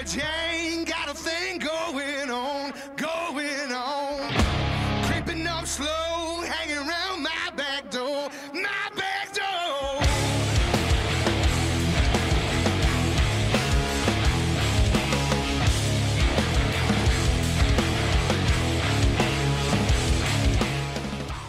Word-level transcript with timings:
Mary 0.00 0.08
Jane 0.08 0.84
got 0.84 1.10
a 1.10 1.14
thing 1.14 1.58
going 1.58 1.79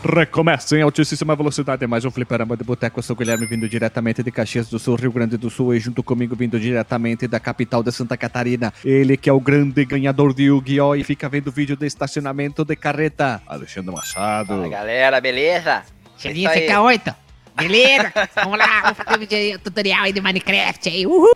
Recomeça 0.04 0.75
em 0.75 0.81
altíssima 0.81 1.36
velocidade 1.36 1.86
mais 1.86 2.04
um 2.04 2.09
fliperama 2.09 2.57
de 2.57 2.63
boteco. 2.63 2.97
Eu 2.97 3.04
sou 3.04 3.15
o 3.15 3.20
Guilherme, 3.20 3.45
vindo 3.45 3.70
diretamente 3.70 4.23
de 4.23 4.31
Caxias 4.31 4.67
do 4.67 4.79
Sul, 4.79 4.95
Rio 4.95 5.11
Grande 5.11 5.38
do 5.38 5.47
Sul, 5.47 5.75
e 5.75 5.79
junto 5.79 6.02
comigo, 6.02 6.35
vindo 6.35 6.59
diretamente 6.59 7.27
da 7.27 7.39
capital 7.39 7.84
de 7.84 7.91
Santa 7.91 8.17
Catarina, 8.17 8.73
ele 8.84 9.16
que 9.16 9.29
é 9.29 9.34
o 9.34 9.40
grande 9.40 9.85
ganhador 9.85 10.34
de 10.34 10.45
Yu-Gi-Oh! 10.45 10.95
e 10.95 11.03
fica 11.03 11.29
vendo 11.29 11.52
vídeo 11.52 11.77
de 11.77 11.85
estacionamento 11.85 12.66
de 12.66 12.76
carreta, 12.76 13.43
Alexandre 13.45 13.93
Machado. 13.93 14.48
Fala 14.48 14.67
galera, 14.67 15.21
beleza? 15.21 15.84
Cheirinho 16.18 16.49
aí. 16.49 16.68
CK8. 16.68 17.15
Beleza? 17.55 18.12
Vamos 18.35 18.57
lá, 18.57 18.81
vamos 18.81 18.98
fazer 18.98 19.15
um 19.15 19.20
vídeo 19.20 19.38
aí, 19.38 19.57
tutorial 19.59 20.04
aí 20.04 20.13
de 20.13 20.21
Minecraft 20.21 20.90
aí. 20.90 21.05
Uhul! 21.05 21.35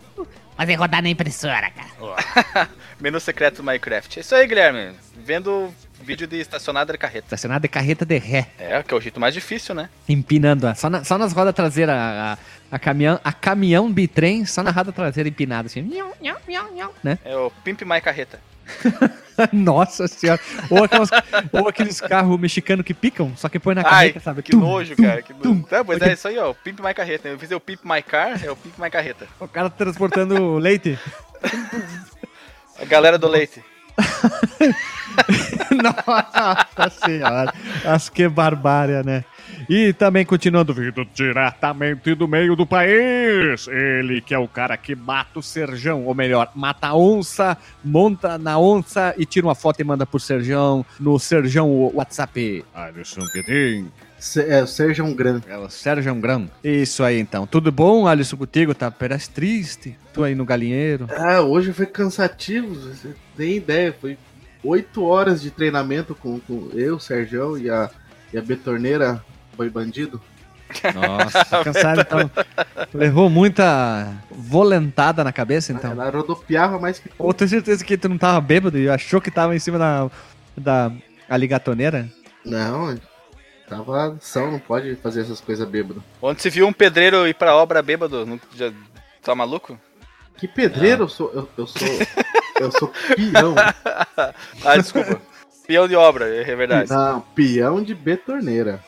Fazer 0.56 0.74
rodar 0.74 1.02
na 1.02 1.08
impressora, 1.10 1.70
cara. 1.70 2.68
Menu 2.98 3.20
secreto 3.20 3.58
do 3.58 3.62
Minecraft. 3.62 4.18
É 4.18 4.22
isso 4.22 4.34
aí, 4.34 4.46
Guilherme. 4.46 4.96
Vendo 5.22 5.72
vídeo 6.02 6.26
de 6.26 6.36
estacionada 6.40 6.92
de 6.92 6.98
carreta. 6.98 7.26
Estacionado 7.26 7.62
de 7.62 7.68
carreta 7.68 8.04
de 8.04 8.18
ré, 8.18 8.46
É, 8.58 8.82
que 8.82 8.92
é 8.94 8.96
o 8.96 9.00
jeito 9.00 9.18
mais 9.20 9.34
difícil, 9.34 9.74
né? 9.74 9.88
empinando, 10.08 10.66
só, 10.76 10.88
na- 10.90 11.04
só 11.04 11.16
nas 11.18 11.32
rodas 11.32 11.54
traseiras, 11.54 11.94
a, 11.96 12.32
a, 12.70 12.76
a 12.76 12.78
caminhão, 12.78 13.20
a 13.24 13.32
caminhão 13.32 13.90
bitrem, 13.92 14.44
só 14.46 14.62
na 14.62 14.70
roda 14.70 14.92
traseira 14.92 15.28
empinada, 15.28 15.66
assim, 15.66 15.82
miau, 15.82 16.12
miau, 16.20 16.36
miau, 16.46 16.72
miau, 16.72 16.94
né? 17.02 17.18
É 17.24 17.36
o 17.36 17.50
Pimp 17.64 17.82
My 17.82 18.00
Carreta. 18.00 18.40
Nossa 19.52 20.08
senhora. 20.08 20.40
Ou, 20.70 20.82
aquelas- 20.84 21.10
ou 21.52 21.68
aqueles 21.68 22.00
carros 22.00 22.40
mexicanos 22.40 22.84
que 22.84 22.94
picam, 22.94 23.32
só 23.36 23.48
que 23.48 23.58
põe 23.58 23.74
na 23.74 23.82
Ai, 23.82 23.90
carreta, 24.08 24.20
sabe? 24.20 24.42
que 24.42 24.50
Tum, 24.52 24.60
nojo, 24.60 24.96
tum, 24.96 25.02
cara. 25.02 25.22
Que 25.22 25.34
tum. 25.34 25.54
nojo. 25.54 25.66
É, 25.70 25.84
pois 25.84 26.00
é, 26.00 26.12
isso 26.14 26.26
aí, 26.28 26.38
ó. 26.38 26.50
o 26.50 26.54
Pimp 26.54 26.80
My 26.80 26.94
Carreta. 26.94 27.28
Eu 27.28 27.38
fiz 27.38 27.50
o 27.50 27.60
Pimp 27.60 27.80
My 27.84 28.02
Car, 28.02 28.42
é 28.44 28.50
o 28.50 28.56
Pimp 28.56 28.78
My 28.78 28.90
Carreta. 28.90 29.26
O 29.38 29.46
cara 29.46 29.68
transportando 29.70 30.56
leite. 30.58 30.98
A 32.80 32.84
galera 32.86 33.18
do 33.18 33.28
leite. 33.28 33.62
Nossa 35.82 36.90
senhora. 37.04 37.52
Acho 37.84 38.12
que 38.12 38.28
barbária, 38.28 39.02
né? 39.02 39.24
E 39.68 39.92
também 39.92 40.24
continuando 40.24 40.72
vindo 40.74 41.04
diretamente 41.14 42.14
do 42.14 42.28
meio 42.28 42.54
do 42.54 42.66
país. 42.66 43.66
Ele 43.68 44.20
que 44.20 44.34
é 44.34 44.38
o 44.38 44.46
cara 44.46 44.76
que 44.76 44.94
mata 44.94 45.38
o 45.38 45.42
Serjão, 45.42 46.04
ou 46.04 46.14
melhor, 46.14 46.50
mata 46.54 46.88
a 46.88 46.96
onça, 46.96 47.56
monta 47.84 48.38
na 48.38 48.58
onça 48.58 49.14
e 49.16 49.24
tira 49.24 49.46
uma 49.46 49.54
foto 49.54 49.80
e 49.80 49.84
manda 49.84 50.06
pro 50.06 50.20
Serjão 50.20 50.84
no 51.00 51.18
Serjão 51.18 51.68
WhatsApp. 51.94 52.64
Alisson 52.74 53.22
Guedin. 53.34 53.90
É, 54.48 54.62
o 54.62 54.66
Sérgio 54.66 55.14
Gran. 55.14 55.40
É 55.46 55.56
o 55.56 55.68
Sérgio 55.68 56.14
Grão. 56.16 56.50
Isso 56.64 57.04
aí 57.04 57.20
então. 57.20 57.46
Tudo 57.46 57.70
bom, 57.70 58.06
Alisson, 58.06 58.36
contigo? 58.36 58.74
Tá 58.74 58.90
parece 58.90 59.30
triste. 59.30 59.96
Tu 60.12 60.24
aí 60.24 60.34
no 60.34 60.44
galinheiro. 60.44 61.06
Ah, 61.10 61.40
hoje 61.42 61.72
foi 61.72 61.86
cansativo, 61.86 62.74
você 62.74 63.14
tem 63.36 63.56
ideia. 63.56 63.94
Foi 64.00 64.16
oito 64.64 65.04
horas 65.04 65.42
de 65.42 65.50
treinamento 65.50 66.14
com, 66.14 66.40
com 66.40 66.70
eu, 66.74 66.96
o 66.96 67.00
Sérgio 67.00 67.58
e 67.58 67.68
a, 67.68 67.90
e 68.32 68.38
a 68.38 68.42
Betorneira 68.42 69.22
Boi 69.56 69.68
Bandido. 69.68 70.20
Nossa, 70.94 71.44
cansado 71.62 72.00
então. 72.00 72.30
Levou 72.92 73.30
muita 73.30 74.12
volentada 74.30 75.22
na 75.22 75.32
cabeça 75.32 75.72
então. 75.72 75.92
Ela 75.92 76.10
rodopiava 76.10 76.78
mais 76.78 76.98
que 76.98 77.10
Ou 77.18 77.32
tenho 77.32 77.48
certeza 77.48 77.84
que 77.84 77.96
tu 77.96 78.08
não 78.08 78.18
tava 78.18 78.40
bêbado 78.40 78.78
e 78.78 78.88
achou 78.88 79.20
que 79.20 79.30
tava 79.30 79.54
em 79.54 79.58
cima 79.58 79.78
da, 79.78 80.10
da 80.56 80.92
aligatoneira? 81.28 82.08
Não, 82.44 82.96
tava 83.68 84.16
são, 84.20 84.50
não 84.52 84.58
pode 84.58 84.96
fazer 84.96 85.22
essas 85.22 85.40
coisas 85.40 85.68
bêbado. 85.68 86.02
Onde 86.22 86.40
se 86.42 86.50
viu 86.50 86.66
um 86.66 86.72
pedreiro 86.72 87.26
ir 87.26 87.34
pra 87.34 87.56
obra 87.56 87.82
bêbado, 87.82 88.24
não- 88.26 88.40
já 88.54 88.72
tá 89.22 89.34
maluco? 89.34 89.78
Que 90.36 90.46
pedreiro 90.46 91.04
eu 91.04 91.08
sou. 91.08 91.32
Eu, 91.32 91.48
eu 91.56 91.66
sou. 91.66 91.88
eu 92.60 92.72
sou 92.72 92.88
peão. 93.16 93.54
Ah, 94.64 94.76
desculpa. 94.76 95.20
Peão 95.66 95.88
de 95.88 95.94
obra, 95.96 96.26
é 96.28 96.54
verdade. 96.56 96.90
Não, 96.90 97.20
peão 97.20 97.82
de 97.82 97.94
betorneira. 97.94 98.82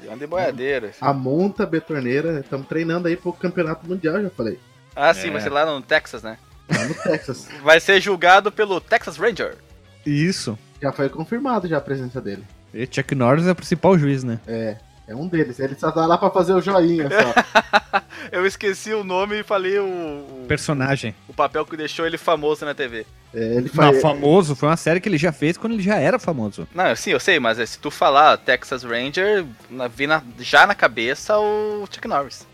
Peão 0.00 0.16
de 0.16 0.26
boiadeiro. 0.26 0.90
A 1.00 1.12
monta 1.12 1.64
betorneira, 1.66 2.40
estamos 2.40 2.66
treinando 2.66 3.08
aí 3.08 3.16
pro 3.16 3.32
campeonato 3.32 3.86
mundial, 3.86 4.20
já 4.22 4.30
falei. 4.30 4.58
Ah, 4.96 5.12
sim, 5.14 5.28
É. 5.28 5.30
vai 5.32 5.40
ser 5.40 5.50
lá 5.50 5.64
no 5.66 5.80
Texas, 5.82 6.22
né? 6.22 6.38
Lá 6.74 6.84
no 6.84 6.94
Texas. 6.94 7.48
Vai 7.62 7.78
ser 7.80 8.00
julgado 8.00 8.50
pelo 8.50 8.80
Texas 8.80 9.16
Ranger. 9.18 9.56
Isso. 10.04 10.58
já 10.82 10.90
foi 10.92 11.08
confirmado 11.10 11.68
já 11.68 11.76
a 11.76 11.80
presença 11.80 12.20
dele. 12.20 12.42
E 12.74 12.86
Chuck 12.90 13.14
Norris 13.14 13.46
é 13.46 13.50
o 13.52 13.54
principal 13.54 13.98
juiz, 13.98 14.22
né? 14.24 14.38
É, 14.46 14.76
é 15.08 15.14
um 15.14 15.26
deles. 15.26 15.58
Ele 15.58 15.74
só 15.74 15.90
tá 15.90 16.06
lá 16.06 16.16
pra 16.18 16.30
fazer 16.30 16.52
o 16.54 16.60
joinha 16.60 17.08
só. 17.08 18.00
Eu 18.30 18.46
esqueci 18.46 18.92
o 18.92 19.02
nome 19.02 19.40
e 19.40 19.42
falei 19.42 19.78
o, 19.78 19.84
o, 19.84 20.44
Personagem. 20.46 21.14
o 21.28 21.32
papel 21.34 21.64
que 21.66 21.76
deixou 21.76 22.06
ele 22.06 22.16
famoso 22.18 22.64
na 22.64 22.74
TV. 22.74 23.04
É, 23.34 23.38
ele 23.56 23.70
Não, 23.74 23.92
faz. 23.92 24.00
famoso 24.02 24.54
foi 24.54 24.68
uma 24.68 24.76
série 24.76 25.00
que 25.00 25.08
ele 25.08 25.18
já 25.18 25.32
fez 25.32 25.56
quando 25.56 25.72
ele 25.72 25.82
já 25.82 25.96
era 25.96 26.18
famoso. 26.18 26.66
Não, 26.74 26.94
sim, 26.94 27.10
eu 27.10 27.18
sei, 27.20 27.40
mas 27.40 27.58
é, 27.58 27.66
se 27.66 27.78
tu 27.78 27.90
falar 27.90 28.36
Texas 28.36 28.84
Ranger, 28.84 29.44
na, 29.68 29.88
vi 29.88 30.06
na- 30.06 30.22
já 30.38 30.66
na 30.66 30.74
cabeça 30.74 31.36
o 31.38 31.86
Chuck 31.90 32.06
Norris. 32.06 32.46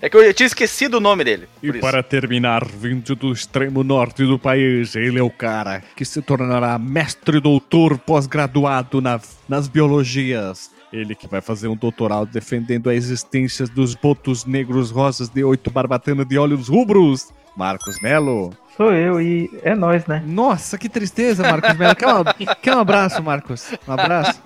É 0.00 0.10
que 0.10 0.16
eu 0.16 0.34
tinha 0.34 0.46
esquecido 0.46 0.98
o 0.98 1.00
nome 1.00 1.24
dele. 1.24 1.48
E 1.62 1.68
isso. 1.70 1.80
para 1.80 2.02
terminar, 2.02 2.64
vindo 2.66 3.14
do 3.16 3.32
extremo 3.32 3.82
norte 3.82 4.24
do 4.24 4.38
país, 4.38 4.94
ele 4.94 5.18
é 5.18 5.22
o 5.22 5.30
cara 5.30 5.82
que 5.96 6.04
se 6.04 6.20
tornará 6.20 6.78
mestre 6.78 7.40
doutor 7.40 7.98
pós-graduado 7.98 9.00
na- 9.00 9.20
nas 9.48 9.68
biologias. 9.68 10.70
Ele 10.92 11.14
que 11.14 11.26
vai 11.26 11.40
fazer 11.40 11.68
um 11.68 11.76
doutorado 11.76 12.30
defendendo 12.30 12.88
a 12.90 12.94
existência 12.94 13.66
dos 13.66 13.94
botos 13.94 14.44
negros 14.44 14.90
rosas 14.90 15.28
de 15.28 15.42
oito 15.42 15.70
barbatanas 15.70 16.26
de 16.26 16.38
olhos 16.38 16.68
rubros. 16.68 17.30
Marcos 17.56 17.98
Melo. 18.02 18.52
Sou 18.76 18.92
eu 18.92 19.18
e 19.18 19.50
é 19.62 19.74
nós, 19.74 20.04
né? 20.06 20.22
Nossa, 20.26 20.76
que 20.76 20.90
tristeza, 20.90 21.42
Marcos 21.42 21.74
Melo. 21.76 21.96
Quer, 21.96 22.06
uma- 22.06 22.34
quer 22.62 22.76
um 22.76 22.80
abraço, 22.80 23.22
Marcos? 23.22 23.72
Um 23.88 23.92
abraço. 23.92 24.40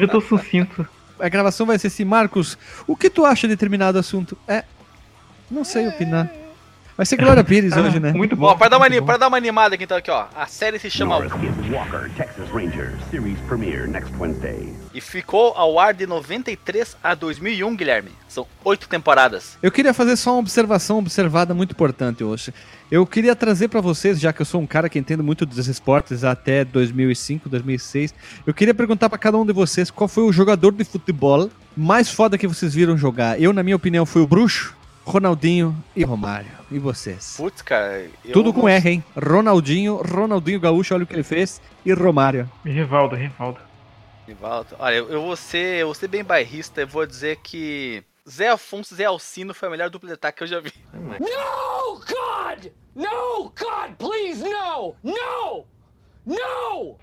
Eu 0.00 0.06
tô 0.08 0.20
sucinto. 0.20 0.86
A 1.18 1.28
gravação 1.28 1.66
vai 1.66 1.78
ser 1.78 1.88
assim, 1.88 2.04
Marcos, 2.04 2.58
o 2.86 2.96
que 2.96 3.08
tu 3.08 3.24
acha 3.24 3.46
de 3.46 3.54
determinado 3.54 3.98
assunto? 3.98 4.36
É, 4.46 4.64
não 5.50 5.64
sei 5.64 5.88
opinar. 5.88 6.30
Vai 6.96 7.04
ser 7.04 7.16
Glória 7.16 7.42
Pires 7.42 7.74
hoje, 7.76 7.98
né? 7.98 8.12
Muito 8.12 8.36
bom. 8.36 8.48
Bom, 8.48 8.56
para 8.56 8.68
dar, 8.68 8.76
uma, 8.78 8.88
bom. 8.88 9.18
dar 9.18 9.28
uma 9.28 9.36
animada 9.36 9.74
aqui, 9.74 9.84
então, 9.84 9.96
aqui, 9.96 10.10
ó. 10.10 10.26
A 10.34 10.46
série 10.46 10.78
se 10.78 10.88
chama 10.88 11.16
Walker, 11.16 12.08
Texas 12.16 12.48
Rangers, 12.50 12.94
series 13.10 13.38
premiere 13.48 13.88
next 13.88 14.14
Wednesday. 14.16 14.72
E 14.94 15.00
ficou 15.00 15.52
ao 15.56 15.78
ar 15.78 15.92
de 15.92 16.06
93 16.06 16.96
a 17.02 17.14
2001, 17.14 17.74
Guilherme. 17.74 18.10
São 18.28 18.46
oito 18.64 18.88
temporadas. 18.88 19.58
Eu 19.60 19.72
queria 19.72 19.92
fazer 19.92 20.16
só 20.16 20.32
uma 20.32 20.40
observação 20.40 20.98
observada 20.98 21.52
muito 21.52 21.72
importante 21.72 22.22
hoje. 22.22 22.54
Eu 22.90 23.04
queria 23.04 23.34
trazer 23.34 23.68
pra 23.68 23.80
vocês, 23.80 24.20
já 24.20 24.32
que 24.32 24.42
eu 24.42 24.46
sou 24.46 24.60
um 24.60 24.66
cara 24.66 24.88
que 24.88 24.98
entendo 24.98 25.24
muito 25.24 25.44
dos 25.44 25.66
esportes 25.66 26.22
até 26.22 26.64
2005, 26.64 27.48
2006, 27.48 28.14
eu 28.46 28.54
queria 28.54 28.74
perguntar 28.74 29.08
pra 29.08 29.18
cada 29.18 29.36
um 29.36 29.44
de 29.44 29.52
vocês 29.52 29.90
qual 29.90 30.06
foi 30.06 30.22
o 30.22 30.32
jogador 30.32 30.72
de 30.72 30.84
futebol 30.84 31.50
mais 31.76 32.08
foda 32.08 32.38
que 32.38 32.46
vocês 32.46 32.72
viram 32.72 32.96
jogar. 32.96 33.40
Eu, 33.40 33.52
na 33.52 33.64
minha 33.64 33.74
opinião, 33.74 34.06
fui 34.06 34.22
o 34.22 34.26
Bruxo, 34.28 34.76
Ronaldinho 35.04 35.76
e 35.94 36.02
Romário. 36.04 36.50
E 36.70 36.78
vocês? 36.78 37.34
Putz, 37.36 37.60
cara. 37.62 38.08
Tudo 38.32 38.52
com 38.52 38.62
não- 38.62 38.68
R, 38.68 38.88
hein? 38.90 39.04
Ronaldinho, 39.16 39.96
Ronaldinho 39.96 40.58
Gaúcho, 40.60 40.94
olha 40.94 41.04
o 41.04 41.06
que 41.06 41.14
ele 41.14 41.22
fez, 41.22 41.60
e 41.84 41.92
Romário. 41.92 42.50
Rivaldo, 42.64 43.14
Rivaldo. 43.14 43.60
Rivaldo. 44.26 44.74
Olha, 44.78 44.94
eu, 44.94 45.08
eu 45.10 45.22
vou 45.22 45.36
ser, 45.36 45.80
eu 45.80 45.86
vou 45.88 45.94
ser 45.94 46.08
bem 46.08 46.24
bairrista 46.24 46.80
e 46.80 46.84
vou 46.86 47.04
dizer 47.06 47.36
que 47.42 48.02
Zé 48.28 48.48
Afonso 48.48 48.94
e 48.94 48.96
Zé 48.96 49.04
Alcino 49.04 49.52
foi 49.52 49.68
a 49.68 49.70
melhor 49.70 49.90
dupla 49.90 50.08
de 50.08 50.14
ataque 50.14 50.38
que 50.38 50.44
eu 50.44 50.48
já 50.48 50.60
vi. 50.60 50.72
No, 50.94 52.00
God! 52.00 52.72
No, 52.94 53.42
God, 53.50 53.96
please, 53.98 54.42
no! 54.42 54.94
No! 55.02 55.64
No! 56.24 56.96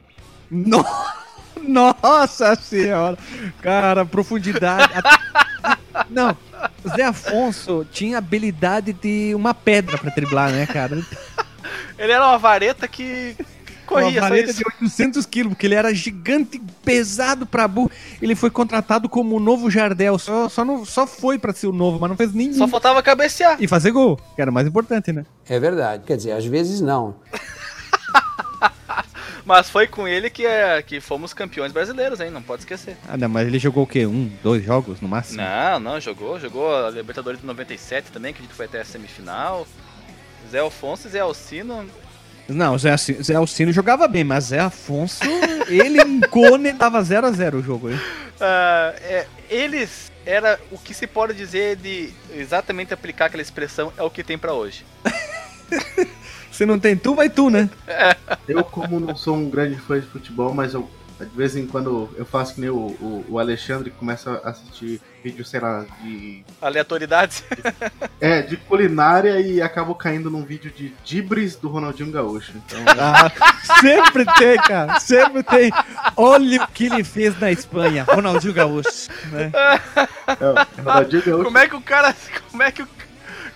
No- 0.50 0.86
Nossa 1.68 2.56
senhora! 2.56 3.18
Cara, 3.62 4.06
profundidade. 4.06 4.94
Não, 6.10 6.36
Zé 6.96 7.04
Afonso 7.04 7.86
tinha 7.92 8.18
habilidade 8.18 8.94
de 8.94 9.34
uma 9.36 9.54
pedra 9.54 9.98
pra 9.98 10.10
driblar, 10.12 10.52
né, 10.52 10.66
cara? 10.66 11.04
Ele 11.98 12.12
era 12.12 12.28
uma 12.28 12.38
vareta 12.38 12.88
que 12.88 13.36
corria, 13.86 14.22
uma 14.22 14.30
vareta 14.30 14.54
de 14.54 14.64
800 14.82 15.26
quilos, 15.26 15.54
porque 15.54 15.68
ele 15.68 15.76
era 15.76 15.94
gigante, 15.94 16.62
pesado 16.84 17.46
pra 17.46 17.68
burro. 17.68 17.92
Ele 18.22 18.36
foi 18.36 18.50
contratado 18.50 19.08
como 19.10 19.36
o 19.36 19.40
novo 19.40 19.70
Jardel, 19.70 20.18
só, 20.18 20.50
só, 20.50 20.64
não, 20.64 20.86
só 20.86 21.06
foi 21.06 21.38
pra 21.38 21.54
ser 21.54 21.68
o 21.68 21.74
novo, 21.74 22.00
mas 22.00 22.10
não 22.10 22.18
fez 22.18 22.34
nenhum. 22.34 22.54
Só 22.54 22.68
faltava 22.68 23.04
cabecear. 23.04 23.58
E 23.60 23.68
fazer 23.68 23.92
gol, 23.92 24.18
que 24.36 24.42
era 24.42 24.50
o 24.50 24.54
mais 24.54 24.68
importante, 24.68 25.12
né? 25.12 25.26
É 25.48 25.60
verdade. 25.60 26.04
Quer 26.06 26.18
dizer, 26.18 26.32
às 26.32 26.46
vezes 26.46 26.82
não. 26.82 27.16
Mas 29.46 29.70
foi 29.70 29.88
com 29.88 30.08
ele 30.08 30.30
que, 30.30 30.46
é, 30.46 30.82
que 30.82 31.00
fomos 31.00 31.34
campeões 31.34 31.72
brasileiros, 31.72 32.20
hein? 32.20 32.30
Não 32.30 32.42
pode 32.42 32.62
esquecer. 32.62 32.98
Ah, 33.08 33.18
não, 33.18 33.28
mas 33.28 33.48
ele 33.48 33.60
jogou 33.60 33.84
o 33.84 33.88
quê? 33.88 34.06
Um, 34.06 34.32
dois 34.44 34.64
jogos 34.64 35.02
no 35.02 35.08
máximo? 35.08 35.42
Não, 35.42 35.80
não, 35.80 36.00
jogou. 36.00 36.40
Jogou 36.40 36.74
a 36.74 36.90
Libertadores 36.90 37.40
de 37.40 37.46
97 37.46 38.12
também, 38.12 38.34
que 38.34 38.40
a 38.40 38.44
gente 38.44 38.54
foi 38.54 38.66
até 38.66 38.82
a 38.82 38.86
semifinal. 38.86 39.68
Zé 40.50 40.60
Alfonso 40.60 41.08
e 41.08 41.12
Zé 41.12 41.20
Alcino. 41.20 41.88
Não, 42.48 42.78
Zé, 42.78 42.96
Zé 42.98 43.36
Alcino 43.36 43.72
jogava 43.72 44.08
bem, 44.08 44.24
mas 44.24 44.46
Zé 44.46 44.60
Afonso, 44.60 45.24
ele 45.70 46.02
em 46.02 46.20
Cone 46.22 46.74
tava 46.74 47.02
0x0 47.02 47.56
o 47.56 47.62
jogo, 47.62 47.90
hein? 47.90 48.00
ah, 48.40 48.94
é, 49.02 49.28
eles 49.50 50.12
era 50.26 50.60
o 50.72 50.78
que 50.78 50.94
se 50.94 51.08
pode 51.08 51.34
dizer 51.34 51.78
de 51.78 52.14
exatamente 52.34 52.94
aplicar 52.94 53.26
aquela 53.26 53.42
expressão 53.42 53.92
é 53.98 54.04
o 54.04 54.10
que 54.10 54.24
tem 54.24 54.38
pra 54.38 54.54
hoje. 54.54 54.86
Se 56.52 56.66
não 56.66 56.78
tem 56.78 56.96
tu, 56.96 57.16
vai 57.16 57.30
tu, 57.30 57.50
né? 57.50 57.70
Eu, 58.48 58.64
como 58.64 59.00
não 59.00 59.16
sou 59.16 59.36
um 59.36 59.50
grande 59.50 59.78
fã 59.78 60.00
de 60.00 60.06
futebol, 60.06 60.54
mas 60.54 60.74
eu, 60.74 60.90
de 61.20 61.26
vez 61.38 61.56
em 61.56 61.66
quando 61.66 62.10
eu 62.18 62.26
faço 62.26 62.56
que 62.56 62.62
nem 62.62 62.70
o, 62.70 62.76
o, 62.76 63.26
o 63.30 63.40
Alexandre 63.40 63.90
que 63.90 63.96
começa 63.96 64.42
a 64.44 64.50
assistir 64.50 65.00
vídeo, 65.24 65.46
sei 65.46 65.60
lá, 65.60 65.86
de. 66.02 66.44
Aleatoriedades. 66.62 67.44
É, 68.20 68.44
de 68.44 68.56
culinária 68.56 69.40
e 69.42 69.64
acabo 69.64 69.96
caindo 69.96 70.30
num 70.30 70.46
vídeo 70.46 70.70
de 70.70 70.94
dibres 71.04 71.56
do 71.56 71.70
Ronaldinho 71.70 72.12
Gaúcho. 72.12 72.54
Então, 72.56 72.80
Ah, 73.00 73.32
sempre 73.82 74.26
tem, 74.38 74.58
cara. 74.58 75.00
Sempre 75.00 75.42
tem. 75.42 75.72
Olha 76.16 76.64
o 76.64 76.68
que 76.68 76.86
ele 76.86 77.04
fez 77.04 77.40
na 77.40 77.52
Espanha, 77.52 78.04
Ronaldinho 78.04 78.54
Gaúcho. 78.54 79.10
Né? 79.32 79.52
é, 80.28 80.82
Ronaldinho 80.84 81.24
Gaúcho. 81.26 81.44
Como 81.46 81.58
é 81.58 81.68
que 81.68 81.76
o 81.76 81.82
cara. 81.82 82.16
Como 82.52 82.62
é 82.62 82.72
que 82.72 82.84
o. 82.84 82.88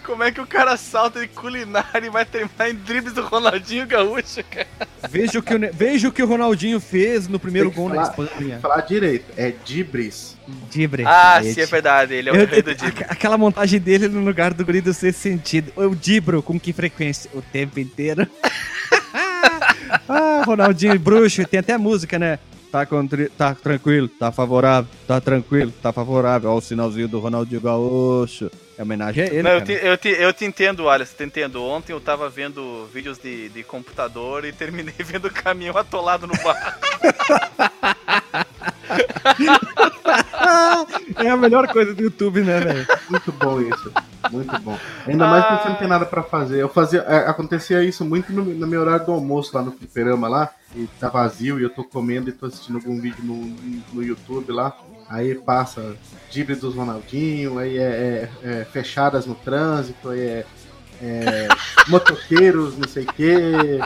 Como 0.06 0.24
é 0.24 0.32
que 0.32 0.40
o 0.40 0.46
cara 0.46 0.78
salta 0.78 1.20
de 1.20 1.28
culinária 1.28 2.06
e 2.06 2.10
vai 2.10 2.24
terminar 2.26 2.70
em 2.70 2.76
dribles 2.76 3.14
do 3.14 3.22
Ronaldinho 3.24 3.88
Gaúcho, 3.88 4.44
cara? 4.50 4.68
Veja 5.10 5.40
o 5.40 5.44
que 5.44 5.54
o, 5.56 5.60
veja 5.74 6.08
o, 6.08 6.12
que 6.12 6.22
o 6.24 6.28
Ronaldinho 6.28 6.80
fez 6.80 7.28
no 7.28 7.40
primeiro 7.40 7.72
gol 7.72 7.90
na 7.90 8.06
falar- 8.06 8.28
Espanha. 8.30 8.60
Falar 8.60 8.82
direito, 8.82 9.26
é 9.36 9.52
dibres. 9.66 10.38
Dibre. 10.70 11.04
Ah, 11.08 11.40
Esse. 11.42 11.56
sim, 11.56 11.62
é 11.62 11.66
verdade. 11.66 12.14
Ele 12.14 12.30
é 12.30 12.32
o 12.32 12.36
Eu- 12.36 12.46
rei 12.46 12.62
do 12.62 12.70
aque- 12.72 13.04
aquela 13.10 13.38
montagem 13.38 13.80
dele 13.80 14.08
no 14.08 14.24
lugar 14.24 14.54
do 14.54 14.64
guri 14.64 14.80
do 14.80 14.94
sexto 14.94 15.20
sentido. 15.20 15.72
Eu 15.76 15.96
dibro 15.96 16.44
com 16.44 16.60
que 16.60 16.72
frequência? 16.72 17.30
O 17.34 17.42
tempo 17.42 17.80
inteiro. 17.80 18.28
ah, 20.08 20.44
Ronaldinho 20.46 21.00
bruxo. 21.00 21.46
Tem 21.46 21.60
até 21.60 21.78
música, 21.78 22.20
né? 22.20 22.38
Tá, 22.72 22.86
contri- 22.86 23.30
tá 23.30 23.56
tranquilo, 23.56 24.08
tá 24.08 24.32
favorável, 24.32 24.90
tá 25.08 25.20
tranquilo, 25.22 25.72
tá 25.82 25.94
favorável. 25.94 26.50
Olha 26.50 26.58
o 26.58 26.62
sinalzinho 26.62 27.08
do 27.08 27.20
Ronaldinho 27.20 27.62
Gaúcho. 27.62 28.52
É 28.78 28.84
homenagem 28.84 29.24
a 29.24 29.28
ele, 29.28 29.44
Não, 29.44 29.52
eu, 29.52 29.62
te, 29.62 29.72
eu, 29.72 29.98
te, 29.98 30.10
eu 30.10 30.34
te 30.34 30.46
entendo, 30.46 30.90
Alisson, 30.90 31.16
te 31.16 31.24
entendo. 31.24 31.64
Ontem 31.64 31.94
eu 31.94 32.02
tava 32.02 32.30
vendo 32.30 32.88
vídeos 32.94 33.18
de, 33.18 33.50
de 33.50 33.64
computador 33.64 34.44
e 34.44 34.52
terminei 34.52 34.94
vendo 35.00 35.26
o 35.26 35.34
caminhão 35.34 35.78
atolado 35.78 36.28
no 36.28 36.34
barro. 36.44 36.74
é 41.18 41.30
a 41.30 41.38
melhor 41.38 41.68
coisa 41.68 41.94
do 41.94 42.04
YouTube, 42.04 42.42
né, 42.42 42.60
velho? 42.60 42.88
Muito 43.10 43.32
bom 43.32 43.62
isso. 43.62 43.92
Muito 44.32 44.60
bom. 44.62 44.78
Ainda 45.08 45.28
mais 45.28 45.46
quando 45.46 45.62
você 45.62 45.70
não 45.70 45.76
tem 45.76 45.88
nada 45.88 46.06
pra 46.06 46.24
fazer. 46.24 46.62
Eu 46.62 46.70
fazia. 46.70 47.00
é, 47.02 47.30
Acontecia 47.30 47.84
isso 47.84 48.04
muito 48.04 48.34
no, 48.34 48.44
no 48.44 48.68
meu 48.68 48.82
horário 48.82 49.06
do 49.06 49.12
almoço 49.12 49.56
lá 49.56 49.64
no 49.64 49.72
fliperama 49.72 50.28
lá. 50.28 50.52
E 50.76 50.88
tá 51.00 51.08
vazio 51.10 51.60
e 51.60 51.64
eu 51.64 51.70
tô 51.70 51.84
comendo 51.84 52.30
e 52.30 52.34
tô 52.34 52.48
assistindo 52.48 52.76
algum 52.76 53.00
vídeo 53.00 53.24
no, 53.24 53.36
no 53.94 54.04
YouTube 54.04 54.52
lá. 54.52 54.76
Aí 55.10 55.36
passa 55.36 55.96
Dibre 56.32 56.56
dos 56.56 56.76
Ronaldinho, 56.76 57.60
aí 57.60 57.78
é, 57.78 58.30
é- 58.44 58.50
é 58.62 58.66
fechadas 58.66 59.26
no 59.26 59.36
trânsito, 59.36 60.10
aí 60.10 60.20
é, 60.20 60.46
é 61.02 61.48
motoqueiros, 61.88 62.78
não 62.78 62.88
sei 62.88 63.04
o 63.04 63.14
quê. 63.14 63.80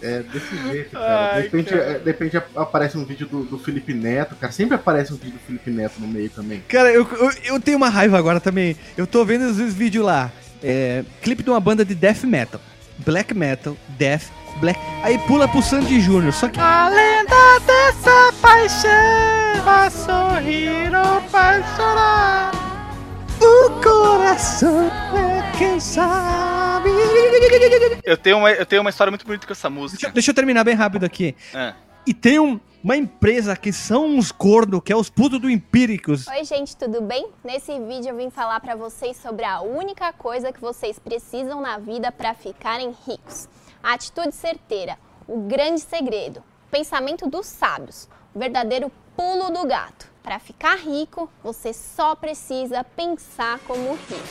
É 0.00 0.22
desse 0.22 0.56
jeito, 0.68 0.90
cara. 0.92 1.34
Ai, 1.34 1.42
de, 1.42 1.48
repente, 1.48 1.70
cara. 1.70 1.82
é, 1.82 1.98
de 1.98 2.04
repente 2.04 2.42
aparece 2.56 2.96
um 2.96 3.04
vídeo 3.04 3.26
do, 3.26 3.44
do 3.44 3.58
Felipe 3.58 3.92
Neto, 3.92 4.34
cara. 4.36 4.52
Sempre 4.52 4.76
aparece 4.76 5.12
um 5.12 5.16
vídeo 5.16 5.34
do 5.34 5.40
Felipe 5.46 5.70
Neto 5.70 6.00
no 6.00 6.06
meio 6.06 6.30
também. 6.30 6.62
Cara, 6.68 6.90
eu, 6.92 7.06
eu, 7.18 7.30
eu 7.44 7.60
tenho 7.60 7.76
uma 7.76 7.88
raiva 7.88 8.16
agora 8.16 8.40
também. 8.40 8.76
Eu 8.96 9.06
tô 9.06 9.24
vendo 9.24 9.42
os 9.46 9.58
vídeos 9.74 10.04
lá. 10.04 10.30
É, 10.62 11.04
clipe 11.22 11.42
de 11.42 11.50
uma 11.50 11.60
banda 11.60 11.84
de 11.84 11.94
death 11.94 12.22
metal. 12.24 12.60
Black 12.98 13.34
metal, 13.34 13.76
death, 13.98 14.24
black. 14.60 14.78
Aí 15.02 15.18
pula 15.26 15.48
pro 15.48 15.62
Sandy 15.62 16.00
Júnior. 16.00 16.32
Só 16.32 16.48
que. 16.48 16.58
A 16.58 16.88
lenda 16.88 17.60
dessa 17.66 18.32
paixão 18.40 19.53
vai 19.64 19.90
sorrir 19.90 20.92
ou 20.94 21.20
vai 21.28 21.62
chorar. 21.76 22.52
O 23.40 23.82
coração 23.82 24.86
é 25.16 25.58
quem 25.58 25.78
sabe. 25.80 26.90
Eu 28.04 28.16
tenho, 28.16 28.38
uma, 28.38 28.50
eu 28.52 28.66
tenho 28.66 28.80
uma 28.82 28.90
história 28.90 29.10
muito 29.10 29.24
bonita 29.26 29.46
com 29.46 29.52
essa 29.52 29.68
Deixa, 29.68 29.80
música. 29.80 30.10
deixa 30.10 30.30
eu 30.30 30.34
terminar 30.34 30.64
bem 30.64 30.74
rápido 30.74 31.04
aqui. 31.04 31.34
É. 31.52 31.74
E 32.06 32.12
tem 32.14 32.38
um- 32.38 32.60
uma 32.82 32.96
empresa 32.96 33.56
que 33.56 33.72
são 33.72 34.06
uns 34.06 34.30
corno, 34.30 34.80
que 34.80 34.92
é 34.92 34.96
os 34.96 35.08
putos 35.08 35.40
do 35.40 35.48
Empíricos. 35.50 36.26
Oi, 36.28 36.44
gente, 36.44 36.76
tudo 36.76 37.00
bem? 37.00 37.28
Nesse 37.42 37.78
vídeo 37.80 38.10
eu 38.10 38.16
vim 38.16 38.30
falar 38.30 38.60
pra 38.60 38.76
vocês 38.76 39.16
sobre 39.16 39.44
a 39.44 39.60
única 39.62 40.12
coisa 40.12 40.52
que 40.52 40.60
vocês 40.60 40.98
precisam 40.98 41.60
na 41.62 41.78
vida 41.78 42.12
para 42.12 42.34
ficarem 42.34 42.94
ricos. 43.06 43.48
A 43.82 43.94
atitude 43.94 44.32
certeira, 44.34 44.98
o 45.26 45.38
grande 45.40 45.80
segredo, 45.80 46.38
o 46.66 46.70
pensamento 46.70 47.26
dos 47.28 47.46
sábios, 47.46 48.08
o 48.34 48.38
verdadeiro 48.38 48.90
pulo 49.16 49.50
do 49.50 49.66
gato. 49.66 50.12
Para 50.22 50.38
ficar 50.38 50.76
rico, 50.76 51.30
você 51.42 51.72
só 51.72 52.14
precisa 52.14 52.82
pensar 52.82 53.58
como 53.66 53.92
rico. 53.92 54.24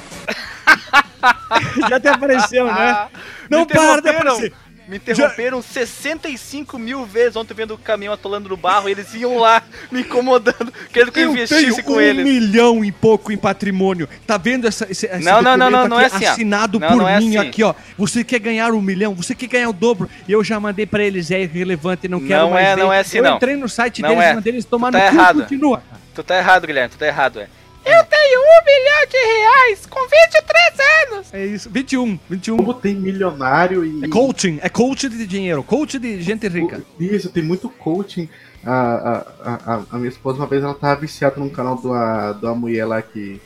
Já 1.90 1.98
até 1.98 2.10
apareceu, 2.10 2.66
né? 2.66 3.10
Não 3.50 3.66
para 3.66 4.02
de 4.02 4.10
aparecer. 4.10 4.54
Me 4.94 4.98
interromperam 4.98 5.60
65 5.60 6.78
mil 6.78 7.04
vezes 7.04 7.36
ontem 7.36 7.54
vendo 7.56 7.74
o 7.74 7.78
caminhão 7.80 8.14
atolando 8.14 8.48
no 8.48 8.56
barro 8.56 8.88
e 8.88 8.92
eles 8.92 9.12
iam 9.16 9.40
lá 9.40 9.64
me 9.92 10.02
incomodando, 10.02 10.72
querendo 10.92 11.12
que 11.12 11.20
eu, 11.20 11.24
Eu 11.24 11.32
investisse 11.32 11.72
tenho 11.72 11.84
com 11.84 11.94
um 11.94 12.02
eles. 12.02 12.24
milhão 12.24 12.86
e 12.86 12.92
pouco 12.92 13.32
em 13.32 13.38
patrimônio. 13.38 14.08
Tá 14.28 14.38
vendo 14.38 14.68
essa, 14.68 14.86
esse, 14.92 15.08
esse 15.08 15.26
Não, 15.26 15.42
não, 15.42 15.58
não, 15.58 15.72
não, 15.72 15.88
não 15.88 16.00
é 16.00 16.06
assim, 16.06 16.26
assinado 16.26 16.80
Não, 16.80 16.88
por 16.90 16.98
não 16.98 17.10
é 17.10 17.20
mim 17.20 17.36
assim. 17.38 17.48
aqui, 17.48 17.64
ó. 17.64 17.74
Você 17.98 18.24
quer 18.24 18.38
ganhar 18.38 18.72
um 18.72 18.82
milhão? 18.82 19.16
Você 19.16 19.34
quer 19.34 19.48
ganhar 19.48 19.70
o 19.70 19.74
dobro? 19.74 20.08
E 20.28 20.32
eu 20.32 20.44
já 20.44 20.60
mandei 20.60 20.86
pra 20.86 21.04
eles, 21.04 21.32
é 21.32 21.42
irrelevante, 21.42 22.08
não 22.08 22.20
quero 22.20 22.44
Não 22.44 22.52
mais 22.52 22.68
é, 22.68 22.76
ver. 22.76 22.82
não 22.84 22.94
é 22.94 23.00
assim, 23.00 23.18
Eu 23.18 23.24
não. 23.24 23.36
entrei 23.38 23.56
no 23.56 23.68
site 23.68 24.02
Não 24.04 24.10
deles, 24.10 24.24
é. 24.26 24.34
mandei 24.36 24.54
eles 24.54 24.66
tomar 24.66 24.92
Tu 24.92 24.98
no 25.00 25.04
tá 25.18 25.34
cu, 25.34 25.40
continua. 25.42 25.84
Tu 26.14 26.24
tá 26.24 26.38
errado, 26.38 26.68
Guilherme, 26.68 26.90
tu 26.90 26.98
tá 27.00 27.08
errado, 27.08 27.40
é. 27.40 27.48
Eu 27.86 28.04
tenho 28.06 28.40
um 28.40 28.66
milhão 28.66 29.06
de 29.10 29.18
reais 29.18 29.86
com 29.86 30.00
23 30.00 31.12
anos. 31.12 31.34
É 31.34 31.46
isso, 31.46 31.70
21, 31.70 32.18
21. 32.30 32.58
Como 32.58 32.74
tem 32.74 32.96
milionário 32.96 33.86
e. 33.86 34.06
É 34.06 34.08
coaching, 34.08 34.60
é 34.62 34.70
coach 34.70 35.10
de 35.10 35.28
dinheiro, 35.28 35.64
coach 35.64 36.00
de 36.00 36.22
gente 36.22 36.48
rica. 36.48 36.82
Isso, 37.00 37.30
tem 37.30 37.44
muito 37.44 37.70
coaching. 37.70 38.30
A, 38.66 39.26
a, 39.44 39.54
a, 39.76 39.84
a 39.92 39.98
minha 39.98 40.10
esposa, 40.10 40.38
uma 40.38 40.48
vez, 40.48 40.64
ela 40.64 40.74
tava 40.74 41.02
viciada 41.02 41.38
num 41.38 41.50
canal 41.50 41.76
de 41.76 41.88
uma, 41.88 42.32
de 42.32 42.46
uma 42.46 42.56
mulher 42.56 42.86
lá 42.86 43.02
que, 43.02 43.42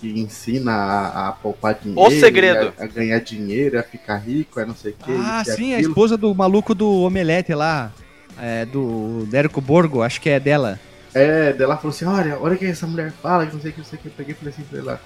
que 0.00 0.18
ensina 0.18 0.72
a, 0.72 1.28
a 1.28 1.32
poupar 1.32 1.74
dinheiro. 1.74 2.00
O 2.00 2.10
segredo. 2.10 2.72
A, 2.76 2.84
a 2.84 2.86
ganhar 2.88 3.20
dinheiro, 3.20 3.78
a 3.78 3.82
ficar 3.84 4.16
rico, 4.16 4.58
a 4.58 4.66
não 4.66 4.74
sei 4.74 4.92
o 4.92 4.94
que. 4.94 5.12
Ah, 5.12 5.44
sim, 5.44 5.74
a 5.74 5.80
esposa 5.80 6.16
do 6.16 6.34
maluco 6.34 6.74
do 6.74 7.02
Omelete 7.02 7.54
lá, 7.54 7.92
é, 8.40 8.64
do 8.64 9.24
Dérico 9.30 9.60
Borgo, 9.60 10.02
acho 10.02 10.20
que 10.20 10.28
é 10.28 10.40
dela. 10.40 10.80
É, 11.18 11.52
dela 11.52 11.76
falou 11.76 11.90
assim: 11.90 12.04
olha, 12.04 12.38
olha 12.38 12.54
o 12.54 12.58
que 12.58 12.64
essa 12.64 12.86
mulher 12.86 13.10
fala, 13.10 13.46
que 13.46 13.54
não 13.54 13.60
sei 13.60 13.70
o 13.70 13.74
que, 13.74 13.80
não 13.80 13.86
sei 13.86 13.98
o 13.98 14.02
que. 14.02 14.08
Eu 14.08 14.12
peguei 14.16 14.34
e 14.34 14.36
falei 14.36 14.54
assim 14.54 14.62
pra 14.62 14.78
ela: 14.78 15.00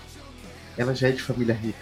ela 0.77 0.95
já 0.95 1.09
é 1.09 1.13
de 1.13 1.23
família 1.23 1.55
rica. 1.55 1.79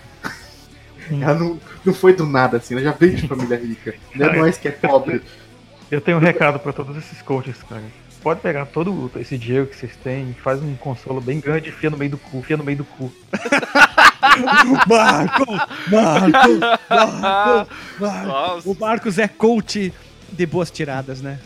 ela 1.11 1.35
não, 1.35 1.61
não 1.85 1.93
foi 1.93 2.15
do 2.15 2.25
nada 2.27 2.59
assim, 2.59 2.75
ela 2.75 2.83
já 2.83 2.93
veio 2.93 3.17
de 3.17 3.27
família 3.27 3.59
rica. 3.59 3.95
Não 4.15 4.27
é 4.27 4.39
nós 4.39 4.57
que 4.57 4.69
é 4.69 4.71
pobre. 4.71 5.23
Eu 5.91 6.01
tenho 6.01 6.19
um 6.19 6.21
recado 6.21 6.61
pra 6.61 6.73
todos 6.73 6.97
esses 6.97 7.21
coaches, 7.23 7.57
cara. 7.69 7.83
Pode 8.23 8.41
pegar 8.41 8.67
todo 8.67 9.11
esse 9.17 9.37
dinheiro 9.37 9.67
que 9.67 9.75
vocês 9.75 9.97
têm, 9.97 10.35
faz 10.35 10.63
um 10.63 10.77
consolo 10.77 11.21
bem 11.21 11.41
grande 11.41 11.71
e 11.71 11.73
fia 11.73 11.91
no 11.91 11.97
meio 11.97 12.13
do 12.13 12.19
cu, 12.19 12.43
fia 12.43 12.57
no 12.57 12.63
meio 12.63 12.79
do 12.79 12.85
cu. 12.85 13.11
Marco! 14.87 15.47
Marco! 15.91 16.59
Marco! 16.89 17.73
Marco! 17.99 18.71
O 18.71 18.77
Marcos 18.79 19.19
é 19.19 19.27
coach 19.27 19.93
de 20.31 20.47
boas 20.47 20.71
tiradas, 20.71 21.21
né? 21.21 21.41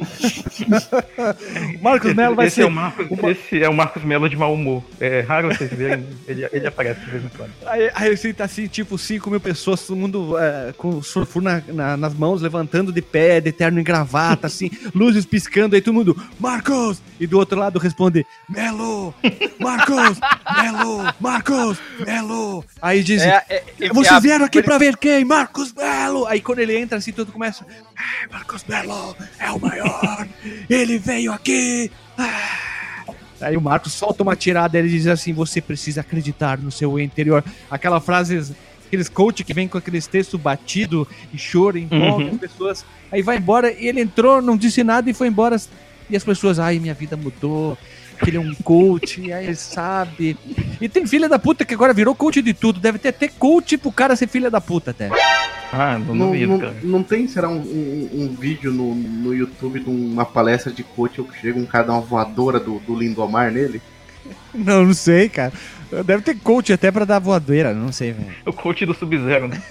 Marcos 1.80 2.14
Melo 2.14 2.34
vai 2.34 2.46
esse 2.46 2.56
ser. 2.56 2.62
É 2.62 2.66
o 2.66 2.70
Marcos, 2.70 3.06
Esse 3.24 3.62
é 3.62 3.68
o 3.68 3.74
Marcos 3.74 4.02
Melo 4.04 4.28
de 4.28 4.36
mau 4.36 4.54
humor. 4.54 4.82
É 5.00 5.20
raro 5.20 5.48
vocês 5.48 5.70
verem, 5.72 6.06
ele, 6.26 6.48
ele 6.52 6.66
aparece 6.66 7.00
de 7.00 7.10
vez 7.10 7.24
em 7.24 7.28
quando. 7.28 7.50
Aí, 7.66 7.90
aí 7.94 8.12
assim, 8.12 8.32
tá 8.32 8.44
assim, 8.44 8.66
tipo, 8.66 8.96
5 8.98 9.30
mil 9.30 9.40
pessoas, 9.40 9.86
todo 9.86 9.96
mundo 9.96 10.38
é, 10.38 10.72
com 10.76 10.90
o 10.98 11.02
surfur 11.02 11.42
na- 11.42 11.62
na- 11.68 11.96
nas 11.96 12.14
mãos, 12.14 12.40
levantando 12.42 12.92
de 12.92 13.02
pé, 13.02 13.40
de 13.40 13.52
terno 13.52 13.80
e 13.80 13.82
gravata, 13.82 14.46
assim, 14.46 14.70
luzes 14.94 15.24
piscando, 15.26 15.74
aí 15.74 15.80
todo 15.82 15.94
mundo, 15.94 16.16
Marcos! 16.38 17.00
E 17.18 17.26
do 17.26 17.38
outro 17.38 17.58
lado 17.58 17.78
responde, 17.78 18.24
Melo! 18.48 19.14
Marcos! 19.58 20.18
Melo! 20.62 21.14
Marcos! 21.20 21.78
Melo! 22.06 22.64
Aí 22.80 23.02
diz, 23.02 23.22
É, 23.22 23.44
é, 23.48 23.64
é, 23.80 23.88
vocês 23.88 24.12
é 24.12 24.16
a- 24.16 24.20
vieram 24.20 24.44
aqui 24.44 24.62
pra 24.62 24.78
ver 24.78 24.96
quem? 24.96 25.24
Marcos 25.24 25.72
Melo! 25.74 26.26
Aí 26.26 26.40
quando 26.40 26.60
ele 26.60 26.76
entra 26.76 26.98
assim, 26.98 27.12
tudo 27.12 27.32
começa, 27.32 27.64
"Ah, 27.96 28.26
Marcos 28.32 28.64
Melo 28.68 29.16
é 29.38 29.50
o 29.50 29.60
maior! 29.60 29.89
Ele 30.68 30.98
veio 30.98 31.32
aqui! 31.32 31.90
Ah." 32.18 32.68
Aí 33.40 33.56
o 33.56 33.60
Marcos 33.60 33.94
solta 33.94 34.22
uma 34.22 34.36
tirada 34.36 34.76
e 34.76 34.80
ele 34.80 34.88
diz 34.90 35.06
assim: 35.06 35.32
Você 35.32 35.60
precisa 35.60 36.02
acreditar 36.02 36.58
no 36.58 36.70
seu 36.70 36.98
interior. 36.98 37.42
Aquela 37.70 38.00
frase 38.00 38.54
aqueles 38.86 39.08
coach 39.08 39.44
que 39.44 39.54
vem 39.54 39.68
com 39.68 39.78
aqueles 39.78 40.06
textos 40.06 40.38
batido 40.38 41.06
e 41.32 41.38
choro, 41.38 41.78
empolga 41.78 42.24
Uhum. 42.24 42.30
as 42.32 42.38
pessoas. 42.38 42.84
Aí 43.10 43.22
vai 43.22 43.36
embora, 43.38 43.72
e 43.72 43.86
ele 43.86 44.00
entrou, 44.00 44.42
não 44.42 44.56
disse 44.56 44.82
nada 44.84 45.08
e 45.08 45.14
foi 45.14 45.28
embora. 45.28 45.56
E 46.10 46.16
as 46.16 46.24
pessoas, 46.24 46.58
ai, 46.58 46.78
minha 46.80 46.92
vida 46.92 47.16
mudou. 47.16 47.78
Que 48.22 48.30
ele 48.30 48.36
é 48.36 48.40
um 48.40 48.54
coach, 48.56 49.20
e 49.20 49.32
aí 49.32 49.46
ele 49.46 49.54
sabe. 49.54 50.36
E 50.80 50.88
tem 50.88 51.06
filha 51.06 51.28
da 51.28 51.38
puta 51.38 51.64
que 51.64 51.72
agora 51.74 51.92
virou 51.94 52.14
coach 52.14 52.42
de 52.42 52.52
tudo. 52.54 52.78
Deve 52.80 52.98
ter 52.98 53.08
até 53.08 53.28
coach 53.28 53.78
pro 53.78 53.90
cara 53.90 54.14
ser 54.16 54.26
filha 54.28 54.50
da 54.50 54.60
puta 54.60 54.90
até. 54.90 55.08
Ah, 55.72 55.98
não 55.98 56.14
Não, 56.14 56.26
duvido, 56.26 56.52
não, 56.52 56.58
cara. 56.58 56.74
não 56.82 57.02
tem, 57.02 57.28
será, 57.28 57.48
um, 57.48 57.60
um, 57.60 58.10
um 58.12 58.36
vídeo 58.38 58.72
no, 58.72 58.94
no 58.94 59.32
YouTube 59.34 59.80
de 59.80 59.88
uma 59.88 60.24
palestra 60.26 60.72
de 60.72 60.82
coach 60.82 61.22
que 61.22 61.40
chega 61.40 61.58
um 61.58 61.64
cara 61.64 61.84
dá 61.86 61.92
uma 61.92 62.00
voadora 62.00 62.58
do, 62.58 62.80
do 62.80 62.94
Lindomar 62.94 63.52
nele? 63.52 63.80
Não, 64.52 64.84
não 64.84 64.94
sei, 64.94 65.28
cara. 65.28 65.52
Deve 66.04 66.22
ter 66.22 66.36
coach 66.38 66.72
até 66.72 66.90
pra 66.90 67.04
dar 67.04 67.18
voadeira, 67.20 67.72
não 67.72 67.90
sei, 67.92 68.12
velho. 68.12 68.32
O 68.46 68.52
coach 68.52 68.84
do 68.84 68.94
Sub-Zero, 68.94 69.48
né? 69.48 69.62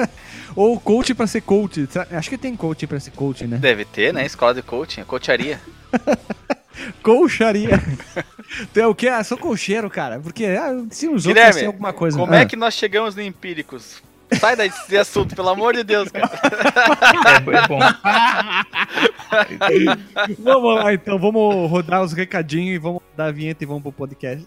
Ou 0.56 0.78
coach 0.80 1.14
pra 1.14 1.26
ser 1.26 1.40
coach. 1.42 1.88
Acho 2.10 2.28
que 2.30 2.36
tem 2.38 2.54
coach 2.56 2.86
pra 2.86 2.98
ser 3.00 3.10
coach, 3.12 3.46
né? 3.46 3.56
Deve 3.58 3.84
ter, 3.84 4.12
né? 4.12 4.24
Escola 4.26 4.54
de 4.54 4.62
coaching, 4.62 5.04
coacharia. 5.04 5.60
Colcharia. 7.02 7.80
tu 8.72 8.80
é 8.80 8.86
o 8.86 8.94
quê? 8.94 9.08
Ah, 9.08 9.22
sou 9.24 9.36
colcheiro, 9.38 9.88
cara. 9.90 10.18
Porque 10.20 10.44
ah, 10.46 10.72
se 10.90 11.08
os 11.08 11.26
outros 11.26 11.44
assim, 11.44 11.66
alguma 11.66 11.92
coisa. 11.92 12.16
Como 12.18 12.32
Ah. 12.32 12.38
é 12.40 12.46
que 12.46 12.56
nós 12.56 12.74
chegamos 12.74 13.14
no 13.14 13.22
Empíricos? 13.22 14.02
Sai 14.40 14.56
desse 14.56 14.96
assunto, 14.96 15.36
pelo 15.36 15.50
amor 15.50 15.74
de 15.74 15.84
Deus, 15.84 16.08
cara. 16.10 16.24
É, 16.24 17.58
é 17.58 17.68
bom. 17.68 17.78
Vamos 20.38 20.74
lá, 20.76 20.94
então. 20.94 21.18
Vamos 21.18 21.70
rodar 21.70 22.02
os 22.02 22.12
recadinhos 22.14 22.76
e 22.76 22.78
vamos 22.78 23.02
dar 23.16 23.26
a 23.26 23.30
vinheta 23.32 23.62
e 23.62 23.66
vamos 23.66 23.82
pro 23.82 23.92
podcast. 23.92 24.46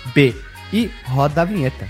fdb. 0.11 0.35
E 0.73 0.89
roda 1.05 1.41
a 1.41 1.45
vinheta. 1.45 1.87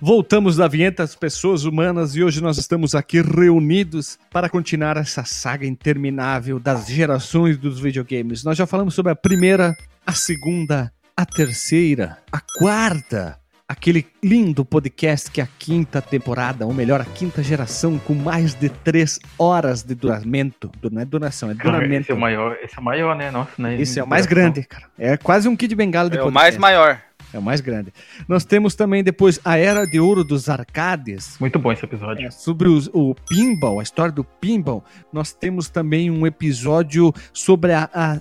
Voltamos 0.00 0.56
da 0.56 0.68
vinheta 0.68 1.02
as 1.02 1.14
pessoas 1.14 1.64
humanas 1.64 2.14
e 2.14 2.22
hoje 2.22 2.42
nós 2.42 2.58
estamos 2.58 2.94
aqui 2.94 3.22
reunidos 3.22 4.18
para 4.30 4.50
continuar 4.50 4.98
essa 4.98 5.24
saga 5.24 5.66
interminável 5.66 6.60
das 6.60 6.86
gerações 6.88 7.56
dos 7.56 7.80
videogames. 7.80 8.44
Nós 8.44 8.58
já 8.58 8.66
falamos 8.66 8.94
sobre 8.94 9.12
a 9.12 9.16
primeira, 9.16 9.74
a 10.06 10.12
segunda, 10.12 10.92
a 11.16 11.24
terceira, 11.24 12.18
a 12.30 12.38
quarta, 12.58 13.38
aquele 13.74 14.06
lindo 14.22 14.64
podcast 14.64 15.30
que 15.30 15.40
é 15.40 15.44
a 15.44 15.48
quinta 15.58 16.00
temporada, 16.00 16.64
ou 16.64 16.72
melhor, 16.72 17.00
a 17.00 17.04
quinta 17.04 17.42
geração 17.42 17.98
com 17.98 18.14
mais 18.14 18.54
de 18.54 18.68
três 18.68 19.18
horas 19.38 19.82
de 19.82 19.94
duramento. 19.94 20.70
Du- 20.80 20.90
Não 20.90 21.02
é 21.02 21.04
duração, 21.04 21.50
é 21.50 21.54
Cara, 21.54 21.76
duramento. 21.78 22.02
esse 22.02 22.12
é 22.12 22.14
o 22.14 22.18
maior, 22.18 22.56
esse 22.62 22.76
é 22.76 22.80
o 22.80 22.84
maior, 22.84 23.16
né? 23.16 23.30
Nossa, 23.30 23.50
né? 23.58 23.80
Esse 23.80 23.98
é 23.98 24.04
o 24.04 24.06
mais 24.06 24.26
grande, 24.26 24.62
cara. 24.62 24.86
É 24.98 25.16
quase 25.16 25.48
um 25.48 25.56
Kid 25.56 25.74
Bengala 25.74 26.08
de 26.08 26.16
É 26.16 26.20
o 26.20 26.24
podcast. 26.24 26.42
mais 26.42 26.56
maior. 26.58 27.00
É 27.32 27.38
o 27.38 27.42
mais 27.42 27.60
grande. 27.60 27.92
Nós 28.28 28.44
temos 28.44 28.76
também 28.76 29.02
depois 29.02 29.40
a 29.44 29.56
Era 29.58 29.84
de 29.86 29.98
Ouro 29.98 30.22
dos 30.22 30.48
Arcades. 30.48 31.36
Muito 31.40 31.58
bom 31.58 31.72
esse 31.72 31.84
episódio. 31.84 32.28
É, 32.28 32.30
sobre 32.30 32.68
os- 32.68 32.88
o 32.92 33.12
pinball, 33.28 33.80
a 33.80 33.82
história 33.82 34.12
do 34.12 34.22
pinball. 34.22 34.84
Nós 35.12 35.32
temos 35.32 35.68
também 35.68 36.10
um 36.12 36.24
episódio 36.26 37.12
sobre 37.32 37.72
a, 37.72 37.90
a, 37.92 38.12
a- 38.14 38.20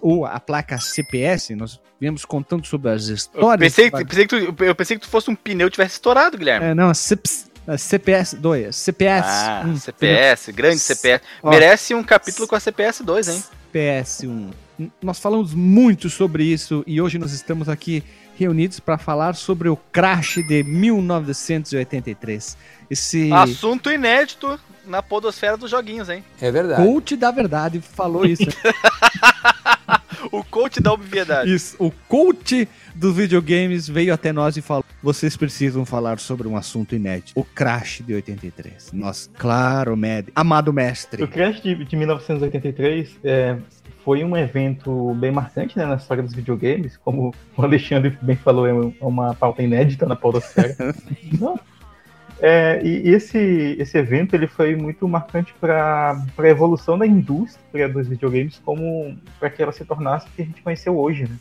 ou 0.00 0.26
a 0.26 0.38
placa 0.40 0.78
CPS. 0.78 1.54
Nós 1.54 1.80
viemos 2.00 2.24
contando 2.24 2.66
sobre 2.66 2.90
as 2.90 3.08
Eu 3.08 3.14
histórias. 3.14 3.74
pensei, 3.74 3.90
que- 3.90 4.04
pensei 4.04 4.26
que 4.26 4.52
tu, 4.52 4.64
eu 4.64 4.74
pensei 4.74 4.96
que 4.96 5.02
tu 5.02 5.08
fosse 5.08 5.30
um 5.30 5.34
pneu 5.34 5.70
tivesse 5.70 5.94
estourado, 5.94 6.36
Guilherme. 6.38 6.66
É, 6.66 6.74
não, 6.74 6.90
a, 6.90 6.94
CPS, 6.94 7.50
CPS 7.78 8.36
2. 8.36 8.74
CPS. 8.76 9.26
Ah, 9.28 9.64
hum, 9.66 9.76
CPS, 9.76 10.52
grande 10.52 10.78
CPS. 10.78 11.22
Ó. 11.42 11.50
Merece 11.50 11.94
um 11.94 12.02
capítulo 12.02 12.46
com 12.48 12.54
a 12.56 12.60
CPS 12.60 13.02
2, 13.04 13.28
hein? 13.28 13.42
PS1. 13.72 14.50
Nós 15.02 15.18
falamos 15.18 15.52
muito 15.54 16.08
sobre 16.08 16.42
isso 16.44 16.82
e 16.86 17.00
hoje 17.00 17.18
nós 17.18 17.32
estamos 17.32 17.68
aqui 17.68 18.02
reunidos 18.36 18.80
para 18.80 18.96
falar 18.96 19.34
sobre 19.36 19.68
o 19.68 19.76
crash 19.76 20.36
de 20.48 20.62
1983. 20.64 22.56
Esse 22.90 23.32
Assunto 23.32 23.90
inédito 23.90 24.58
na 24.84 25.02
podosfera 25.02 25.56
dos 25.56 25.70
joguinhos, 25.70 26.08
hein? 26.08 26.24
É 26.40 26.50
verdade. 26.50 26.84
coach 26.84 27.16
da 27.16 27.30
verdade 27.30 27.80
falou 27.80 28.26
isso. 28.26 28.42
O 30.32 30.44
coach 30.44 30.80
da 30.80 30.92
obviedade. 30.92 31.52
isso. 31.52 31.76
O 31.78 31.90
coach 31.90 32.68
dos 32.94 33.16
videogames 33.16 33.88
veio 33.88 34.14
até 34.14 34.32
nós 34.32 34.56
e 34.56 34.62
falou: 34.62 34.84
vocês 35.02 35.36
precisam 35.36 35.84
falar 35.84 36.18
sobre 36.18 36.46
um 36.46 36.56
assunto 36.56 36.94
inédito. 36.94 37.32
O 37.34 37.44
crash 37.44 38.02
de 38.06 38.14
83. 38.14 38.92
Nós, 38.92 39.30
claro, 39.38 39.96
med... 39.96 40.28
amado 40.34 40.72
mestre. 40.72 41.22
O 41.24 41.28
Crash 41.28 41.60
de, 41.60 41.84
de 41.84 41.96
1983 41.96 43.18
é, 43.24 43.56
foi 44.04 44.22
um 44.22 44.36
evento 44.36 45.14
bem 45.14 45.30
marcante 45.32 45.76
né, 45.76 45.86
na 45.86 45.96
história 45.96 46.22
dos 46.22 46.34
videogames, 46.34 46.96
como 46.98 47.34
o 47.56 47.62
Alexandre 47.62 48.16
bem 48.22 48.36
falou, 48.36 48.66
é 48.66 48.70
é 48.70 49.04
uma 49.04 49.34
pauta 49.34 49.62
inédita 49.62 50.06
na 50.06 50.16
Podosfera. 50.16 50.76
Não. 51.40 51.58
É, 52.42 52.80
e 52.82 53.10
esse, 53.10 53.76
esse 53.78 53.98
evento 53.98 54.34
ele 54.34 54.46
foi 54.46 54.74
muito 54.74 55.06
marcante 55.06 55.54
para 55.60 56.16
a 56.38 56.48
evolução 56.48 56.98
da 56.98 57.06
indústria 57.06 57.86
dos 57.88 58.08
videogames, 58.08 58.60
como 58.64 59.16
para 59.38 59.50
que 59.50 59.62
ela 59.62 59.72
se 59.72 59.84
tornasse 59.84 60.26
o 60.26 60.30
que 60.30 60.42
a 60.42 60.44
gente 60.46 60.62
conheceu 60.62 60.98
hoje. 60.98 61.24
Né? 61.24 61.36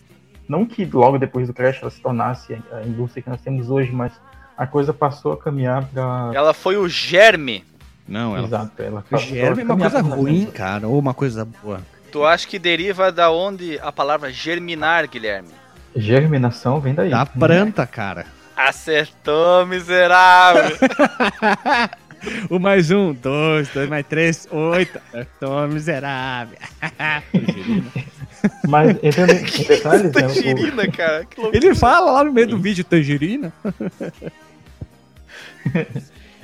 Não 0.47 0.65
que 0.65 0.83
logo 0.83 1.17
depois 1.17 1.47
do 1.47 1.53
Crash 1.53 1.79
ela 1.81 1.89
se 1.89 2.01
tornasse 2.01 2.57
a, 2.71 2.81
indústria 2.81 3.23
que 3.23 3.29
nós 3.29 3.39
temos 3.39 3.69
hoje, 3.69 3.91
mas 3.91 4.11
a 4.57 4.67
coisa 4.67 4.93
passou 4.93 5.31
a 5.31 5.37
caminhar 5.37 5.85
para. 5.85 6.31
Ela 6.33 6.53
foi 6.53 6.75
o 6.75 6.89
germe. 6.89 7.63
Não, 8.05 8.35
ela. 8.35 8.47
Exato, 8.47 8.81
ela 8.81 9.05
O 9.09 9.17
germe 9.17 9.61
é 9.61 9.65
uma 9.65 9.77
coisa 9.77 10.01
ruim, 10.01 10.45
cara, 10.47 10.87
ou 10.87 10.99
uma 10.99 11.13
coisa 11.13 11.45
boa. 11.45 11.79
Tu 12.11 12.25
acha 12.25 12.47
que 12.47 12.59
deriva 12.59 13.11
da 13.11 13.31
onde 13.31 13.79
a 13.79 13.91
palavra 13.91 14.31
germinar, 14.31 15.07
Guilherme? 15.07 15.49
Germinação 15.95 16.81
vem 16.81 16.93
daí. 16.93 17.11
Da 17.11 17.19
né? 17.19 17.27
planta, 17.37 17.85
cara. 17.85 18.25
Acertou, 18.59 19.65
miserável. 19.65 20.77
O 22.49 22.59
mais 22.59 22.91
um, 22.91 23.13
dois, 23.13 23.69
dois 23.69 23.87
mais 23.87 24.05
três, 24.05 24.45
oito. 24.51 24.99
Tô 25.39 25.65
miserável. 25.65 26.57
Mas 28.67 28.97
entrando 29.01 29.31
em 29.31 29.63
detalhes, 29.63 30.03
né, 30.11 30.11
Tangerina, 30.11 30.91
cara. 30.91 31.23
Que 31.23 31.39
loucura. 31.39 31.65
Ele 31.65 31.73
fala 31.73 32.11
lá 32.11 32.23
no 32.25 32.33
meio 32.33 32.47
do 32.47 32.59
vídeo 32.59 32.83
tangerina. 32.83 33.53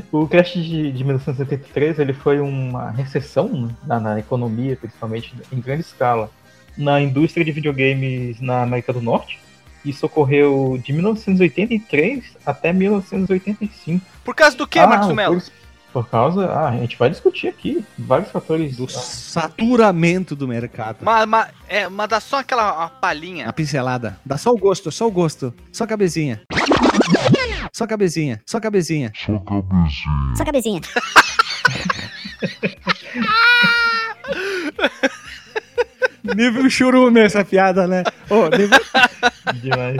O 0.09 0.25
crash 0.25 0.53
de, 0.53 0.93
de 0.93 1.03
1973 1.03 1.99
ele 1.99 2.13
foi 2.13 2.39
uma 2.39 2.91
recessão 2.91 3.49
né, 3.49 3.75
na, 3.85 3.99
na 3.99 4.19
economia, 4.19 4.77
principalmente 4.77 5.35
em 5.51 5.59
grande 5.59 5.81
escala, 5.81 6.31
na 6.77 7.01
indústria 7.01 7.43
de 7.43 7.51
videogames 7.51 8.39
na 8.39 8.63
América 8.63 8.93
do 8.93 9.01
Norte. 9.01 9.43
Isso 9.85 10.05
ocorreu 10.05 10.79
de 10.83 10.91
1983 10.91 12.23
até 12.45 12.73
1985. 12.73 14.05
Por 14.23 14.33
causa 14.35 14.57
do 14.57 14.65
que, 14.67 14.79
Ah, 14.79 14.87
Marcos 14.87 15.13
Melo? 15.13 15.39
Por, 15.39 15.51
por 15.93 16.09
causa. 16.09 16.47
Ah, 16.47 16.69
a 16.69 16.77
gente 16.77 16.97
vai 16.97 17.09
discutir 17.09 17.47
aqui 17.47 17.85
vários 17.97 18.31
fatores. 18.31 18.77
Do 18.77 18.89
saturamento 18.89 20.35
do 20.35 20.47
mercado. 20.47 20.97
Mas, 21.01 21.25
mas, 21.27 21.49
é, 21.67 21.87
mas 21.87 22.09
dá 22.09 22.19
só 22.19 22.39
aquela 22.39 22.89
palhinha. 22.89 23.47
A 23.47 23.53
pincelada. 23.53 24.19
Dá 24.25 24.37
só 24.37 24.51
o 24.51 24.57
gosto, 24.57 24.91
só 24.91 25.07
o 25.07 25.11
gosto. 25.11 25.53
Só 25.71 25.83
a 25.83 25.87
cabezinha. 25.87 26.41
Só 27.71 27.83
a 27.83 27.87
cabezinha, 27.87 28.41
só 28.45 28.57
a 28.57 28.61
cabezinha. 28.61 29.11
Só 30.35 30.43
cabezinha. 30.45 30.81
Nível 36.33 36.69
churume 36.69 37.19
essa 37.19 37.43
piada, 37.43 37.87
né? 37.87 38.03
Ô, 38.29 38.47
nível... 38.49 38.79
Demais. 39.61 39.97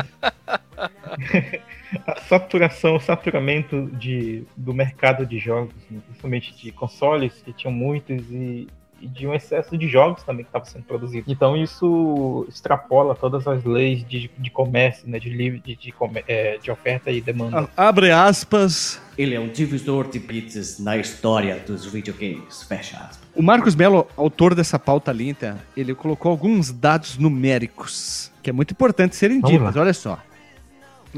a 2.07 2.19
saturação, 2.21 2.95
o 2.95 2.99
saturamento 2.99 3.89
de, 3.93 4.43
do 4.55 4.73
mercado 4.73 5.25
de 5.25 5.37
jogos, 5.39 5.75
né, 5.89 5.99
principalmente 6.05 6.55
de 6.55 6.71
consoles, 6.71 7.41
que 7.43 7.53
tinham 7.53 7.73
muitos, 7.73 8.23
e 8.31 8.67
e 9.05 9.07
de 9.07 9.27
um 9.27 9.33
excesso 9.33 9.77
de 9.77 9.87
jogos 9.87 10.23
também 10.23 10.43
que 10.43 10.49
estava 10.49 10.65
sendo 10.65 10.83
produzido. 10.83 11.31
Então 11.31 11.55
isso 11.55 12.45
extrapola 12.49 13.13
todas 13.15 13.47
as 13.47 13.63
leis 13.63 14.03
de, 14.07 14.29
de 14.37 14.49
comércio, 14.49 15.07
né, 15.07 15.19
de, 15.19 15.29
livre, 15.29 15.59
de, 15.59 15.75
de, 15.75 15.91
comer- 15.91 16.23
é, 16.27 16.57
de 16.57 16.71
oferta 16.71 17.11
e 17.11 17.21
demanda. 17.21 17.69
Abre 17.77 18.11
aspas. 18.11 19.01
Ele 19.17 19.33
é 19.35 19.39
um 19.39 19.47
divisor 19.47 20.09
de 20.09 20.19
bits 20.19 20.79
na 20.79 20.97
história 20.97 21.57
dos 21.65 21.85
videogames. 21.85 22.63
Fecha 22.63 22.97
aspas. 22.97 23.19
O 23.33 23.41
Marcos 23.41 23.75
Mello, 23.75 24.07
autor 24.17 24.55
dessa 24.55 24.77
pauta 24.79 25.11
linda, 25.11 25.57
ele 25.75 25.93
colocou 25.95 26.31
alguns 26.31 26.71
dados 26.71 27.17
numéricos, 27.17 28.31
que 28.41 28.49
é 28.49 28.53
muito 28.53 28.71
importante 28.71 29.15
serem 29.15 29.39
ditos. 29.41 29.75
Olha 29.75 29.93
só. 29.93 30.19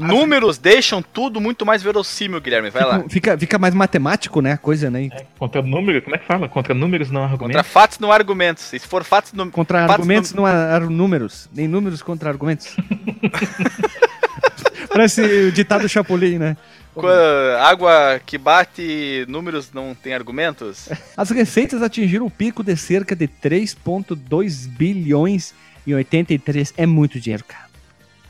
Números 0.06 0.58
deixam 0.58 1.02
tudo 1.02 1.40
muito 1.40 1.66
mais 1.66 1.82
verossímil, 1.82 2.40
Guilherme. 2.40 2.70
Vai 2.70 2.84
lá. 2.84 3.04
Fica, 3.08 3.36
fica 3.36 3.58
mais 3.58 3.74
matemático, 3.74 4.40
né? 4.40 4.52
A 4.52 4.58
coisa, 4.58 4.90
né? 4.90 5.08
Contra 5.38 5.60
número, 5.60 6.00
como 6.02 6.14
é 6.14 6.18
que 6.18 6.26
fala? 6.26 6.48
Contra 6.48 6.72
números 6.72 7.10
não 7.10 7.22
Contra 7.22 7.34
argumentos. 7.44 7.72
fatos 7.72 7.98
não 7.98 8.12
argumentos. 8.12 8.72
E 8.72 8.78
se 8.78 8.86
for 8.86 9.02
fatos 9.02 9.32
no... 9.32 9.50
Contra 9.50 9.80
fatos 9.80 9.94
argumentos 9.94 10.32
no- 10.32 10.42
não 10.42 10.46
há 10.46 10.78
números, 10.80 11.48
nem 11.52 11.66
números 11.66 12.00
contra 12.02 12.28
argumentos. 12.30 12.76
Parece 14.88 15.20
o 15.20 15.52
ditado 15.52 15.88
Chapolin, 15.88 16.38
né? 16.38 16.56
Com 16.94 17.06
a 17.06 17.62
água 17.68 18.20
que 18.24 18.38
bate, 18.38 19.24
números 19.28 19.70
não 19.72 19.94
tem 19.94 20.14
argumentos. 20.14 20.88
As 21.16 21.30
receitas 21.30 21.82
atingiram 21.82 22.26
o 22.26 22.30
pico 22.30 22.62
de 22.64 22.76
cerca 22.76 23.14
de 23.14 23.28
3,2 23.28 24.66
bilhões 24.68 25.54
em 25.86 25.94
83. 25.94 26.74
É 26.76 26.86
muito 26.86 27.20
dinheiro, 27.20 27.44
cara. 27.44 27.67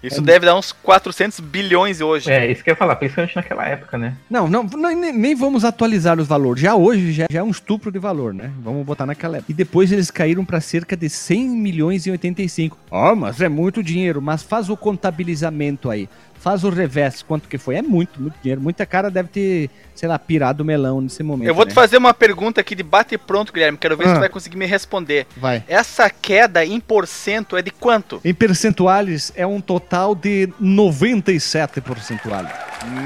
Isso 0.03 0.23
deve 0.23 0.47
dar 0.47 0.57
uns 0.57 0.73
400 0.73 1.41
bilhões 1.41 2.01
hoje. 2.01 2.31
É, 2.31 2.51
isso 2.51 2.63
que 2.63 2.71
eu 2.71 2.73
ia 2.73 2.77
falar, 2.77 2.97
principalmente 2.97 3.35
naquela 3.35 3.67
época, 3.67 3.99
né? 3.99 4.15
Não, 4.31 4.49
não, 4.49 4.65
não, 4.65 4.95
nem, 4.95 5.13
nem 5.13 5.35
vamos 5.35 5.65
atualizar 5.65 6.19
os 6.19 6.27
valores. 6.27 6.63
Já 6.63 6.75
hoje 6.75 7.13
já, 7.13 7.27
já 7.31 7.41
é 7.41 7.43
um 7.43 7.51
estupro 7.51 7.91
de 7.91 7.99
valor, 7.99 8.33
né? 8.33 8.51
Vamos 8.63 8.85
botar 8.87 9.07
naquela 9.07 9.39
época. 9.39 9.51
E 9.51 9.55
depois 9.55 9.91
eles 9.91 10.11
caíram 10.11 10.45
para 10.45 10.61
cerca 10.61 10.97
de 10.97 11.09
100 11.09 11.49
milhões 11.49 12.07
e 12.07 12.11
85. 12.11 12.79
Ó, 12.91 13.15
mas 13.15 13.41
é 13.41 13.49
muito 13.49 13.83
dinheiro. 13.83 14.23
Mas 14.23 14.43
faz 14.43 14.71
o 14.71 14.77
contabilizamento 14.77 15.91
aí. 15.91 16.09
Faz 16.41 16.63
o 16.65 16.71
revés, 16.71 17.23
quanto 17.23 17.49
que 17.49 17.59
foi? 17.59 17.77
É 17.77 17.83
muito, 17.83 18.21
muito 18.21 18.35
dinheiro. 18.43 18.61
Muita 18.61 18.87
cara 18.87 19.11
deve 19.11 19.29
ter, 19.29 19.71
sei 19.95 20.09
lá, 20.09 20.19
pirado 20.19 20.63
o 20.63 20.67
melão 20.67 21.01
nesse 21.01 21.23
momento. 21.23 21.49
Eu 21.49 21.55
vou 21.55 21.65
né? 21.65 21.71
te 21.71 21.75
fazer 21.75 21.97
uma 21.97 22.15
pergunta 22.15 22.61
aqui 22.61 22.75
de 22.75 22.83
bate 22.83 23.19
pronto, 23.19 23.53
Guilherme. 23.53 23.77
Quero 23.77 23.97
ver 23.97 24.05
se 24.05 24.11
Ah. 24.11 24.15
tu 24.15 24.21
vai 24.21 24.29
conseguir 24.29 24.57
me 24.57 24.65
responder. 24.67 25.27
Vai. 25.37 25.63
Essa 25.67 26.09
queda 26.09 26.65
em 26.65 26.79
porcento 26.81 27.57
é 27.57 27.63
de 27.63 27.71
quanto? 27.71 28.21
Em 28.25 28.33
percentuais, 28.33 29.33
é 29.35 29.47
um 29.47 29.61
total 29.61 30.15
de 30.15 30.49
97 30.61 31.81
percentuais. 31.81 32.49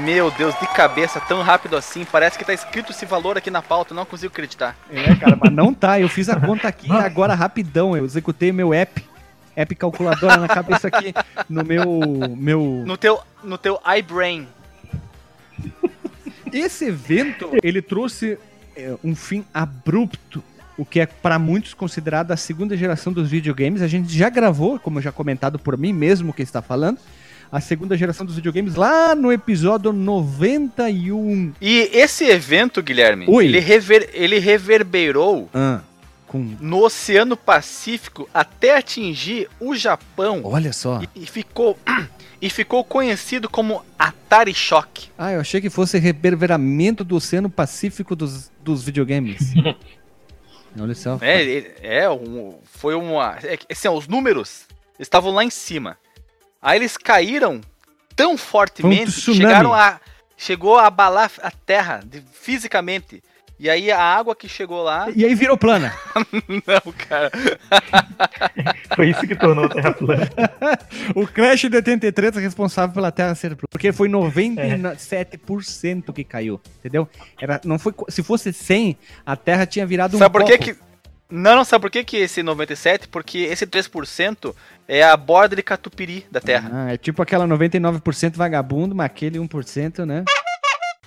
Meu 0.03 0.29
Deus, 0.31 0.53
de 0.59 0.67
cabeça, 0.67 1.19
tão 1.19 1.41
rápido 1.41 1.75
assim. 1.75 2.05
Parece 2.05 2.37
que 2.37 2.45
tá 2.45 2.53
escrito 2.53 2.91
esse 2.91 3.05
valor 3.05 3.37
aqui 3.37 3.49
na 3.49 3.61
pauta, 3.61 3.93
não 3.95 4.05
consigo 4.05 4.31
acreditar. 4.31 4.75
É, 4.91 5.15
cara, 5.15 5.37
mas 5.41 5.51
não 5.51 5.73
tá. 5.73 5.99
Eu 5.99 6.07
fiz 6.07 6.29
a 6.29 6.39
conta 6.39 6.67
aqui 6.67 6.91
agora 6.93 7.33
rapidão. 7.33 7.97
Eu 7.97 8.05
executei 8.05 8.51
meu 8.51 8.73
app, 8.73 9.03
app 9.55 9.75
calculadora 9.75 10.37
na 10.37 10.47
cabeça 10.47 10.87
aqui 10.87 11.13
no 11.49 11.63
meu 11.63 12.35
meu. 12.35 12.83
No 12.85 12.97
teu, 12.97 13.19
no 13.43 13.57
teu 13.57 13.79
iBrain. 13.97 14.47
Esse 16.51 16.85
evento 16.85 17.51
ele 17.63 17.81
trouxe 17.81 18.37
é, 18.75 18.95
um 19.03 19.15
fim 19.15 19.43
abrupto. 19.53 20.43
O 20.75 20.83
que 20.83 20.99
é 20.99 21.05
para 21.05 21.37
muitos 21.37 21.73
considerado 21.73 22.31
a 22.31 22.37
segunda 22.37 22.75
geração 22.75 23.13
dos 23.13 23.29
videogames. 23.29 23.81
A 23.81 23.87
gente 23.87 24.15
já 24.15 24.29
gravou, 24.29 24.79
como 24.79 24.99
já 24.99 25.11
comentado 25.11 25.59
por 25.59 25.77
mim 25.77 25.93
mesmo 25.93 26.33
que 26.33 26.41
está 26.41 26.63
falando, 26.63 26.97
a 27.51 27.61
segunda 27.61 27.95
geração 27.95 28.25
dos 28.25 28.35
videogames 28.35 28.73
lá 28.73 29.13
no 29.13 29.31
episódio 29.31 29.93
91. 29.93 31.53
E 31.61 31.89
esse 31.93 32.25
evento, 32.25 32.81
Guilherme, 32.81 33.27
ele, 33.29 33.59
rever, 33.59 34.09
ele 34.13 34.39
reverberou 34.39 35.47
Ah, 35.53 35.81
com 36.33 36.39
no 36.59 36.83
Oceano 36.83 37.37
Pacífico 37.37 38.27
até 38.33 38.75
atingir 38.75 39.47
o 39.59 39.75
Japão. 39.75 40.41
Olha 40.43 40.73
só. 40.73 40.99
E, 41.15 41.23
e 41.23 41.25
ficou 41.27 41.77
e 42.41 42.49
ficou 42.49 42.83
conhecido 42.83 43.47
como 43.47 43.85
Atari 43.97 44.53
Shock. 44.53 45.11
Ah, 45.15 45.31
eu 45.31 45.41
achei 45.41 45.61
que 45.61 45.69
fosse 45.69 45.99
reverberamento 45.99 47.03
do 47.03 47.15
Oceano 47.15 47.51
Pacífico 47.51 48.15
dos, 48.15 48.51
dos 48.61 48.83
videogames. 48.83 49.53
Olha 50.79 50.95
só. 50.95 51.19
É, 51.21 51.43
é, 51.43 51.97
é 51.99 52.09
um, 52.09 52.57
foi 52.63 52.95
uma. 52.95 53.37
É, 53.43 53.55
que, 53.55 53.67
assim, 53.71 53.87
ó, 53.87 53.93
os 53.93 54.07
números 54.07 54.65
estavam 54.97 55.31
lá 55.31 55.43
em 55.43 55.51
cima. 55.51 55.97
Aí 56.59 56.79
eles 56.79 56.97
caíram 56.97 57.61
tão 58.15 58.35
fortemente 58.35 59.11
que 59.11 59.21
tsunami. 59.21 59.41
chegaram 59.43 59.71
a. 59.73 59.99
Chegou 60.35 60.79
a 60.79 60.87
abalar 60.87 61.31
a 61.43 61.51
terra 61.51 62.01
de- 62.03 62.23
fisicamente. 62.33 63.21
E 63.63 63.69
aí 63.69 63.89
a 63.89 63.97
água 63.97 64.35
que 64.35 64.49
chegou 64.49 64.83
lá. 64.83 65.07
E 65.15 65.23
aí 65.23 65.33
virou 65.33 65.57
plana. 65.57 65.93
Não, 66.67 66.93
cara. 67.07 67.31
Foi 68.93 69.09
isso 69.09 69.25
que 69.25 69.37
tornou 69.37 69.63
a 69.63 69.69
Terra 69.69 69.93
plana. 69.93 70.29
o 71.15 71.25
Crash 71.25 71.69
de 71.69 71.77
83 71.77 72.35
é 72.35 72.39
responsável 72.41 72.93
pela 72.93 73.09
Terra 73.09 73.33
ser 73.35 73.55
plana. 73.55 73.69
Porque 73.71 73.93
foi 73.93 74.09
97% 74.09 76.11
que 76.11 76.25
caiu, 76.25 76.59
entendeu? 76.79 77.07
Era, 77.41 77.61
não 77.63 77.79
foi, 77.79 77.93
se 78.09 78.21
fosse 78.21 78.51
100, 78.51 78.97
a 79.25 79.37
Terra 79.37 79.65
tinha 79.65 79.85
virado 79.85 80.17
um 80.17 80.19
Sabe 80.19 80.37
por 80.37 80.43
que. 80.43 80.75
Não, 81.31 81.55
não, 81.55 81.63
sabe 81.63 81.83
por 81.83 81.89
que, 81.89 82.03
que 82.03 82.17
esse 82.17 82.43
97? 82.43 83.07
Porque 83.07 83.39
esse 83.39 83.65
3% 83.65 84.53
é 84.89 85.03
a 85.03 85.15
borda 85.15 85.55
de 85.55 85.63
Catupiry 85.63 86.25
da 86.29 86.41
Terra. 86.41 86.69
Ah, 86.73 86.93
é 86.93 86.97
tipo 86.97 87.21
aquela 87.21 87.47
99% 87.47 88.35
vagabundo, 88.35 88.93
mas 88.93 89.05
aquele 89.05 89.39
1%, 89.39 90.05
né? 90.05 90.25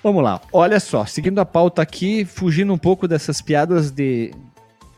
Vamos 0.06 0.22
lá. 0.22 0.40
Olha 0.52 0.78
só, 0.78 1.04
seguindo 1.04 1.40
a 1.40 1.44
pauta 1.44 1.82
aqui, 1.82 2.24
fugindo 2.24 2.72
um 2.72 2.78
pouco 2.78 3.08
dessas 3.08 3.42
piadas 3.42 3.90
de 3.90 4.32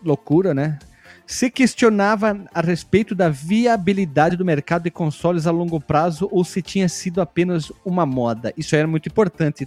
loucura, 0.04 0.52
né? 0.52 0.78
Se 1.26 1.50
questionava 1.50 2.38
a 2.52 2.60
respeito 2.60 3.14
da 3.14 3.30
viabilidade 3.30 4.36
do 4.36 4.44
mercado 4.44 4.82
de 4.82 4.90
consoles 4.90 5.46
a 5.46 5.50
longo 5.50 5.80
prazo 5.80 6.28
ou 6.30 6.44
se 6.44 6.60
tinha 6.60 6.90
sido 6.90 7.22
apenas 7.22 7.72
uma 7.86 8.04
moda. 8.04 8.52
Isso 8.54 8.76
era 8.76 8.86
muito 8.86 9.08
importante. 9.08 9.66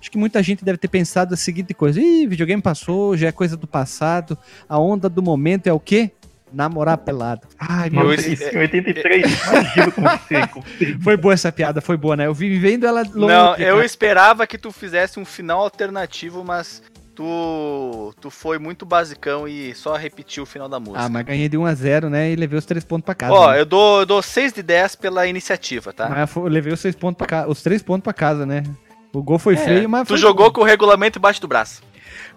Acho 0.00 0.10
que 0.10 0.18
muita 0.18 0.42
gente 0.42 0.64
deve 0.64 0.76
ter 0.76 0.88
pensado 0.88 1.34
a 1.34 1.36
seguinte 1.36 1.72
coisa: 1.72 2.00
Ih, 2.00 2.26
videogame 2.26 2.60
passou, 2.60 3.16
já 3.16 3.28
é 3.28 3.32
coisa 3.32 3.56
do 3.56 3.68
passado. 3.68 4.36
A 4.68 4.76
onda 4.76 5.08
do 5.08 5.22
momento 5.22 5.68
é 5.68 5.72
o 5.72 5.78
quê? 5.78 6.10
Namorar 6.52 6.98
pelado. 6.98 7.42
Ai, 7.58 7.90
meu 7.90 8.08
Deus. 8.08 8.26
isso 8.26 8.44
em 8.44 8.58
83, 8.58 9.46
imagina 9.46 10.48
como 10.48 10.64
Foi 11.02 11.16
boa 11.16 11.34
essa 11.34 11.52
piada, 11.52 11.80
foi 11.80 11.96
boa, 11.96 12.16
né? 12.16 12.26
Eu 12.26 12.34
vi 12.34 12.48
vivendo 12.48 12.84
ela 12.84 13.02
longe. 13.02 13.32
Não, 13.32 13.54
eu 13.56 13.82
esperava 13.82 14.46
que 14.46 14.58
tu 14.58 14.72
fizesse 14.72 15.20
um 15.20 15.24
final 15.24 15.60
alternativo, 15.60 16.44
mas 16.44 16.82
tu, 17.14 18.14
tu 18.20 18.30
foi 18.30 18.58
muito 18.58 18.86
basicão 18.86 19.46
e 19.46 19.74
só 19.74 19.94
repetiu 19.94 20.42
o 20.42 20.46
final 20.46 20.68
da 20.68 20.80
música. 20.80 21.02
Ah, 21.02 21.08
mas 21.08 21.24
ganhei 21.24 21.48
de 21.48 21.58
1 21.58 21.66
a 21.66 21.74
0 21.74 22.10
né? 22.10 22.30
E 22.32 22.36
levei 22.36 22.58
os 22.58 22.64
3 22.64 22.82
pontos 22.84 23.04
pra 23.04 23.14
casa. 23.14 23.32
Ó, 23.32 23.50
né? 23.52 23.60
eu 23.60 23.66
dou, 23.66 24.00
eu 24.00 24.06
dou 24.06 24.22
6 24.22 24.52
de 24.54 24.62
10 24.62 24.96
pela 24.96 25.26
iniciativa, 25.26 25.92
tá? 25.92 26.08
Mas 26.08 26.34
eu 26.34 26.44
levei 26.44 26.72
os 26.72 26.80
6 26.80 26.96
pontos 26.96 27.18
pra 27.18 27.26
casa, 27.26 27.48
os 27.48 27.62
3 27.62 27.82
pontos 27.82 28.04
pra 28.04 28.12
casa, 28.12 28.46
né? 28.46 28.62
O 29.12 29.22
gol 29.22 29.38
foi 29.38 29.54
É, 29.54 29.56
feio, 29.58 29.88
mas 29.88 30.02
tu 30.04 30.08
foi 30.08 30.18
jogou 30.18 30.52
com 30.52 30.60
o 30.60 30.64
regulamento 30.64 31.18
embaixo 31.18 31.40
do 31.40 31.48
braço. 31.48 31.82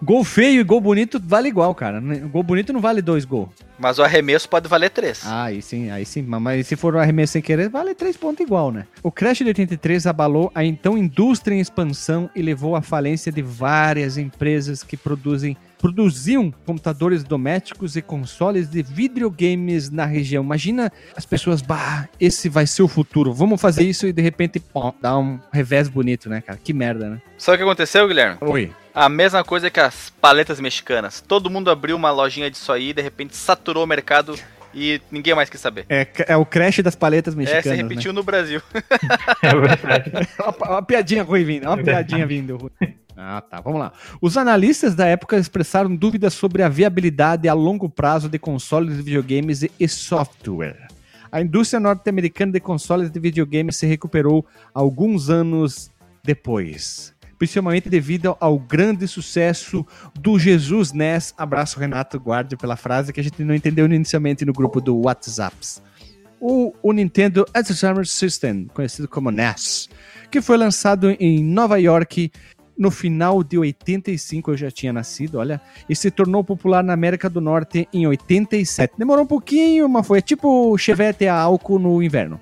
Gol 0.02 0.24
feio 0.24 0.60
e 0.60 0.64
gol 0.64 0.80
bonito 0.80 1.20
vale 1.24 1.48
igual, 1.48 1.74
cara. 1.74 2.00
Gol 2.00 2.42
bonito 2.42 2.72
não 2.72 2.80
vale 2.80 3.00
dois 3.02 3.24
gols. 3.24 3.48
Mas 3.78 3.98
o 3.98 4.02
arremesso 4.04 4.48
pode 4.48 4.68
valer 4.68 4.90
3. 4.90 5.22
Ah, 5.26 5.44
aí 5.44 5.60
sim, 5.60 5.90
aí 5.90 6.04
sim. 6.04 6.22
Mas- 6.22 6.42
Mas 6.42 6.66
se 6.66 6.76
for 6.76 6.94
um 6.94 6.98
arremesso 6.98 7.32
sem 7.34 7.42
querer, 7.42 7.68
vale 7.68 7.94
três 7.94 8.16
pontos 8.16 8.44
igual, 8.44 8.70
né? 8.70 8.86
O 9.02 9.10
Crash 9.10 9.38
de 9.38 9.44
83 9.46 10.06
abalou 10.06 10.50
a 10.54 10.64
então 10.64 10.96
indústria 10.96 11.54
em 11.54 11.60
expansão 11.60 12.30
e 12.34 12.42
levou 12.42 12.76
à 12.76 12.82
falência 12.82 13.32
de 13.32 13.42
várias 13.42 14.16
empresas 14.18 14.82
que 14.82 14.96
produzem 14.96 15.56
produziam 15.78 16.50
computadores 16.64 17.22
domésticos 17.22 17.94
e 17.94 18.00
consoles 18.00 18.70
de 18.70 18.82
videogames 18.82 19.90
na 19.90 20.06
região. 20.06 20.42
Imagina 20.42 20.90
as 21.14 21.26
pessoas, 21.26 21.60
bah, 21.60 22.08
esse 22.18 22.48
vai 22.48 22.66
ser 22.66 22.82
o 22.82 22.88
futuro. 22.88 23.34
Vamos 23.34 23.60
fazer 23.60 23.84
isso 23.84 24.06
e 24.06 24.12
de 24.12 24.22
repente, 24.22 24.58
pô, 24.58 24.94
dá 25.02 25.18
um 25.18 25.38
revés 25.52 25.86
bonito, 25.88 26.28
né, 26.30 26.40
cara? 26.40 26.58
Que 26.62 26.72
merda, 26.72 27.10
né? 27.10 27.20
Sabe 27.36 27.56
o 27.56 27.58
que 27.58 27.64
aconteceu, 27.64 28.08
Guilherme? 28.08 28.38
Oi. 28.40 28.72
A 28.94 29.08
mesma 29.08 29.42
coisa 29.42 29.68
que 29.70 29.80
as 29.80 30.10
paletas 30.20 30.60
mexicanas. 30.60 31.20
Todo 31.20 31.50
mundo 31.50 31.70
abriu 31.70 31.96
uma 31.96 32.10
lojinha 32.10 32.50
disso 32.50 32.70
aí 32.72 32.90
e 32.90 32.92
de 32.92 33.02
repente 33.02 33.36
saturou 33.36 33.82
o 33.82 33.86
mercado 33.86 34.38
e 34.72 35.00
ninguém 35.10 35.34
mais 35.34 35.50
quis 35.50 35.60
saber. 35.60 35.84
É, 35.88 36.06
é 36.28 36.36
o 36.36 36.46
Crash 36.46 36.78
das 36.80 36.94
paletas 36.94 37.34
É, 37.34 37.36
mexicanas, 37.36 37.64
se 37.64 37.74
repetiu 37.74 38.12
né? 38.12 38.16
no 38.16 38.22
Brasil. 38.22 38.62
uma, 40.60 40.70
uma 40.70 40.82
piadinha 40.82 41.22
ruim 41.22 41.44
vindo, 41.44 41.66
uma 41.66 41.76
piadinha 41.82 42.26
vindo. 42.26 42.56
ruim. 42.56 42.94
Ah, 43.16 43.40
tá, 43.40 43.60
vamos 43.60 43.78
lá. 43.80 43.92
Os 44.20 44.36
analistas 44.36 44.94
da 44.94 45.06
época 45.06 45.36
expressaram 45.36 45.94
dúvidas 45.94 46.34
sobre 46.34 46.62
a 46.62 46.68
viabilidade 46.68 47.48
a 47.48 47.54
longo 47.54 47.88
prazo 47.88 48.28
de 48.28 48.38
consoles 48.38 48.96
de 48.96 49.02
videogames 49.02 49.62
e- 49.62 49.70
e 49.78 49.88
software. 49.88 50.88
A 51.30 51.40
indústria 51.40 51.78
norte-americana 51.80 52.52
de 52.52 52.60
consoles 52.60 53.10
de 53.10 53.20
videogames 53.20 53.76
se 53.76 53.86
recuperou 53.86 54.44
alguns 54.72 55.30
anos 55.30 55.90
depois. 56.24 57.13
Principalmente 57.44 57.90
devido 57.90 58.34
ao 58.40 58.58
grande 58.58 59.06
sucesso 59.06 59.86
do 60.18 60.38
Jesus 60.38 60.92
NES. 60.92 61.34
Abraço, 61.36 61.78
Renato 61.78 62.16
Guardia, 62.16 62.56
pela 62.56 62.74
frase 62.74 63.12
que 63.12 63.20
a 63.20 63.22
gente 63.22 63.44
não 63.44 63.54
entendeu 63.54 63.84
inicialmente 63.84 64.46
no 64.46 64.52
grupo 64.52 64.80
do 64.80 64.96
WhatsApp 65.02 65.54
o, 66.40 66.74
o 66.82 66.92
Nintendo 66.92 67.46
Entertainment 67.56 68.04
System, 68.04 68.66
conhecido 68.74 69.08
como 69.08 69.30
NES, 69.30 69.88
que 70.30 70.42
foi 70.42 70.58
lançado 70.58 71.10
em 71.18 71.42
Nova 71.42 71.80
York 71.80 72.30
no 72.76 72.90
final 72.90 73.42
de 73.42 73.56
85, 73.56 74.50
eu 74.50 74.56
já 74.56 74.70
tinha 74.70 74.92
nascido, 74.92 75.38
olha, 75.38 75.60
e 75.88 75.94
se 75.94 76.10
tornou 76.10 76.42
popular 76.42 76.82
na 76.82 76.92
América 76.92 77.30
do 77.30 77.40
Norte 77.40 77.88
em 77.92 78.06
87. 78.06 78.94
Demorou 78.98 79.24
um 79.24 79.28
pouquinho, 79.28 79.88
mas 79.88 80.06
foi 80.06 80.20
tipo 80.20 80.76
Chevette 80.76 81.26
a 81.26 81.34
álcool 81.34 81.78
no 81.78 82.02
inverno. 82.02 82.40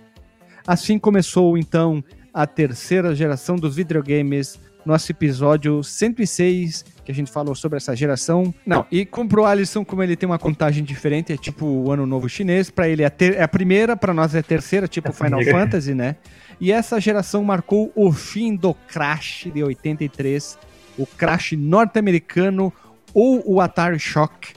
Assim 0.67 0.99
começou 0.99 1.59
então 1.59 2.03
a 2.33 2.47
terceira 2.47 3.15
geração 3.15 3.57
dos 3.57 3.77
videogames, 3.77 4.59
nosso 4.85 5.11
episódio 5.13 5.83
106, 5.83 6.85
que 7.05 7.13
a 7.13 7.15
gente 7.15 7.31
falou 7.31 7.55
sobre 7.55 7.77
essa 7.77 7.95
geração. 7.95 8.53
Não, 8.67 8.85
e 8.91 9.05
comprou 9.07 9.47
Alisson, 9.47 9.85
como 9.85 10.03
ele 10.03 10.17
tem 10.17 10.29
uma 10.29 10.39
contagem 10.39 10.83
diferente, 10.85 11.33
é 11.33 11.37
tipo 11.37 11.65
o 11.67 11.91
ano 11.93 12.07
novo 12.07 12.29
chinês, 12.29 12.71
para 12.71 12.89
ele 12.89 13.03
é, 13.03 13.11
ter, 13.11 13.35
é 13.35 13.43
a 13.43 13.49
primeira, 13.49 13.97
para 13.97 14.13
nós 14.13 14.35
é 14.35 14.41
a 14.41 14.43
terceira, 14.43 14.89
tipo 14.89 15.13
Final 15.13 15.41
primeira. 15.41 15.59
Fantasy, 15.59 15.95
né? 15.95 16.17
E 16.61 16.71
essa 16.71 17.01
geração 17.01 17.43
marcou 17.43 17.93
o 17.95 18.13
fim 18.13 18.55
do 18.55 18.75
Crash 18.75 19.49
de 19.53 19.63
83, 19.63 20.59
o 20.99 21.07
Crash 21.07 21.53
norte-americano 21.53 22.73
ou 23.15 23.43
o 23.47 23.61
Atari 23.61 23.99
Shock 23.99 24.55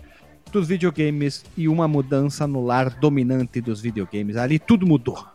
dos 0.52 0.68
videogames 0.68 1.44
e 1.58 1.68
uma 1.68 1.88
mudança 1.88 2.48
no 2.48 2.64
lar 2.64 2.90
dominante 2.90 3.60
dos 3.60 3.82
videogames. 3.82 4.38
Ali 4.38 4.58
tudo 4.60 4.88
mudou. 4.88 5.26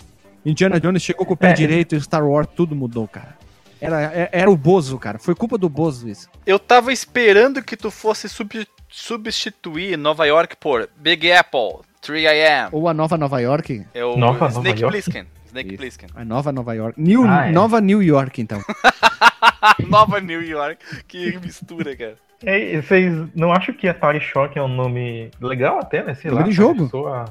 Indiana 0.47 0.81
Jones 0.81 1.03
chegou 1.03 1.27
com 1.27 1.35
o 1.35 1.37
pé 1.37 1.51
É. 1.51 1.53
direito 1.53 2.01
Star 2.01 2.27
Wars 2.27 2.49
tudo 2.57 2.75
mudou, 2.75 3.07
cara. 3.07 3.37
Era, 3.81 4.03
é- 4.15 4.29
era 4.33 4.51
o 4.51 4.57
Bozo, 4.57 4.99
cara. 4.99 5.19
Foi 5.19 5.35
culpa 5.35 5.57
do 5.57 5.69
Bozo 5.69 6.09
isso. 6.09 6.29
Eu 6.47 6.59
tava 6.59 6.93
esperando 6.93 7.63
que 7.63 7.77
tu 7.77 7.91
fosse 7.91 8.29
sub- 8.29 8.67
substituir 8.89 9.97
Nova 9.97 10.27
York 10.27 10.57
por 10.57 10.89
Big 10.97 11.31
Apple, 11.33 11.81
3AM. 12.03 12.69
Ou 12.73 12.89
a 12.89 12.95
nova 12.95 13.17
Nova 13.17 13.41
York. 13.41 13.87
É 13.95 14.05
o 14.05 14.17
Nova 14.17 14.47
Nova 14.47 14.49
Snake 14.49 14.83
York? 14.83 14.93
Plissken. 14.97 15.27
Snake 15.47 15.77
Plissken. 15.77 16.09
A 16.15 16.25
nova 16.25 16.53
Nova 16.53 16.75
York. 16.75 17.01
New, 17.01 17.25
Ah, 17.27 17.47
é. 17.49 17.51
Nova 17.53 17.81
New 17.81 18.03
York, 18.03 18.41
então. 18.41 18.61
Nova 19.89 20.21
New 20.21 20.43
York. 20.43 20.79
Que 21.09 21.39
mistura, 21.39 21.97
cara. 21.97 22.17
É, 22.45 22.75
e 22.77 22.83
vocês 22.83 23.13
não 23.35 23.53
acham 23.53 23.75
que 23.75 23.87
Atari 23.89 24.21
Shock 24.21 24.59
é 24.59 24.63
um 24.63 24.69
nome 24.69 25.31
legal 25.41 25.79
até, 25.79 26.03
né? 26.03 26.15
Sei 26.15 26.31
Nome 26.31 26.43
lá. 26.45 26.49
de 26.49 26.55
jogo. 26.55 26.89
Soa 26.89 27.25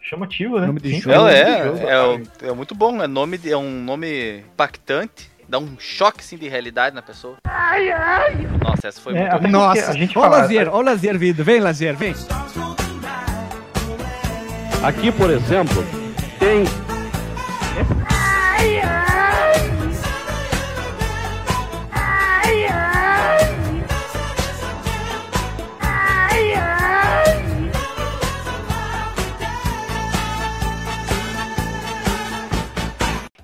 chamativo, 0.00 0.60
né? 0.60 0.66
Nome 0.68 0.80
de 0.80 0.90
Sim, 0.90 1.00
jogo. 1.00 1.14
Ela 1.14 1.24
nome 1.24 1.34
de 1.34 1.40
é, 1.50 1.64
jogo, 1.64 1.78
é, 1.78 1.82
Atari. 1.94 2.22
o- 2.44 2.50
é 2.50 2.54
muito 2.54 2.74
bom, 2.74 3.02
é, 3.02 3.06
nome 3.08 3.38
de- 3.38 3.50
é 3.50 3.56
um 3.56 3.82
nome 3.82 4.38
impactante, 4.38 5.28
dá 5.48 5.58
um 5.58 5.76
choque 5.78 6.20
assim, 6.20 6.36
de 6.36 6.48
realidade 6.48 6.94
na 6.94 7.02
pessoa. 7.02 7.36
Nossa, 8.62 8.88
essa 8.88 9.00
foi 9.00 9.14
É, 9.14 9.20
muito 9.20 9.30
porque 9.32 9.48
Nossa, 9.48 9.90
a 9.90 9.94
gente 9.94 10.18
ó 10.18 10.26
o 10.26 10.28
Lazier, 10.30 10.68
ó 10.68 10.78
o 10.78 10.82
Lazier 10.82 11.18
vindo. 11.18 11.44
Vem, 11.44 11.60
Lazier, 11.60 11.96
vem. 11.96 12.14
Aqui, 14.82 15.10
por 15.12 15.30
exemplo, 15.30 15.84
tem 16.38 16.64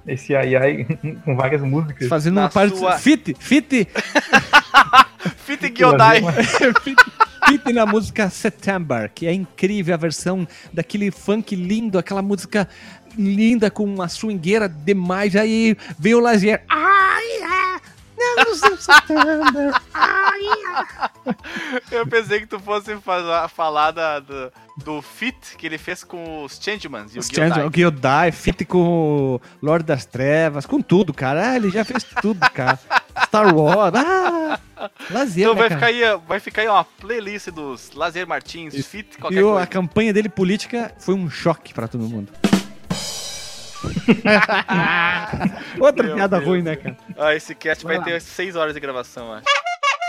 Esse 0.06 0.34
ai 0.34 0.56
ai 0.56 0.84
com 1.24 1.36
várias 1.36 1.62
músicas. 1.62 2.08
Fazendo 2.08 2.34
Na 2.34 2.42
uma 2.42 2.48
parte. 2.50 2.76
sua- 2.76 2.98
Fit, 2.98 3.34
fit, 3.38 3.86
Fit 5.44 5.68
Gyodai. 5.70 6.20
fit, 6.82 6.96
fit 7.48 7.72
na 7.72 7.86
música 7.86 8.28
September, 8.30 9.10
que 9.14 9.26
é 9.26 9.32
incrível 9.32 9.94
a 9.94 9.96
versão 9.96 10.46
daquele 10.72 11.10
funk 11.10 11.54
lindo, 11.54 11.98
aquela 11.98 12.22
música 12.22 12.68
linda 13.16 13.70
com 13.70 13.84
uma 13.84 14.08
swingueira 14.08 14.68
demais. 14.68 15.36
Aí 15.36 15.76
veio 15.98 16.18
o 16.18 16.20
Lazier. 16.20 16.62
Ai. 16.68 17.22
Ai. 17.44 17.71
Eu 21.90 22.06
pensei 22.06 22.40
que 22.40 22.46
tu 22.46 22.58
fosse 22.58 22.96
falar, 22.98 23.48
falar 23.48 23.90
da- 23.90 24.20
do, 24.20 24.52
do 24.78 25.02
fit 25.02 25.56
que 25.56 25.66
ele 25.66 25.78
fez 25.78 26.02
com 26.02 26.44
os 26.44 26.58
Changemans 26.62 27.14
e 27.14 27.18
Os 27.18 27.28
o 27.28 27.30
Gyodai. 27.32 27.48
Change- 27.50 27.66
o 27.66 27.70
Gyodai, 27.70 28.32
fit 28.32 28.64
com 28.64 28.78
o 29.36 29.40
Lord 29.60 29.84
das 29.84 30.04
Trevas, 30.04 30.66
com 30.66 30.80
tudo, 30.80 31.12
cara. 31.12 31.50
Ah, 31.50 31.56
ele 31.56 31.70
já 31.70 31.84
fez 31.84 32.02
tudo, 32.20 32.40
cara. 32.50 32.78
Star 33.26 33.54
Wars. 33.54 33.92
Ah, 33.94 34.58
Lazier, 35.10 35.48
Então 35.48 35.54
né, 35.54 35.60
vai 35.60 35.68
cara? 35.68 35.80
ficar, 35.80 35.86
aí, 35.86 36.20
vai 36.26 36.40
ficar 36.40 36.62
aí 36.62 36.68
uma 36.68 36.84
playlist 36.84 37.48
dos 37.50 37.92
Lazer 37.94 38.26
Martins, 38.26 38.74
fit, 38.86 39.16
qualquer 39.18 39.38
E 39.38 39.42
coisa. 39.42 39.62
a 39.62 39.66
campanha 39.66 40.12
dele 40.12 40.28
política 40.28 40.92
foi 40.98 41.14
um 41.14 41.30
choque 41.30 41.72
pra 41.72 41.86
todo 41.86 42.02
mundo. 42.08 42.32
Outra 45.80 46.06
Meu 46.06 46.14
piada 46.16 46.36
Deus. 46.38 46.48
ruim, 46.48 46.62
né, 46.62 46.76
cara? 46.76 46.96
Ah, 47.18 47.34
esse 47.34 47.54
cast 47.54 47.84
vai, 47.84 47.96
Vai 47.96 48.04
ter 48.04 48.20
6 48.20 48.56
horas 48.56 48.74
de 48.74 48.80
gravação, 48.80 49.32
acho. 49.32 49.44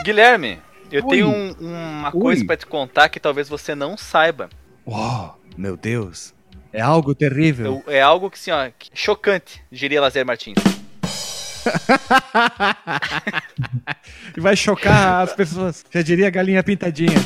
Guilherme, 0.04 0.60
eu 0.92 1.04
Oi. 1.04 1.10
tenho 1.10 1.28
um- 1.30 1.54
uma 1.60 2.08
Oi. 2.14 2.22
coisa 2.22 2.46
pra 2.46 2.58
te 2.58 2.66
contar 2.66 3.10
que 3.10 3.20
talvez 3.20 3.48
você 3.50 3.74
não 3.76 3.96
saiba. 3.98 4.50
Uau, 4.88 5.40
meu 5.58 5.76
Deus. 5.78 6.34
É 6.72 6.82
algo 6.82 7.14
terrível. 7.14 7.84
É 7.88 8.02
algo 8.02 8.30
que, 8.32 8.38
assim, 8.38 8.52
ó, 8.52 8.70
que- 8.78 8.90
chocante, 8.94 9.62
diria 9.72 10.02
Lazer 10.02 10.26
Martins. 10.26 10.58
E 14.36 14.40
vai 14.42 14.56
chocar 14.56 15.22
as 15.24 15.34
pessoas. 15.34 15.86
Já 15.92 16.02
diria 16.02 16.30
galinha 16.30 16.64
pintadinha. 16.64 17.18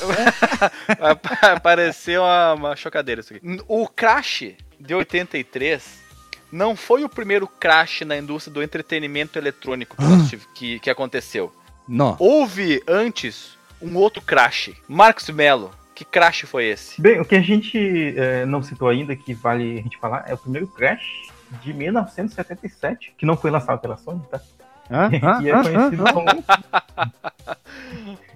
Ap- 1.00 1.44
Apareceu 1.56 2.22
uma, 2.22 2.52
uma 2.54 2.76
chocadeira 2.76 3.20
isso 3.20 3.34
aqui. 3.34 3.60
O 3.68 3.86
Crash 3.88 4.54
de 4.84 4.94
83 4.94 6.02
não 6.52 6.76
foi 6.76 7.02
o 7.04 7.08
primeiro 7.08 7.46
crash 7.48 8.02
na 8.02 8.16
indústria 8.16 8.52
do 8.52 8.62
entretenimento 8.62 9.38
eletrônico 9.38 9.96
que, 9.96 10.28
tive- 10.28 10.46
que, 10.54 10.78
que 10.80 10.90
aconteceu. 10.90 11.52
Não. 11.88 12.16
Houve 12.18 12.82
antes 12.86 13.58
um 13.82 13.96
outro 13.96 14.22
crash. 14.22 14.70
Marcos 14.88 15.28
Mello, 15.30 15.72
que 15.94 16.04
crash 16.04 16.42
foi 16.42 16.66
esse? 16.66 17.00
Bem, 17.00 17.20
o 17.20 17.24
que 17.24 17.34
a 17.34 17.40
gente 17.40 18.14
eh, 18.16 18.46
não 18.46 18.62
citou 18.62 18.88
ainda, 18.88 19.16
que 19.16 19.34
vale 19.34 19.78
a 19.78 19.82
gente 19.82 19.98
falar, 19.98 20.24
é 20.28 20.34
o 20.34 20.38
primeiro 20.38 20.66
Crash 20.68 21.02
de 21.62 21.72
1977, 21.72 23.14
que 23.18 23.26
não 23.26 23.36
foi 23.36 23.50
lançado 23.50 23.80
pela 23.80 23.96
Sony, 23.96 24.22
tá? 24.30 24.40
Hã? 24.90 25.06
Hã? 25.22 25.42
e, 25.42 25.48
é 25.50 25.54
Hã? 25.54 25.62
conhecido 25.62 26.04
Hã? 26.08 26.12
como... 26.12 26.26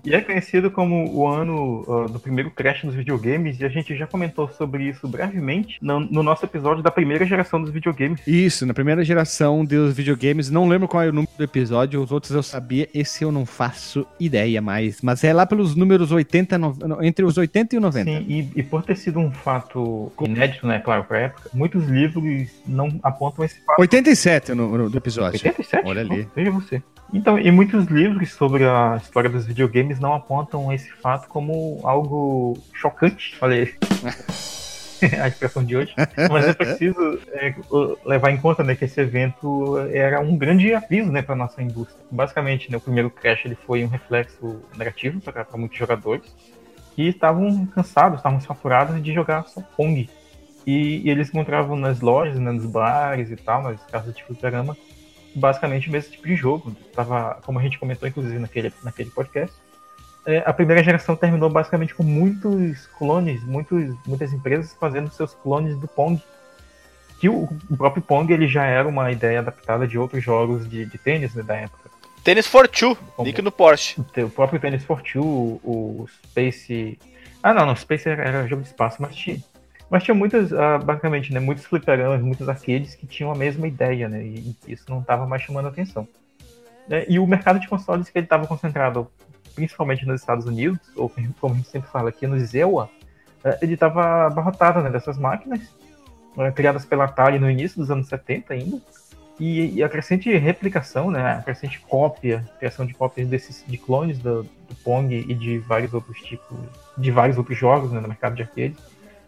e 0.05 0.15
é 0.15 0.21
conhecido 0.21 0.71
como 0.71 1.11
o 1.13 1.27
ano 1.27 1.85
ah, 1.89 2.11
do 2.11 2.19
primeiro 2.19 2.51
Crash 2.51 2.85
nos 2.85 2.95
videogames, 2.95 3.61
e 3.61 3.65
a 3.65 3.69
gente 3.69 3.97
já 3.97 4.07
comentou 4.07 4.49
sobre 4.49 4.85
isso 4.85 5.07
brevemente 5.09 5.79
no, 5.81 6.01
no 6.01 6.23
nosso 6.23 6.45
episódio 6.45 6.83
da 6.83 6.91
primeira 6.91 7.25
geração 7.25 7.61
dos 7.61 7.71
videogames. 7.71 8.21
Isso, 8.27 8.65
na 8.67 8.75
primeira 8.75 9.05
geração 9.05 9.65
dos 9.65 9.95
videogames, 9.95 10.51
não 10.51 10.69
lembro 10.69 10.89
qual 10.89 11.03
é 11.03 11.09
o 11.09 11.13
número 11.13 11.33
do 11.37 11.45
episódio, 11.45 12.03
os 12.03 12.13
outros 12.13 12.33
eu 12.33 12.43
sabia, 12.43 12.89
esse 12.95 13.25
eu 13.25 13.33
não 13.33 13.45
faço 13.47 14.07
ideia 14.19 14.61
mais, 14.61 15.01
mas 15.03 15.23
é 15.25 15.33
lá 15.33 15.47
pelos 15.47 15.75
números 15.75 16.11
80, 16.13 16.59
no- 16.59 16.77
entre 17.03 17.25
os 17.25 17.37
80 17.39 17.75
e 17.75 17.79
o 17.79 17.81
90. 17.81 18.11
Sim, 18.11 18.25
e, 18.29 18.51
e 18.61 18.63
por 18.63 18.83
ter 18.85 18.97
sido 18.97 19.19
um 19.19 19.31
fato 19.31 20.13
inédito, 20.23 20.67
né, 20.67 20.79
claro, 20.79 21.05
pra 21.05 21.19
época, 21.19 21.51
muitos 21.55 21.87
livros 21.89 22.49
não 22.67 22.99
apontam 23.03 23.45
esse 23.45 23.61
fato. 23.65 23.81
87 23.81 24.55
no, 24.55 24.77
no 24.77 24.91
do 24.91 24.99
episódio. 24.99 25.41
87? 25.45 25.87
Olha 25.87 26.01
ali. 26.01 26.29
Veja 26.35 26.51
você. 26.51 26.83
Então, 27.13 27.39
e 27.39 27.51
muitos 27.51 27.87
livros 27.87 28.33
sobre 28.33 28.65
a 28.65 28.99
história 29.03 29.31
dos 29.31 29.47
videogames 29.47 29.88
não 29.99 30.15
apontam 30.15 30.73
esse 30.73 30.91
fato 30.91 31.29
como 31.29 31.81
algo 31.83 32.59
chocante. 32.73 33.37
Aí. 33.41 33.75
a 35.21 35.29
expressão 35.29 35.65
de 35.65 35.77
hoje. 35.77 35.95
Mas 36.31 36.47
é 36.47 36.55
preciso 36.55 37.19
é, 37.33 37.55
levar 38.05 38.31
em 38.31 38.37
conta 38.37 38.65
né, 38.65 38.75
que 38.75 38.85
esse 38.85 39.01
evento 39.01 39.79
era 39.93 40.21
um 40.21 40.37
grande 40.37 40.75
aviso 40.75 41.11
né, 41.11 41.23
para 41.23 41.37
nossa 41.37 41.63
indústria. 41.63 42.05
Basicamente, 42.11 42.71
né, 42.71 42.77
o 42.77 42.81
primeiro 42.81 43.11
Crash 43.11 43.45
ele 43.45 43.55
foi 43.55 43.85
um 43.85 43.89
reflexo 43.89 44.61
negativo 44.77 45.21
para 45.21 45.47
muitos 45.57 45.79
jogadores 45.79 46.35
que 46.95 47.09
estavam 47.09 47.67
cansados, 47.67 48.19
estavam 48.19 48.41
saturados 48.41 49.01
de 49.03 49.13
jogar 49.13 49.47
só 49.47 49.63
Pong. 49.77 50.09
E, 50.67 51.07
e 51.07 51.11
eles 51.11 51.29
encontravam 51.29 51.77
nas 51.77 52.01
lojas, 52.01 52.39
né, 52.39 52.51
nos 52.51 52.67
bares 52.67 53.31
e 53.31 53.37
tal, 53.37 53.63
nas 53.63 53.83
casas 53.85 54.15
de 54.15 54.25
fliperama, 54.25 54.77
basicamente 55.35 55.89
o 55.89 55.93
mesmo 55.93 56.11
tipo 56.11 56.27
de 56.27 56.35
jogo. 56.35 56.75
Tava, 56.93 57.39
como 57.45 57.59
a 57.59 57.63
gente 57.63 57.79
comentou, 57.79 58.09
inclusive, 58.09 58.39
naquele, 58.39 58.73
naquele 58.83 59.11
podcast, 59.11 59.55
é, 60.29 60.43
a 60.45 60.53
primeira 60.53 60.85
geração 60.85 61.17
terminou 61.17 61.49
basicamente 61.49 61.95
com 61.95 62.03
muitos 62.03 62.87
clones, 62.99 63.43
muitos, 63.45 63.97
muitas 64.07 64.31
empresas 64.31 64.77
fazendo 64.79 65.11
seus 65.11 65.33
clones 65.33 65.75
do 65.79 65.89
Pong. 65.89 66.23
Que 67.19 67.31
o, 67.31 67.49
o 67.71 67.77
próprio 67.79 68.03
Pong 68.03 68.31
ele 68.31 68.47
já 68.47 68.67
era 68.67 68.87
uma 68.87 69.11
ideia 69.11 69.39
adaptada 69.39 69.89
de 69.89 69.99
outros 69.99 70.23
jogos 70.23 70.69
de, 70.69 70.85
de 70.85 70.99
tênis 70.99 71.35
né, 71.35 71.43
da 71.43 71.57
época. 71.57 71.89
Tênis 72.23 72.47
for 72.47 72.69
Two, 72.69 72.97
link 73.21 73.41
no 73.41 73.51
Porsche. 73.51 73.99
O 74.19 74.29
próprio 74.29 74.61
Tennis 74.61 74.85
for 74.85 75.01
Two, 75.01 75.25
o 75.65 76.07
Space. 76.27 76.99
Ah, 77.43 77.55
não, 77.55 77.65
não, 77.65 77.75
Space 77.75 78.07
era, 78.07 78.23
era 78.23 78.47
jogo 78.47 78.61
de 78.61 78.69
espaço, 78.69 79.01
mas 79.01 79.17
tinha. 79.17 79.43
Mas 79.89 80.05
tinha 80.05 80.15
muitas, 80.15 80.53
ah, 80.53 80.77
basicamente, 80.77 81.33
né, 81.33 81.41
muitos 81.41 81.65
fliperamas, 81.65 82.21
muitos 82.21 82.47
arcades 82.51 82.95
que 82.95 83.07
tinham 83.07 83.33
a 83.33 83.35
mesma 83.35 83.67
ideia, 83.67 84.11
né? 84.11 84.23
E 84.23 84.55
isso 84.69 84.85
não 84.91 85.01
estava 85.01 85.27
mais 85.27 85.41
chamando 85.41 85.69
atenção. 85.69 86.07
Né, 86.87 87.07
E 87.09 87.19
o 87.19 87.27
mercado 87.27 87.59
de 87.59 87.67
consoles 87.67 88.11
que 88.11 88.19
ele 88.19 88.27
estava 88.27 88.47
concentrado 88.47 89.11
principalmente 89.59 90.07
nos 90.07 90.21
Estados 90.21 90.47
Unidos, 90.47 90.79
ou 90.95 91.13
como 91.41 91.55
a 91.55 91.57
gente 91.57 91.69
sempre 91.69 91.91
fala 91.91 92.11
aqui, 92.11 92.29
no 92.29 92.39
ZEWA, 92.39 92.89
eh, 93.43 93.59
ele 93.61 93.75
estava 93.75 94.27
abarrotado 94.27 94.81
né, 94.81 94.89
dessas 94.89 95.19
máquinas, 95.19 95.61
eh, 96.39 96.53
criadas 96.53 96.85
pela 96.85 97.05
Atari 97.05 97.41
no 97.41 97.51
início 97.51 97.77
dos 97.79 97.91
anos 97.91 98.07
70 98.07 98.55
ainda, 98.55 98.81
E, 99.41 99.77
e 99.77 99.83
a 99.85 99.89
crescente 99.89 100.37
replicação, 100.37 101.11
né, 101.11 101.39
a 101.39 101.43
crescente 101.43 101.81
cópia, 101.81 102.45
criação 102.59 102.85
de 102.87 102.95
cópias 102.95 103.29
desses, 103.29 103.65
de 103.67 103.79
clones 103.79 104.19
do, 104.19 104.43
do 104.43 104.75
Pong 104.85 105.15
e 105.15 105.35
de 105.35 105.59
vários 105.59 105.93
outros 105.95 106.21
tipos, 106.21 106.57
de 106.97 107.11
vários 107.11 107.37
outros 107.39 107.57
jogos 107.57 107.93
né, 107.93 108.01
no 108.01 108.09
mercado 108.09 108.35
de 108.35 108.43
arcade, 108.43 108.77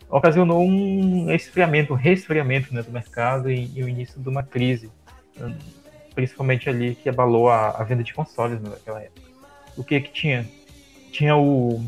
ocasionou 0.08 0.62
um 0.64 1.30
esfriamento, 1.30 1.92
um 1.92 1.96
resfriamento 1.96 2.74
né, 2.74 2.82
do 2.82 2.90
mercado 2.90 3.50
e, 3.50 3.70
e 3.72 3.84
o 3.84 3.88
início 3.88 4.20
de 4.20 4.28
uma 4.28 4.42
crise, 4.42 4.90
né, 5.36 5.56
principalmente 6.14 6.68
ali 6.68 6.96
que 6.96 7.08
abalou 7.08 7.48
a, 7.48 7.70
a 7.70 7.84
venda 7.84 8.02
de 8.02 8.12
consoles 8.12 8.60
né, 8.60 8.70
naquela 8.70 9.00
época. 9.00 9.29
O 9.80 9.84
que 9.84 9.98
que 9.98 10.12
tinha? 10.12 10.46
Tinha 11.10 11.34
o, 11.34 11.82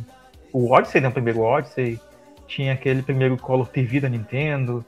o 0.51 0.73
Odyssey, 0.73 0.99
né, 0.99 1.09
o 1.09 1.13
primeiro 1.13 1.41
Odyssey, 1.41 2.01
tinha 2.47 2.73
aquele 2.73 3.03
primeiro 3.03 3.37
Call 3.37 3.61
of 3.61 3.71
TV 3.71 4.01
da 4.01 4.09
Nintendo, 4.09 4.83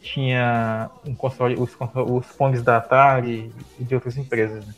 tinha 0.00 0.88
um 1.04 1.16
console, 1.16 1.56
os, 1.56 1.76
os 2.08 2.26
Pongs 2.36 2.62
da 2.62 2.76
Atari 2.76 3.50
e 3.76 3.82
de 3.82 3.92
outras 3.92 4.16
empresas. 4.16 4.64
Né? 4.64 4.72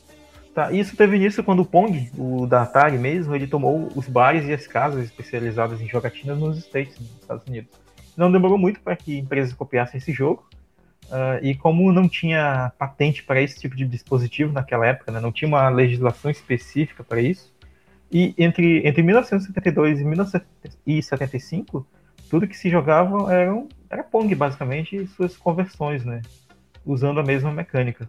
Tá, 0.54 0.72
isso 0.72 0.96
teve 0.96 1.16
início 1.16 1.44
quando 1.44 1.60
o 1.60 1.66
Pong, 1.66 2.10
o 2.16 2.46
da 2.46 2.62
Atari 2.62 2.96
mesmo, 2.96 3.34
ele 3.34 3.46
tomou 3.46 3.90
os 3.94 4.08
bares 4.08 4.46
e 4.46 4.54
as 4.54 4.66
casas 4.66 5.04
especializadas 5.04 5.78
em 5.82 5.86
jogatinas 5.86 6.38
nos 6.38 6.56
States, 6.56 6.98
nos 6.98 7.10
Estados 7.20 7.46
Unidos. 7.46 7.70
Não 8.16 8.32
demorou 8.32 8.56
muito 8.56 8.80
para 8.80 8.96
que 8.96 9.18
empresas 9.18 9.52
copiassem 9.52 9.98
esse 9.98 10.14
jogo, 10.14 10.48
uh, 11.10 11.44
e 11.44 11.54
como 11.54 11.92
não 11.92 12.08
tinha 12.08 12.72
patente 12.78 13.22
para 13.22 13.42
esse 13.42 13.60
tipo 13.60 13.76
de 13.76 13.84
dispositivo 13.84 14.50
naquela 14.50 14.86
época, 14.86 15.12
né, 15.12 15.20
não 15.20 15.30
tinha 15.30 15.46
uma 15.46 15.68
legislação 15.68 16.30
específica 16.30 17.04
para 17.04 17.20
isso, 17.20 17.54
e 18.10 18.34
entre, 18.38 18.86
entre 18.86 19.02
1972 19.02 20.00
e 20.00 20.04
1975, 20.04 21.86
tudo 22.30 22.46
que 22.46 22.56
se 22.56 22.68
jogava 22.68 23.32
era, 23.32 23.64
era 23.90 24.04
Pong, 24.04 24.32
basicamente, 24.34 24.96
e 24.96 25.06
suas 25.06 25.36
conversões, 25.36 26.04
né? 26.04 26.22
Usando 26.84 27.20
a 27.20 27.24
mesma 27.24 27.52
mecânica. 27.52 28.08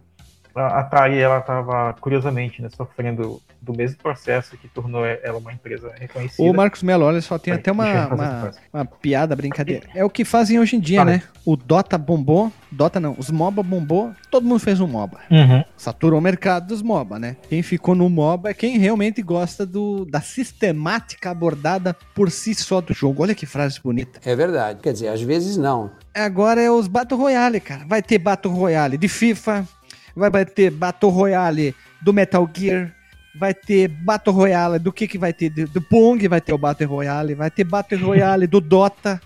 A 0.54 0.80
Atari, 0.80 1.18
ela 1.18 1.38
estava, 1.38 1.94
curiosamente, 2.00 2.60
né, 2.62 2.68
sofrendo 2.70 3.40
do 3.60 3.72
mesmo 3.72 3.98
processo 3.98 4.56
que 4.56 4.68
tornou 4.68 5.04
ela 5.04 5.38
uma 5.38 5.52
empresa 5.52 5.92
reconhecida. 5.98 6.48
O 6.48 6.54
Marcos 6.54 6.82
Melo, 6.82 7.04
olha 7.04 7.20
só, 7.20 7.38
tem 7.38 7.52
Vai, 7.52 7.60
até 7.60 7.72
uma, 7.72 8.06
uma, 8.08 8.50
uma 8.72 8.84
piada, 8.84 9.36
brincadeira. 9.36 9.86
É 9.94 10.04
o 10.04 10.10
que 10.10 10.24
fazem 10.24 10.58
hoje 10.58 10.76
em 10.76 10.80
dia, 10.80 11.04
né? 11.04 11.22
O 11.44 11.56
Dota 11.56 11.96
bombou, 11.96 12.52
Dota 12.70 13.00
não, 13.00 13.14
os 13.18 13.30
MOBA 13.30 13.62
bombou, 13.62 14.12
todo 14.30 14.46
mundo 14.46 14.60
fez 14.60 14.80
um 14.80 14.86
MOBA. 14.86 15.20
Uhum. 15.30 15.64
Saturou 15.76 16.18
o 16.18 16.22
mercado 16.22 16.68
dos 16.68 16.82
MOBA, 16.82 17.18
né? 17.18 17.36
Quem 17.48 17.62
ficou 17.62 17.94
no 17.94 18.08
MOBA 18.08 18.50
é 18.50 18.54
quem 18.54 18.78
realmente 18.78 19.22
gosta 19.22 19.64
do, 19.64 20.04
da 20.04 20.20
sistemática 20.20 21.30
abordada 21.30 21.96
por 22.14 22.30
si 22.30 22.54
só 22.54 22.80
do 22.80 22.92
jogo. 22.92 23.22
Olha 23.22 23.34
que 23.34 23.46
frase 23.46 23.80
bonita. 23.80 24.20
É 24.24 24.36
verdade. 24.36 24.80
Quer 24.82 24.92
dizer, 24.92 25.08
às 25.08 25.22
vezes 25.22 25.56
não. 25.56 25.90
Agora 26.14 26.60
é 26.60 26.70
os 26.70 26.86
Battle 26.86 27.18
Royale, 27.18 27.60
cara. 27.60 27.84
Vai 27.86 28.02
ter 28.02 28.18
Battle 28.18 28.52
Royale 28.52 28.98
de 28.98 29.08
FIFA, 29.08 29.66
vai 30.14 30.44
ter 30.44 30.70
Battle 30.70 31.10
Royale 31.10 31.74
do 32.00 32.12
Metal 32.12 32.48
Gear, 32.54 32.94
vai 33.38 33.54
ter 33.54 33.88
Battle 33.88 34.34
Royale 34.34 34.78
do 34.78 34.92
que 34.92 35.06
que 35.06 35.18
vai 35.18 35.32
ter? 35.32 35.50
Do, 35.50 35.80
Pong 35.82 36.26
vai 36.28 36.40
ter 36.40 36.52
o 36.52 36.58
Battle 36.58 36.88
Royale, 36.88 37.34
vai 37.34 37.50
ter 37.50 37.64
Battle 37.64 38.00
Royale 38.00 38.46
do 38.46 38.60
Dota, 38.60 39.20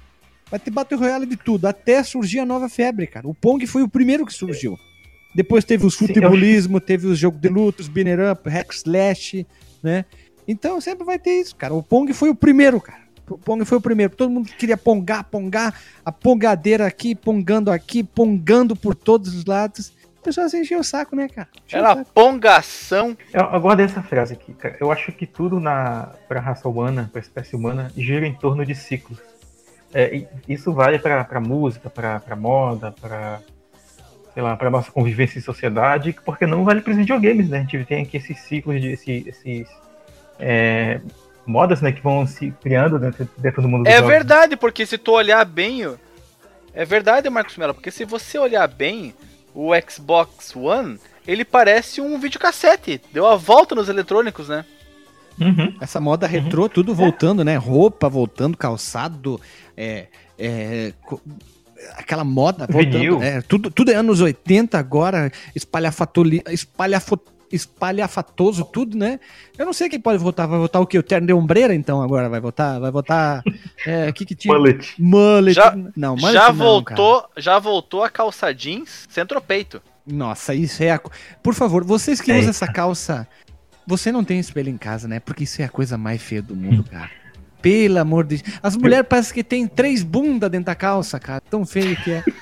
vai 0.51 0.61
ter 0.61 0.71
Battle 0.71 1.01
Royale 1.01 1.27
de 1.27 1.37
tudo, 1.37 1.67
até 1.67 2.03
surgir 2.03 2.41
a 2.41 2.47
nova 2.47 2.69
febre, 2.69 3.07
cara. 3.07 3.27
O 3.27 3.35
Pong 3.35 3.67
foi 3.67 3.83
o 3.83 3.89
primeiro 3.89 4.27
que 4.27 4.35
surgiu. 4.35 4.79
Depois 5.35 5.65
teve 5.65 5.87
os 5.87 5.95
futebolismo, 5.95 6.79
teve 6.79 7.07
os 7.07 7.19
jogos 7.19 7.41
de 7.41 7.49
luta, 7.49 7.81
os 7.81 7.89
banner 7.89 8.33
up, 8.33 8.49
hack 8.49 8.71
slash, 8.73 9.47
né? 9.83 10.05
Então 10.47 10.81
sempre 10.81 11.05
vai 11.05 11.19
ter 11.19 11.41
isso, 11.41 11.57
cara. 11.57 11.73
O 11.73 11.83
Pong 11.83 12.13
foi 12.13 12.29
o 12.29 12.35
primeiro, 12.35 12.81
cara. 12.81 13.03
O 13.31 13.39
Pong 13.39 13.65
foi 13.65 13.79
o 13.79 13.81
primeiro. 13.81 14.15
Todo 14.15 14.31
mundo 14.31 14.51
queria 14.59 14.77
pongar, 14.77 15.25
pongar, 15.25 15.81
a 16.05 16.13
pongadeira 16.13 16.87
aqui, 16.87 17.15
pongando 17.15 17.71
aqui, 17.71 18.03
pongando 18.03 18.77
por 18.77 18.95
todos 18.95 19.35
os 19.35 19.45
lados. 19.45 19.93
O 20.23 20.25
pessoal 20.25 20.49
se 20.49 20.57
encheu 20.57 20.79
o 20.79 20.85
saco, 20.85 21.17
né, 21.17 21.29
cara? 21.29 21.49
Encheu 21.67 21.81
Era 21.81 22.05
pongação. 22.15 23.17
Eu, 23.35 23.43
eu 23.43 23.61
gosto 23.61 23.79
dessa 23.79 24.03
frase 24.05 24.35
aqui, 24.35 24.55
cara. 24.55 24.77
Eu 24.81 24.93
acho 24.93 25.11
que 25.11 25.27
tudo 25.27 25.59
na 25.59 26.11
para 26.29 26.39
a 26.39 26.43
raça 26.43 26.69
humana, 26.69 27.11
para 27.11 27.21
a 27.21 27.25
espécie 27.25 27.57
humana, 27.57 27.91
gira 27.97 28.25
em 28.25 28.33
torno 28.33 28.65
de 28.65 28.73
ciclos. 28.73 29.19
É, 29.93 30.15
e 30.15 30.29
isso 30.49 30.73
vale 30.73 31.01
para 31.01 31.41
música, 31.41 31.91
para 31.91 32.37
moda, 32.37 32.95
para 33.01 33.41
sei 34.33 34.43
lá, 34.43 34.57
para 34.57 34.71
nossa 34.71 34.93
convivência 34.93 35.41
em 35.41 35.43
sociedade, 35.43 36.17
porque 36.25 36.47
não 36.47 36.65
vale 36.65 36.81
para 36.81 36.93
os 36.93 36.97
videogames, 36.97 37.49
né? 37.51 37.59
A 37.59 37.61
gente 37.63 37.85
tem 37.85 38.03
aqui 38.05 38.17
esses 38.17 38.39
ciclos 38.43 38.81
de 38.81 38.93
esse- 38.93 39.25
esses 39.29 39.69
é, 40.39 41.01
modas, 41.45 41.83
né, 41.83 41.91
que 41.93 42.01
vão 42.01 42.27
se 42.29 42.53
criando 42.63 42.97
dentro, 42.99 43.29
dentro 43.37 43.61
do 43.61 43.69
mundo 43.69 43.89
É 43.89 43.97
jogos. 43.97 44.09
verdade, 44.09 44.57
porque 44.57 44.87
se 44.87 44.97
tu 44.97 45.11
olhar 45.13 45.45
bem. 45.45 45.83
É 46.73 46.85
verdade, 46.85 47.29
Marcos 47.29 47.57
Mello, 47.57 47.75
porque 47.75 47.91
se 47.91 48.05
você 48.05 48.39
olhar 48.39 48.67
bem, 48.69 49.13
o 49.55 49.71
Xbox 49.89 50.55
One, 50.57 50.99
ele 51.27 51.45
parece 51.45 52.01
um 52.01 52.19
videocassete. 52.19 53.01
Deu 53.13 53.27
a 53.27 53.37
volta 53.37 53.75
nos 53.75 53.89
eletrônicos, 53.89 54.49
né? 54.49 54.65
Uhum. 55.41 55.75
Essa 55.81 56.01
moda 56.01 56.27
retrô, 56.27 56.69
tudo 56.69 56.95
voltando, 56.95 57.45
né? 57.45 57.57
Roupa 57.57 58.09
voltando, 58.09 58.57
calçado, 58.57 59.41
é, 59.77 60.07
é, 60.39 60.93
co- 61.07 61.21
aquela 61.97 62.23
moda 62.25 62.67
voltando. 62.71 62.93
Vinil. 62.93 63.23
É, 63.23 63.41
tudo, 63.41 63.71
tudo 63.71 63.91
é 63.91 63.95
anos 63.95 64.21
80 64.21 64.79
agora, 64.79 65.33
espalhafatoli, 65.55 66.43
espalhafo, 66.51 67.19
espalhafatoso, 67.53 68.65
tudo, 68.65 68.97
né? 68.97 69.21
Eu 69.59 69.67
não 69.67 69.73
sei 69.73 69.89
quem 69.89 70.01
pode 70.01 70.19
votar. 70.19 70.49
Vai 70.49 70.59
votar 70.59 70.81
o 70.83 70.87
quê? 70.87 70.99
O 70.99 71.03
terno 71.03 71.27
de 71.27 71.33
ombreira, 71.33 71.75
então, 71.75 72.03
agora? 72.03 72.29
Vai 72.29 72.41
votar? 72.41 72.81
Vai 72.81 72.91
votar. 72.91 73.43
É, 73.87 74.09
o 74.09 74.13
que 74.13 74.25
que 74.25 74.35
tinha? 74.35 74.55
Mullet. 74.55 74.95
Mullet. 74.99 75.55
Já, 75.55 75.77
não, 75.97 76.17
mullet 76.17 76.33
já 76.33 76.49
não, 76.49 76.55
voltou, 76.55 77.25
já 77.37 77.59
voltou 77.59 78.03
a 78.03 78.11
calça 78.11 78.53
jeans 78.55 79.07
centropeito. 79.09 79.83
Nossa, 80.07 80.55
isso 80.55 80.83
é 80.83 80.91
a. 80.91 81.01
Por 81.43 81.55
favor, 81.55 81.85
vocês 81.85 82.21
que 82.21 82.33
É. 82.33 82.39
usam 82.39 82.51
essa 82.51 82.67
calça, 82.67 83.29
você 83.87 84.11
não 84.11 84.25
tem 84.25 84.41
espelho 84.41 84.69
em 84.69 84.77
casa, 84.79 85.07
né? 85.07 85.21
Porque 85.21 85.45
isso 85.45 85.63
é 85.63 85.65
a 85.65 85.69
coisa 85.69 85.97
mais 85.97 86.21
feia 86.21 86.43
do 86.43 86.57
mundo, 86.57 86.83
cara. 86.85 87.11
Pelo 87.61 88.01
amor 88.01 88.25
de 88.25 88.43
Deus. 88.43 88.59
As 88.61 88.77
mulheres 88.77 89.07
parecem 89.09 89.35
que 89.35 89.45
tem 89.45 89.69
três 89.69 90.03
bundas 90.03 90.51
dentro 90.51 90.67
da 90.67 90.75
calça, 90.75 91.21
cara. 91.21 91.41
Tão 91.41 91.65
feio 91.65 91.95
que 92.03 92.11
é. 92.11 92.25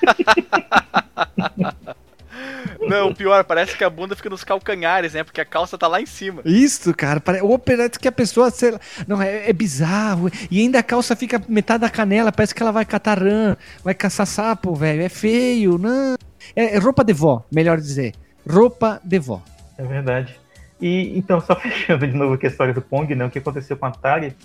Não, 2.81 3.09
o 3.09 3.15
pior, 3.15 3.43
parece 3.43 3.77
que 3.77 3.83
a 3.83 3.89
bunda 3.89 4.15
fica 4.15 4.29
nos 4.29 4.43
calcanhares, 4.43 5.13
né? 5.13 5.23
Porque 5.23 5.39
a 5.39 5.45
calça 5.45 5.77
tá 5.77 5.87
lá 5.87 6.01
em 6.01 6.05
cima. 6.05 6.41
Isso, 6.43 6.93
cara. 6.93 7.19
Pare... 7.19 7.41
Ou 7.41 7.59
parece 7.59 7.99
que 7.99 8.07
a 8.07 8.11
pessoa, 8.11 8.49
sei 8.49 8.71
lá. 8.71 8.79
Não, 9.07 9.21
é, 9.21 9.49
é 9.49 9.53
bizarro. 9.53 10.29
E 10.49 10.59
ainda 10.59 10.79
a 10.79 10.83
calça 10.83 11.15
fica 11.15 11.41
metade 11.47 11.81
da 11.81 11.89
canela. 11.89 12.31
Parece 12.31 12.55
que 12.55 12.61
ela 12.61 12.71
vai 12.71 12.85
catar 12.85 13.19
rã, 13.19 13.55
vai 13.83 13.93
caçar 13.93 14.25
sapo, 14.25 14.73
velho. 14.73 15.03
É 15.03 15.09
feio, 15.09 15.77
não. 15.77 16.15
É, 16.55 16.75
é 16.75 16.77
roupa 16.79 17.03
de 17.03 17.13
vó, 17.13 17.45
melhor 17.51 17.77
dizer. 17.77 18.13
Roupa 18.47 18.99
de 19.03 19.19
vó. 19.19 19.41
É 19.77 19.83
verdade. 19.83 20.39
E 20.81 21.17
então, 21.17 21.39
só 21.39 21.55
fechando 21.59 22.07
de 22.07 22.13
novo 22.13 22.33
aqui 22.33 22.47
a 22.47 22.49
história 22.49 22.73
do 22.73 22.81
Pong, 22.81 23.13
né? 23.13 23.25
O 23.25 23.29
que 23.29 23.39
aconteceu 23.39 23.77
com 23.77 23.85
a 23.85 23.89
Atari 23.89 24.35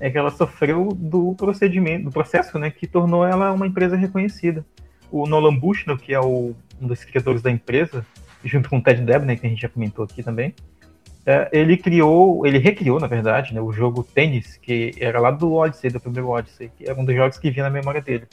é 0.00 0.10
que 0.10 0.18
ela 0.18 0.30
sofreu 0.30 0.88
do 0.94 1.34
procedimento, 1.34 2.04
do 2.04 2.10
processo, 2.10 2.58
né? 2.58 2.70
Que 2.70 2.86
tornou 2.86 3.26
ela 3.26 3.52
uma 3.52 3.66
empresa 3.66 3.94
reconhecida. 3.94 4.64
O 5.14 5.28
Nolan 5.28 5.54
Bushnell, 5.54 5.96
que 5.96 6.12
é 6.12 6.18
o, 6.18 6.56
um 6.82 6.88
dos 6.88 7.04
criadores 7.04 7.40
da 7.40 7.48
empresa, 7.48 8.04
junto 8.44 8.68
com 8.68 8.78
o 8.78 8.82
Ted 8.82 9.00
Debney, 9.00 9.36
que 9.36 9.46
a 9.46 9.48
gente 9.48 9.62
já 9.62 9.68
comentou 9.68 10.04
aqui 10.04 10.24
também, 10.24 10.52
é, 11.24 11.48
ele 11.52 11.76
criou, 11.76 12.44
ele 12.44 12.58
recriou, 12.58 12.98
na 12.98 13.06
verdade, 13.06 13.54
né, 13.54 13.60
o 13.60 13.70
jogo 13.70 14.02
Tênis, 14.02 14.56
que 14.56 14.92
era 14.98 15.20
lá 15.20 15.30
do 15.30 15.54
Odyssey, 15.54 15.88
do 15.88 16.00
primeiro 16.00 16.30
Odyssey, 16.30 16.68
que 16.76 16.90
era 16.90 17.00
um 17.00 17.04
dos 17.04 17.14
jogos 17.14 17.38
que 17.38 17.48
vinha 17.48 17.62
na 17.62 17.70
memória 17.70 18.02
dele. 18.02 18.26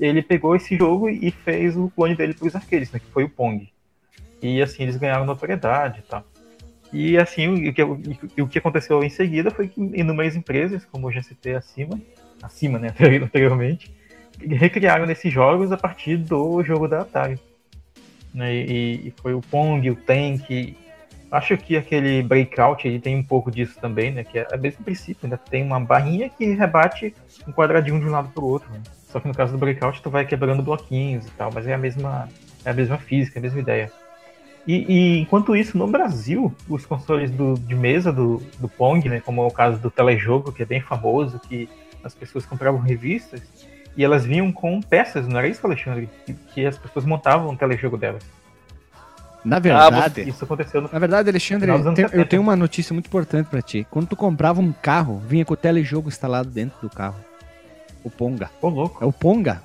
Ele 0.00 0.20
pegou 0.20 0.56
esse 0.56 0.76
jogo 0.76 1.08
e 1.08 1.30
fez 1.30 1.76
o 1.76 1.88
clone 1.88 2.16
dele 2.16 2.34
para 2.34 2.48
os 2.48 2.56
arcades, 2.56 2.90
né, 2.90 2.98
que 2.98 3.06
foi 3.12 3.22
o 3.22 3.28
Pong. 3.28 3.68
E 4.42 4.60
assim 4.60 4.82
eles 4.82 4.96
ganharam 4.96 5.24
notoriedade 5.24 6.00
e 6.00 6.02
tal. 6.02 6.24
E 6.92 7.16
assim, 7.16 7.68
o 7.68 7.72
que, 7.72 8.42
o 8.42 8.48
que 8.48 8.58
aconteceu 8.58 9.04
em 9.04 9.10
seguida 9.10 9.52
foi 9.52 9.68
que 9.68 9.80
inúmeras 9.80 10.34
empresas, 10.34 10.84
como 10.84 11.06
eu 11.06 11.12
já 11.12 11.22
citei 11.22 11.54
acima, 11.54 12.00
acima, 12.42 12.76
né, 12.80 12.88
anteriormente, 13.22 13.96
recriaram 14.40 15.06
nesses 15.06 15.32
jogos 15.32 15.72
a 15.72 15.76
partir 15.76 16.16
do 16.16 16.62
jogo 16.62 16.88
da 16.88 17.00
Atari. 17.00 17.38
Né, 18.32 18.54
e, 18.54 19.08
e 19.08 19.14
foi 19.22 19.34
o 19.34 19.40
Pong, 19.40 19.90
o 19.90 19.96
Tank. 19.96 20.76
Acho 21.30 21.56
que 21.58 21.76
aquele 21.76 22.22
Breakout 22.22 22.86
ele 22.86 23.00
tem 23.00 23.16
um 23.16 23.22
pouco 23.22 23.50
disso 23.50 23.78
também, 23.80 24.10
né? 24.10 24.24
Que 24.24 24.38
é 24.38 24.48
o 24.54 24.58
mesmo 24.58 24.82
princípio, 24.82 25.28
né? 25.28 25.38
Tem 25.50 25.62
uma 25.62 25.78
barrinha 25.78 26.30
que 26.30 26.54
rebate 26.54 27.14
um 27.46 27.52
quadradinho 27.52 28.00
de 28.00 28.06
um 28.06 28.10
lado 28.10 28.30
para 28.30 28.42
o 28.42 28.46
outro. 28.46 28.70
Né? 28.72 28.80
Só 29.10 29.20
que 29.20 29.28
no 29.28 29.34
caso 29.34 29.52
do 29.52 29.58
Breakout 29.58 30.00
tu 30.00 30.08
vai 30.08 30.24
quebrando 30.24 30.62
bloquinhos 30.62 31.26
e 31.26 31.30
tal, 31.32 31.50
mas 31.52 31.66
é 31.66 31.74
a 31.74 31.78
mesma, 31.78 32.28
é 32.64 32.70
a 32.70 32.74
mesma 32.74 32.96
física, 32.96 33.38
é 33.38 33.40
a 33.40 33.42
mesma 33.42 33.60
ideia. 33.60 33.92
E, 34.66 34.84
e 34.88 35.20
enquanto 35.20 35.56
isso, 35.56 35.76
no 35.78 35.86
Brasil, 35.86 36.54
os 36.68 36.84
consoles 36.84 37.30
do, 37.30 37.54
de 37.54 37.74
mesa 37.74 38.12
do, 38.12 38.42
do 38.58 38.68
Pong, 38.68 39.06
né, 39.08 39.20
como 39.20 39.42
é 39.42 39.46
o 39.46 39.50
caso 39.50 39.78
do 39.78 39.90
telejogo, 39.90 40.52
que 40.52 40.62
é 40.62 40.66
bem 40.66 40.80
famoso, 40.80 41.38
que 41.40 41.68
as 42.04 42.14
pessoas 42.14 42.44
compravam 42.44 42.80
revistas 42.80 43.42
e 43.98 44.04
elas 44.04 44.24
vinham 44.24 44.52
com 44.52 44.80
peças, 44.80 45.26
não 45.26 45.38
era 45.40 45.48
isso, 45.48 45.66
Alexandre? 45.66 46.08
Que, 46.24 46.32
que 46.32 46.64
as 46.64 46.78
pessoas 46.78 47.04
montavam 47.04 47.52
o 47.52 47.56
telejogo 47.56 47.96
delas. 47.98 48.22
Na 49.44 49.58
verdade. 49.58 50.28
Isso 50.28 50.44
aconteceu 50.44 50.80
no 50.80 50.88
Na 50.92 50.98
verdade, 51.00 51.28
Alexandre, 51.28 51.66
tem- 51.66 52.04
eu 52.04 52.08
70. 52.10 52.24
tenho 52.26 52.42
uma 52.42 52.54
notícia 52.54 52.94
muito 52.94 53.06
importante 53.08 53.48
pra 53.48 53.60
ti. 53.60 53.84
Quando 53.90 54.06
tu 54.06 54.14
comprava 54.14 54.60
um 54.60 54.72
carro, 54.72 55.18
vinha 55.26 55.44
com 55.44 55.54
o 55.54 55.56
telejogo 55.56 56.08
instalado 56.08 56.48
dentro 56.48 56.78
do 56.80 56.88
carro. 56.88 57.16
O 58.04 58.10
Ponga. 58.10 58.48
Ô, 58.62 58.68
louco. 58.68 59.02
É 59.02 59.06
o 59.06 59.12
Ponga. 59.12 59.60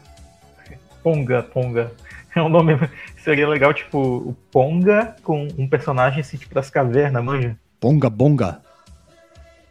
Ponga, 1.03 1.43
Ponga. 1.43 1.91
É 2.35 2.41
um 2.41 2.49
nome. 2.49 2.73
Seria 3.23 3.47
legal, 3.47 3.71
tipo, 3.75 3.99
o 3.99 4.35
Ponga 4.51 5.15
com 5.21 5.47
um 5.59 5.67
personagem 5.69 6.21
assim, 6.21 6.37
tipo 6.37 6.55
das 6.55 6.71
cavernas, 6.71 7.23
manja? 7.23 7.55
Bonga, 7.79 8.09
bonga. 8.09 8.59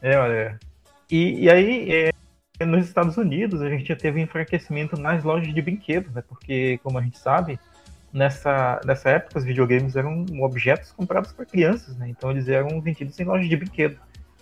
É, 0.00 0.16
olha. 0.16 0.60
E, 1.10 1.44
e 1.44 1.50
aí, 1.50 1.90
é, 1.92 2.11
nos 2.64 2.86
Estados 2.86 3.16
Unidos, 3.16 3.62
a 3.62 3.68
gente 3.68 3.86
já 3.86 3.96
teve 3.96 4.20
enfraquecimento 4.20 5.00
nas 5.00 5.24
lojas 5.24 5.52
de 5.52 5.62
brinquedos, 5.62 6.12
né? 6.12 6.22
Porque, 6.26 6.78
como 6.82 6.98
a 6.98 7.02
gente 7.02 7.18
sabe, 7.18 7.58
nessa, 8.12 8.80
nessa 8.84 9.10
época 9.10 9.38
os 9.38 9.44
videogames 9.44 9.96
eram 9.96 10.26
objetos 10.40 10.92
comprados 10.92 11.32
para 11.32 11.46
crianças, 11.46 11.96
né? 11.96 12.08
Então 12.08 12.30
eles 12.30 12.48
eram 12.48 12.80
vendidos 12.80 13.18
em 13.18 13.24
lojas 13.24 13.48
de 13.48 13.56
brinquedo. 13.56 13.96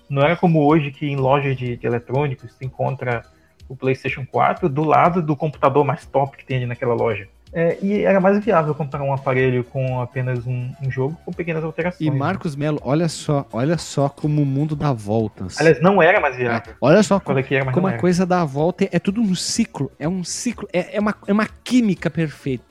Não 0.08 0.22
era 0.22 0.36
como 0.36 0.66
hoje 0.66 0.90
que 0.90 1.06
em 1.06 1.16
lojas 1.16 1.56
de, 1.56 1.76
de 1.76 1.86
eletrônicos 1.86 2.52
se 2.52 2.64
encontra 2.64 3.24
o 3.68 3.76
PlayStation 3.76 4.26
4 4.26 4.68
do 4.68 4.82
lado 4.82 5.22
do 5.22 5.36
computador 5.36 5.84
mais 5.84 6.04
top 6.04 6.36
que 6.36 6.44
tem 6.44 6.56
ali 6.56 6.66
naquela 6.66 6.94
loja. 6.94 7.28
É, 7.52 7.78
e 7.82 8.04
era 8.04 8.20
mais 8.20 8.42
viável 8.44 8.74
comprar 8.74 9.02
um 9.02 9.12
aparelho 9.12 9.64
com 9.64 10.00
apenas 10.00 10.46
um, 10.46 10.70
um 10.82 10.90
jogo 10.90 11.18
com 11.24 11.32
pequenas 11.32 11.64
alterações. 11.64 12.00
E 12.00 12.10
Marcos 12.10 12.54
Melo, 12.54 12.78
olha 12.82 13.08
só, 13.08 13.44
olha 13.52 13.76
só 13.76 14.08
como 14.08 14.42
o 14.42 14.46
mundo 14.46 14.76
dá 14.76 14.92
voltas. 14.92 15.60
Aliás, 15.60 15.80
não 15.80 16.00
era 16.00 16.20
mais 16.20 16.36
viável. 16.36 16.74
Olha 16.80 17.02
só 17.02 17.18
como, 17.18 17.38
era, 17.38 17.72
como 17.72 17.88
a 17.88 17.92
era. 17.92 18.00
coisa 18.00 18.24
dá 18.24 18.42
a 18.42 18.44
volta, 18.44 18.88
é 18.90 18.98
tudo 19.00 19.20
um 19.20 19.34
ciclo, 19.34 19.90
é 19.98 20.08
um 20.08 20.22
ciclo, 20.22 20.68
é, 20.72 20.96
é 20.96 21.00
uma, 21.00 21.14
é 21.26 21.32
uma 21.32 21.46
química 21.64 22.08
perfeita. 22.08 22.64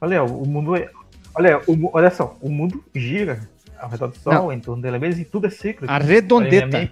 Olha, 0.00 0.22
o 0.22 0.46
mundo 0.46 0.76
é. 0.76 0.90
Olha, 1.34 1.60
o 1.66 1.90
olha 1.92 2.10
só, 2.10 2.36
o 2.40 2.50
mundo 2.50 2.82
gira 2.94 3.40
ao 3.80 3.88
redor 3.88 4.08
do 4.08 4.16
Sol, 4.16 4.32
Não. 4.32 4.52
em 4.52 4.60
torno 4.60 4.82
dele 4.82 4.98
mesmo, 4.98 5.20
e 5.22 5.24
tudo 5.24 5.46
é 5.46 5.50
ciclo. 5.50 5.86
A 5.90 5.98
redondeta. 5.98 6.90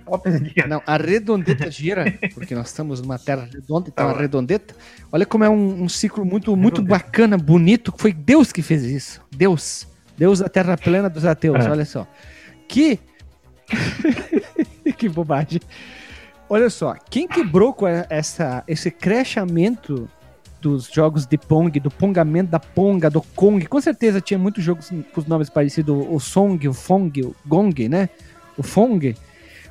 Não, 0.68 0.82
a 0.86 0.96
redondeta 0.96 1.70
gira, 1.70 2.04
porque 2.34 2.54
nós 2.54 2.68
estamos 2.68 3.00
numa 3.00 3.18
terra 3.18 3.48
redonda, 3.52 3.88
então 3.88 4.06
Tá 4.06 4.12
a 4.12 4.20
redondeta. 4.20 4.74
Olha 5.10 5.24
como 5.26 5.44
é 5.44 5.48
um, 5.48 5.82
um 5.84 5.88
ciclo 5.88 6.24
muito, 6.24 6.56
muito 6.56 6.82
bacana, 6.82 7.36
bonito. 7.36 7.92
Foi 7.96 8.12
Deus 8.12 8.52
que 8.52 8.62
fez 8.62 8.84
isso. 8.84 9.20
Deus. 9.34 9.86
Deus 10.16 10.38
da 10.38 10.48
terra 10.48 10.76
plena 10.76 11.08
dos 11.10 11.24
ateus, 11.24 11.64
É. 11.64 11.70
olha 11.70 11.84
só. 11.84 12.06
Que. 12.68 12.98
que 14.96 15.08
bobagem. 15.08 15.60
Olha 16.48 16.68
só, 16.70 16.94
quem 17.10 17.26
quebrou 17.26 17.72
com 17.72 17.86
essa, 17.86 18.62
esse 18.68 18.90
crescimento 18.90 20.08
dos 20.64 20.90
jogos 20.90 21.26
de 21.26 21.36
Pong, 21.36 21.78
do 21.78 21.90
pongamento 21.90 22.50
da 22.50 22.58
Ponga, 22.58 23.10
do 23.10 23.20
Kong, 23.20 23.66
com 23.66 23.80
certeza 23.82 24.18
tinha 24.18 24.38
muitos 24.38 24.64
jogos 24.64 24.88
com 24.88 25.20
os 25.20 25.26
nomes 25.26 25.50
parecidos, 25.50 26.06
o 26.08 26.18
Song, 26.18 26.66
o 26.66 26.72
Fong, 26.72 27.20
o 27.22 27.36
Gong, 27.44 27.86
né? 27.86 28.08
O 28.56 28.62
Fong, 28.62 29.14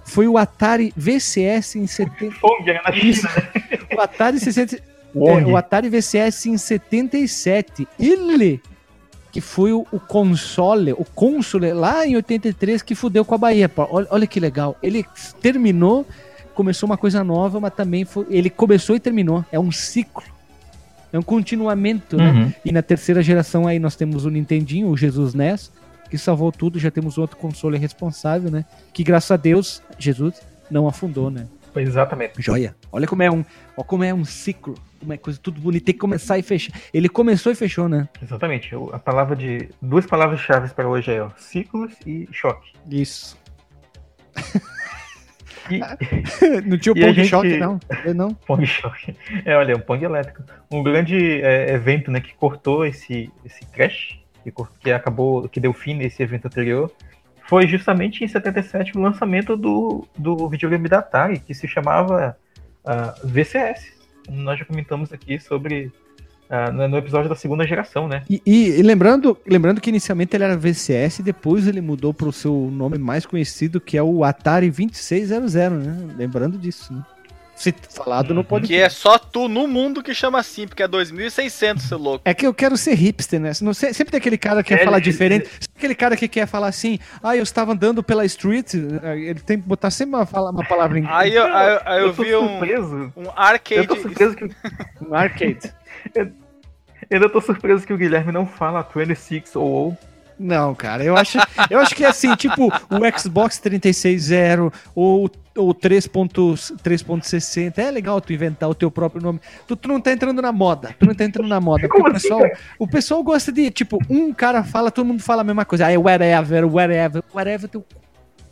foi 0.05 0.27
o 0.27 0.37
Atari 0.37 0.93
VCS 0.95 1.77
em 1.77 1.87
70. 1.87 2.35
Fong 2.35 2.69
era 2.69 2.83
na 2.83 2.91
China, 2.91 3.29
né? 3.35 3.79
O 3.97 3.99
Atari 3.99 4.37
60. 4.39 4.77
Wong. 5.15 5.41
é, 5.41 5.45
o 5.47 5.57
Atari 5.57 5.89
VCS 5.89 6.45
em 6.45 6.57
77. 6.57 7.87
Ele 7.99 8.61
que 9.31 9.41
foi 9.41 9.73
o, 9.73 9.83
o 9.91 9.99
console, 9.99 10.93
o 10.93 11.03
console 11.03 11.73
lá 11.73 12.05
em 12.05 12.15
83 12.15 12.83
que 12.83 12.93
fudeu 12.93 13.25
com 13.25 13.33
a 13.33 13.37
Bahia. 13.39 13.71
Olha, 13.89 14.07
olha 14.11 14.27
que 14.27 14.39
legal. 14.39 14.77
Ele 14.83 15.03
terminou, 15.41 16.05
começou 16.53 16.85
uma 16.85 16.97
coisa 16.97 17.23
nova, 17.23 17.59
mas 17.59 17.73
também 17.73 18.05
foi, 18.05 18.27
ele 18.29 18.51
começou 18.51 18.95
e 18.95 18.99
terminou. 18.99 19.43
É 19.51 19.59
um 19.59 19.71
ciclo. 19.71 20.32
É 21.13 21.19
um 21.19 21.21
continuamento, 21.21 22.17
né? 22.17 22.31
Uhum. 22.31 22.53
E 22.65 22.71
na 22.71 22.81
terceira 22.81 23.21
geração 23.21 23.67
aí 23.67 23.77
nós 23.77 23.95
temos 23.95 24.25
o 24.25 24.31
Nintendinho, 24.31 24.87
o 24.87 24.97
Jesus 24.97 25.35
NES, 25.35 25.71
que 26.09 26.17
salvou 26.17 26.51
tudo. 26.51 26.79
Já 26.79 26.89
temos 26.89 27.19
outro 27.19 27.37
console 27.37 27.77
responsável, 27.77 28.49
né? 28.49 28.65
Que 28.91 29.03
graças 29.03 29.29
a 29.29 29.37
Deus, 29.37 29.81
Jesus 29.99 30.41
não 30.71 30.87
afundou, 30.87 31.29
né? 31.29 31.45
Exatamente. 31.75 32.41
Joia. 32.41 32.75
Olha 32.91 33.07
como 33.07 33.21
é 33.21 33.31
um, 33.31 33.45
ó, 33.77 33.83
como 33.83 34.03
é 34.03 34.11
um 34.11 34.25
ciclo, 34.25 34.75
como 34.99 35.13
é 35.13 35.17
coisa 35.17 35.39
tudo 35.41 35.61
bonito, 35.61 35.85
tem 35.85 35.93
que 35.93 35.99
começar 35.99 36.39
e 36.39 36.41
fechar. 36.41 36.73
Ele 36.91 37.07
começou 37.07 37.51
e 37.51 37.55
fechou, 37.55 37.87
né? 37.87 38.09
Exatamente. 38.21 38.71
A 38.91 38.97
palavra 38.97 39.35
de. 39.35 39.69
Duas 39.79 40.07
palavras-chave 40.07 40.69
para 40.73 40.87
hoje 40.87 41.11
é 41.11 41.21
ó, 41.21 41.29
ciclos 41.37 41.93
e 42.07 42.27
choque. 42.31 42.73
Isso. 42.89 43.37
E, 45.69 45.79
não 46.67 46.77
tinha 46.77 46.93
o 46.93 46.95
Pong 46.95 47.13
gente- 47.13 47.27
Choque, 47.27 47.57
não? 47.57 47.79
Eu 48.05 48.13
não. 48.15 48.33
Pong 48.33 48.65
Choque. 48.65 49.15
É, 49.45 49.55
olha, 49.55 49.75
um 49.75 49.79
Pong 49.79 50.03
elétrico. 50.03 50.43
Um 50.71 50.83
grande 50.83 51.41
é, 51.41 51.73
evento, 51.73 52.11
né, 52.11 52.19
que 52.19 52.33
cortou 52.33 52.85
esse, 52.85 53.31
esse 53.45 53.65
crash, 53.67 54.19
que, 54.43 54.51
que 54.79 54.91
acabou, 54.91 55.47
que 55.47 55.59
deu 55.59 55.73
fim 55.73 55.93
nesse 55.93 56.21
evento 56.21 56.47
anterior, 56.47 56.91
foi 57.47 57.67
justamente 57.67 58.23
em 58.23 58.27
77 58.27 58.97
o 58.97 59.01
lançamento 59.01 59.55
do, 59.55 60.07
do 60.17 60.49
videogame 60.49 60.87
da 60.87 60.99
Atari, 60.99 61.39
que 61.39 61.53
se 61.53 61.67
chamava 61.67 62.37
ah, 62.85 63.15
VCS. 63.23 63.91
Nós 64.29 64.57
já 64.57 64.65
comentamos 64.65 65.11
aqui 65.11 65.39
sobre 65.39 65.91
ah, 66.49 66.71
no 66.71 66.97
episódio 66.97 67.29
da 67.29 67.35
segunda 67.35 67.65
geração, 67.65 68.07
né? 68.07 68.23
E, 68.29 68.41
e- 68.45 68.79
e 68.79 68.81
lembrando, 68.81 69.37
lembrando 69.47 69.81
que 69.81 69.89
inicialmente 69.89 70.35
ele 70.35 70.43
era 70.43 70.57
VCS, 70.57 71.21
depois 71.21 71.67
ele 71.67 71.81
mudou 71.81 72.13
para 72.13 72.27
o 72.27 72.33
seu 72.33 72.69
nome 72.71 72.97
mais 72.97 73.25
conhecido, 73.25 73.79
que 73.81 73.97
é 73.97 74.03
o 74.03 74.23
Atari 74.23 74.69
2600, 74.69 75.53
né? 75.55 75.69
Lembrando 76.17 76.57
disso, 76.57 76.93
né? 76.93 77.01
Se 77.55 77.73
falado 77.91 78.33
no 78.33 78.43
podcast. 78.43 78.73
Que 78.75 78.81
é 78.81 78.89
só 78.89 79.17
tu 79.19 79.47
no 79.47 79.67
mundo 79.67 80.01
que 80.01 80.11
chama 80.13 80.39
assim, 80.39 80.67
porque 80.67 80.81
é 80.81 80.87
2600, 80.87 81.83
seu 81.85 81.99
louco. 81.99 82.23
É 82.25 82.33
que 82.33 82.47
eu 82.47 82.53
quero 82.53 82.75
ser 82.75 82.95
hipster, 82.95 83.39
né? 83.39 83.51
Não 83.61 83.75
sei- 83.75 83.93
sempre 83.93 84.09
tem 84.11 84.17
aquele 84.17 84.39
cara 84.39 84.63
que 84.63 84.69
quer 84.75 84.81
É, 84.81 84.83
falar 84.83 84.97
ele- 84.97 85.03
diferente. 85.05 85.45
Sempre 85.45 85.69
aquele 85.77 85.95
cara 85.95 86.17
que 86.17 86.27
quer 86.27 86.47
falar 86.47 86.67
assim, 86.67 86.97
ah, 87.21 87.37
eu 87.37 87.43
estava 87.43 87.71
andando 87.73 88.01
pela 88.01 88.25
street. 88.25 88.73
Ele 88.73 89.39
tem 89.39 89.61
que 89.61 89.67
botar 89.67 89.91
sempre 89.91 90.15
uma, 90.15 90.27
uma 90.49 90.65
palavra 90.65 90.97
em 90.97 91.05
Aí 91.05 91.35
eu, 91.35 91.43
aí 91.45 91.73
eu- 91.75 91.81
aí 91.85 91.99
eu 92.01 92.07
Eu 92.07 92.13
vi 92.13 92.35
um, 92.35 93.11
um 93.17 93.29
arcade. 93.35 93.81
Eu 93.81 93.87
tô 93.87 93.95
surpreso 93.97 94.35
que, 94.35 94.45
um 95.07 95.13
arcade. 95.13 95.71
Eu 96.15 96.31
ainda 97.11 97.29
tô 97.29 97.41
surpreso 97.41 97.85
que 97.85 97.93
o 97.93 97.97
Guilherme 97.97 98.31
não 98.31 98.45
fala 98.45 98.87
26 98.95 99.55
ou 99.55 99.97
Não, 100.39 100.73
cara, 100.73 101.03
eu 101.03 101.15
acho, 101.15 101.37
eu 101.69 101.79
acho 101.79 101.95
que 101.95 102.03
é 102.03 102.07
assim, 102.07 102.35
tipo 102.35 102.67
o 102.67 103.19
Xbox 103.19 103.59
360 103.59 104.71
ou 104.95 105.29
ou 105.55 105.73
3.3.60. 105.73 107.77
É 107.77 107.91
legal 107.91 108.19
tu 108.19 108.33
inventar 108.33 108.69
o 108.69 108.75
teu 108.75 108.89
próprio 108.89 109.21
nome. 109.21 109.39
Tu, 109.67 109.75
tu 109.75 109.87
não 109.87 110.01
tá 110.01 110.11
entrando 110.11 110.41
na 110.41 110.51
moda. 110.51 110.95
Tu 110.99 111.05
não 111.05 111.13
tá 111.13 111.25
entrando 111.25 111.47
na 111.47 111.61
moda. 111.61 111.87
Porque 111.87 112.01
o 112.01 112.07
assim, 112.07 112.13
pessoal, 112.13 112.41
o 112.79 112.87
pessoal 112.87 113.23
gosta 113.23 113.51
de, 113.51 113.69
tipo, 113.69 113.99
um 114.09 114.33
cara 114.33 114.63
fala, 114.63 114.89
todo 114.89 115.05
mundo 115.05 115.21
fala 115.21 115.41
a 115.41 115.43
mesma 115.43 115.65
coisa. 115.65 115.85
Aí, 115.85 115.97
whatever, 115.97 116.65
whatever, 116.65 117.23
whatever. 117.33 117.69
Teu... 117.69 117.85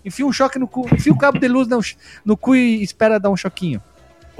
Enfia 0.04 0.26
um 0.26 0.32
choque 0.32 0.58
no 0.58 0.68
cu, 0.68 0.88
enfia 0.94 1.14
o 1.14 1.18
cabo 1.18 1.40
de 1.40 1.48
luz 1.48 1.68
no, 1.68 1.80
no 2.26 2.36
cu 2.36 2.56
e 2.56 2.82
espera 2.82 3.20
dar 3.20 3.30
um 3.30 3.38
choquinho. 3.38 3.82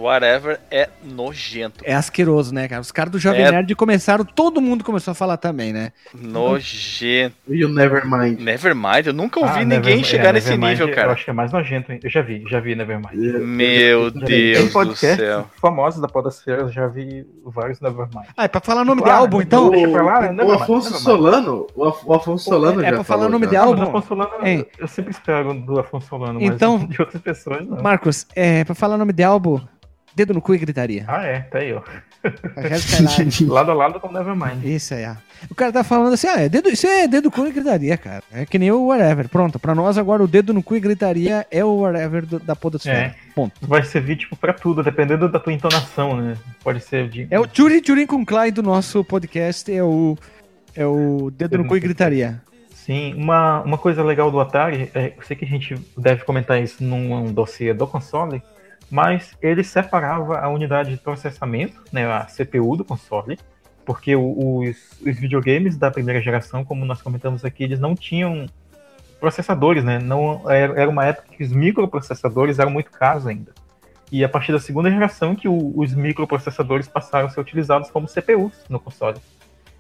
Whatever 0.02 0.60
é 0.72 0.90
nojento. 1.04 1.84
É 1.84 1.94
asqueroso, 1.94 2.54
né, 2.54 2.68
cara? 2.68 2.82
Os 2.82 2.92
caras 2.92 3.12
do 3.12 3.20
Jovem 3.20 3.42
É. 3.42 3.52
Nerd 3.52 3.76
começaram, 3.76 4.26
todo 4.26 4.60
mundo 4.62 4.84
começou 4.84 5.12
a 5.12 5.16
falar 5.16 5.38
também, 5.38 5.72
né? 5.72 5.92
Nojento. 6.14 7.36
E 7.48 7.64
o 7.64 7.70
Nevermind. 7.70 8.40
Nevermind, 8.40 9.08
eu 9.08 9.14
nunca 9.14 9.40
ouvi 9.40 9.52
Ah, 9.52 9.64
ninguém 9.64 9.80
Nevermind- 9.80 10.06
chegar 10.06 10.30
é, 10.30 10.34
nesse 10.34 10.50
Nevermind 10.50 10.72
nível, 10.72 10.88
Eu 10.90 10.96
cara. 10.96 11.12
acho 11.14 11.24
que 11.26 11.30
é 11.30 11.34
mais 11.34 11.52
nojento, 11.52 11.92
hein? 11.92 12.00
Eu 12.04 12.10
já 12.10 12.22
vi, 12.22 12.44
já 12.50 12.60
vi 12.60 12.76
Nevermind. 12.76 13.12
Meu 13.42 14.10
Deus 14.12 14.72
do 14.74 14.96
céu. 14.96 15.48
famosos 15.62 16.02
da 16.02 16.08
Podosfera, 16.08 16.62
eu 16.64 16.70
já 16.72 16.88
vi 16.88 17.26
vários 17.46 17.80
Nevermind. 17.80 18.26
Ah, 18.36 18.46
é 18.46 18.48
pra 18.48 18.62
falar 18.62 18.82
o 18.82 18.86
nome 18.86 19.02
de 19.02 19.06
Claro, 19.06 19.22
álbum, 19.22 19.42
então? 19.42 19.70
Deixa 19.70 19.90
pra 19.90 20.02
lá, 20.04 20.32
O, 20.32 20.48
o 20.48 20.52
Afonso. 20.54 20.94
Solano, 21.00 21.68
o, 21.76 21.84
Af- 21.86 22.04
o 22.06 22.14
Afonso 22.14 22.44
Solano 22.46 22.82
é 22.82 22.86
já 22.90 22.94
pra 22.94 23.04
falar 23.04 23.26
o 23.28 23.30
nome 23.30 23.46
já. 23.46 23.50
de 23.52 23.56
Ah, 23.58 23.62
álbum? 23.64 23.82
o 23.82 23.88
Afonso 23.88 24.08
Solano, 24.08 24.32
eu 24.80 24.88
sempre 24.88 25.12
espero 25.12 25.54
do 25.54 25.80
Afonso 25.80 26.08
Solano, 26.08 26.40
mas 26.40 26.44
Então- 26.50 26.86
de 26.86 27.02
outras 27.02 27.22
pessoas 27.22 27.66
não. 27.68 27.82
Marcos, 27.82 28.26
é, 28.36 28.64
pra 28.64 28.74
falar 28.76 28.96
o 28.96 28.98
nome 28.98 29.14
de 29.14 29.24
álbum, 29.24 29.60
dedo 30.16 30.34
no 30.34 30.42
cu 30.42 30.54
e 30.56 30.58
gritaria. 30.58 31.06
Ah, 31.08 31.24
é, 31.24 31.40
tá 31.42 31.60
aí, 31.60 31.74
ó. 31.74 31.82
Hilário. 32.24 33.48
lado 33.52 33.72
a 33.72 33.74
lado 33.74 34.00
com 34.00 34.12
Nevermind. 34.12 34.64
Isso 34.64 34.94
aí, 34.94 35.06
ó. 35.06 35.16
O 35.50 35.56
cara 35.56 35.72
tá 35.72 35.84
falando 35.84 36.14
assim, 36.14 36.28
ah, 36.28 36.40
é 36.42 36.48
dedo, 36.50 36.70
isso 36.70 36.86
é 36.86 37.08
dedo 37.08 37.26
no 37.26 37.32
cu 37.32 37.48
e 37.48 37.52
gritaria, 37.52 37.98
cara. 37.98 38.24
É 38.32 38.46
que 38.46 38.60
nem 38.60 38.72
o 38.72 38.86
whatever. 38.88 39.28
Pronto, 39.28 39.58
pra 39.58 39.74
nós 39.74 39.98
agora 39.98 40.24
o 40.24 40.28
dedo 40.28 40.54
no 40.54 40.62
cu 40.62 40.76
e 40.76 40.80
gritaria 40.80 41.48
é 41.50 41.66
o 41.66 41.78
whatever 41.80 42.26
do- 42.26 42.40
da 42.40 42.56
podosfera. 42.56 42.98
É. 42.98 43.16
Ponto. 43.34 43.54
Vai 43.68 43.84
servir, 43.84 44.18
tipo, 44.18 44.36
pra 44.36 44.54
tudo, 44.54 44.84
dependendo 44.84 45.28
da 45.30 45.40
tua 45.40 45.52
entonação, 45.54 46.16
né? 46.16 46.38
Pode 46.64 46.82
ser 46.82 47.10
de... 47.10 47.28
É 47.32 47.40
o 47.40 47.48
Tchuri 47.48 47.82
Tchurin 47.82 48.06
com 48.06 48.24
Klein 48.26 48.52
do 48.52 48.62
nosso 48.62 49.04
podcast, 49.04 49.72
é 49.74 49.84
o, 49.84 50.16
é 50.76 50.86
o 50.86 51.32
dedo 51.32 51.58
no 51.58 51.66
cu 51.66 51.76
e 51.76 51.80
gritaria. 51.80 52.40
Sim, 52.74 53.14
uma, 53.16 53.62
uma 53.62 53.78
coisa 53.78 54.04
legal 54.04 54.30
do 54.32 54.40
Atari, 54.40 54.92
é, 54.94 55.14
eu 55.18 55.24
sei 55.24 55.36
que 55.38 55.46
a 55.46 55.48
gente 55.48 55.76
deve 55.98 56.24
comentar 56.24 56.62
isso 56.62 56.84
num 56.84 57.32
dossiê 57.32 57.74
do 57.74 57.88
console, 57.88 58.42
mas 58.92 59.36
ele 59.42 59.64
separava 59.64 60.38
a 60.40 60.50
unidade 60.50 60.92
de 60.92 60.98
processamento, 60.98 61.82
né, 61.92 62.06
a 62.06 62.26
CPU 62.26 62.76
do 62.76 62.84
console, 62.84 63.40
porque 63.86 64.16
os, 64.16 64.76
os 65.02 65.18
videogames 65.18 65.78
da 65.78 65.90
primeira 65.90 66.22
geração, 66.22 66.64
como 66.66 66.86
nós 66.86 67.02
comentamos 67.02 67.44
aqui, 67.46 67.64
eles 67.64 67.80
não 67.80 67.96
tinham 67.96 68.46
processadores, 69.20 69.84
né? 69.84 70.00
Não, 70.00 70.50
era 70.50 70.90
uma 70.90 71.06
época 71.06 71.28
que 71.36 71.44
os 71.44 71.52
microprocessadores 71.52 72.60
eram 72.60 72.72
muito 72.72 72.92
caros 72.92 73.26
ainda. 73.28 73.54
E 74.12 74.24
a 74.24 74.30
partir 74.30 74.52
da 74.52 74.60
segunda 74.60 74.90
geração 74.90 75.36
que 75.36 75.48
o- 75.48 75.74
os 75.80 75.94
microprocessadores 75.94 76.88
passaram 76.88 77.28
a 77.28 77.30
ser 77.30 77.40
utilizados 77.40 77.90
como 77.90 78.08
CPUs 78.08 78.54
no 78.70 78.80
console. 78.80 79.18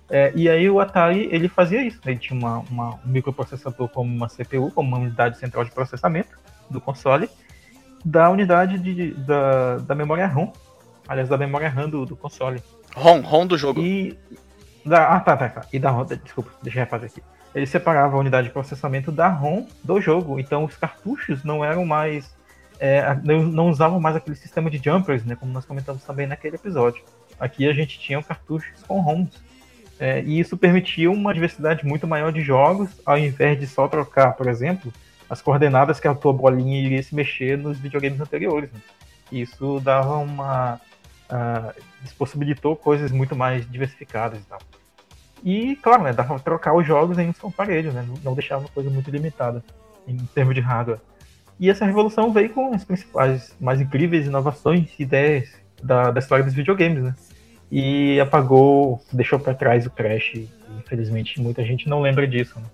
É, 0.09 0.31
e 0.35 0.47
aí 0.49 0.69
o 0.69 0.79
Atari 0.79 1.27
ele 1.31 1.47
fazia 1.47 1.81
isso, 1.83 1.99
né? 2.05 2.11
ele 2.11 2.19
tinha 2.19 2.37
uma, 2.37 2.59
uma- 2.69 2.95
um 2.95 3.07
microprocessador 3.07 3.87
como 3.89 4.13
uma 4.13 4.29
CPU, 4.29 4.71
como 4.71 4.87
uma 4.87 4.97
unidade 4.99 5.37
central 5.37 5.63
de 5.65 5.71
processamento 5.71 6.37
do 6.69 6.79
console, 6.79 7.29
da 8.03 8.29
unidade 8.29 8.79
de, 8.79 9.11
da, 9.13 9.77
da 9.77 9.95
memória 9.95 10.27
RAM, 10.27 10.51
aliás, 11.07 11.29
da 11.29 11.37
memória 11.37 11.69
RAM 11.69 11.89
do, 11.89 12.05
do 12.05 12.15
console. 12.15 12.61
ROM, 12.95 13.21
ROM 13.21 13.47
do 13.47 13.57
jogo. 13.57 13.81
E 13.81 14.17
Da, 14.85 15.15
ah, 15.15 15.19
tá, 15.19 15.37
tá, 15.37 15.49
tá. 15.49 15.65
E 15.71 15.79
da 15.79 15.89
ROM, 15.89 16.05
desculpa, 16.05 16.51
deixa 16.61 16.79
eu 16.79 16.83
refazer 16.83 17.09
aqui. 17.09 17.23
Ele 17.53 17.65
separava 17.65 18.15
a 18.15 18.19
unidade 18.19 18.47
de 18.47 18.53
processamento 18.53 19.11
da 19.11 19.27
ROM 19.27 19.65
do 19.83 19.99
jogo. 19.99 20.39
Então 20.39 20.63
os 20.63 20.75
cartuchos 20.75 21.43
não 21.43 21.63
eram 21.63 21.85
mais. 21.85 22.33
é, 22.79 23.15
não, 23.23 23.43
não 23.43 23.69
usavam 23.69 23.99
mais 23.99 24.15
aquele 24.15 24.35
sistema 24.35 24.69
de 24.69 24.77
jumpers, 24.77 25.23
né? 25.25 25.35
Como 25.35 25.51
nós 25.51 25.65
comentamos 25.65 26.03
também 26.03 26.25
naquele 26.25 26.55
episódio. 26.55 27.03
Aqui 27.39 27.67
a 27.67 27.73
gente 27.73 27.99
tinha 27.99 28.21
cartuchos 28.23 28.81
com 28.87 29.01
ROMs. 29.01 29.31
É, 29.99 30.21
e 30.23 30.39
isso 30.39 30.57
permitia 30.57 31.11
uma 31.11 31.31
diversidade 31.31 31.85
muito 31.85 32.07
maior 32.07 32.31
de 32.31 32.41
jogos, 32.41 32.89
ao 33.05 33.19
invés 33.19 33.59
de 33.59 33.67
só 33.67 33.87
trocar, 33.87 34.33
por 34.33 34.47
exemplo, 34.47 34.91
as 35.31 35.41
coordenadas 35.41 35.97
que 35.97 36.09
a 36.09 36.13
tua 36.13 36.33
bolinha 36.33 36.85
iria 36.85 37.01
se 37.01 37.15
mexer 37.15 37.57
nos 37.57 37.79
videogames 37.79 38.19
anteriores. 38.19 38.69
Né? 38.69 38.79
Isso 39.31 39.79
dava 39.79 40.17
uma. 40.17 40.81
ah, 41.29 41.73
isso 42.03 42.13
possibilitou 42.17 42.75
coisas 42.75 43.11
muito 43.11 43.33
mais 43.33 43.65
diversificadas 43.71 44.41
e 44.41 44.43
tal. 44.43 44.59
E, 45.41 45.77
claro, 45.77 46.03
né, 46.03 46.11
dava 46.11 46.33
pra 46.33 46.43
trocar 46.43 46.75
os 46.75 46.85
jogos 46.85 47.17
em 47.17 47.29
um 47.29 47.33
só 47.33 47.47
aparelho, 47.47 47.93
né? 47.93 48.05
Não- 48.21 48.35
deixava 48.35 48.61
uma 48.61 48.69
coisa 48.69 48.89
muito 48.89 49.09
limitada 49.09 49.63
em 50.05 50.17
termos 50.17 50.53
de 50.53 50.59
hardware. 50.59 50.99
E 51.57 51.69
essa 51.69 51.85
revolução 51.85 52.33
veio 52.33 52.49
com 52.49 52.73
as 52.73 52.83
principais, 52.83 53.55
mais 53.59 53.79
incríveis 53.79 54.27
inovações 54.27 54.89
e 54.99 55.03
ideias 55.03 55.49
da, 55.81 56.11
da 56.11 56.19
história 56.19 56.43
dos 56.43 56.53
videogames, 56.53 57.03
né? 57.03 57.15
E 57.71 58.19
apagou, 58.19 59.01
deixou 59.13 59.39
pra 59.39 59.53
trás 59.53 59.85
o 59.85 59.89
Crash. 59.89 60.41
Infelizmente, 60.77 61.39
muita 61.39 61.63
gente 61.63 61.87
não 61.87 62.01
lembra 62.01 62.27
disso, 62.27 62.59
né? 62.59 62.65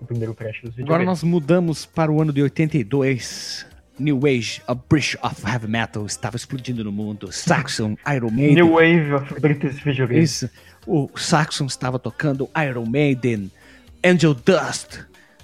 O 0.00 0.04
primeiro 0.04 0.34
Crash 0.34 0.60
dos 0.62 0.72
Agora 0.72 0.76
videogames. 0.76 1.06
nós 1.06 1.22
mudamos 1.22 1.86
para 1.86 2.12
o 2.12 2.20
ano 2.20 2.32
de 2.32 2.42
82. 2.42 3.66
New 3.98 4.26
Age, 4.26 4.60
a 4.66 4.74
British 4.74 5.16
of 5.22 5.42
Heavy 5.46 5.68
Metal 5.68 6.04
estava 6.04 6.36
explodindo 6.36 6.84
no 6.84 6.92
mundo. 6.92 7.32
Saxon, 7.32 7.96
Iron 8.14 8.30
Maiden. 8.30 8.56
New 8.56 8.72
Wave 8.72 9.14
of 9.14 9.40
British 9.40 9.82
Video 9.82 10.06
Games. 10.06 10.42
Isso. 10.42 10.50
O 10.86 11.08
Saxon 11.16 11.64
estava 11.64 11.98
tocando 11.98 12.48
Iron 12.68 12.84
Maiden, 12.84 13.50
Angel 14.04 14.34
Dust. 14.34 15.00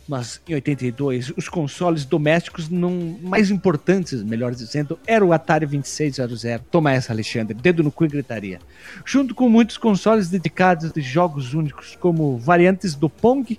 Mas 0.07 0.43
em 0.47 0.55
82, 0.55 1.33
os 1.37 1.49
consoles 1.49 2.05
domésticos 2.05 2.69
não 2.69 3.19
mais 3.23 3.51
importantes, 3.51 4.23
melhor 4.23 4.53
dizendo, 4.53 4.99
era 5.07 5.25
o 5.25 5.33
Atari 5.33 5.65
2600. 5.65 6.43
Toma 6.71 6.93
essa, 6.93 7.13
Alexandre, 7.13 7.55
dedo 7.55 7.83
no 7.83 7.91
cu 7.91 8.05
e 8.05 8.09
gritaria. 8.09 8.59
Junto 9.07 9.35
com 9.35 9.49
muitos 9.49 9.79
consoles 9.79 10.29
dedicados 10.29 10.93
de 10.93 11.01
jogos 11.01 11.55
únicos, 11.55 11.97
como 11.97 12.37
variantes 12.37 12.95
do 12.95 13.09
Pong, 13.09 13.59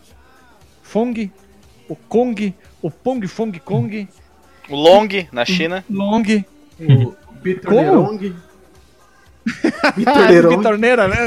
Fong, 0.83 1.31
o 1.89 1.95
Kong, 1.95 2.53
o 2.81 2.91
Pong 2.91 3.27
Fong 3.27 3.59
Kong, 3.59 4.07
O 4.69 4.75
Long, 4.75 5.07
na 5.31 5.43
China. 5.45 5.83
Long, 5.89 6.23
O 6.79 7.15
Vitor 7.41 7.73
Como? 7.73 7.81
Nerong. 7.81 8.35
Ah, 10.05 11.07
né? 11.07 11.17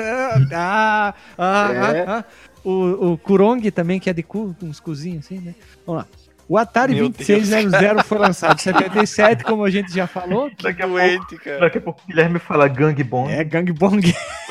Ah, 0.55 1.15
ah, 1.37 1.71
É. 1.73 2.01
ah, 2.07 2.19
ah. 2.19 2.25
O, 2.65 3.13
o 3.13 3.19
Kurong 3.19 3.71
também, 3.71 4.01
que 4.01 4.09
é 4.11 4.13
de 4.13 4.23
cu, 4.23 4.57
com 4.59 4.67
uns 4.67 4.81
cozinhos 4.81 5.27
assim, 5.27 5.39
né? 5.39 5.55
Vamos 5.87 6.03
lá. 6.03 6.09
O 6.49 6.57
Atari 6.57 6.95
Meu 6.95 7.09
2600 7.09 8.07
foi 8.07 8.19
lançado 8.19 8.55
em 8.55 8.63
77, 8.63 9.43
como 9.45 9.65
a 9.65 9.71
gente 9.71 9.93
já 9.93 10.07
falou. 10.07 10.49
Daqui 10.63 10.83
a, 10.83 10.87
pouco, 10.89 11.39
cara. 11.45 11.61
daqui 11.61 11.79
a 11.79 11.81
pouco 11.81 12.01
o 12.03 12.07
Guilherme 12.07 12.39
fala 12.39 12.69
Gang 12.69 13.03
Bong. 13.03 13.33
É, 13.33 13.43
Gang 13.43 13.71
Bong 13.73 14.01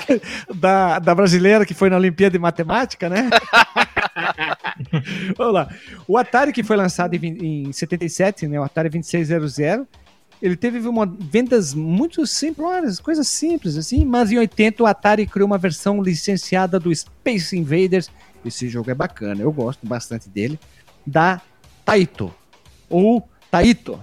da, 0.54 1.00
da 1.00 1.16
brasileira 1.16 1.66
que 1.66 1.74
foi 1.74 1.90
na 1.90 1.96
Olimpíada 1.96 2.34
de 2.34 2.40
Matemática, 2.40 3.08
né? 3.10 3.30
Vamos 5.38 5.54
lá. 5.54 5.70
O 6.08 6.18
Atari 6.18 6.52
que 6.52 6.64
foi 6.64 6.76
lançado 6.76 7.14
em, 7.14 7.68
em 7.68 7.74
77, 7.74 8.48
né? 8.48 8.60
O 8.60 8.64
Atari 8.64 8.90
2600, 8.90 9.88
ele 10.42 10.56
teve 10.56 10.80
uma, 10.88 11.06
vendas 11.06 11.74
muito 11.74 12.26
simples, 12.28 13.00
coisas 13.00 13.28
simples 13.28 13.78
assim, 13.78 14.06
mas 14.06 14.32
em 14.32 14.38
80 14.38 14.84
o 14.84 14.86
Atari 14.86 15.26
criou 15.26 15.48
uma 15.48 15.58
versão 15.58 16.02
licenciada 16.02 16.80
do 16.80 16.94
Space 16.94 17.58
Invaders. 17.58 18.10
Esse 18.46 18.70
jogo 18.70 18.92
é 18.92 18.96
bacana, 18.96 19.42
eu 19.42 19.52
gosto 19.52 19.86
bastante 19.88 20.30
dele. 20.30 20.60
Da 21.06 21.42
Taito, 21.84 22.34
ou 22.90 23.28
Taito, 23.50 24.00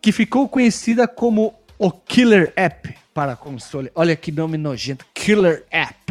que 0.00 0.12
ficou 0.12 0.48
conhecida 0.48 1.06
como 1.06 1.54
o 1.78 1.90
Killer 1.90 2.52
App 2.56 2.94
para 3.12 3.36
console. 3.36 3.90
Olha 3.94 4.16
que 4.16 4.32
nome 4.32 4.56
nojento, 4.56 5.04
Killer 5.12 5.64
App. 5.70 6.01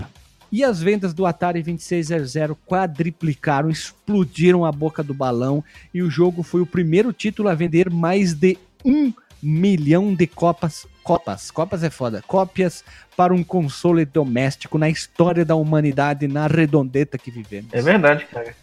E 0.52 0.64
as 0.64 0.82
vendas 0.82 1.14
do 1.14 1.26
Atari 1.26 1.64
2600 1.64 2.58
quadriplicaram, 2.68 3.70
explodiram 3.70 4.66
a 4.66 4.72
boca 4.72 5.02
do 5.02 5.14
balão 5.14 5.64
e 5.94 6.02
o 6.02 6.10
jogo 6.10 6.44
foi 6.44 6.60
o 6.62 6.66
primeiro 6.66 7.14
título 7.14 7.48
a 7.50 7.56
vender 7.56 7.90
mais 7.90 8.34
de 8.34 8.58
um 8.84 9.14
milhão 9.42 10.14
de 10.14 10.28
copas, 10.28 10.86
copas, 11.04 11.50
copas 11.50 11.84
é 11.84 11.90
foda, 11.90 12.22
cópias 12.28 12.84
para 13.16 13.34
um 13.34 13.44
console 13.44 14.06
doméstico 14.06 14.78
na 14.78 14.90
história 14.90 15.44
da 15.46 15.56
humanidade, 15.56 16.28
na 16.28 16.48
redondeta 16.48 17.18
que 17.18 17.32
vivemos. 17.32 17.74
É 17.74 17.82
verdade, 17.82 18.26
cara. 18.26 18.54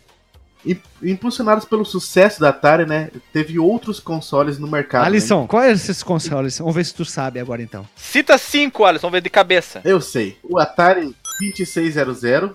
E- 0.66 0.76
Impulsionados 1.02 1.64
pelo 1.64 1.84
sucesso 1.84 2.40
da 2.40 2.50
Atari, 2.50 2.84
né? 2.84 3.10
Teve 3.32 3.58
outros 3.58 3.98
consoles 4.00 4.58
no 4.58 4.66
mercado. 4.68 5.02
né? 5.02 5.06
Alisson, 5.08 5.46
quais 5.46 5.80
são 5.80 5.90
esses 5.92 6.02
consoles? 6.02 6.58
Vamos 6.58 6.74
ver 6.74 6.84
se 6.84 6.94
tu 6.94 7.04
sabe 7.04 7.40
agora 7.40 7.62
então. 7.62 7.88
Cita 7.96 8.36
cinco, 8.36 8.84
Alisson, 8.84 9.02
vamos 9.06 9.16
ver 9.18 9.22
de 9.22 9.30
cabeça. 9.30 9.80
Eu 9.84 10.00
sei. 10.00 10.36
O 10.42 10.58
Atari 10.58 11.14
2600, 11.40 12.50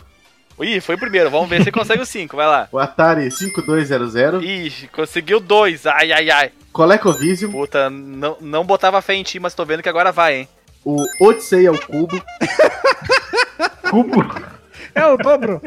Ih, 0.62 0.80
foi 0.82 0.96
o 0.96 1.00
primeiro, 1.00 1.32
vamos 1.32 1.50
ver 1.50 1.64
se 1.64 1.72
consegue 1.72 2.02
o 2.04 2.06
cinco, 2.06 2.36
vai 2.36 2.46
lá. 2.46 2.68
o 2.72 2.78
Atari 2.78 3.30
5200, 3.32 4.44
Ih, 4.44 4.88
conseguiu 4.92 5.40
dois, 5.40 5.86
ai, 5.88 6.12
ai, 6.12 6.30
ai. 6.30 6.52
ColecoVision, 6.72 7.52
Puta, 7.52 7.90
não, 7.90 8.38
não 8.40 8.64
botava 8.66 9.02
fé 9.02 9.16
em 9.16 9.24
ti, 9.24 9.40
mas 9.40 9.54
tô 9.56 9.66
vendo 9.66 9.82
que 9.84 9.90
agora 9.90 10.12
vai, 10.12 10.36
hein. 10.42 10.48
o 10.86 11.04
Odyssey 11.22 11.66
ao 11.68 11.78
cubo, 11.78 12.22
Cubo. 13.90 14.24
É 14.96 15.06
o 15.08 15.18
dobro. 15.18 15.62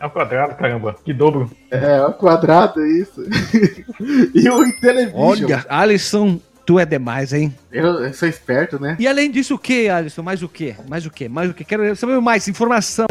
É 0.00 0.06
o 0.06 0.10
quadrado, 0.10 0.54
caramba. 0.54 0.96
Que 1.04 1.12
dobro. 1.12 1.50
é, 1.70 2.00
o 2.02 2.12
quadrado, 2.12 2.80
é 2.82 2.88
isso. 2.88 3.22
e 4.34 4.48
o 4.48 4.64
Intellivision. 4.64 5.20
Olha, 5.20 5.66
Alisson, 5.68 6.40
tu 6.68 6.78
é 6.78 6.84
demais, 6.84 7.32
hein? 7.32 7.54
Eu, 7.72 8.04
eu 8.04 8.12
sou 8.12 8.28
esperto, 8.28 8.78
né? 8.78 8.94
E 9.00 9.08
além 9.08 9.30
disso, 9.30 9.54
o 9.54 9.58
que, 9.58 9.88
Alisson? 9.88 10.20
Mais 10.20 10.42
o 10.42 10.48
que? 10.50 10.76
Mais 10.86 11.06
o 11.06 11.10
que? 11.10 11.26
Mais 11.26 11.50
o 11.50 11.54
que? 11.54 11.64
Quero 11.64 11.96
saber 11.96 12.20
mais 12.20 12.46
informação. 12.46 13.06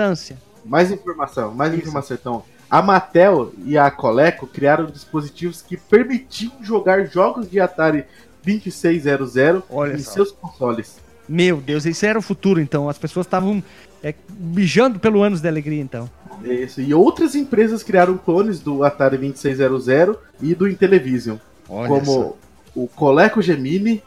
Mais 0.64 0.91
informação, 0.91 1.55
mais 1.55 1.74
informação. 1.74 2.16
Então, 2.22 2.43
a 2.70 2.84
Mattel 2.84 3.51
e 3.66 3.76
a 3.76 3.89
Coleco 3.89 4.45
criaram 4.45 4.86
dispositivos 4.86 5.64
que 5.64 5.76
permitiam 5.76 6.51
jogar 6.62 7.08
jogos 7.08 7.49
de 7.49 7.60
Atari 7.60 8.05
2600 8.43 9.64
Olha 9.72 9.95
em 9.95 9.99
só. 10.03 10.12
seus 10.12 10.32
consoles. 10.32 10.99
Meu 11.28 11.58
Deus, 11.58 11.84
isso 11.88 12.05
era 12.05 12.20
o 12.20 12.22
futuro, 12.22 12.62
então. 12.62 12.88
As 12.88 12.99
pessoas 12.99 13.26
estavam 13.26 13.64
é, 14.03 14.14
mijando 14.39 14.99
pelo 14.99 15.24
anos 15.24 15.41
de 15.41 15.47
alegria, 15.47 15.82
então. 15.82 16.08
Isso. 16.43 16.80
E 16.80 16.93
outras 16.93 17.34
empresas 17.34 17.82
criaram 17.82 18.20
clones 18.20 18.60
do 18.60 18.84
Atari 18.84 19.18
2600 19.18 20.16
e 20.43 20.53
do 20.53 20.70
Intellivision, 20.70 21.38
Olha 21.68 21.88
como. 21.89 22.38
O 22.78 22.88
Coleco 22.88 23.41
Gemini, 23.41 24.03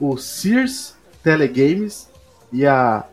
o 0.00 0.16
Sears 0.16 0.96
Telegames 1.22 2.08
e 2.52 2.66
a 2.66 3.04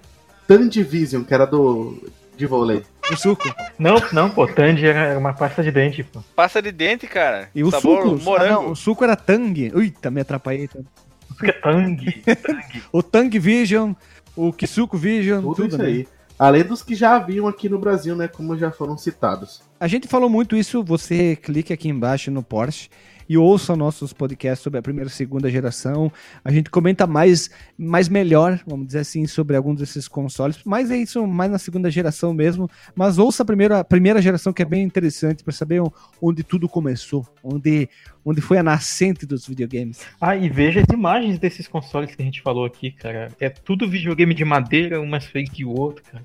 Tandivision, 0.47 1.23
que 1.23 1.31
era 1.33 1.45
do 1.45 2.01
de 2.35 2.47
vôlei. 2.47 2.83
O 3.11 3.15
suco. 3.15 3.43
Não, 3.77 3.95
não, 4.11 4.31
pô. 4.31 4.47
Tandy 4.47 4.87
era 4.87 5.17
uma 5.17 5.31
pasta 5.31 5.61
de 5.61 5.71
dente, 5.71 6.03
pô. 6.03 6.21
Passa 6.35 6.59
de 6.59 6.71
dente, 6.71 7.05
cara. 7.05 7.49
E 7.53 7.63
o 7.63 7.69
Sabor 7.69 8.01
suco. 8.01 8.23
morango. 8.23 8.45
ah, 8.45 8.63
não, 8.63 8.71
o 8.71 8.75
suco 8.75 9.03
era 9.03 9.15
Tang. 9.15 9.71
Eita, 9.75 10.09
me 10.09 10.21
atrapalhei. 10.21 10.65
Isso 10.65 11.39
que 11.39 11.51
é 11.51 11.53
Tang. 11.53 12.23
O 12.91 13.03
Tang 13.03 13.37
Vision, 13.37 13.93
o 14.35 14.51
Kisuko 14.51 14.97
Vision, 14.97 15.41
Tudo, 15.41 15.55
tudo, 15.55 15.67
isso 15.67 15.77
né? 15.77 15.85
aí. 15.85 16.07
Além 16.37 16.63
dos 16.63 16.81
que 16.81 16.95
já 16.95 17.15
haviam 17.15 17.47
aqui 17.47 17.69
no 17.69 17.77
Brasil, 17.77 18.15
né? 18.15 18.27
Como 18.27 18.57
já 18.57 18.71
foram 18.71 18.97
citados. 18.97 19.61
A 19.79 19.87
gente 19.87 20.07
falou 20.07 20.29
muito 20.29 20.55
isso, 20.55 20.83
você 20.83 21.35
clique 21.35 21.71
aqui 21.71 21.87
embaixo 21.87 22.31
no 22.31 22.41
Porsche 22.41 22.89
e 23.27 23.37
ouça 23.37 23.75
nossos 23.75 24.13
podcasts 24.13 24.63
sobre 24.63 24.79
a 24.79 24.81
primeira 24.81 25.09
e 25.09 25.13
segunda 25.13 25.49
geração. 25.49 26.11
A 26.43 26.51
gente 26.51 26.69
comenta 26.69 27.07
mais, 27.07 27.49
mais 27.77 28.07
melhor, 28.07 28.59
vamos 28.65 28.87
dizer 28.87 28.99
assim, 28.99 29.25
sobre 29.27 29.55
alguns 29.55 29.79
desses 29.79 30.07
consoles. 30.07 30.59
Mas 30.65 30.91
é 30.91 30.97
isso, 30.97 31.25
mais 31.25 31.51
na 31.51 31.57
segunda 31.57 31.89
geração 31.89 32.33
mesmo. 32.33 32.69
Mas 32.95 33.17
ouça 33.17 33.43
a 33.43 33.45
primeira, 33.45 33.79
a 33.79 33.83
primeira 33.83 34.21
geração, 34.21 34.53
que 34.53 34.61
é 34.61 34.65
bem 34.65 34.83
interessante 34.83 35.43
para 35.43 35.53
saber 35.53 35.81
onde 36.21 36.43
tudo 36.43 36.69
começou, 36.69 37.27
onde, 37.43 37.89
onde 38.23 38.41
foi 38.41 38.57
a 38.57 38.63
nascente 38.63 39.25
dos 39.25 39.47
videogames. 39.47 40.01
Ah, 40.19 40.35
e 40.35 40.49
veja 40.49 40.81
as 40.81 40.93
imagens 40.93 41.39
desses 41.39 41.67
consoles 41.67 42.15
que 42.15 42.21
a 42.21 42.25
gente 42.25 42.41
falou 42.41 42.65
aqui, 42.65 42.91
cara. 42.91 43.31
É 43.39 43.49
tudo 43.49 43.89
videogame 43.89 44.33
de 44.33 44.45
madeira, 44.45 45.01
um 45.01 45.07
mais 45.07 45.25
feio 45.25 45.45
que 45.49 45.65
o 45.65 45.69
outro, 45.69 46.03
cara. 46.03 46.23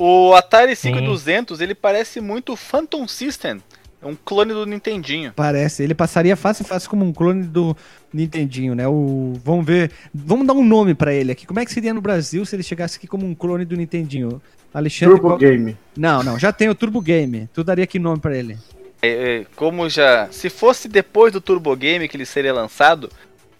O 0.00 0.32
Atari 0.34 0.76
5200, 0.76 1.60
ele 1.60 1.74
parece 1.74 2.20
muito 2.20 2.54
Phantom 2.54 3.08
System. 3.08 3.60
É 4.00 4.06
um 4.06 4.16
clone 4.24 4.52
do 4.52 4.64
Nintendinho. 4.64 5.32
Parece, 5.34 5.82
ele 5.82 5.94
passaria 5.94 6.36
fácil 6.36 6.64
fácil 6.64 6.88
como 6.88 7.04
um 7.04 7.12
clone 7.12 7.42
do 7.42 7.76
Nintendinho, 8.12 8.74
né? 8.74 8.86
O, 8.86 9.34
vamos 9.44 9.66
ver, 9.66 9.90
vamos 10.14 10.46
dar 10.46 10.52
um 10.52 10.64
nome 10.64 10.94
pra 10.94 11.12
ele 11.12 11.32
aqui. 11.32 11.46
Como 11.46 11.58
é 11.58 11.64
que 11.64 11.72
seria 11.72 11.92
no 11.92 12.00
Brasil 12.00 12.44
se 12.46 12.54
ele 12.54 12.62
chegasse 12.62 12.96
aqui 12.96 13.06
como 13.08 13.26
um 13.26 13.34
clone 13.34 13.64
do 13.64 13.76
Nintendinho? 13.76 14.40
Alexandre. 14.72 15.14
Turbo 15.16 15.28
qual- 15.30 15.38
Game. 15.38 15.76
Não, 15.96 16.22
não, 16.22 16.38
já 16.38 16.52
tem 16.52 16.68
o 16.68 16.74
Turbo 16.74 17.00
Game. 17.00 17.48
Tu 17.52 17.64
daria 17.64 17.86
que 17.86 17.98
nome 17.98 18.20
pra 18.20 18.36
ele? 18.36 18.56
É, 19.02 19.08
é, 19.40 19.46
como 19.56 19.88
já. 19.88 20.28
Se 20.30 20.48
fosse 20.48 20.88
depois 20.88 21.32
do 21.32 21.40
Turbo 21.40 21.74
Game 21.74 22.06
que 22.08 22.16
ele 22.16 22.26
seria 22.26 22.52
lançado, 22.52 23.10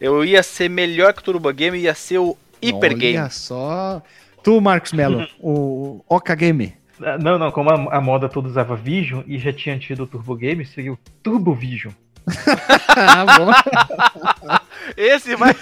eu 0.00 0.24
ia 0.24 0.42
ser 0.42 0.68
melhor 0.70 1.12
que 1.14 1.20
o 1.20 1.24
Turbo 1.24 1.52
Game, 1.52 1.78
ia 1.78 1.94
ser 1.94 2.18
o 2.18 2.36
Hipergame. 2.62 3.18
Olha 3.18 3.30
só. 3.30 4.02
Tu, 4.42 4.60
Marcos 4.60 4.92
Mello, 4.92 5.26
o 5.40 6.00
Oka 6.08 6.34
Game. 6.34 6.74
Ah, 7.02 7.18
Não, 7.18 7.38
não, 7.38 7.50
como 7.50 7.70
a, 7.70 7.96
a 7.96 8.00
moda 8.00 8.28
toda 8.28 8.48
usava 8.48 8.74
Vision 8.76 9.22
e 9.26 9.38
já 9.38 9.52
tinha 9.52 9.78
tido 9.78 10.04
o 10.04 10.06
Turbo 10.06 10.34
Game, 10.34 10.64
seria 10.64 10.92
o 10.92 10.98
Turbo 11.22 11.54
Vision. 11.54 11.92
ah, 12.88 13.24
bom. 13.38 14.58
Esse 14.96 15.36
vai. 15.36 15.54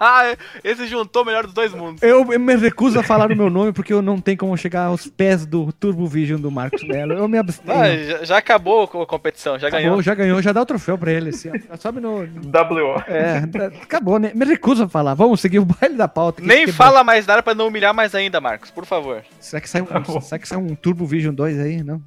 Esse 0.64 0.86
juntou 0.86 1.22
o 1.22 1.26
melhor 1.26 1.44
dos 1.44 1.52
dois 1.52 1.72
mundos. 1.72 2.02
Eu 2.02 2.24
me 2.24 2.56
recuso 2.56 2.98
a 2.98 3.02
falar 3.02 3.30
o 3.30 3.36
meu 3.36 3.50
nome 3.50 3.72
porque 3.72 3.92
eu 3.92 4.02
não 4.02 4.20
tenho 4.20 4.38
como 4.38 4.56
chegar 4.56 4.86
aos 4.86 5.06
pés 5.06 5.44
do 5.46 5.72
Turbo 5.72 6.06
Vision 6.06 6.40
do 6.40 6.50
Marcos 6.50 6.82
Mello. 6.82 7.12
Eu 7.14 7.28
me 7.28 7.38
abstenho. 7.38 7.78
Ah, 7.78 7.96
já, 7.96 8.24
já 8.24 8.38
acabou 8.38 8.84
a 8.84 9.06
competição, 9.06 9.58
já 9.58 9.68
Acabou, 9.68 9.84
ganhou. 9.84 10.02
já 10.02 10.14
ganhou, 10.14 10.42
já 10.42 10.52
dá 10.52 10.62
o 10.62 10.66
troféu 10.66 10.96
pra 10.98 11.12
ele. 11.12 11.30
Assim. 11.30 11.50
Sobe 11.78 12.00
no. 12.00 12.20
WO. 12.20 13.02
É, 13.06 13.42
acabou, 13.82 14.18
né? 14.18 14.32
Me 14.34 14.44
recuso 14.44 14.84
a 14.84 14.88
falar. 14.88 15.14
Vamos 15.14 15.40
seguir 15.40 15.58
o 15.58 15.64
baile 15.64 15.96
da 15.96 16.08
pauta. 16.08 16.42
Nem 16.42 16.66
fala 16.66 17.04
mais 17.04 17.26
nada 17.26 17.42
pra 17.42 17.54
não 17.54 17.68
humilhar 17.68 17.94
mais 17.94 18.14
ainda, 18.14 18.40
Marcos, 18.40 18.70
por 18.70 18.84
favor. 18.84 19.22
Será 19.40 19.60
que 19.60 19.68
sai 19.68 19.82
um, 19.82 20.20
será 20.20 20.38
que 20.38 20.48
sai 20.48 20.58
um 20.58 20.74
Turbo 20.74 21.06
Vision 21.06 21.34
2 21.34 21.58
aí? 21.60 21.82
Não? 21.82 22.00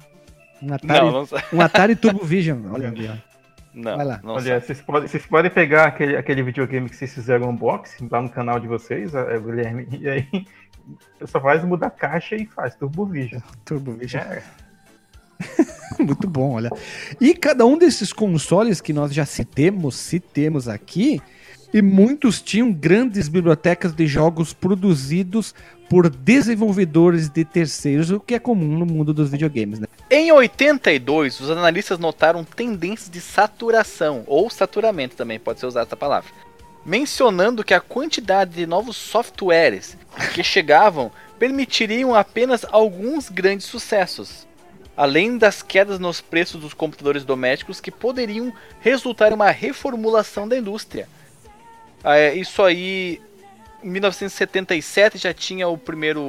Um 0.60 0.74
Atari, 0.74 1.00
Não, 1.00 1.12
não 1.12 1.28
um 1.52 1.60
Atari 1.60 1.94
Turbo 1.96 2.24
Vision. 2.24 2.58
Olha 2.72 2.88
ali, 2.88 3.08
ó. 3.08 3.27
Não, 3.74 3.96
Vai 3.96 4.06
lá. 4.06 4.20
não 4.22 4.34
Olha, 4.34 4.60
vocês 4.60 4.80
podem, 4.80 5.08
vocês 5.08 5.26
podem 5.26 5.50
pegar 5.50 5.86
aquele, 5.86 6.16
aquele 6.16 6.42
videogame 6.42 6.88
que 6.88 6.96
vocês 6.96 7.12
fizeram 7.14 7.50
unboxing 7.50 8.08
lá 8.10 8.20
no 8.20 8.28
canal 8.28 8.58
de 8.58 8.66
vocês, 8.66 9.14
é, 9.14 9.36
é, 9.36 9.38
Guilherme, 9.38 9.86
e 10.00 10.08
aí 10.08 10.46
só 11.26 11.40
faz 11.40 11.64
mudar 11.64 11.88
a 11.88 11.90
caixa 11.90 12.34
e 12.36 12.46
faz 12.46 12.74
Turbo 12.74 13.04
Vision. 13.06 13.40
Turbo 13.64 13.92
Vision. 13.92 14.22
É. 14.22 14.42
Muito 15.98 16.28
bom, 16.28 16.52
olha. 16.52 16.70
E 17.20 17.34
cada 17.34 17.66
um 17.66 17.76
desses 17.76 18.12
consoles 18.12 18.80
que 18.80 18.92
nós 18.92 19.12
já 19.12 19.24
citemos, 19.24 19.96
citemos 19.96 20.68
aqui, 20.68 21.20
e 21.72 21.82
muitos 21.82 22.40
tinham 22.40 22.72
grandes 22.72 23.28
bibliotecas 23.28 23.92
de 23.92 24.06
jogos 24.06 24.52
produzidos 24.52 25.54
por 25.88 26.08
desenvolvedores 26.10 27.28
de 27.28 27.44
terceiros, 27.44 28.10
o 28.10 28.20
que 28.20 28.34
é 28.34 28.38
comum 28.38 28.78
no 28.78 28.86
mundo 28.86 29.12
dos 29.14 29.30
videogames, 29.30 29.78
né? 29.78 29.86
Em 30.10 30.30
82, 30.32 31.40
os 31.40 31.50
analistas 31.50 31.98
notaram 31.98 32.44
tendências 32.44 33.10
de 33.10 33.20
saturação, 33.20 34.24
ou 34.26 34.50
saturamento 34.50 35.16
também, 35.16 35.38
pode 35.38 35.60
ser 35.60 35.66
usada 35.66 35.86
essa 35.86 35.96
palavra, 35.96 36.30
mencionando 36.84 37.64
que 37.64 37.74
a 37.74 37.80
quantidade 37.80 38.54
de 38.54 38.66
novos 38.66 38.96
softwares 38.96 39.96
que 40.34 40.42
chegavam 40.42 41.10
permitiriam 41.38 42.14
apenas 42.14 42.64
alguns 42.70 43.28
grandes 43.28 43.66
sucessos, 43.66 44.46
além 44.96 45.38
das 45.38 45.62
quedas 45.62 45.98
nos 45.98 46.20
preços 46.20 46.60
dos 46.60 46.74
computadores 46.74 47.24
domésticos 47.24 47.80
que 47.80 47.90
poderiam 47.90 48.52
resultar 48.80 49.30
em 49.30 49.34
uma 49.34 49.50
reformulação 49.50 50.48
da 50.48 50.56
indústria. 50.56 51.08
Ah, 52.02 52.16
é, 52.16 52.34
Isso 52.34 52.62
aí, 52.62 53.20
em 53.82 53.90
1977 53.90 55.18
já 55.18 55.32
tinha 55.34 55.68
o 55.68 55.76
primeiro, 55.76 56.22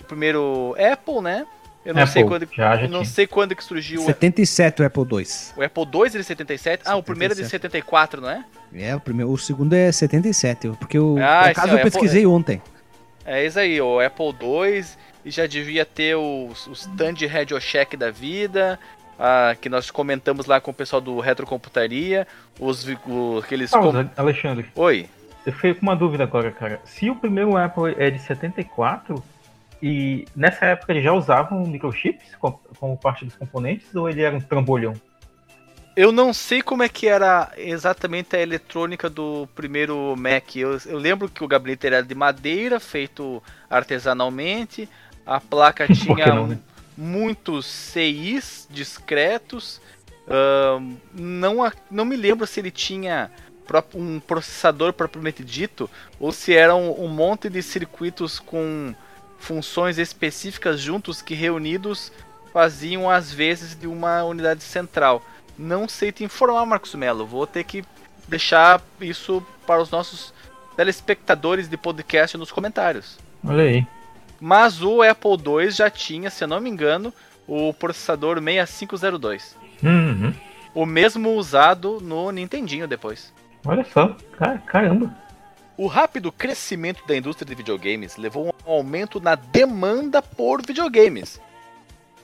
o 0.00 0.04
primeiro 0.06 0.74
Apple, 0.92 1.20
né? 1.20 1.46
Eu 1.84 1.94
não 1.94 2.06
sei 2.06 2.22
Apple, 2.22 2.38
quando, 2.38 2.48
já, 2.54 2.76
já 2.76 2.82
não 2.82 3.02
tinha. 3.02 3.04
sei 3.06 3.26
quando 3.26 3.56
que 3.56 3.64
surgiu 3.64 4.02
o 4.02 4.04
77 4.04 4.82
o 4.82 4.86
Apple 4.86 5.02
II. 5.02 5.26
o 5.56 5.62
Apple 5.62 5.82
II 5.82 6.06
é 6.06 6.08
de 6.10 6.24
77? 6.24 6.82
Ah, 6.86 6.94
o 6.94 7.02
primeiro 7.02 7.34
é 7.34 7.36
de 7.36 7.44
74, 7.44 8.20
não 8.20 8.30
é? 8.30 8.44
É, 8.72 8.94
o, 8.94 9.00
primeiro, 9.00 9.32
o 9.32 9.36
segundo 9.36 9.72
é 9.72 9.90
77, 9.90 10.68
porque 10.78 10.96
o, 10.98 11.18
Ah, 11.18 11.46
acaso 11.46 11.76
é 11.76 11.80
eu 11.80 11.82
pesquisei 11.82 12.24
ontem. 12.24 12.62
É 13.24 13.44
isso 13.44 13.58
aí, 13.58 13.80
o 13.80 13.98
Apple 14.00 14.26
II 14.40 14.84
e 15.24 15.30
já 15.30 15.46
devia 15.46 15.84
ter 15.84 16.14
os, 16.16 16.66
os 16.68 16.80
stand 16.82 17.14
de 17.14 17.26
RadioShack 17.26 17.96
da 17.96 18.10
vida, 18.10 18.78
ah, 19.24 19.54
que 19.54 19.68
nós 19.68 19.88
comentamos 19.88 20.46
lá 20.46 20.60
com 20.60 20.72
o 20.72 20.74
pessoal 20.74 21.00
do 21.00 21.20
Retrocomputaria, 21.20 22.26
os, 22.58 22.84
o- 23.06 23.38
aqueles... 23.38 23.70
Pausa, 23.70 24.04
com- 24.04 24.20
Alexandre. 24.20 24.66
Oi. 24.74 25.08
Eu 25.46 25.52
fiquei 25.52 25.74
com 25.74 25.82
uma 25.82 25.94
dúvida 25.94 26.24
agora, 26.24 26.50
cara. 26.50 26.80
Se 26.84 27.08
o 27.08 27.14
primeiro 27.14 27.56
Apple 27.56 27.94
é 27.98 28.10
de 28.10 28.18
74, 28.18 29.22
e 29.80 30.24
nessa 30.34 30.66
época 30.66 30.92
eles 30.92 31.04
já 31.04 31.12
usavam 31.12 31.64
microchips 31.66 32.34
com- 32.40 32.58
como 32.78 32.96
parte 32.96 33.24
dos 33.24 33.36
componentes, 33.36 33.94
ou 33.94 34.08
ele 34.08 34.22
era 34.22 34.34
um 34.36 34.40
trambolhão? 34.40 34.94
Eu 35.94 36.10
não 36.10 36.32
sei 36.32 36.62
como 36.62 36.82
é 36.82 36.88
que 36.88 37.06
era 37.06 37.50
exatamente 37.56 38.34
a 38.34 38.40
eletrônica 38.40 39.10
do 39.10 39.46
primeiro 39.54 40.14
Mac. 40.16 40.56
Eu, 40.56 40.78
eu 40.86 40.98
lembro 40.98 41.28
que 41.28 41.44
o 41.44 41.48
gabinete 41.48 41.86
era 41.86 42.02
de 42.02 42.14
madeira, 42.14 42.80
feito 42.80 43.42
artesanalmente. 43.68 44.88
A 45.26 45.38
placa 45.40 45.86
tinha 45.92 46.26
não, 46.34 46.44
um- 46.44 46.46
né? 46.48 46.58
Muitos 46.96 47.66
CIs 47.66 48.66
discretos. 48.70 49.80
Ahn, 50.28 50.94
não, 51.12 51.72
não 51.90 52.04
me 52.04 52.16
lembro 52.16 52.46
se 52.46 52.60
ele 52.60 52.70
tinha 52.70 53.30
um 53.94 54.20
processador 54.20 54.92
propriamente 54.92 55.42
dito 55.42 55.88
ou 56.20 56.30
se 56.30 56.54
era 56.54 56.74
um, 56.74 57.04
um 57.04 57.08
monte 57.08 57.48
de 57.48 57.62
circuitos 57.62 58.38
com 58.38 58.94
funções 59.38 59.98
específicas 59.98 60.78
juntos 60.78 61.22
que 61.22 61.34
reunidos 61.34 62.12
faziam 62.52 63.10
às 63.10 63.32
vezes 63.32 63.74
de 63.74 63.86
uma 63.86 64.22
unidade 64.24 64.62
central. 64.62 65.22
Não 65.58 65.88
sei 65.88 66.12
te 66.12 66.22
informar, 66.22 66.64
Marcos 66.66 66.94
Melo. 66.94 67.26
Vou 67.26 67.46
ter 67.46 67.64
que 67.64 67.84
deixar 68.28 68.80
isso 69.00 69.44
para 69.66 69.80
os 69.80 69.90
nossos 69.90 70.32
telespectadores 70.76 71.68
de 71.68 71.76
podcast 71.76 72.36
nos 72.36 72.52
comentários. 72.52 73.18
Olha 73.44 73.64
aí. 73.64 73.86
Mas 74.44 74.82
o 74.82 75.02
Apple 75.02 75.36
II 75.36 75.70
já 75.70 75.88
tinha, 75.88 76.28
se 76.28 76.42
eu 76.42 76.48
não 76.48 76.58
me 76.60 76.68
engano, 76.68 77.14
o 77.46 77.72
processador 77.72 78.42
6502. 78.42 79.56
Uhum. 79.84 80.34
O 80.74 80.84
mesmo 80.84 81.30
usado 81.34 82.00
no 82.02 82.28
Nintendinho 82.32 82.88
depois. 82.88 83.32
Olha 83.64 83.84
só, 83.84 84.16
Ca- 84.36 84.58
caramba. 84.58 85.14
O 85.76 85.86
rápido 85.86 86.32
crescimento 86.32 87.06
da 87.06 87.16
indústria 87.16 87.46
de 87.48 87.54
videogames 87.54 88.16
levou 88.16 88.48
a 88.66 88.72
um 88.72 88.74
aumento 88.78 89.20
na 89.20 89.36
demanda 89.36 90.20
por 90.20 90.60
videogames. 90.66 91.40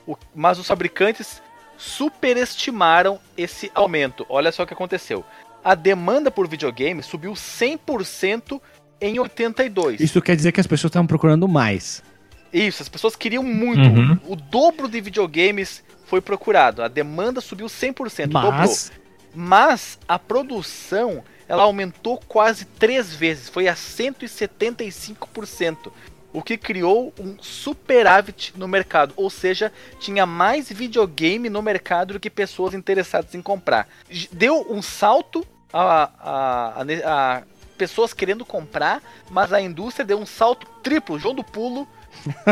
O- 0.05 0.17
mas 0.35 0.59
os 0.59 0.67
fabricantes 0.67 1.41
superestimaram 1.77 3.17
esse 3.37 3.71
aumento. 3.73 4.25
Olha 4.27 4.51
só 4.51 4.63
o 4.63 4.67
que 4.67 4.73
aconteceu. 4.73 5.23
A 5.63 5.73
demanda 5.73 6.29
por 6.29 6.49
videogames 6.49 7.05
subiu 7.05 7.31
100% 7.31 8.61
em 8.99 9.17
82. 9.19 10.01
Isso 10.01 10.21
quer 10.21 10.35
dizer 10.35 10.51
que 10.51 10.59
as 10.59 10.67
pessoas 10.67 10.89
estavam 10.89 11.07
procurando 11.07 11.47
mais. 11.47 12.03
Isso, 12.51 12.81
as 12.81 12.89
pessoas 12.89 13.15
queriam 13.15 13.43
muito. 13.43 13.81
Uhum. 13.87 14.17
O 14.27 14.35
dobro 14.35 14.87
de 14.87 14.99
videogames 15.01 15.83
foi 16.05 16.19
procurado. 16.21 16.81
A 16.81 16.87
demanda 16.87 17.39
subiu 17.41 17.67
100%, 17.67 18.31
Mas- 18.33 18.43
dobrou. 18.43 18.99
Mas 19.35 19.99
a 20.07 20.17
produção, 20.17 21.23
ela 21.47 21.61
aumentou 21.63 22.19
quase 22.27 22.65
três 22.65 23.13
vezes, 23.13 23.47
foi 23.47 23.67
a 23.67 23.75
175%, 24.83 25.91
o 26.31 26.41
que 26.41 26.57
criou 26.57 27.13
um 27.19 27.35
superávit 27.41 28.53
no 28.55 28.67
mercado, 28.67 29.13
ou 29.15 29.29
seja, 29.29 29.71
tinha 29.99 30.25
mais 30.25 30.69
videogame 30.71 31.49
no 31.49 31.61
mercado 31.61 32.13
do 32.13 32.19
que 32.19 32.29
pessoas 32.29 32.73
interessadas 32.73 33.33
em 33.35 33.41
comprar. 33.41 33.87
Deu 34.31 34.65
um 34.69 34.81
salto 34.81 35.45
a, 35.71 36.09
a- 36.19 36.83
a 36.83 37.37
a 37.37 37.43
pessoas 37.77 38.13
querendo 38.13 38.43
comprar, 38.45 39.01
mas 39.31 39.53
a 39.53 39.61
indústria 39.61 40.05
deu 40.05 40.19
um 40.19 40.25
salto 40.25 40.67
triplo, 40.83 41.17
João 41.17 41.33
do 41.33 41.43
pulo, 41.43 41.87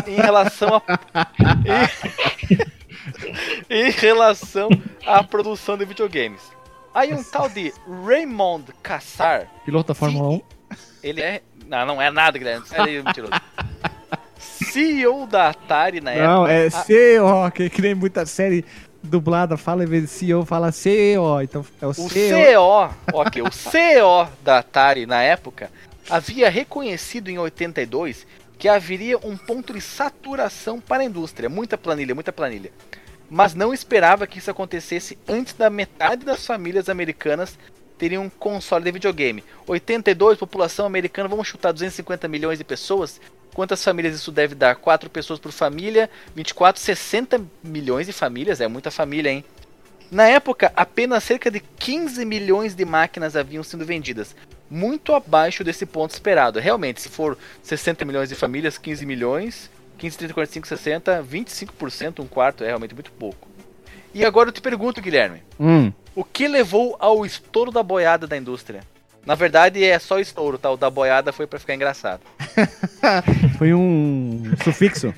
em 0.07 0.15
relação 0.15 0.81
a 0.87 1.27
em, 3.69 3.89
relação 3.91 4.69
à 5.05 5.23
produção 5.23 5.77
de 5.77 5.85
videogames. 5.85 6.41
Aí 6.93 7.13
um 7.13 7.23
tal 7.23 7.47
de 7.49 7.73
Raymond 8.05 8.65
Cassar, 8.81 9.47
Piloto 9.65 9.89
da 9.89 9.93
Fórmula 9.95 10.29
1. 10.29 10.41
ele 11.03 11.21
é. 11.21 11.41
Não, 11.67 11.85
não 11.85 12.01
é 12.01 12.09
nada, 12.09 12.37
Guilherme. 12.37 12.65
Sai 12.65 12.77
daí, 12.85 13.03
mentiroso. 13.03 13.33
CEO 14.39 15.27
da 15.27 15.49
Atari 15.49 15.99
na 15.99 16.13
Não, 16.15 16.47
época. 16.47 16.53
é 16.53 16.67
a- 16.67 16.71
CEO, 16.71 17.51
que, 17.51 17.69
que 17.69 17.81
nem 17.81 17.93
muita 17.93 18.25
série 18.25 18.63
dublada 19.03 19.57
fala, 19.57 19.83
em 19.83 19.87
vez 19.87 20.03
de 20.03 20.09
CEO, 20.09 20.45
fala 20.45 20.71
CEO. 20.71 21.41
Então 21.41 21.65
é 21.81 21.85
o, 21.85 21.89
O 21.89 21.93
CEO. 21.93 22.39
CO, 22.39 22.89
ok, 23.13 23.41
o 23.41 23.49
CO 23.49 24.29
da 24.43 24.59
Atari 24.59 25.05
na 25.05 25.21
época 25.21 25.69
havia 26.09 26.49
reconhecido 26.49 27.29
em 27.29 27.37
82 27.37 28.25
que 28.57 28.67
haveria 28.67 29.17
um 29.17 29.37
ponto 29.37 29.73
de 29.73 29.81
saturação 29.81 30.79
para 30.79 31.03
a 31.03 31.05
indústria, 31.05 31.49
muita 31.49 31.77
planilha, 31.77 32.15
muita 32.15 32.33
planilha. 32.33 32.71
Mas 33.29 33.53
não 33.53 33.73
esperava 33.73 34.25
que 34.25 34.39
isso 34.39 34.49
acontecesse 34.49 35.17
antes 35.27 35.53
da 35.53 35.69
metade 35.69 36.25
das 36.25 36.45
famílias 36.45 36.89
americanas 36.89 37.57
terem 37.97 38.17
um 38.17 38.29
console 38.29 38.85
de 38.85 38.91
videogame. 38.91 39.43
82, 39.65 40.37
população 40.37 40.85
americana, 40.85 41.27
vamos 41.27 41.47
chutar 41.47 41.71
250 41.71 42.27
milhões 42.27 42.57
de 42.57 42.63
pessoas. 42.63 43.19
Quantas 43.53 43.83
famílias 43.83 44.15
isso 44.15 44.31
deve 44.31 44.55
dar? 44.55 44.75
4 44.75 45.09
pessoas 45.09 45.39
por 45.39 45.51
família, 45.51 46.09
24, 46.35 46.81
60 46.81 47.41
milhões 47.63 48.05
de 48.05 48.13
famílias, 48.13 48.61
é 48.61 48.67
muita 48.67 48.91
família, 48.91 49.31
hein? 49.31 49.43
Na 50.09 50.27
época, 50.27 50.71
apenas 50.75 51.23
cerca 51.23 51.51
de 51.51 51.59
15 51.59 52.23
milhões 52.23 52.75
de 52.75 52.85
máquinas 52.85 53.35
haviam 53.35 53.63
sido 53.63 53.83
vendidas, 53.83 54.35
muito 54.69 55.13
abaixo 55.13 55.63
desse 55.63 55.85
ponto 55.85 56.11
esperado. 56.11 56.59
Realmente, 56.59 57.01
se 57.01 57.09
for 57.09 57.37
60 57.63 58.03
milhões 58.05 58.29
de 58.29 58.35
famílias, 58.35 58.77
15 58.77 59.05
milhões, 59.05 59.69
15, 59.97 60.17
30, 60.17 60.33
45, 60.33 60.67
60, 60.67 61.23
25%, 61.23 62.19
um 62.23 62.27
quarto, 62.27 62.63
é 62.63 62.67
realmente 62.67 62.93
muito 62.93 63.11
pouco. 63.11 63.47
E 64.13 64.23
agora 64.25 64.49
eu 64.49 64.53
te 64.53 64.61
pergunto, 64.61 65.01
Guilherme, 65.01 65.41
Hum. 65.59 65.91
o 66.15 66.23
que 66.23 66.47
levou 66.47 66.95
ao 66.99 67.25
estouro 67.25 67.71
da 67.71 67.83
boiada 67.83 68.25
da 68.27 68.37
indústria? 68.37 68.81
Na 69.25 69.35
verdade 69.35 69.83
é 69.83 69.99
só 69.99 70.19
estouro, 70.19 70.57
tá? 70.57 70.71
O 70.71 70.77
da 70.77 70.89
boiada 70.89 71.33
foi 71.33 71.45
pra 71.45 71.59
ficar 71.59 71.75
engraçado. 71.75 72.21
Foi 73.57 73.73
um 73.73 74.43
sufixo. 74.63 75.13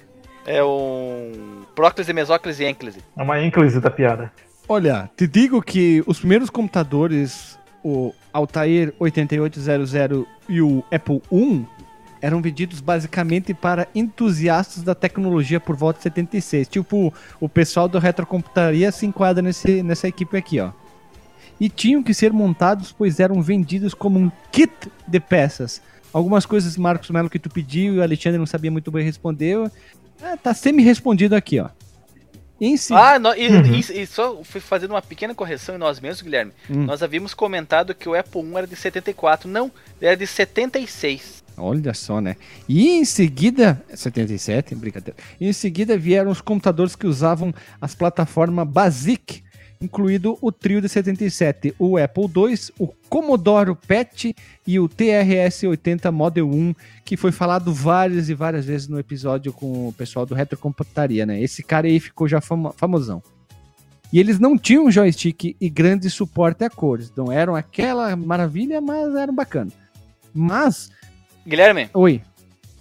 É 0.48 0.64
um. 0.64 1.64
Próclise, 1.76 2.12
mesóclise 2.12 2.64
e 2.64 2.66
ênclise. 2.66 3.00
É 3.16 3.22
uma 3.22 3.40
ênclise 3.40 3.80
da 3.80 3.92
piada. 3.92 4.32
Olha, 4.68 5.10
te 5.16 5.28
digo 5.28 5.62
que 5.62 6.04
os 6.08 6.18
primeiros 6.20 6.50
computadores, 6.50 7.59
o 7.84 8.14
Altair 8.34 8.94
8800 9.00 10.26
e 10.48 10.62
o 10.62 10.84
Apple 10.92 11.22
I, 11.32 11.66
eram 12.22 12.42
vendidos 12.42 12.82
basicamente 12.82 13.54
para 13.54 13.88
entusiastas 13.96 14.84
da 14.84 14.94
tecnologia 14.94 15.60
por 15.60 15.76
volta 15.76 16.00
de 16.00 16.04
76. 16.04 16.68
Tipo, 16.68 17.14
o 17.40 17.48
pessoal 17.48 17.88
do 17.88 17.98
retrocomputaria 18.00 18.92
se 18.92 19.06
enquadra 19.06 19.42
nesse, 19.42 19.82
nessa 19.82 20.08
equipe 20.08 20.38
aqui, 20.38 20.60
ó. 20.60 20.72
E 21.60 21.70
tinham 21.70 22.02
que 22.02 22.14
ser 22.14 22.32
montados, 22.32 22.92
pois 22.92 23.20
eram 23.20 23.42
vendidos 23.42 23.94
como 23.94 24.20
um 24.20 24.32
kit 24.52 24.72
de 25.08 25.20
peças. 25.20 25.82
Algumas 26.12 26.46
coisas, 26.46 26.78
Marcos 26.78 27.10
Melo, 27.10 27.30
que 27.30 27.40
tu 27.40 27.50
pediu 27.50 27.96
e 27.96 28.00
o 28.00 28.04
Alexandre 28.04 28.40
não 28.40 28.46
sabia 28.46 28.72
muito 28.72 28.92
bem 28.92 29.04
responder. 29.04 29.70
É, 30.22 30.36
tá 30.38 30.54
semi-respondido 30.54 31.36
aqui, 31.36 31.60
ó. 31.60 31.70
Em 32.62 32.76
si... 32.78 32.94
Ah, 32.94 33.18
no- 33.20 33.34
e, 33.36 33.48
Uhum. 33.48 33.66
e- 33.76 34.02
e 34.02 34.08
só 34.08 34.44
fui 34.44 34.60
fazendo 34.62 34.92
uma 34.92 35.02
pequena 35.02 35.34
correção 35.34 35.76
em 35.76 35.78
nós 35.78 36.00
mesmos, 36.00 36.22
Guilherme. 36.22 36.52
Hum. 36.70 36.84
Nós 36.86 37.02
havíamos 37.02 37.34
comentado 37.34 37.96
que 37.96 38.08
o 38.10 38.14
Apple 38.16 38.42
I 38.42 38.56
era 38.56 38.68
de 38.68 38.76
74. 38.76 39.48
Não, 39.50 39.72
era 40.02 40.16
de 40.18 40.28
76. 40.28 41.44
Olha 41.58 41.94
só, 41.94 42.22
né? 42.22 42.36
E 42.68 42.90
em 42.90 43.04
seguida, 43.06 43.82
77, 43.94 44.74
brincadeira. 44.76 45.18
E 45.40 45.48
em 45.48 45.54
seguida 45.54 45.98
vieram 45.98 46.32
os 46.32 46.40
computadores 46.42 46.96
que 46.96 47.06
usavam 47.06 47.54
as 47.82 47.94
plataformas 47.96 48.68
BASIC, 48.68 49.44
incluído 49.82 50.38
o 50.42 50.52
trio 50.52 50.82
de 50.82 50.90
77, 50.90 51.74
o 51.80 51.98
Apple 51.98 52.24
II, 52.26 52.60
o 52.80 52.88
Commodore 53.10 53.76
PET 53.88 54.36
e 54.68 54.80
o 54.80 54.90
TRS-80 54.90 56.12
Model 56.12 56.50
1, 56.50 56.76
que 57.06 57.16
foi 57.16 57.32
falado 57.32 57.74
várias 57.74 58.30
e 58.30 58.34
várias 58.34 58.66
vezes 58.66 58.88
no 58.88 59.00
episódio 59.00 59.54
com 59.54 59.88
o 59.88 59.94
pessoal 59.94 60.26
do 60.26 60.36
Retrocomputaria, 60.36 61.26
né? 61.26 61.42
Esse 61.42 61.64
cara 61.64 61.88
aí 61.88 62.00
ficou 62.00 62.28
já 62.28 62.42
famo- 62.42 62.74
famosão. 62.76 63.24
E 64.12 64.20
eles 64.20 64.40
não 64.40 64.58
tinham 64.58 64.90
joystick 64.92 65.56
e 65.62 65.70
grande 65.70 66.10
suporte 66.10 66.64
a 66.64 66.70
cores. 66.70 67.14
Não 67.16 67.32
eram 67.32 67.56
aquela 67.56 68.16
maravilha, 68.16 68.82
mas 68.82 69.16
eram 69.16 69.34
bacana. 69.34 69.72
Mas 70.34 70.90
Guilherme, 71.48 71.90
Oi. 71.94 72.22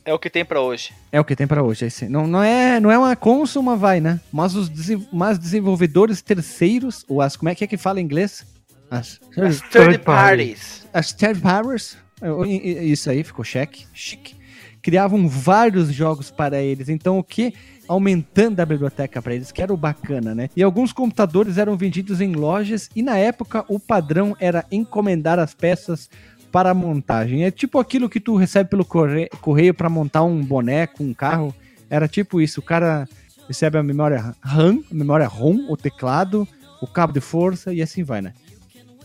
É 0.08 0.14
o 0.14 0.18
que 0.18 0.30
tem 0.30 0.42
pra 0.42 0.58
hoje. 0.60 0.94
É 1.12 1.20
o 1.20 1.24
que 1.24 1.36
tem 1.36 1.46
pra 1.46 1.62
hoje. 1.62 1.84
é 1.84 1.88
esse. 1.88 2.08
Não, 2.08 2.26
não, 2.26 2.42
é, 2.42 2.80
não 2.80 2.90
é 2.90 2.96
uma 2.96 3.14
console, 3.14 3.62
uma 3.62 3.76
vai, 3.76 4.00
né? 4.00 4.18
Mas 4.32 4.54
os 4.54 4.70
mas 5.12 5.38
desenvolvedores 5.38 6.22
terceiros, 6.22 7.04
ou 7.06 7.20
as. 7.20 7.36
Como 7.36 7.50
é 7.50 7.54
que 7.54 7.62
é 7.62 7.66
que 7.66 7.76
fala 7.76 8.00
em 8.00 8.04
inglês? 8.04 8.46
As, 8.90 9.20
As 9.36 9.60
third 9.60 9.98
parties. 9.98 10.86
As 10.94 11.12
third 11.12 11.42
powers. 11.42 11.98
Isso 12.46 13.10
aí, 13.10 13.22
ficou 13.22 13.44
cheque. 13.44 13.86
Chique. 13.92 14.34
Criavam 14.80 15.28
vários 15.28 15.92
jogos 15.92 16.30
para 16.30 16.58
eles. 16.62 16.88
Então 16.88 17.18
o 17.18 17.22
que? 17.22 17.52
Aumentando 17.86 18.60
a 18.60 18.66
biblioteca 18.66 19.20
para 19.20 19.34
eles, 19.34 19.52
que 19.52 19.60
era 19.62 19.72
o 19.72 19.76
bacana, 19.76 20.34
né? 20.34 20.48
E 20.56 20.62
alguns 20.62 20.90
computadores 20.90 21.58
eram 21.58 21.76
vendidos 21.76 22.20
em 22.20 22.32
lojas 22.32 22.88
e 22.96 23.02
na 23.02 23.16
época 23.18 23.64
o 23.68 23.78
padrão 23.78 24.34
era 24.40 24.64
encomendar 24.70 25.38
as 25.38 25.54
peças 25.54 26.08
para 26.52 26.72
montagem. 26.74 27.44
É 27.44 27.50
tipo 27.50 27.78
aquilo 27.78 28.08
que 28.08 28.20
tu 28.20 28.36
recebe 28.36 28.70
pelo 28.70 28.84
corre- 28.84 29.28
correio 29.40 29.74
para 29.74 29.88
montar 29.88 30.22
um 30.22 30.42
boneco, 30.42 31.02
um 31.02 31.12
carro. 31.14 31.54
Era 31.90 32.06
tipo 32.08 32.40
isso. 32.40 32.60
O 32.60 32.62
cara 32.62 33.08
recebe 33.46 33.78
a 33.78 33.82
memória 33.82 34.34
RAM, 34.42 34.80
a 34.90 34.94
memória 34.94 35.26
ROM, 35.26 35.66
o 35.70 35.76
teclado, 35.76 36.46
o 36.82 36.86
cabo 36.86 37.12
de 37.12 37.20
força 37.20 37.72
e 37.72 37.80
assim 37.82 38.02
vai, 38.02 38.20
né? 38.22 38.34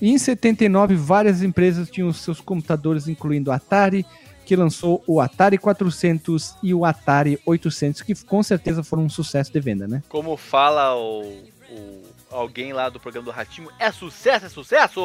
E 0.01 0.09
em 0.11 0.17
79, 0.17 0.95
várias 0.95 1.41
empresas 1.41 1.89
tinham 1.89 2.11
seus 2.11 2.41
computadores, 2.41 3.07
incluindo 3.07 3.51
a 3.51 3.55
Atari, 3.55 4.05
que 4.45 4.53
lançou 4.55 5.01
o 5.07 5.21
Atari 5.21 5.57
400 5.57 6.55
e 6.61 6.73
o 6.73 6.83
Atari 6.83 7.39
800, 7.45 8.01
que 8.01 8.13
com 8.25 8.43
certeza 8.43 8.83
foram 8.83 9.03
um 9.05 9.09
sucesso 9.09 9.53
de 9.53 9.59
venda, 9.61 9.87
né? 9.87 10.03
Como 10.09 10.35
fala 10.35 10.93
o, 10.97 11.21
o- 11.71 12.03
alguém 12.29 12.73
lá 12.73 12.89
do 12.89 12.99
programa 12.99 13.25
do 13.25 13.31
Ratinho, 13.31 13.69
é 13.79 13.89
sucesso, 13.91 14.45
é 14.47 14.49
sucesso! 14.49 14.99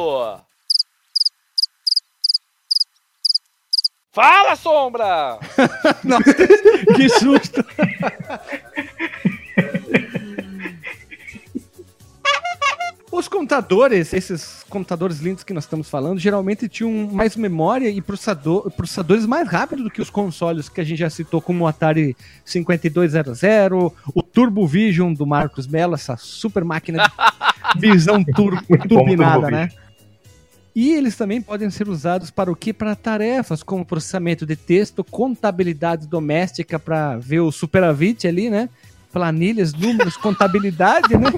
Fala, 4.19 4.53
Sombra! 4.57 5.39
Nossa, 6.03 6.33
que 6.93 7.07
susto! 7.07 7.63
Os 13.09 13.29
computadores, 13.29 14.11
esses 14.11 14.65
computadores 14.69 15.19
lindos 15.19 15.45
que 15.45 15.53
nós 15.53 15.63
estamos 15.63 15.89
falando, 15.89 16.19
geralmente 16.19 16.67
tinham 16.67 17.09
mais 17.13 17.37
memória 17.37 17.89
e 17.89 18.01
processador, 18.01 18.69
processadores 18.71 19.25
mais 19.25 19.47
rápidos 19.47 19.85
do 19.85 19.89
que 19.89 20.01
os 20.01 20.09
consoles 20.09 20.67
que 20.67 20.81
a 20.81 20.83
gente 20.83 20.99
já 20.99 21.09
citou, 21.09 21.41
como 21.41 21.63
o 21.63 21.67
Atari 21.67 22.13
5200, 22.43 23.41
o 24.13 24.21
Turbo 24.21 24.67
Vision 24.67 25.13
do 25.13 25.25
Marcos 25.25 25.65
Mello, 25.65 25.93
essa 25.93 26.17
super 26.17 26.65
máquina 26.65 27.09
de 27.77 27.87
visão 27.89 28.21
tur 28.21 28.61
turbinada, 28.85 29.39
Turbo 29.43 29.49
né? 29.49 29.69
E 30.75 30.93
eles 30.93 31.15
também 31.17 31.41
podem 31.41 31.69
ser 31.69 31.89
usados 31.89 32.29
para 32.29 32.51
o 32.51 32.55
que? 32.55 32.71
Para 32.71 32.95
tarefas 32.95 33.63
como 33.63 33.85
processamento 33.85 34.45
de 34.45 34.55
texto, 34.55 35.03
contabilidade 35.03 36.07
doméstica 36.07 36.77
para 36.79 37.17
ver 37.17 37.39
o 37.41 37.51
superavit 37.51 38.27
ali, 38.27 38.49
né? 38.49 38.69
Planilhas, 39.11 39.73
números, 39.73 40.15
contabilidade, 40.17 41.17
né? 41.17 41.33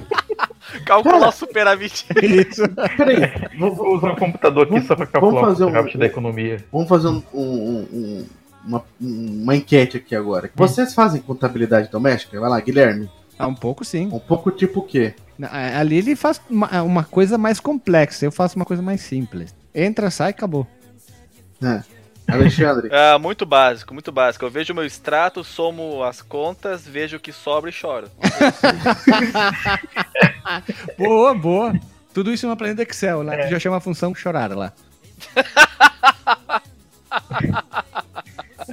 Calcular 0.84 1.28
o 1.28 1.32
superávit. 1.32 2.06
Isso. 2.22 2.62
Peraí, 2.96 3.32
vou, 3.58 3.74
Vou 3.74 3.96
usar 3.96 4.12
um 4.12 4.16
computador 4.16 4.66
aqui 4.66 4.86
só 4.86 4.94
pra 4.94 5.06
calcular 5.06 5.32
vamos 5.40 5.48
fazer 5.58 5.64
o 5.64 5.68
um- 5.68 5.98
da 5.98 6.06
economia. 6.06 6.64
Vamos 6.70 6.88
fazer 6.88 7.08
um- 7.08 7.22
um- 7.34 7.86
um- 7.92 8.26
uma, 8.64 8.84
uma 9.00 9.56
enquete 9.56 9.96
aqui 9.96 10.14
agora. 10.14 10.50
Vocês 10.54 10.94
fazem 10.94 11.20
contabilidade 11.20 11.90
doméstica? 11.90 12.38
Vai 12.38 12.48
lá, 12.50 12.60
Guilherme. 12.60 13.10
Ah, 13.38 13.46
um 13.46 13.54
pouco 13.54 13.84
sim. 13.84 14.08
Um 14.12 14.18
pouco 14.18 14.50
tipo 14.50 14.80
o 14.80 14.82
quê? 14.82 15.14
Ali 15.50 15.98
ele 15.98 16.14
faz 16.14 16.40
uma, 16.48 16.82
uma 16.82 17.04
coisa 17.04 17.36
mais 17.36 17.58
complexa, 17.58 18.24
eu 18.24 18.32
faço 18.32 18.56
uma 18.56 18.64
coisa 18.64 18.82
mais 18.82 19.00
simples. 19.00 19.54
Entra, 19.74 20.10
sai, 20.10 20.30
acabou. 20.30 20.66
É. 21.62 21.82
Alexandre. 22.28 22.88
Ah, 22.92 23.18
muito 23.18 23.44
básico, 23.44 23.92
muito 23.92 24.12
básico. 24.12 24.44
Eu 24.44 24.50
vejo 24.50 24.72
o 24.72 24.76
meu 24.76 24.84
extrato, 24.84 25.42
somo 25.42 26.04
as 26.04 26.22
contas, 26.22 26.86
vejo 26.86 27.16
o 27.16 27.20
que 27.20 27.32
sobra 27.32 27.70
e 27.70 27.72
choro. 27.72 28.08
boa, 30.98 31.34
boa. 31.34 31.72
Tudo 32.14 32.32
isso 32.32 32.46
é 32.46 32.48
uma 32.48 32.56
planilha 32.56 32.82
Excel, 32.82 33.22
lá, 33.22 33.36
que 33.36 33.48
já 33.48 33.58
chama 33.58 33.78
a 33.78 33.80
função 33.80 34.14
chorar 34.14 34.56
lá. 34.56 34.72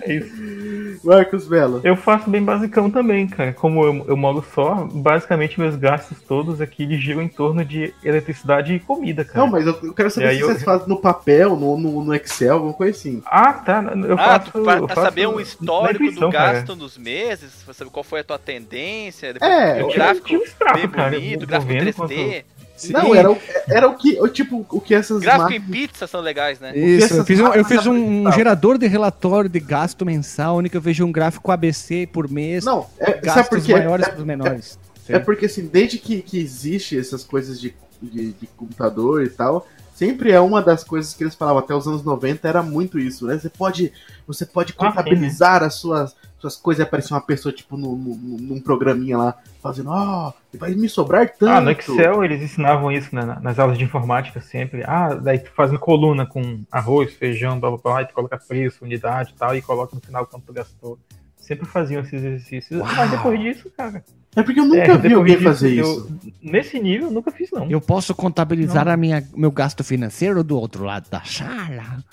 É 0.02 0.14
isso. 0.14 1.00
Marcos 1.04 1.48
Belo. 1.48 1.80
Eu 1.84 1.96
faço 1.96 2.30
bem 2.30 2.44
basicão 2.44 2.90
também, 2.90 3.28
cara. 3.28 3.54
Como 3.54 3.84
eu, 3.86 4.06
eu 4.10 4.18
moro 4.18 4.44
só, 4.54 4.88
basicamente 4.92 5.60
meus 5.60 5.76
gastos 5.76 6.18
todos 6.22 6.60
aqui 6.62 6.84
eles 6.84 7.02
giram 7.02 7.22
em 7.22 7.28
torno 7.28 7.64
de 7.64 7.94
eletricidade 8.04 8.74
e 8.74 8.80
comida, 8.80 9.24
cara. 9.24 9.40
Não, 9.40 9.48
mas 9.48 9.66
eu, 9.66 9.78
eu 9.84 9.94
quero 9.94 10.10
saber 10.12 10.34
E 10.34 10.36
se 10.36 10.42
eu- 10.42 10.48
vocês 10.48 10.64
fazem 10.64 10.88
no 10.88 10.98
papel, 11.00 11.56
no, 11.56 11.78
no, 11.78 12.04
no 12.04 12.14
Excel, 12.16 12.56
alguma 12.56 12.74
coisa 12.74 12.98
assim. 12.98 13.22
Ah, 13.26 13.54
tá. 13.54 13.82
Eu 13.96 14.16
ah, 14.16 14.40
faço. 14.40 14.52
pra, 14.52 14.60
eu 14.78 14.86
pra 14.88 14.96
faço 14.96 15.08
saber 15.08 15.28
um 15.28 15.40
histórico 15.40 16.04
intuição, 16.04 16.30
do 16.30 16.34
cara. 16.34 16.54
gasto 16.54 16.76
nos 16.76 16.98
meses, 16.98 17.62
pra 17.64 17.74
saber 17.74 17.92
qual 17.92 18.04
foi 18.04 18.20
a 18.20 18.24
tua 18.24 18.38
tendência, 18.40 19.34
depois 19.34 19.52
É, 19.52 19.76
o 19.84 19.90
eu 19.90 19.94
gráfico 19.94 20.28
tinha 20.28 20.40
um 20.40 20.44
extrato, 20.44 20.80
bem 20.80 20.90
cara, 20.90 21.12
bonito, 21.12 21.44
eu 21.44 21.48
gráfico 21.48 21.72
vou 21.72 22.08
vendo 22.08 22.44
3D. 22.80 22.92
Não, 22.94 23.14
era, 23.16 23.32
o- 23.32 23.38
era 23.68 23.88
o 23.88 23.96
que, 23.98 24.20
o 24.22 24.28
tipo, 24.28 24.66
o 24.70 24.80
que 24.82 24.94
essas 24.94 25.22
Gráfico 25.22 25.52
em 25.54 25.62
pizza 25.62 26.08
são 26.08 26.22
legais, 26.22 26.60
né? 26.60 26.78
Isso, 26.78 27.14
eu 27.16 27.26
fiz, 27.26 27.40
um, 27.40 27.48
eu 27.54 27.66
fiz 27.66 27.86
um, 27.86 28.28
um 28.28 28.32
gerador 28.32 28.78
de 28.78 28.88
relatório 28.88 29.50
de 29.50 29.60
gasto 29.60 30.06
mensal, 30.06 30.58
onde 30.58 30.70
eu 30.74 30.82
vejo 30.82 31.06
um 31.06 31.12
gráfico 31.12 31.52
ABC 31.52 32.08
por 32.12 32.30
mês, 32.30 32.64
Não, 32.66 32.88
é, 33.00 33.06
sabe 33.12 33.22
gastos 33.22 33.48
por 33.60 33.66
quê? 33.66 33.74
maiores 33.74 34.08
É- 34.08 34.10
para 34.10 34.20
os 34.20 34.26
menores. 34.26 34.80
É 35.08 35.18
porque, 35.18 35.48
assim, 35.48 35.66
desde 35.66 35.98
que, 35.98 36.22
que 36.22 36.40
existe 36.40 36.98
essas 36.98 37.24
coisas 37.24 37.60
de, 37.60 37.74
de, 38.02 38.32
de 38.34 38.48
computador 38.56 39.24
e 39.24 39.30
tal, 39.30 39.68
sempre 39.96 40.32
é 40.32 40.40
uma 40.40 40.62
das 40.62 40.84
coisas 40.84 41.16
que 41.16 41.24
eles 41.24 41.34
falavam 41.34 41.60
até 41.60 41.74
os 41.74 41.88
anos 41.88 42.04
90, 42.04 42.48
era 42.48 42.62
muito 42.62 43.00
isso, 43.00 43.26
né? 43.26 43.38
Você 43.40 43.50
pode, 43.50 43.92
você 44.28 44.46
pode 44.46 44.76
Ah, 44.78 44.82
sim, 44.86 44.88
contabilizar 44.88 45.64
as 45.64 45.74
suas, 45.74 46.16
suas 46.40 46.56
coisas 46.56 46.80
e 46.80 46.84
aparecer 46.88 47.14
uma 47.14 47.22
pessoa, 47.22 47.52
tipo, 47.54 47.76
no, 47.78 47.96
no- 47.96 48.16
num 48.40 48.60
programinha 48.62 49.18
lá, 49.18 49.36
fazendo, 49.62 49.90
ó, 49.90 50.32
vai 50.58 50.74
me 50.74 50.88
sobrar 50.88 51.28
tanto. 51.30 51.50
Ah, 51.52 51.62
no 51.62 51.70
Excel 51.72 52.24
eles 52.24 52.42
ensinavam 52.42 52.92
isso 52.92 53.14
né, 53.14 53.24
na- 53.26 53.40
nas 53.40 53.60
aulas 53.60 53.78
de 53.78 53.84
informática 53.84 54.40
sempre. 54.42 54.84
Ah, 54.86 55.14
daí 55.16 55.40
tu 55.40 55.52
faz 55.52 55.70
uma 55.72 55.80
coluna 55.80 56.26
com 56.26 56.62
arroz, 56.72 57.14
feijão, 57.14 57.60
blá 57.60 57.70
blá 57.72 57.80
blá, 57.84 58.02
e 58.02 58.06
tu 58.08 58.14
coloca 58.14 58.38
preço, 58.38 58.84
unidade 58.86 59.32
e 59.36 59.38
tal, 59.38 59.56
e 59.56 59.62
coloca 59.62 59.96
no 59.96 60.02
final 60.02 60.26
quanto 60.26 60.46
tu 60.46 60.54
gastou. 60.54 60.98
Sempre 61.36 61.66
faziam 61.66 62.02
esses 62.02 62.14
exercícios. 62.14 62.80
Mas 62.80 63.10
depois 63.12 63.40
disso, 63.40 63.72
cara. 63.76 64.04
É 64.36 64.44
porque 64.44 64.60
eu 64.60 64.66
nunca 64.66 64.78
É, 64.94 64.98
vi 64.98 65.14
alguém 65.14 65.34
disso, 65.36 65.44
fazer 65.50 65.74
eu- 65.78 65.84
isso. 65.84 66.20
Nesse 66.42 66.80
nível, 66.80 67.08
eu 67.08 67.12
nunca 67.14 67.32
fiz, 67.32 67.50
não. 67.52 67.70
Eu 67.70 67.82
posso 67.82 68.14
contabilizar 68.14 68.86
Não. 68.86 68.92
a 68.94 68.98
minha, 68.98 69.28
meu 69.36 69.52
gasto 69.52 69.84
financeiro 69.84 70.44
do 70.44 70.56
outro 70.58 70.84
lado 70.84 71.10
da 71.10 71.24
sala. 71.24 72.04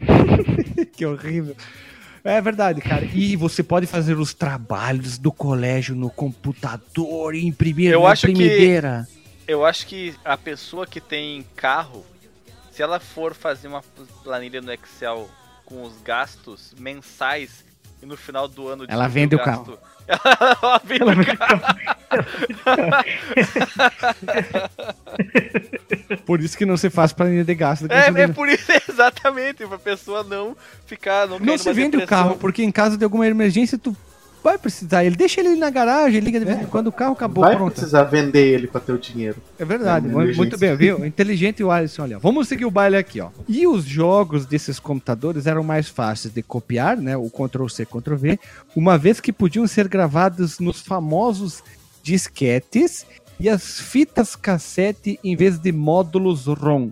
que 0.96 1.04
horrível. 1.04 1.54
É 2.26 2.40
verdade, 2.40 2.80
cara. 2.80 3.04
E 3.04 3.36
você 3.36 3.62
pode 3.62 3.86
fazer 3.86 4.18
os 4.18 4.34
trabalhos 4.34 5.16
do 5.18 5.30
colégio 5.30 5.94
no 5.94 6.10
computador 6.10 7.34
e 7.34 7.46
imprimir 7.46 7.92
Eu 7.92 8.02
na 8.02 8.10
acho 8.10 8.26
que- 8.26 8.32
imprimedeira. 8.32 9.06
Eu 9.46 9.64
acho 9.64 9.86
que 9.86 10.14
a 10.24 10.36
pessoa 10.36 10.86
que 10.86 11.00
tem 11.00 11.44
carro 11.54 12.04
se 12.72 12.82
ela 12.82 12.98
for 13.00 13.32
fazer 13.32 13.68
uma 13.68 13.82
planilha 14.24 14.60
no 14.60 14.72
Excel 14.72 15.30
com 15.64 15.82
os 15.82 16.00
gastos 16.02 16.74
mensais 16.78 17.64
e 18.02 18.06
no 18.06 18.16
final 18.16 18.46
do 18.48 18.68
ano 18.68 18.84
Ela 18.88 19.08
vende 19.08 19.34
o 19.34 19.38
gasto- 19.38 19.78
ela 20.08 20.80
vende 20.84 21.02
o 21.30 21.36
carro. 21.36 21.60
Por 26.24 26.40
isso 26.40 26.56
que 26.56 26.66
não 26.66 26.76
se 26.76 26.90
faz 26.90 27.12
planilha 27.12 27.44
de 27.44 27.54
gasto. 27.54 27.84
É, 27.86 27.88
gasolina. 27.88 28.20
é 28.20 28.28
por 28.28 28.48
isso, 28.48 28.70
exatamente, 28.88 29.66
pra 29.66 29.78
pessoa 29.78 30.22
não 30.22 30.56
ficar. 30.86 31.26
Não, 31.26 31.38
Não 31.38 31.58
se 31.58 31.72
vende 31.72 31.96
o 31.96 32.00
depressão. 32.00 32.24
carro, 32.24 32.36
porque 32.36 32.62
em 32.62 32.72
caso 32.72 32.96
de 32.96 33.04
alguma 33.04 33.26
emergência, 33.26 33.78
tu 33.78 33.96
vai 34.46 34.58
precisar. 34.58 35.04
Ele 35.04 35.16
deixa 35.16 35.40
ele 35.40 35.56
na 35.56 35.70
garagem, 35.70 36.20
liga 36.20 36.38
de 36.38 36.44
vez 36.44 36.60
em 36.62 36.66
quando 36.66 36.86
o 36.86 36.92
carro 36.92 37.12
acabou, 37.12 37.42
Vai 37.44 37.56
pronto. 37.56 37.72
precisar 37.72 38.04
vender 38.04 38.46
ele 38.54 38.66
pra 38.66 38.80
ter 38.80 38.92
o 38.92 38.98
dinheiro. 38.98 39.36
É 39.58 39.64
verdade, 39.64 40.08
É, 40.08 40.10
muito 40.10 40.56
bem, 40.56 40.76
viu? 40.76 41.04
Inteligente 41.04 41.62
o 41.64 41.70
Alisson, 41.70 42.02
olha. 42.02 42.18
Vamos 42.18 42.46
seguir 42.48 42.64
o 42.64 42.70
baile 42.70 42.96
aqui, 42.96 43.20
ó. 43.20 43.30
E 43.48 43.66
os 43.66 43.84
jogos 43.84 44.46
desses 44.46 44.78
computadores 44.78 45.46
eram 45.46 45.62
mais 45.64 45.88
fáceis 45.88 46.32
de 46.32 46.42
copiar, 46.42 46.96
né? 46.96 47.16
O 47.16 47.28
Ctrl-C, 47.28 47.84
Ctrl-V, 47.84 48.38
uma 48.74 48.96
vez 48.96 49.20
que 49.20 49.32
podiam 49.32 49.66
ser 49.66 49.88
gravados 49.88 50.58
nos 50.60 50.80
famosos 50.80 51.62
disquetes 52.02 53.04
e 53.38 53.48
as 53.48 53.80
fitas 53.80 54.34
cassete 54.36 55.18
em 55.22 55.36
vez 55.36 55.58
de 55.58 55.72
módulos 55.72 56.46
ROM. 56.46 56.90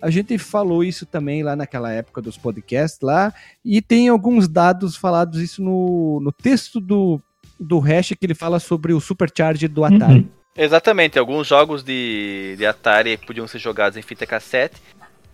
A 0.00 0.10
gente 0.10 0.36
falou 0.38 0.84
isso 0.84 1.06
também 1.06 1.42
lá 1.42 1.56
naquela 1.56 1.90
época 1.90 2.20
dos 2.20 2.36
podcasts 2.36 3.00
lá, 3.00 3.32
e 3.64 3.80
tem 3.80 4.08
alguns 4.08 4.46
dados 4.46 4.96
falados 4.96 5.40
isso 5.40 5.62
no, 5.62 6.20
no 6.20 6.30
texto 6.30 6.80
do, 6.80 7.20
do 7.58 7.78
hash 7.78 8.10
que 8.10 8.26
ele 8.26 8.34
fala 8.34 8.58
sobre 8.60 8.92
o 8.92 9.00
Supercharger 9.00 9.68
do 9.68 9.84
Atari. 9.84 10.28
Exatamente, 10.56 11.18
alguns 11.18 11.46
jogos 11.46 11.82
de, 11.82 12.54
de 12.56 12.64
Atari 12.64 13.16
podiam 13.18 13.46
ser 13.46 13.58
jogados 13.58 13.98
em 13.98 14.02
fita 14.02 14.26
cassete 14.26 14.80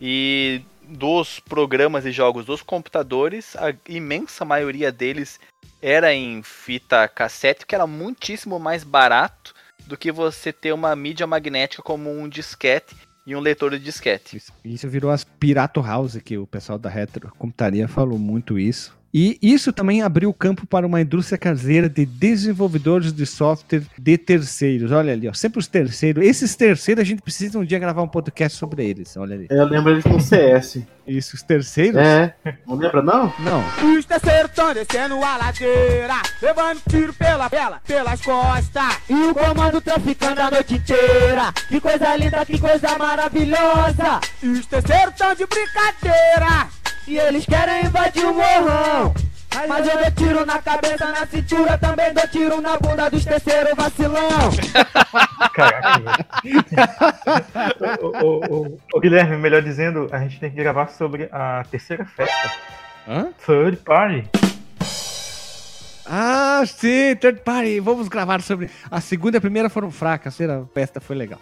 e 0.01 0.63
dos 0.89 1.39
programas 1.41 2.05
e 2.05 2.11
jogos 2.11 2.45
dos 2.45 2.61
computadores, 2.61 3.57
a 3.57 3.73
imensa 3.89 4.45
maioria 4.45 4.91
deles 4.91 5.39
era 5.81 6.13
em 6.13 6.43
fita 6.43 7.09
cassete, 7.09 7.67
que 7.67 7.75
era 7.75 7.87
muitíssimo 7.87 8.59
mais 8.59 8.85
barato 8.85 9.55
do 9.87 9.97
que 9.97 10.13
você 10.13 10.53
ter 10.53 10.73
uma 10.73 10.95
mídia 10.95 11.27
magnética 11.27 11.83
como 11.83 12.11
um 12.11 12.29
disquete 12.29 12.95
e 13.27 13.35
um 13.37 13.41
leitor 13.41 13.70
de 13.70 13.79
disquete. 13.79 14.37
Isso, 14.37 14.53
isso 14.64 14.89
virou 14.89 15.11
as 15.11 15.25
Pirato 15.25 15.81
House, 15.81 16.18
que 16.18 16.37
o 16.39 16.47
pessoal 16.47 16.79
da 16.79 16.89
Retrocomputaria 16.89 17.89
falou 17.89 18.18
muito 18.18 18.59
isso. 18.59 18.97
E 19.15 19.39
isso 19.43 19.73
também 19.75 20.01
abriu 20.01 20.31
o 20.31 20.35
campo 20.35 20.67
para 20.67 20.87
uma 20.87 21.01
indústria 21.01 21.37
caseira 21.37 21.87
de 21.87 22.07
desenvolvedores 22.07 23.13
de 23.13 23.27
software 23.27 23.83
de 23.99 24.17
terceiros. 24.17 24.91
Olha 24.91 25.13
ali, 25.13 25.29
ó, 25.29 25.35
sempre 25.35 25.59
os 25.59 25.67
terceiros. 25.67 26.25
Esses 26.25 26.57
terceiros 26.57 27.03
a 27.03 27.05
gente 27.05 27.21
precisa 27.21 27.59
um 27.59 27.65
dia 27.65 27.79
gravar 27.79 28.03
um 28.03 28.09
podcast 28.09 28.57
sobre 28.57 28.87
eles. 28.87 29.15
Olha 29.19 29.35
ali. 29.35 29.49
Eu 29.51 29.67
lembro 29.67 29.91
eles 29.93 30.05
no 30.05 30.19
CS. 30.19 30.83
Isso, 31.07 31.37
os 31.37 31.43
terceiros? 31.43 32.01
É. 32.01 32.35
Não 32.67 32.77
lembra, 32.77 33.03
não? 33.03 33.33
Não. 33.41 33.99
Os 33.99 34.05
terceiros 34.07 34.51
tão 34.53 34.73
descendo 34.73 35.23
a 35.23 35.37
ladeira, 35.37 36.23
levando 36.41 36.81
tiro 36.89 37.13
pela, 37.13 37.51
pela, 37.51 37.81
pelas 37.87 38.21
costas. 38.23 38.99
E 39.11 39.15
o 39.15 39.35
comando 39.35 39.81
traficando 39.81 40.41
a 40.41 40.51
noite 40.51 40.75
inteira. 40.75 41.53
Que 41.69 41.81
coisa 41.81 42.17
linda, 42.17 42.47
que 42.47 42.59
coisa 42.59 42.97
maravilhosa. 42.97 44.21
E 44.43 44.47
os 44.49 44.65
terceiros 44.65 45.15
tão 45.17 45.35
de 45.35 45.45
brincadeira. 45.47 46.82
E 47.07 47.19
eles 47.19 47.45
querem 47.45 47.87
invadir 47.87 48.25
o 48.25 48.35
morrão. 48.35 49.15
Mas 49.69 49.87
eu 49.87 49.99
dou 49.99 50.11
tiro 50.13 50.47
na 50.47 50.59
cabeça, 50.61 51.07
na 51.09 51.27
cintura, 51.27 51.77
também 51.77 52.13
dou 52.15 52.27
tiro 52.29 52.61
na 52.61 52.79
bunda 52.79 53.11
dos 53.11 53.25
terceiros 53.25 53.75
vacilão. 53.77 54.51
ô, 58.01 58.07
ô, 58.25 58.41
ô, 58.49 58.79
ô, 58.95 59.01
Guilherme, 59.01 59.37
melhor 59.37 59.61
dizendo, 59.63 60.09
a 60.11 60.21
gente 60.21 60.41
tem 60.41 60.51
que 60.51 60.57
gravar 60.57 60.89
sobre 60.89 61.29
a 61.31 61.65
terceira 61.71 62.05
festa. 62.07 62.51
Hã? 63.07 63.29
Third 63.45 63.77
Party. 63.79 64.25
Ah, 66.07 66.63
sim, 66.67 67.15
third 67.17 67.41
party. 67.43 67.81
Vamos 67.81 68.09
gravar 68.09 68.43
sobre. 68.43 68.69
A 68.91 69.01
segunda 69.01 69.37
e 69.37 69.39
a 69.39 69.41
primeira 69.41 69.71
foram 69.71 69.91
fracas, 69.91 70.35
a 70.35 70.37
terceira 70.37 70.69
festa 70.75 71.01
foi 71.01 71.17
legal. 71.17 71.41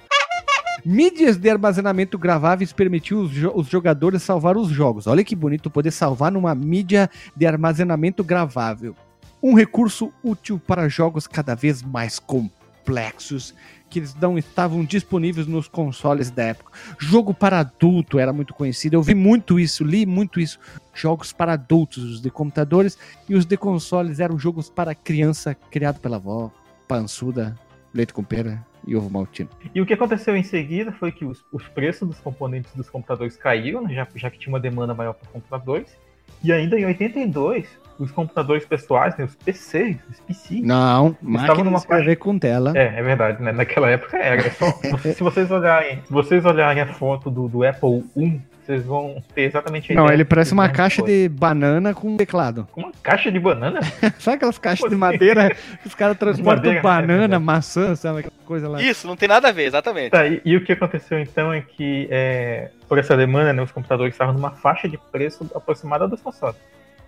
Mídias 0.84 1.36
de 1.36 1.48
armazenamento 1.50 2.18
graváveis 2.18 2.72
permitiu 2.72 3.20
os, 3.20 3.30
jo- 3.30 3.52
os 3.54 3.68
jogadores 3.68 4.22
salvar 4.22 4.56
os 4.56 4.68
jogos. 4.68 5.06
Olha 5.06 5.24
que 5.24 5.36
bonito 5.36 5.70
poder 5.70 5.90
salvar 5.90 6.32
numa 6.32 6.54
mídia 6.54 7.08
de 7.36 7.46
armazenamento 7.46 8.22
gravável. 8.24 8.94
Um 9.42 9.54
recurso 9.54 10.12
útil 10.22 10.58
para 10.58 10.88
jogos 10.88 11.26
cada 11.26 11.54
vez 11.54 11.82
mais 11.82 12.18
complexos 12.18 13.54
que 13.88 13.98
eles 13.98 14.14
não 14.14 14.38
estavam 14.38 14.84
disponíveis 14.84 15.46
nos 15.48 15.66
consoles 15.66 16.30
da 16.30 16.44
época. 16.44 16.70
Jogo 16.98 17.34
para 17.34 17.58
adulto 17.58 18.18
era 18.20 18.32
muito 18.32 18.54
conhecido. 18.54 18.94
Eu 18.94 19.02
vi 19.02 19.14
muito 19.14 19.58
isso, 19.58 19.82
li 19.82 20.06
muito 20.06 20.38
isso. 20.38 20.60
Jogos 20.94 21.32
para 21.32 21.54
adultos, 21.54 22.04
os 22.04 22.20
de 22.20 22.30
computadores 22.30 22.96
e 23.28 23.34
os 23.34 23.44
de 23.44 23.56
consoles 23.56 24.20
eram 24.20 24.38
jogos 24.38 24.70
para 24.70 24.94
criança 24.94 25.54
criado 25.54 25.98
pela 25.98 26.16
avó, 26.16 26.52
pançuda, 26.86 27.58
leite 27.92 28.12
com 28.12 28.22
pera 28.22 28.64
e 28.86 28.96
ovo 28.96 29.10
maltino. 29.10 29.48
E 29.74 29.80
o 29.80 29.86
que 29.86 29.94
aconteceu 29.94 30.36
em 30.36 30.42
seguida 30.42 30.92
foi 30.92 31.12
que 31.12 31.24
os, 31.24 31.44
os 31.52 31.66
preços 31.68 32.08
dos 32.08 32.18
componentes 32.20 32.74
dos 32.74 32.88
computadores 32.88 33.36
caíram, 33.36 33.82
né, 33.82 33.94
já, 33.94 34.06
já 34.14 34.30
que 34.30 34.38
tinha 34.38 34.52
uma 34.52 34.60
demanda 34.60 34.94
maior 34.94 35.14
para 35.14 35.28
computadores. 35.30 35.96
E 36.42 36.52
ainda 36.52 36.78
em 36.78 36.86
82, 36.86 37.66
os 37.98 38.10
computadores 38.10 38.64
pessoais, 38.64 39.16
né, 39.16 39.24
os 39.24 39.34
PCs, 39.34 39.98
os 40.08 40.20
PC, 40.20 40.60
Não, 40.62 41.16
estavam 41.36 41.64
numa 41.64 41.78
escrever 41.78 42.16
com 42.16 42.38
tela. 42.38 42.72
É, 42.74 42.98
é 42.98 43.02
verdade, 43.02 43.42
né? 43.42 43.52
Naquela 43.52 43.90
época 43.90 44.16
era. 44.16 44.50
Só- 44.52 44.70
se 45.14 45.22
vocês 45.22 45.50
olharem, 45.50 46.00
se 46.04 46.12
vocês 46.12 46.44
olharem 46.44 46.82
a 46.82 46.86
foto 46.86 47.30
do, 47.30 47.46
do 47.48 47.62
Apple 47.62 48.04
I, 48.16 48.40
vocês 48.70 48.84
vão 48.84 49.22
ter 49.34 49.42
exatamente 49.42 49.92
a 49.92 49.96
Não, 49.96 50.08
ele 50.10 50.24
parece 50.24 50.52
uma 50.52 50.68
caixa 50.68 51.02
de 51.02 51.28
banana 51.28 51.92
com 51.92 52.16
teclado. 52.16 52.68
Uma 52.76 52.92
caixa 53.02 53.30
de 53.30 53.38
banana? 53.40 53.80
Sabe 54.18 54.36
aquelas 54.36 54.58
caixas 54.58 54.88
de 54.88 54.96
madeira 54.96 55.50
que 55.82 55.88
os 55.88 55.94
caras 55.94 56.16
transportam 56.16 56.72
madeira, 56.72 56.78
é 56.78 56.82
banana, 56.82 57.40
maçã, 57.40 57.94
sabe 57.96 58.20
aquela 58.20 58.32
coisa 58.44 58.68
lá? 58.68 58.80
Isso, 58.80 59.06
não 59.06 59.16
tem 59.16 59.28
nada 59.28 59.48
a 59.48 59.52
ver, 59.52 59.64
exatamente. 59.64 60.10
Tá, 60.10 60.26
e, 60.26 60.40
e 60.44 60.56
o 60.56 60.64
que 60.64 60.72
aconteceu 60.72 61.18
então 61.18 61.52
é 61.52 61.60
que, 61.60 62.06
é, 62.10 62.70
por 62.88 62.98
essa 62.98 63.16
demanda, 63.16 63.52
né, 63.52 63.62
os 63.62 63.72
computadores 63.72 64.14
estavam 64.14 64.34
numa 64.34 64.52
faixa 64.52 64.88
de 64.88 64.98
preço 65.10 65.50
aproximada 65.54 66.06
dos 66.06 66.20
consoles. 66.20 66.56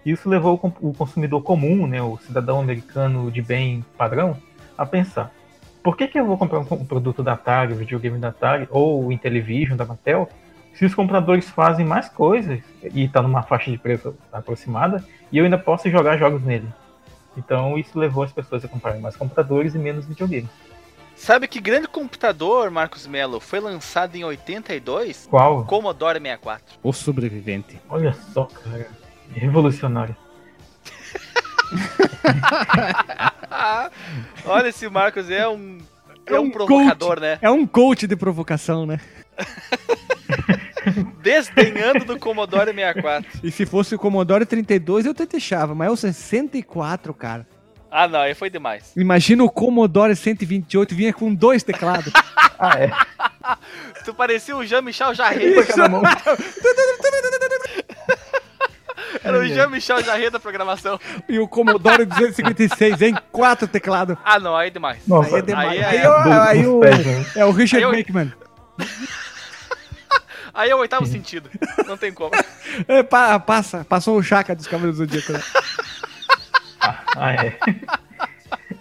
Isso 0.05 0.29
levou 0.29 0.61
o 0.81 0.93
consumidor 0.93 1.43
comum, 1.43 1.87
né, 1.87 2.03
o 2.03 2.19
cidadão 2.19 2.61
americano 2.61 3.31
de 3.31 3.41
bem 3.41 3.85
padrão, 3.97 4.37
a 4.77 4.85
pensar: 4.85 5.31
por 5.83 5.97
que, 5.97 6.09
que 6.09 6.19
eu 6.19 6.27
vou 6.27 6.37
comprar 6.37 6.59
um, 6.59 6.67
um 6.73 6.85
produto 6.85 7.23
da 7.23 7.35
Atari, 7.35 7.73
um 7.73 7.77
videogame 7.77 8.19
da 8.19 8.29
Atari, 8.29 8.67
ou 8.71 9.07
o 9.07 9.13
Intellivision 9.13 9.77
da 9.77 9.85
Mattel, 9.85 10.29
se 10.83 10.87
os 10.87 10.95
computadores 10.97 11.49
fazem 11.49 11.87
mais 11.87 12.09
coisas 12.09 12.59
e 12.83 13.05
está 13.05 13.23
numa 13.23 13.45
faixa 13.45 13.71
de 13.71 13.79
preço 13.79 14.17
aproximada 14.33 15.05
e 15.31 15.39
eu 15.39 15.45
ainda 15.45 15.57
posso 15.57 15.89
jogar 15.89 16.17
jogos 16.17 16.43
nele? 16.43 16.67
Então 17.37 17.79
isso 17.79 17.97
levou 17.97 18.25
as 18.25 18.33
pessoas 18.33 18.65
a 18.65 18.69
comprarem 18.69 19.01
mais 19.01 19.15
computadores 19.15 19.77
e 19.77 19.79
menos 19.79 20.07
videogames. 20.07 20.51
Sabe 21.15 21.47
que 21.47 21.61
grande 21.61 21.87
computador, 21.87 22.69
Marcos 22.69 23.07
Mello, 23.07 23.39
foi 23.39 23.61
lançado 23.61 24.17
em 24.17 24.25
82? 24.25 25.29
Qual? 25.31 25.65
Commodore 25.67 26.19
64. 26.19 26.81
O 26.83 26.93
sobrevivente. 26.93 27.81
Olha 27.89 28.13
só, 28.13 28.47
cara. 28.47 28.91
Revolucionário. 29.33 30.17
Olha, 34.47 34.67
esse 34.67 34.89
Marcos 34.89 35.31
é 35.31 35.49
um. 35.49 35.79
É, 36.27 36.41
um, 36.41 36.51
coach, 36.51 36.67
provocador, 36.67 37.21
né? 37.21 37.39
É 37.41 37.51
um 37.51 37.65
coach 37.67 38.09
de 38.09 38.17
provocação, 38.17 38.85
né? 38.85 38.99
Desdenhando 41.23 42.05
do 42.05 42.19
Commodore 42.19 42.73
64. 42.73 43.41
E 43.43 43.51
se 43.51 43.65
fosse 43.67 43.95
o 43.95 43.99
Commodore 43.99 44.45
32, 44.47 45.07
eu 45.07 45.15
te 45.15 45.27
deixava, 45.27 45.75
mas 45.75 45.89
é 45.89 45.91
o 45.91 45.97
64, 45.97 47.13
cara. 47.15 47.47
Ah, 47.91 48.09
não, 48.09 48.21
aí 48.21 48.35
foi 48.35 48.49
demais. 48.49 48.93
Imagina 48.97 49.45
o 49.45 49.51
Commodore 49.51 50.17
128 50.17 50.95
vinha 50.95 51.13
com 51.13 51.35
dois 51.35 51.63
teclados. 51.63 52.11
ah, 52.59 52.79
é. 52.81 52.91
Tu 54.05 54.15
parecia 54.15 54.57
o 54.57 54.65
Jean-Michel 54.65 55.15
Jarret. 55.15 55.53
Era 59.23 59.39
o 59.39 59.45
Jean-Michel 59.47 60.03
Jarret 60.03 60.31
da 60.31 60.41
programação. 60.41 60.99
E 61.29 61.39
o 61.39 61.47
Commodore 61.47 62.05
256 62.07 63.03
em 63.03 63.15
quatro 63.31 63.69
teclados. 63.69 64.17
Ah, 64.25 64.39
não, 64.41 64.57
aí 64.57 64.69
é 64.69 64.71
demais. 64.71 64.99
Nossa, 65.07 65.35
aí 65.37 65.39
é 65.41 65.43
demais. 65.43 65.69
Aí, 65.71 65.85
Aí, 65.85 65.97
é, 65.99 66.07
eu- 66.07 66.43
aí 66.43 66.67
o, 66.67 66.81
é 67.37 67.45
o 67.45 67.51
Richard 67.51 67.85
Aí 67.85 67.91
eu- 67.91 67.97
Bakeman. 67.97 68.33
Aí 70.55 70.71
é 70.71 70.75
o 70.75 70.79
oitavo 70.79 71.05
sentido. 71.07 71.49
Não 71.87 71.97
tem 71.97 72.13
como. 72.13 72.31
É, 72.89 73.03
pa- 73.03 73.39
passa, 73.41 73.85
passou 73.85 74.17
o 74.19 74.23
Chaka 74.23 74.55
dos 74.55 74.67
Cavaleiros 74.67 74.99
do 74.99 75.05
Zodíaco. 75.07 75.33
né? 75.33 75.41
Ah, 77.15 77.33
é. 77.35 77.57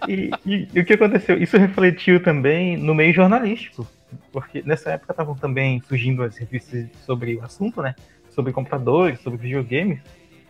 E, 0.08 0.30
e- 0.44 0.68
e 0.74 0.80
o 0.80 0.84
que 0.84 0.94
aconteceu? 0.94 1.40
Isso 1.40 1.56
refletiu 1.56 2.20
também 2.22 2.76
no 2.76 2.94
meio 2.94 3.12
jornalístico, 3.14 3.86
porque 4.32 4.62
nessa 4.66 4.90
época 4.90 5.12
estavam 5.12 5.36
também 5.36 5.80
surgindo 5.86 6.22
as 6.24 6.36
revistas 6.36 6.86
sobre 7.06 7.36
o 7.36 7.44
assunto, 7.44 7.80
né? 7.80 7.94
Sobre 8.30 8.52
computadores, 8.52 9.20
sobre 9.20 9.38
videogames, 9.38 10.00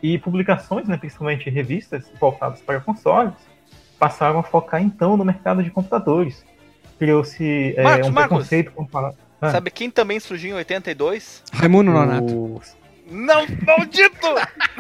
e 0.02 0.16
publicações, 0.18 0.88
né, 0.88 0.96
principalmente 0.96 1.50
revistas 1.50 2.10
voltadas 2.18 2.60
para 2.60 2.80
consoles, 2.80 3.34
passaram 3.98 4.38
a 4.38 4.42
focar 4.42 4.80
então 4.82 5.16
no 5.16 5.24
mercado 5.24 5.62
de 5.62 5.70
computadores. 5.70 6.44
Criou-se 6.98 7.74
é, 7.76 7.82
um 7.82 8.10
Marcos. 8.10 8.14
preconceito 8.14 8.72
comparado. 8.72 9.16
Ah. 9.42 9.50
Sabe 9.50 9.70
quem 9.70 9.90
também 9.90 10.20
surgiu 10.20 10.50
em 10.50 10.54
82? 10.54 11.42
Raimundo 11.52 11.90
O- 11.90 11.94
Nonato. 11.94 12.62
Não, 13.10 13.44
maldito! 13.66 14.28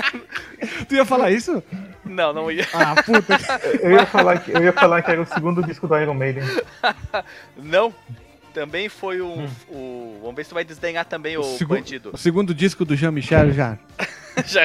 Tu 0.88 0.94
ia 0.94 1.04
falar 1.04 1.30
isso? 1.32 1.62
Não, 2.04 2.32
não 2.32 2.50
ia. 2.50 2.66
Ah, 2.72 2.94
puta. 3.02 3.38
Eu 3.80 3.90
ia, 3.92 4.06
falar 4.06 4.38
que, 4.38 4.52
eu 4.52 4.62
ia 4.62 4.72
falar 4.72 5.02
que 5.02 5.10
era 5.10 5.20
o 5.20 5.26
segundo 5.26 5.62
disco 5.62 5.86
do 5.88 5.98
Iron 5.98 6.14
Maiden. 6.14 6.44
Não. 7.56 7.92
Também 8.54 8.88
foi 8.88 9.20
o, 9.20 9.32
Hum. 9.40 9.48
o. 9.70 10.18
Vamos 10.20 10.36
ver 10.36 10.44
se 10.44 10.50
tu 10.50 10.54
vai 10.54 10.64
desdenhar 10.64 11.04
também 11.06 11.36
o, 11.38 11.42
Segu- 11.42 11.74
bandido. 11.74 12.10
O 12.12 12.18
segundo 12.18 12.54
disco 12.54 12.84
do 12.84 12.94
Jean-Michel 12.94 13.50
já. 13.52 13.78
Já 14.46 14.64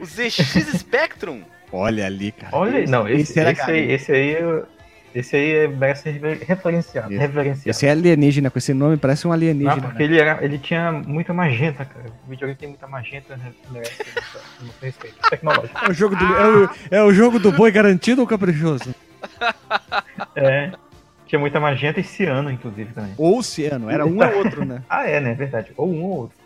o 0.00 0.04
ZX 0.04 0.78
Spectrum. 0.78 1.42
Olha 1.72 2.06
ali, 2.06 2.30
cara. 2.32 2.56
Olha, 2.56 2.84
não, 2.86 3.08
esse, 3.08 3.22
esse 3.32 3.40
era 3.40 3.50
esse, 3.52 3.70
aí, 3.70 3.90
esse 3.92 4.12
aí, 4.12 4.32
eu- 4.40 4.66
esse 5.18 5.36
aí 5.36 5.50
é- 5.64 5.68
merece 5.68 6.10
referenciado. 6.46 7.08
Esse- 7.12 7.18
reverenciado. 7.18 7.70
Esse 7.70 7.86
é 7.86 7.90
alienígena, 7.90 8.50
com 8.50 8.58
esse 8.58 8.72
nome 8.74 8.96
parece 8.96 9.26
um 9.26 9.30
Não, 9.30 9.34
alienígena. 9.34 9.80
porque 9.82 10.02
ele, 10.02 10.18
era, 10.20 10.44
ele 10.44 10.58
tinha 10.58 10.92
muita 10.92 11.32
magenta, 11.32 11.84
cara. 11.84 12.06
O 12.26 12.30
videogame 12.30 12.56
tem 12.58 12.68
muita 12.68 12.86
magenta, 12.86 13.36
né? 13.36 13.52
merece 13.70 14.02
essa- 14.02 14.38
esse 14.62 14.84
respeito 14.84 15.16
tecnológico. 15.30 15.84
É 15.84 15.90
o 15.90 15.92
jogo 15.94 16.16
do, 16.16 16.24
é 16.24 16.46
o, 16.48 16.70
é 16.90 17.02
o 17.02 17.12
jogo 17.12 17.38
do 17.38 17.52
boi 17.52 17.70
garantido 17.70 18.20
ou 18.20 18.26
caprichoso? 18.26 18.94
É, 20.36 20.70
tinha 21.26 21.38
muita 21.38 21.58
magenta 21.58 21.98
e 21.98 22.04
ciano, 22.04 22.50
inclusive, 22.50 22.92
também. 22.92 23.12
Ou 23.16 23.38
oceano, 23.38 23.90
era 23.90 24.04
um 24.06 24.16
ou 24.18 24.36
outro, 24.38 24.64
né? 24.64 24.82
Ah, 24.88 25.08
é, 25.08 25.20
né? 25.20 25.34
Verdade. 25.34 25.72
Ou 25.76 25.90
um 25.92 26.02
ou 26.04 26.16
outro. 26.18 26.36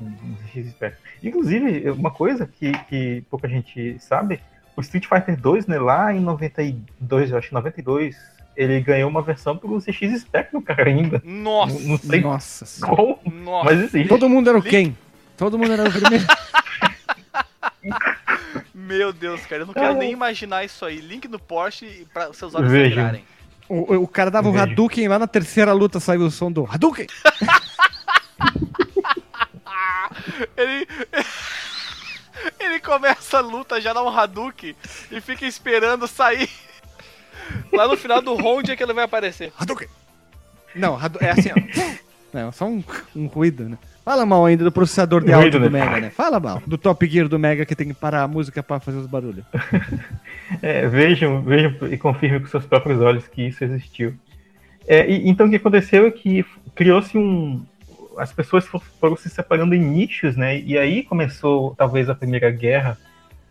Spectrum. 0.71 1.01
Inclusive, 1.23 1.91
uma 1.91 2.11
coisa 2.11 2.47
que, 2.47 2.73
que 2.89 3.23
pouca 3.31 3.49
gente 3.49 3.97
sabe, 3.99 4.41
o 4.77 4.81
Street 4.81 5.07
Fighter 5.07 5.37
2, 5.39 5.67
né, 5.67 5.79
lá 5.79 6.15
em 6.15 6.21
92, 6.21 7.31
eu 7.31 7.37
acho 7.39 7.49
que 7.49 7.55
92, 7.55 8.17
ele 8.57 8.81
ganhou 8.81 9.09
uma 9.09 9.23
versão 9.23 9.57
pro 9.57 9.79
ZX 9.81 10.21
Spectrum, 10.23 10.61
cara, 10.61 10.89
ainda. 10.89 11.21
Nossa! 11.25 11.75
Não, 11.75 11.81
não 11.89 11.99
sei 11.99 12.21
Nossa 12.21 12.87
como, 12.87 13.19
Nossa. 13.27 13.65
mas 13.65 13.81
existe. 13.81 14.09
Todo 14.09 14.29
mundo 14.29 14.51
era 14.51 14.59
o 14.59 14.63
quem? 14.63 14.97
Todo 15.37 15.59
mundo 15.59 15.73
era 15.73 15.89
o 15.89 15.93
primeiro. 15.93 16.27
Meu 18.75 19.13
Deus, 19.13 19.45
cara, 19.47 19.63
eu 19.63 19.67
não 19.67 19.75
quero 19.75 19.93
Ah. 19.93 19.95
nem 19.95 20.11
imaginar 20.13 20.65
isso 20.65 20.85
aí. 20.85 21.01
Link 21.01 21.29
no 21.29 21.39
Porsche 21.39 22.07
para 22.13 22.33
seus 22.33 22.55
olhos 22.55 22.71
sangrarem. 22.71 23.25
O, 23.69 23.95
o 24.03 24.09
cara 24.09 24.31
dava 24.31 24.49
o 24.49 24.53
Vejo. 24.53 24.65
Hadouken 24.65 25.09
lá 25.09 25.19
na 25.19 25.27
terceira 25.29 25.73
luta 25.73 26.01
saiu 26.01 26.23
o 26.23 26.31
som 26.31 26.51
do 26.51 26.67
Hadouken. 26.71 27.07
Ele. 30.57 30.87
Ele 32.59 32.81
começa 32.81 33.39
a 33.39 33.41
luta, 33.41 33.81
já 33.81 33.93
dá 33.93 34.03
um 34.03 34.09
Hadouken 34.09 34.75
e 35.11 35.21
fica 35.21 35.45
esperando 35.47 36.07
sair. 36.09 36.49
Lá 37.73 37.87
no 37.89 37.97
final 37.97 38.21
do 38.23 38.35
round 38.35 38.71
é 38.71 38.77
que 38.77 38.83
ele 38.83 38.93
vai 38.93 39.05
aparecer. 39.05 39.53
Hadouken. 39.59 39.89
Não, 40.75 40.99
é 41.21 41.31
assim, 41.31 41.51
ó. 41.51 41.91
Não, 42.33 42.53
só 42.53 42.67
um, 42.67 42.83
um 43.17 43.27
ruído, 43.27 43.69
né? 43.69 43.77
Fala 44.05 44.25
mal 44.25 44.47
ainda 44.47 44.63
do 44.65 44.71
processador 44.73 45.23
de 45.25 45.33
áudio 45.33 45.59
do 45.61 45.69
né? 45.71 45.81
Mega, 45.85 46.01
né? 46.01 46.11
Fala 46.11 46.39
mal. 46.39 46.63
Do 46.67 46.79
Top 46.79 47.05
Gear 47.07 47.27
do 47.29 47.39
Mega 47.39 47.67
que 47.67 47.75
tem 47.75 47.89
que 47.89 47.95
parar 47.95 48.23
a 48.23 48.29
música 48.29 48.63
pra 48.63 48.79
fazer 48.81 48.99
os 48.99 49.07
barulhos. 49.07 49.45
É, 50.63 50.87
vejam, 50.89 51.41
vejam 51.43 51.73
e 51.91 51.97
confirmem 51.97 52.41
com 52.41 52.47
seus 52.49 52.67
próprios 52.67 53.01
olhos 53.01 53.27
que 53.29 53.43
isso 53.47 53.63
existiu. 53.63 54.15
É, 54.87 55.09
e- 55.09 55.29
então 55.29 55.47
o 55.47 55.51
que 55.51 55.55
aconteceu 55.57 56.07
é 56.07 56.11
que 56.11 56.45
criou-se 56.75 57.17
um. 57.17 57.65
As 58.19 58.33
pessoas 58.33 58.67
fo- 58.67 58.83
foram 59.01 59.17
se 59.17 59.31
separando 59.31 59.75
em 59.77 59.81
nichos, 59.81 60.37
né? 60.37 60.59
E 60.59 60.77
aí 60.77 61.05
começou 61.05 61.75
talvez 61.79 62.11
a 62.11 62.15
Primeira 62.17 62.51
Guerra, 62.51 62.99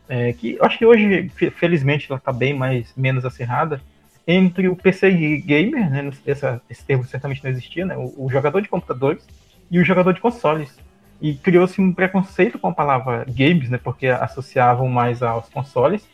é, 0.09 0.33
que 0.33 0.57
acho 0.59 0.77
que 0.77 0.85
hoje, 0.85 1.29
fe- 1.29 1.51
felizmente, 1.51 2.07
ela 2.09 2.17
está 2.17 2.33
bem 2.33 2.53
mais 2.53 2.91
menos 2.97 3.23
acirrada, 3.23 3.79
entre 4.27 4.67
o 4.67 4.75
PC 4.75 5.09
gamer, 5.45 5.89
né? 5.89 6.11
Essa, 6.25 6.61
esse 6.69 6.83
termo 6.83 7.03
certamente 7.05 7.43
não 7.43 7.49
existia, 7.49 7.85
né? 7.85 7.95
O, 7.95 8.25
o 8.25 8.29
jogador 8.29 8.61
de 8.61 8.67
computadores 8.67 9.25
e 9.71 9.79
o 9.79 9.85
jogador 9.85 10.13
de 10.13 10.19
consoles. 10.19 10.77
E 11.21 11.33
criou-se 11.33 11.79
um 11.81 11.93
preconceito 11.93 12.57
com 12.59 12.67
a 12.67 12.73
palavra 12.73 13.25
games, 13.27 13.69
né? 13.69 13.79
Porque 13.81 14.07
associavam 14.07 14.87
mais 14.87 15.23
aos 15.23 15.49
consoles. 15.49 16.07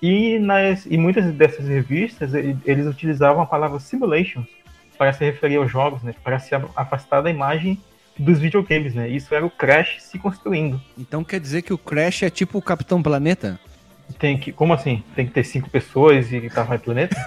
E, 0.00 0.38
nas, 0.38 0.86
e 0.86 0.96
muitas 0.96 1.32
dessas 1.32 1.66
revistas, 1.66 2.32
eles 2.34 2.86
utilizavam 2.86 3.42
a 3.42 3.46
palavra 3.46 3.80
simulations 3.80 4.46
para 4.96 5.12
se 5.12 5.24
referir 5.24 5.56
aos 5.56 5.70
jogos, 5.70 6.02
né? 6.02 6.14
Para 6.22 6.38
se 6.38 6.54
afastar 6.76 7.20
da 7.20 7.30
imagem 7.30 7.80
dos 8.18 8.38
videogames, 8.38 8.94
né? 8.94 9.08
Isso 9.08 9.34
era 9.34 9.44
o 9.46 9.50
Crash 9.50 10.02
se 10.02 10.18
construindo. 10.18 10.80
Então 10.96 11.24
quer 11.24 11.40
dizer 11.40 11.62
que 11.62 11.72
o 11.72 11.78
Crash 11.78 12.22
é 12.24 12.30
tipo 12.30 12.58
o 12.58 12.62
Capitão 12.62 13.02
Planeta? 13.02 13.58
Tem 14.18 14.38
que, 14.38 14.52
como 14.52 14.72
assim? 14.72 15.02
Tem 15.14 15.26
que 15.26 15.32
ter 15.32 15.44
cinco 15.44 15.68
pessoas 15.70 16.32
e 16.32 16.48
tava 16.50 16.76
em 16.76 16.78
planeta? 16.78 17.16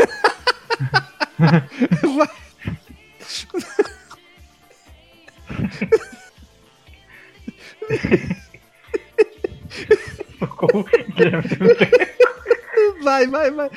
Como 10.57 10.83
Guilherme 11.15 11.43
Vai, 13.03 13.27
vai, 13.27 13.51
vai. 13.51 13.69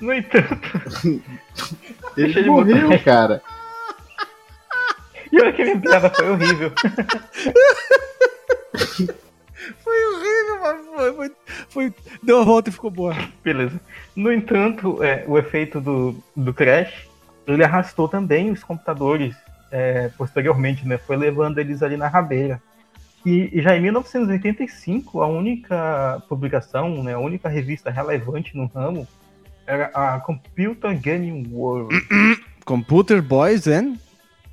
No 0.00 0.12
entanto, 0.12 0.58
Ele 1.04 1.22
Deixa 2.16 2.38
ele 2.40 2.50
morreu, 2.50 2.88
botar. 2.88 3.04
cara. 3.04 3.42
E 5.34 5.40
olha 5.40 5.52
que 5.52 5.62
a 5.62 5.64
minha 5.64 5.80
piada 5.80 6.10
foi 6.10 6.30
horrível. 6.30 6.72
Foi 9.82 10.06
horrível, 10.06 10.60
mas 10.60 10.86
foi, 10.86 11.12
foi, 11.14 11.32
foi- 11.70 11.94
Deu 12.22 12.40
a 12.40 12.44
volta 12.44 12.68
e 12.68 12.72
ficou 12.72 12.90
boa. 12.90 13.14
Beleza. 13.42 13.80
No 14.14 14.30
entanto, 14.32 15.02
é, 15.02 15.24
o 15.26 15.38
efeito 15.38 15.80
do, 15.80 16.14
do 16.36 16.52
Crash, 16.52 17.08
ele 17.46 17.64
arrastou 17.64 18.08
também 18.08 18.50
os 18.50 18.62
computadores 18.62 19.34
é, 19.70 20.08
posteriormente, 20.18 20.86
né? 20.86 20.98
Foi 20.98 21.16
levando 21.16 21.58
eles 21.58 21.82
ali 21.82 21.96
na 21.96 22.08
rabeira. 22.08 22.60
E, 23.24 23.48
e 23.58 23.62
já 23.62 23.74
em 23.74 23.80
1985, 23.80 25.22
a 25.22 25.26
única 25.26 26.22
publicação, 26.28 27.02
né, 27.02 27.14
a 27.14 27.18
única 27.18 27.48
revista 27.48 27.90
relevante 27.90 28.54
no 28.54 28.66
ramo 28.66 29.08
era 29.66 29.86
a 29.94 30.20
Computer 30.20 30.94
Gaming 31.00 31.48
World. 31.50 31.94
Computer 32.66 33.22
Boys 33.22 33.66
and 33.66 33.94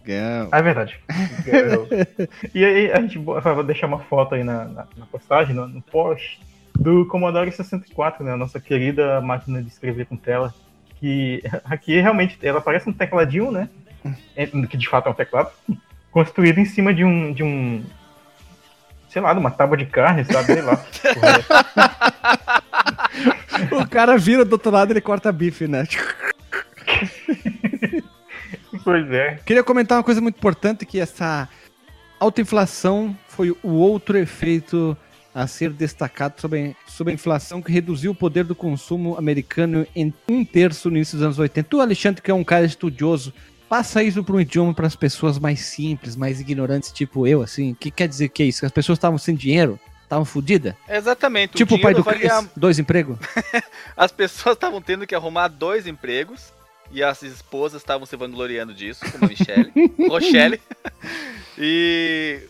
Girl. 0.05 0.47
Ah, 0.51 0.59
é 0.59 0.61
verdade. 0.61 0.99
e 2.53 2.65
aí 2.65 2.91
a 2.91 3.01
gente 3.01 3.17
vai 3.17 3.63
deixar 3.63 3.87
uma 3.87 3.99
foto 3.99 4.35
aí 4.35 4.43
na, 4.43 4.65
na, 4.65 4.87
na 4.97 5.05
postagem, 5.05 5.55
no, 5.55 5.67
no 5.67 5.81
post, 5.81 6.39
do 6.77 7.05
Commodore 7.05 7.51
64, 7.51 8.23
né? 8.23 8.33
A 8.33 8.37
nossa 8.37 8.59
querida 8.59 9.21
máquina 9.21 9.61
de 9.61 9.67
escrever 9.67 10.05
com 10.05 10.15
tela. 10.15 10.53
Que 10.99 11.43
aqui 11.65 11.99
realmente 11.99 12.37
ela 12.41 12.61
parece 12.61 12.89
um 12.89 12.93
tecladinho, 12.93 13.51
né? 13.51 13.69
É, 14.35 14.45
Que 14.47 14.77
de 14.77 14.89
fato 14.89 15.07
é 15.07 15.11
um 15.11 15.15
teclado. 15.15 15.51
Construído 16.11 16.59
em 16.59 16.65
cima 16.65 16.93
de 16.93 17.05
um. 17.05 17.31
De 17.33 17.43
um 17.43 17.83
sei 19.09 19.21
lá, 19.21 19.33
de 19.33 19.39
uma 19.39 19.51
tábua 19.51 19.75
de 19.75 19.85
carne, 19.85 20.23
sabe? 20.23 20.45
Sei 20.45 20.61
lá. 20.61 20.83
O 23.71 23.87
cara 23.87 24.17
vira 24.17 24.43
do 24.43 24.53
outro 24.53 24.71
lado 24.71 24.89
e 24.89 24.93
ele 24.93 25.01
corta 25.01 25.31
bife, 25.31 25.67
né? 25.67 25.85
Pois 28.83 29.09
é. 29.11 29.39
Queria 29.45 29.63
comentar 29.63 29.97
uma 29.97 30.03
coisa 30.03 30.21
muito 30.21 30.37
importante, 30.37 30.85
que 30.85 30.99
essa 30.99 31.47
alta 32.19 32.41
inflação 32.41 33.17
foi 33.27 33.51
o 33.63 33.69
outro 33.69 34.17
efeito 34.17 34.95
a 35.33 35.47
ser 35.47 35.71
destacado 35.71 36.39
sobre, 36.39 36.75
sobre 36.85 37.11
a 37.11 37.15
inflação 37.15 37.61
que 37.61 37.71
reduziu 37.71 38.11
o 38.11 38.15
poder 38.15 38.43
do 38.43 38.53
consumo 38.53 39.17
americano 39.17 39.87
em 39.95 40.13
um 40.29 40.43
terço 40.43 40.89
no 40.89 40.97
início 40.97 41.17
dos 41.17 41.25
anos 41.25 41.39
80. 41.39 41.67
Tu, 41.69 41.79
Alexandre, 41.81 42.21
que 42.21 42.29
é 42.29 42.33
um 42.33 42.43
cara 42.43 42.65
estudioso, 42.65 43.33
passa 43.69 44.03
isso 44.03 44.23
para 44.23 44.35
um 44.35 44.41
idioma 44.41 44.73
para 44.73 44.87
as 44.87 44.95
pessoas 44.95 45.39
mais 45.39 45.61
simples, 45.61 46.15
mais 46.15 46.41
ignorantes, 46.41 46.91
tipo 46.91 47.25
eu, 47.25 47.41
assim. 47.41 47.71
O 47.71 47.75
que 47.75 47.89
quer 47.89 48.07
dizer 48.07 48.29
que 48.29 48.43
é 48.43 48.45
isso? 48.47 48.59
Que 48.59 48.65
as 48.65 48.71
pessoas 48.71 48.97
estavam 48.97 49.17
sem 49.17 49.33
dinheiro? 49.33 49.79
Estavam 50.03 50.25
fodidas? 50.25 50.75
Exatamente. 50.89 51.53
Tipo 51.53 51.75
o 51.75 51.81
pai 51.81 51.93
do 51.93 52.03
dinheiro 52.03 52.19
Chris, 52.19 52.49
dois 52.53 52.77
empregos? 52.77 53.17
As 53.95 54.11
pessoas 54.11 54.57
estavam 54.57 54.81
tendo 54.81 55.07
que 55.07 55.15
arrumar 55.15 55.47
dois 55.47 55.87
empregos 55.87 56.51
e 56.91 57.03
as 57.03 57.21
esposas 57.23 57.81
estavam 57.81 58.05
se 58.05 58.15
vangloriando 58.15 58.73
disso, 58.73 59.01
como 59.11 59.25
a 59.25 59.27
Michelle, 59.27 59.71
Rochelle. 60.09 60.61
E 61.57 62.41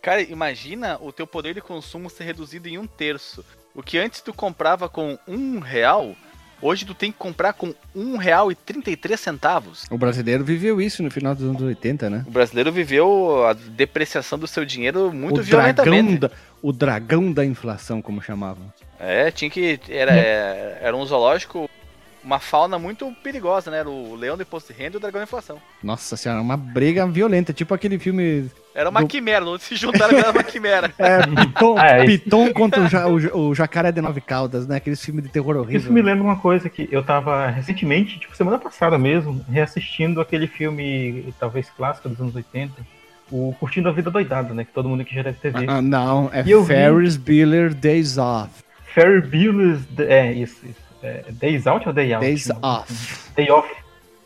cara, 0.00 0.22
imagina 0.22 0.98
o 1.00 1.12
teu 1.12 1.26
poder 1.26 1.54
de 1.54 1.60
consumo 1.60 2.08
ser 2.08 2.24
reduzido 2.24 2.68
em 2.68 2.78
um 2.78 2.86
terço. 2.86 3.44
O 3.74 3.82
que 3.82 3.98
antes 3.98 4.20
tu 4.20 4.32
comprava 4.32 4.88
com 4.88 5.18
um 5.28 5.60
real, 5.60 6.16
hoje 6.60 6.84
tu 6.84 6.94
tem 6.94 7.12
que 7.12 7.18
comprar 7.18 7.52
com 7.52 7.72
um 7.94 8.16
real 8.16 8.50
e 8.50 8.54
trinta 8.54 8.90
e 8.90 8.96
três 8.96 9.20
centavos. 9.20 9.86
O 9.90 9.98
brasileiro 9.98 10.44
viveu 10.44 10.80
isso 10.80 11.02
no 11.02 11.10
final 11.10 11.34
dos 11.34 11.44
anos 11.44 11.62
80, 11.62 12.10
né? 12.10 12.24
O 12.26 12.30
brasileiro 12.30 12.72
viveu 12.72 13.46
a 13.46 13.52
depreciação 13.52 14.38
do 14.38 14.46
seu 14.46 14.64
dinheiro 14.64 15.12
muito 15.12 15.40
o 15.40 15.44
dragão, 15.44 15.84
violentamente. 15.84 16.18
da, 16.18 16.30
o 16.60 16.72
dragão 16.72 17.32
da 17.32 17.44
inflação, 17.44 18.02
como 18.02 18.20
chamavam. 18.20 18.72
É, 18.98 19.30
tinha 19.30 19.50
que. 19.50 19.80
Era, 19.88 20.14
é, 20.14 20.78
era 20.82 20.96
um 20.96 21.06
zoológico 21.06 21.70
uma 22.22 22.38
fauna 22.38 22.78
muito 22.78 23.10
perigosa, 23.22 23.70
né? 23.70 23.78
Era 23.78 23.88
o 23.88 24.14
leão 24.14 24.36
do 24.36 24.42
imposto 24.42 24.72
de 24.72 24.78
renda 24.78 24.96
e 24.96 24.98
o 24.98 25.00
dragão 25.00 25.20
da 25.20 25.24
inflação. 25.24 25.58
Nossa 25.82 26.16
senhora, 26.16 26.40
uma 26.40 26.56
briga 26.56 27.06
violenta, 27.06 27.52
tipo 27.52 27.72
aquele 27.74 27.98
filme. 27.98 28.50
Era 28.74 28.88
uma 28.90 29.00
do- 29.00 29.08
quimera, 29.08 29.44
não 29.44 29.58
se 29.58 29.74
juntaram, 29.74 30.16
era 30.18 30.30
uma 30.30 30.42
quimera. 30.44 30.92
É, 30.98 31.22
Piton, 31.26 31.78
Ah, 31.78 31.86
é. 31.86 32.04
Piton 32.04 32.52
contra 32.52 32.82
o, 32.82 32.88
ja- 32.88 33.06
o 33.08 33.48
o 33.50 33.54
jacaré 33.54 33.90
de 33.90 34.00
nove 34.00 34.20
caudas, 34.20 34.66
né? 34.66 34.76
Aqueles 34.76 35.04
filmes 35.04 35.24
de 35.24 35.30
terror 35.30 35.56
horrível. 35.56 35.80
Isso 35.80 35.92
me 35.92 36.02
lembra 36.02 36.22
uma 36.22 36.36
coisa 36.36 36.68
que 36.68 36.88
eu 36.92 37.02
tava 37.02 37.46
recentemente, 37.48 38.18
tipo 38.18 38.36
semana 38.36 38.58
passada 38.58 38.96
mesmo, 38.98 39.44
reassistindo 39.50 40.20
aquele 40.20 40.46
filme, 40.46 41.32
talvez 41.40 41.68
clássico 41.70 42.08
dos 42.08 42.20
anos 42.20 42.34
80, 42.34 42.72
o 43.32 43.54
Curtindo 43.58 43.88
a 43.88 43.92
Vida 43.92 44.10
Doidado, 44.10 44.52
né? 44.54 44.64
Que 44.64 44.72
todo 44.72 44.88
mundo 44.88 45.00
aqui 45.02 45.14
já 45.14 45.22
deve 45.22 45.38
ter 45.38 45.52
visto. 45.52 45.70
Ah, 45.70 45.80
não, 45.80 46.28
é 46.32 46.42
eu 46.46 46.62
vi- 46.62 46.74
Ferris 46.74 47.16
Bueller 47.16 47.72
Days 47.72 48.18
Off. 48.18 48.50
Ferry 48.92 49.20
Bueller's... 49.20 49.82
É, 49.98 50.32
isso, 50.32 50.56
isso. 50.66 50.89
É, 51.02 51.24
Days 51.30 51.66
Out 51.66 51.86
ou 51.88 51.94
Day 51.94 52.12
Out? 52.12 52.24
Days 52.26 52.50
Off. 52.62 53.30
Day 53.34 53.50
Off. 53.50 53.68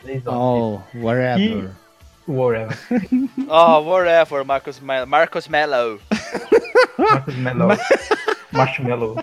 Days 0.05 0.27
Off. 0.27 0.37
Oh, 0.37 0.99
whatever. 0.99 1.39
E- 1.41 1.69
Whatever. 2.27 2.75
Oh, 3.49 3.81
whatever, 3.81 4.45
Marcos, 4.47 4.81
Me 4.81 5.05
Marcos 5.05 5.47
Mello. 5.47 6.01
Marcos 6.99 7.35
Mello. 7.37 7.69
Marshmallow. 8.51 9.17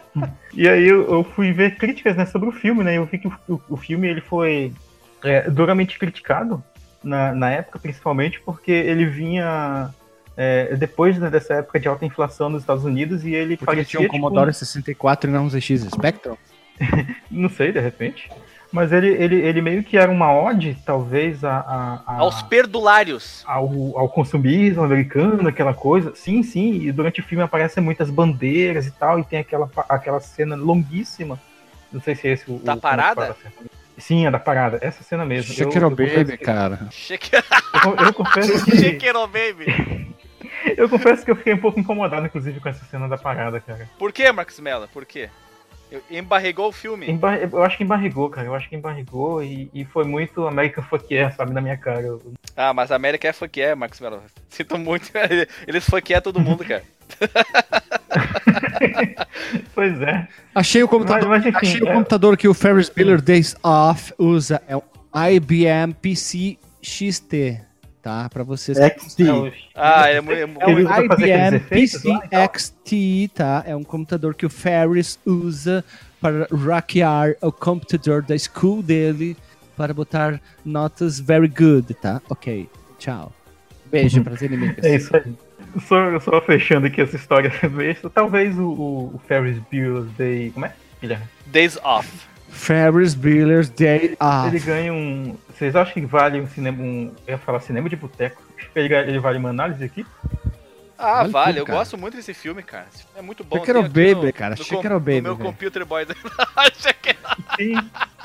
E 0.54 0.68
aí 0.68 0.88
eu, 0.88 1.10
eu 1.10 1.24
fui 1.24 1.52
ver 1.54 1.78
críticas 1.78 2.16
né, 2.18 2.26
sobre 2.26 2.50
o 2.50 2.52
filme, 2.52 2.84
né? 2.84 2.98
Eu 2.98 3.06
vi 3.06 3.18
que 3.18 3.28
o, 3.28 3.34
o- 3.48 3.62
o 3.70 3.78
filme 3.78 4.08
ele 4.08 4.22
foi 4.22 4.74
é, 5.24 5.50
duramente 5.50 5.98
criticado 5.98 6.62
na, 7.04 7.34
na 7.34 7.50
época, 7.50 7.80
principalmente 7.80 8.40
porque 8.42 8.72
ele 8.72 9.06
vinha 9.06 9.90
é, 10.38 10.76
depois 10.76 11.18
né, 11.18 11.30
dessa 11.30 11.56
época 11.56 11.80
de 11.80 11.88
alta 11.88 12.06
inflação 12.06 12.50
nos 12.50 12.62
Estados 12.64 12.84
Unidos 12.86 13.26
e 13.26 13.34
ele 13.34 13.56
Porque 13.58 13.66
parecia 13.66 13.86
tinha 14.00 14.02
um 14.02 14.04
tipo, 14.04 14.14
Commodore 14.22 14.54
64 14.54 15.30
e 15.30 15.34
não 15.34 15.46
um 15.46 15.50
ZX 15.50 15.88
Spectrum? 15.92 16.36
não 17.30 17.50
sei, 17.50 17.72
de 17.72 17.80
repente. 17.80 18.30
Mas 18.72 18.94
ele, 18.94 19.08
ele, 19.10 19.36
ele 19.36 19.62
meio 19.62 19.84
que 19.84 19.98
era 19.98 20.10
uma 20.10 20.34
ode, 20.34 20.78
talvez, 20.86 21.44
a, 21.44 21.58
a- 21.58 22.04
a- 22.08 22.20
Aos 22.20 22.42
perdulários. 22.44 23.44
ao, 23.46 23.66
ao 23.98 24.08
consumismo 24.08 24.82
americano, 24.82 25.50
aquela 25.50 25.74
coisa. 25.74 26.16
Sim, 26.16 26.42
sim, 26.42 26.76
e 26.84 26.92
durante 26.92 27.20
o 27.20 27.24
filme 27.24 27.44
aparecem 27.44 27.84
muitas 27.84 28.10
bandeiras 28.10 28.88
e 28.88 28.92
tal, 28.92 29.20
e 29.20 29.26
tem 29.26 29.40
aquela, 29.40 29.70
aquela 29.90 30.22
cena 30.22 30.56
longuíssima. 30.56 31.38
Não 31.92 32.00
sei 32.02 32.16
se 32.16 32.30
é 32.30 32.32
esse 32.32 32.50
o. 32.50 32.60
Da 32.60 32.76
o- 32.76 32.80
parada? 32.80 33.36
Sim, 33.98 34.26
a 34.26 34.30
da 34.32 34.40
parada. 34.40 34.80
Essa 34.82 35.04
cena 35.04 35.26
mesmo. 35.26 35.54
Shake 35.54 35.78
It, 35.78 35.90
confesso 35.90 36.16
baby, 36.18 36.38
que- 36.38 36.44
cara. 36.46 36.88
Eu, 37.86 38.06
eu 38.06 38.14
confesso 38.14 38.66
que. 38.66 38.98
Baby. 39.28 40.16
eu 40.78 40.88
confesso 40.88 41.26
que 41.26 41.32
eu 41.32 41.36
fiquei 41.36 41.54
um 41.54 41.58
pouco 41.60 41.78
incomodado, 41.78 42.26
inclusive, 42.26 42.62
com 42.62 42.70
essa 42.70 42.86
cena 42.86 43.10
da 43.10 43.18
parada, 43.18 43.60
cara. 43.60 43.90
Por 44.00 44.14
que, 44.14 44.32
Marcos 44.32 44.60
Mello? 44.62 44.88
Por 44.94 45.06
quê? 45.06 45.30
Embarregou 46.10 46.70
o 46.70 46.72
filme. 46.72 47.10
Embar- 47.10 47.38
Eu 47.40 47.64
acho 47.64 47.76
que 47.78 47.84
embarrigou, 47.84 48.30
cara. 48.30 48.48
Eu 48.48 48.56
acho 48.56 48.70
que 48.70 48.76
embarrigou 48.76 49.44
e, 49.44 49.70
e 49.74 49.84
foi 49.86 50.06
muito 50.06 50.48
American 50.48 50.84
Fuck 50.86 51.14
Yeah, 51.14 51.36
sabe, 51.36 51.54
na 51.54 51.60
minha 51.62 51.76
cara. 51.78 52.02
Eu- 52.02 52.22
Ah, 52.56 52.74
mas 52.74 52.92
a 52.92 52.96
América 52.96 53.28
é 53.28 53.34
fuck 53.34 53.60
é, 53.62 53.76
Marcos 53.76 54.00
Mello. 54.00 54.22
Sinto 54.50 54.78
muito. 54.78 55.12
Eles 55.68 55.84
fuck 55.86 56.14
é 56.14 56.22
todo 56.22 56.40
mundo, 56.40 56.64
cara. 56.64 56.84
Pois 59.74 60.02
é. 60.02 60.28
Achei 60.56 60.82
o 60.84 60.88
computador, 60.88 61.28
Mas- 61.30 61.44
mas, 61.46 61.56
enfim, 61.56 61.68
achei 61.68 61.82
o 61.82 61.90
é- 61.90 61.94
computador 61.94 62.38
que 62.38 62.48
o 62.48 62.54
Ferris 62.54 62.90
Bueller 62.90 63.22
Days 63.22 63.56
Off 63.64 64.14
usa. 64.18 64.62
É 64.68 64.76
um 64.76 64.82
IBM 65.14 65.94
PC 65.94 66.58
XT, 66.82 67.62
tá? 68.02 68.28
Pra 68.30 68.44
vocês. 68.44 68.78
XT. 68.78 69.24
É 69.28 69.34
o- 69.34 69.52
Ah, 69.76 70.10
é. 70.10 70.14
É, 70.16 70.18
É 70.42 70.46
um 70.46 70.56
aqueles 70.60 70.90
IBM 70.90 71.56
efeitos 71.58 72.02
PC 72.02 72.08
lá 72.10 72.22
e 72.26 72.30
tal? 72.30 72.52
XT, 72.56 73.32
tá? 73.36 73.64
É 73.66 73.76
um 73.76 73.84
computador 73.84 74.34
que 74.36 74.46
o 74.46 74.50
Ferris 74.50 75.20
usa 75.26 75.84
para 76.20 76.48
hackear 76.52 77.36
o 77.42 77.52
computador 77.52 78.22
da 78.22 78.38
school 78.38 78.82
dele 78.84 79.36
para 79.76 79.94
botar 79.94 80.40
notas 80.64 81.20
very 81.20 81.48
good, 81.48 81.94
tá? 81.96 82.22
Ok, 82.30 82.70
tchau. 83.00 83.32
Beijo 83.90 84.24
para 84.24 84.34
os 84.34 84.42
inimigos. 84.42 84.84
É 84.84 84.96
isso 84.96 85.16
aí. 85.16 85.34
Só, 85.88 86.20
só 86.20 86.42
fechando 86.42 86.88
aqui 86.88 87.02
essa 87.02 87.16
história 87.16 87.52
besta, 87.70 88.10
talvez 88.14 88.58
o, 88.58 88.64
o, 88.68 89.16
o 89.16 89.22
Ferris 89.28 89.58
Bueller's 89.72 90.12
Day. 90.18 90.52
Como 90.52 90.66
é? 90.66 90.74
Guilherme? 91.02 91.26
Days 91.48 91.78
Off. 91.84 92.08
Ferris 92.62 93.16
Bueller's 93.16 93.70
Day 93.70 94.16
Off. 94.20 94.48
Ele 94.48 94.60
ganha 94.60 94.94
um. 94.94 95.36
Vocês 95.50 95.76
acham 95.76 95.94
que 95.94 96.06
vale 96.06 96.40
um 96.40 96.48
cinema. 96.48 96.82
Um, 96.82 97.12
eu 97.26 97.32
ia 97.34 97.38
falar 97.40 97.60
cinema 97.60 97.90
de 97.90 97.96
boteco? 97.96 98.42
Ele, 98.76 98.94
ele 98.94 99.20
vale 99.20 99.40
uma 99.40 99.50
análise 99.50 99.84
aqui? 99.84 100.06
Ah, 100.98 101.22
Vale 101.24 101.32
vale. 101.32 101.60
eu 101.60 101.66
cara. 101.66 101.80
gosto 101.80 101.98
muito 101.98 102.16
desse 102.16 102.32
filme, 102.32 102.62
cara. 102.62 102.86
Esse 102.94 103.02
filme 103.04 103.18
É 103.18 103.22
muito 103.24 103.44
bom. 103.44 103.58
Aqui 103.58 103.74
baby, 103.74 104.32
cara. 104.32 104.54
oh, 104.56 105.00
baby, 105.00 105.22
meu 105.22 105.36
velho. 105.36 105.50
computer 105.50 105.84
boy. 105.84 106.06
Sim. 107.58 107.74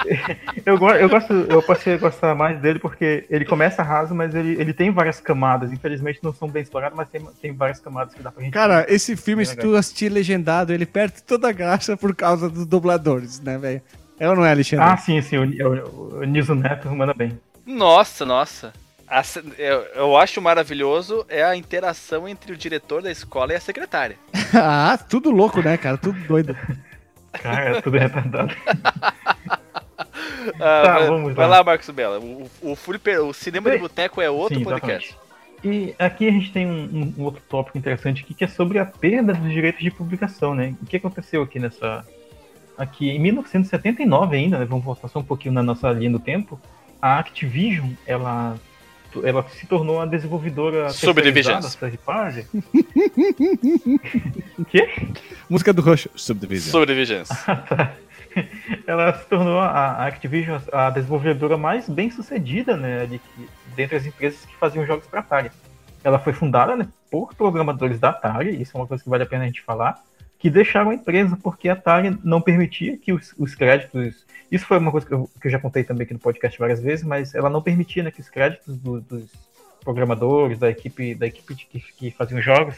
eu, 0.66 0.78
go- 0.78 0.90
eu 0.90 1.08
gosto. 1.08 1.32
Eu 1.32 1.62
passei 1.62 1.94
a 1.94 1.96
gostar 1.96 2.34
mais 2.34 2.60
dele 2.60 2.78
porque 2.78 3.24
ele 3.30 3.46
começa 3.46 3.82
raso, 3.82 4.14
mas 4.14 4.34
ele, 4.34 4.60
ele 4.60 4.74
tem 4.74 4.90
várias 4.90 5.18
camadas. 5.18 5.72
Infelizmente 5.72 6.20
não 6.22 6.34
são 6.34 6.46
bem 6.46 6.62
exploradas, 6.62 6.94
mas 6.94 7.08
tem, 7.08 7.26
tem 7.40 7.52
várias 7.54 7.80
camadas 7.80 8.12
que 8.12 8.22
dá 8.22 8.30
pra 8.30 8.42
gente. 8.44 8.52
Cara, 8.52 8.84
esse 8.86 9.16
filme, 9.16 9.46
se 9.46 9.56
tu 9.56 9.74
assistir 9.74 10.10
legendado, 10.10 10.74
ele 10.74 10.84
perde 10.84 11.22
toda 11.22 11.48
a 11.48 11.52
graça 11.52 11.96
por 11.96 12.14
causa 12.14 12.50
dos 12.50 12.66
dubladores, 12.66 13.40
né, 13.40 13.56
velho? 13.56 13.80
É 14.18 14.28
ou 14.28 14.34
não 14.36 14.44
é, 14.44 14.50
Alexandre? 14.50 14.84
Ah, 14.84 14.96
sim, 14.96 15.20
sim. 15.20 15.36
O, 15.38 15.44
o, 15.44 16.18
o 16.20 16.24
Niso 16.24 16.54
Neto 16.54 16.88
manda 16.90 17.12
bem. 17.14 17.38
Nossa, 17.66 18.24
nossa. 18.24 18.72
A 19.08 19.22
eu, 19.56 19.82
eu 19.94 20.16
acho 20.16 20.40
maravilhoso 20.42 21.24
é 21.28 21.44
a 21.44 21.54
interação 21.54 22.26
entre 22.28 22.52
o 22.52 22.56
diretor 22.56 23.02
da 23.02 23.10
escola 23.10 23.52
e 23.52 23.56
a 23.56 23.60
secretária. 23.60 24.16
Ah, 24.54 24.96
tudo 25.08 25.30
louco, 25.30 25.60
né, 25.60 25.76
cara? 25.76 25.96
Tudo 25.98 26.18
doido. 26.26 26.56
Cara, 27.32 27.76
é 27.76 27.80
tudo 27.82 27.98
retardado. 27.98 28.54
Ah, 30.60 30.82
Tá, 30.84 30.98
vai, 30.98 31.06
vamos 31.08 31.34
vai 31.34 31.48
lá. 31.48 31.56
lá, 31.58 31.64
Marcos 31.64 31.90
Bela. 31.90 32.18
O, 32.20 32.48
o, 32.62 32.76
o 33.28 33.34
cinema 33.34 33.70
de 33.70 33.78
boteco 33.78 34.20
é 34.22 34.30
outro 34.30 34.58
sim, 34.58 34.64
podcast. 34.64 35.16
E 35.64 35.94
aqui 35.98 36.28
a 36.28 36.30
gente 36.30 36.52
tem 36.52 36.66
um, 36.66 36.84
um- 36.84 37.14
um 37.18 37.24
outro 37.24 37.42
tópico 37.48 37.76
interessante 37.76 38.22
aqui, 38.22 38.32
que 38.34 38.44
é 38.44 38.48
sobre 38.48 38.78
a 38.78 38.86
perda 38.86 39.32
dos 39.34 39.50
direitos 39.52 39.82
de 39.82 39.90
publicação, 39.90 40.54
né? 40.54 40.74
O 40.80 40.86
que 40.86 40.96
aconteceu 40.96 41.42
aqui 41.42 41.58
nessa... 41.58 42.04
Aqui, 42.78 43.10
em 43.10 43.18
1979 43.18 44.36
ainda, 44.36 44.58
né? 44.58 44.64
Vamos 44.64 44.84
voltar 44.84 45.08
só 45.08 45.20
um 45.20 45.24
pouquinho 45.24 45.54
na 45.54 45.62
nossa 45.62 45.90
linha 45.92 46.10
do 46.10 46.18
tempo. 46.18 46.60
A 47.00 47.18
Activision, 47.18 47.90
ela, 48.06 48.56
ela 49.22 49.42
se 49.48 49.66
tornou 49.66 50.00
a 50.00 50.06
desenvolvedora 50.06 50.90
Subdivisions. 50.90 51.74
third 51.74 51.98
quê? 54.68 54.88
Música 55.48 55.72
do 55.72 55.80
Rush. 55.80 56.08
Subdivision. 56.14 56.70
Subdivisions. 56.70 57.28
ela 58.86 59.12
se 59.14 59.26
tornou 59.26 59.60
a 59.60 60.06
Activision 60.06 60.58
a 60.72 60.90
desenvolvedora 60.90 61.56
mais 61.56 61.88
bem 61.88 62.10
sucedida, 62.10 62.76
né, 62.76 63.06
de 63.06 63.18
que, 63.18 63.48
dentre 63.74 63.96
as 63.96 64.06
empresas 64.06 64.44
que 64.44 64.54
faziam 64.56 64.86
jogos 64.86 65.06
para 65.06 65.20
Atari. 65.20 65.50
Ela 66.04 66.18
foi 66.18 66.32
fundada 66.32 66.76
né, 66.76 66.86
por 67.10 67.34
programadores 67.34 67.98
da 67.98 68.10
Atari, 68.10 68.60
isso 68.60 68.76
é 68.76 68.80
uma 68.80 68.86
coisa 68.86 69.02
que 69.02 69.10
vale 69.10 69.22
a 69.22 69.26
pena 69.26 69.44
a 69.44 69.46
gente 69.46 69.62
falar, 69.62 70.02
que 70.38 70.50
deixaram 70.50 70.90
a 70.90 70.94
empresa 70.94 71.38
porque 71.42 71.68
a 71.68 71.72
Atari 71.72 72.18
não 72.22 72.40
permitia 72.40 72.96
que 72.96 73.12
os, 73.12 73.34
os 73.38 73.54
créditos. 73.54 74.24
Isso 74.50 74.66
foi 74.66 74.78
uma 74.78 74.90
coisa 74.92 75.06
que 75.06 75.12
eu, 75.14 75.28
que 75.40 75.46
eu 75.48 75.50
já 75.50 75.58
contei 75.58 75.82
também 75.82 76.04
aqui 76.04 76.12
no 76.14 76.20
podcast 76.20 76.58
várias 76.58 76.80
vezes, 76.80 77.04
mas 77.04 77.34
ela 77.34 77.50
não 77.50 77.60
permitia 77.62 78.02
né, 78.02 78.10
que 78.10 78.20
os 78.20 78.28
créditos 78.28 78.76
do- 78.78 79.00
dos 79.00 79.30
programadores, 79.82 80.58
da 80.58 80.68
equipe, 80.70 81.14
da 81.14 81.26
equipe 81.26 81.54
de- 81.54 81.66
que, 81.66 81.80
que 81.80 82.10
faziam 82.10 82.40
jogos, 82.40 82.76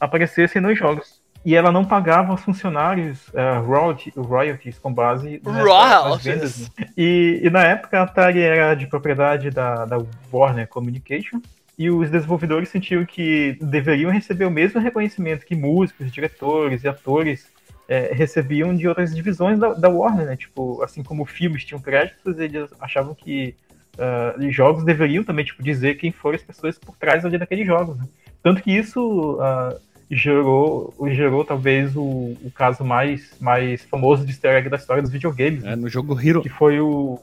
aparecessem 0.00 0.60
nos 0.62 0.78
jogos. 0.78 1.18
E 1.44 1.54
ela 1.54 1.70
não 1.70 1.84
pagava 1.84 2.32
aos 2.32 2.40
funcionários 2.42 3.30
eh, 3.32 3.58
royalty- 3.58 4.12
royalties 4.16 4.76
com 4.78 4.92
base 4.92 5.40
nessa- 5.44 5.52
nas 5.52 5.64
Royalties. 5.64 6.24
vendas. 6.24 6.60
né? 6.78 6.86
E, 6.96 7.40
e 7.44 7.50
na 7.50 7.62
época 7.64 7.98
a 8.00 8.02
Atari 8.02 8.40
era 8.40 8.74
de 8.74 8.86
propriedade 8.88 9.48
da, 9.50 9.84
da 9.84 9.98
Warner 10.32 10.66
Communication 10.68 11.40
e 11.78 11.90
os 11.90 12.10
desenvolvedores 12.10 12.68
sentiam 12.68 13.04
que 13.04 13.56
deveriam 13.60 14.10
receber 14.10 14.44
o 14.44 14.50
mesmo 14.50 14.80
reconhecimento 14.80 15.46
que 15.46 15.54
músicos, 15.54 16.10
diretores 16.10 16.82
e 16.82 16.88
atores 16.88 17.46
eh, 17.88 18.10
recebiam 18.12 18.74
de 18.74 18.88
outras 18.88 19.14
divisões 19.14 19.58
da, 19.58 19.72
da 19.74 19.88
Warner, 19.88 20.26
né? 20.26 20.36
Tipo, 20.36 20.82
assim 20.82 21.02
como 21.02 21.24
filmes 21.24 21.64
tinham 21.64 21.80
créditos, 21.80 22.38
eles 22.38 22.68
achavam 22.80 23.14
que 23.14 23.54
os 24.38 24.54
jogos 24.54 24.84
deveriam 24.84 25.24
também 25.24 25.44
tipo, 25.44 25.62
dizer 25.62 25.96
quem 25.96 26.12
foram 26.12 26.36
as 26.36 26.42
pessoas 26.42 26.78
por 26.78 26.96
trás 26.96 27.24
ali 27.24 27.36
daqueles 27.36 27.66
jogos. 27.66 27.98
né? 27.98 28.04
Tanto 28.42 28.62
que 28.62 28.70
isso 28.70 29.38
ah, 29.40 29.76
gerou, 30.10 30.94
gerou 31.08 31.44
talvez 31.44 31.96
o, 31.96 32.36
o 32.42 32.50
caso 32.54 32.84
mais, 32.84 33.34
mais 33.40 33.84
famoso 33.84 34.24
de 34.24 34.30
easter 34.30 34.52
egg 34.52 34.68
da 34.68 34.76
história 34.76 35.02
dos 35.02 35.10
videogames. 35.10 35.64
É 35.64 35.74
no 35.74 35.88
jogo 35.88 36.18
Hero. 36.20 36.42
Que 36.42 36.48
foi 36.48 36.80
o. 36.80 37.18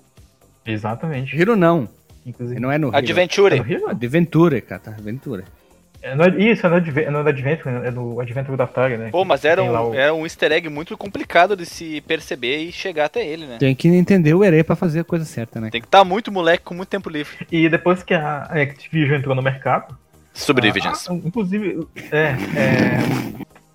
Exatamente. 0.65 1.39
Hero 1.39 1.55
não. 1.55 1.87
Inclusive. 2.25 2.59
Não 2.59 2.71
é 2.71 2.77
no. 2.77 2.95
Adventure. 2.95 3.55
É 3.55 3.59
no 3.63 3.71
Hero? 3.71 3.89
Adventure, 3.89 4.61
cara. 4.61 4.81
tá? 4.81 4.91
Adventure. 4.91 5.43
É, 6.01 6.13
não 6.15 6.23
é- 6.25 6.29
isso, 6.37 6.65
é 6.67 6.69
no, 6.69 6.75
é 6.77 6.79
do 7.23 7.29
Adventure, 7.29 7.75
é 7.83 7.89
do 7.91 8.21
Adventure 8.21 8.55
da 8.55 8.65
Atari, 8.65 8.95
né? 8.95 9.09
Pô, 9.11 9.25
mas 9.25 9.43
era 9.43 9.63
um, 9.63 9.89
o- 9.89 9.93
era 9.95 10.13
um 10.13 10.23
easter 10.23 10.51
egg 10.51 10.69
muito 10.69 10.95
complicado 10.95 11.55
de 11.55 11.65
se 11.65 11.99
perceber 12.01 12.57
e 12.57 12.71
chegar 12.71 13.05
até 13.05 13.25
ele, 13.25 13.47
né? 13.47 13.57
Tem 13.57 13.73
que 13.73 13.87
entender 13.87 14.33
o 14.35 14.43
Herê 14.43 14.63
pra 14.63 14.75
fazer 14.75 14.99
a 14.99 15.03
coisa 15.03 15.25
certa, 15.25 15.59
né? 15.59 15.69
Tem 15.71 15.81
que 15.81 15.87
estar 15.87 16.03
muito 16.03 16.31
moleque 16.31 16.63
com 16.63 16.75
muito 16.75 16.89
tempo 16.89 17.09
livre. 17.09 17.47
E 17.51 17.67
depois 17.67 18.03
que 18.03 18.13
a 18.13 18.43
Activision 18.43 19.17
entrou 19.17 19.33
no 19.35 19.41
mercado. 19.41 19.97
Subdivisions. 20.31 21.09
ah, 21.09 21.13
inclusive, 21.13 21.87
é, 22.11 22.35
é, 22.55 22.99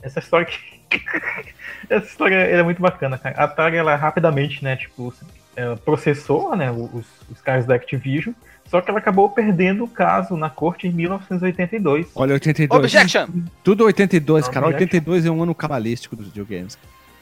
Essa 0.02 0.20
história 0.20 0.46
que. 0.46 0.58
essa 1.90 2.06
história 2.06 2.34
é 2.36 2.62
muito 2.62 2.80
bacana, 2.80 3.18
cara. 3.18 3.34
A 3.38 3.44
Atari, 3.44 3.76
ela 3.76 3.96
rapidamente, 3.96 4.62
né, 4.62 4.76
tipo. 4.76 5.12
É, 5.60 5.64
ela 5.64 5.76
processou 5.76 6.56
né, 6.56 6.70
os, 6.70 7.04
os 7.30 7.40
caras 7.42 7.66
da 7.66 7.74
Activision, 7.74 8.34
só 8.66 8.80
que 8.80 8.90
ela 8.90 8.98
acabou 8.98 9.28
perdendo 9.28 9.84
o 9.84 9.88
caso 9.88 10.36
na 10.36 10.48
corte 10.48 10.86
em 10.86 10.92
1982. 10.92 12.08
Olha, 12.14 12.34
82. 12.34 12.78
Objection! 12.78 13.26
Tudo 13.64 13.84
82, 13.84 14.48
cara. 14.48 14.66
Objection. 14.66 14.84
82 14.84 15.26
é 15.26 15.30
um 15.30 15.42
ano 15.42 15.54
cabalístico 15.54 16.16
dos 16.16 16.26
videogames. 16.26 16.78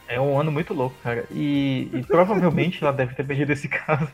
É 0.07 0.19
um 0.19 0.39
ano 0.39 0.51
muito 0.51 0.73
louco, 0.73 0.95
cara. 1.03 1.25
E, 1.31 1.89
e 1.93 2.03
provavelmente 2.03 2.83
ela 2.83 2.93
deve 2.93 3.13
ter 3.13 3.23
perdido 3.23 3.51
esse 3.51 3.67
caso. 3.69 4.07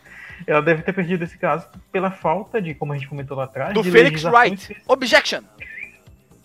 Ela 0.45 0.61
deve 0.61 0.81
ter 0.81 0.93
perdido 0.93 1.23
esse 1.23 1.37
caso 1.37 1.67
pela 1.91 2.11
falta 2.11 2.61
de, 2.61 2.73
como 2.73 2.91
a 2.93 2.97
gente 2.97 3.07
comentou 3.07 3.37
lá 3.37 3.45
atrás, 3.45 3.73
Do 3.73 3.81
de 3.81 3.91
Felix 3.91 4.23
Wright. 4.23 4.75
Objection! 4.87 5.41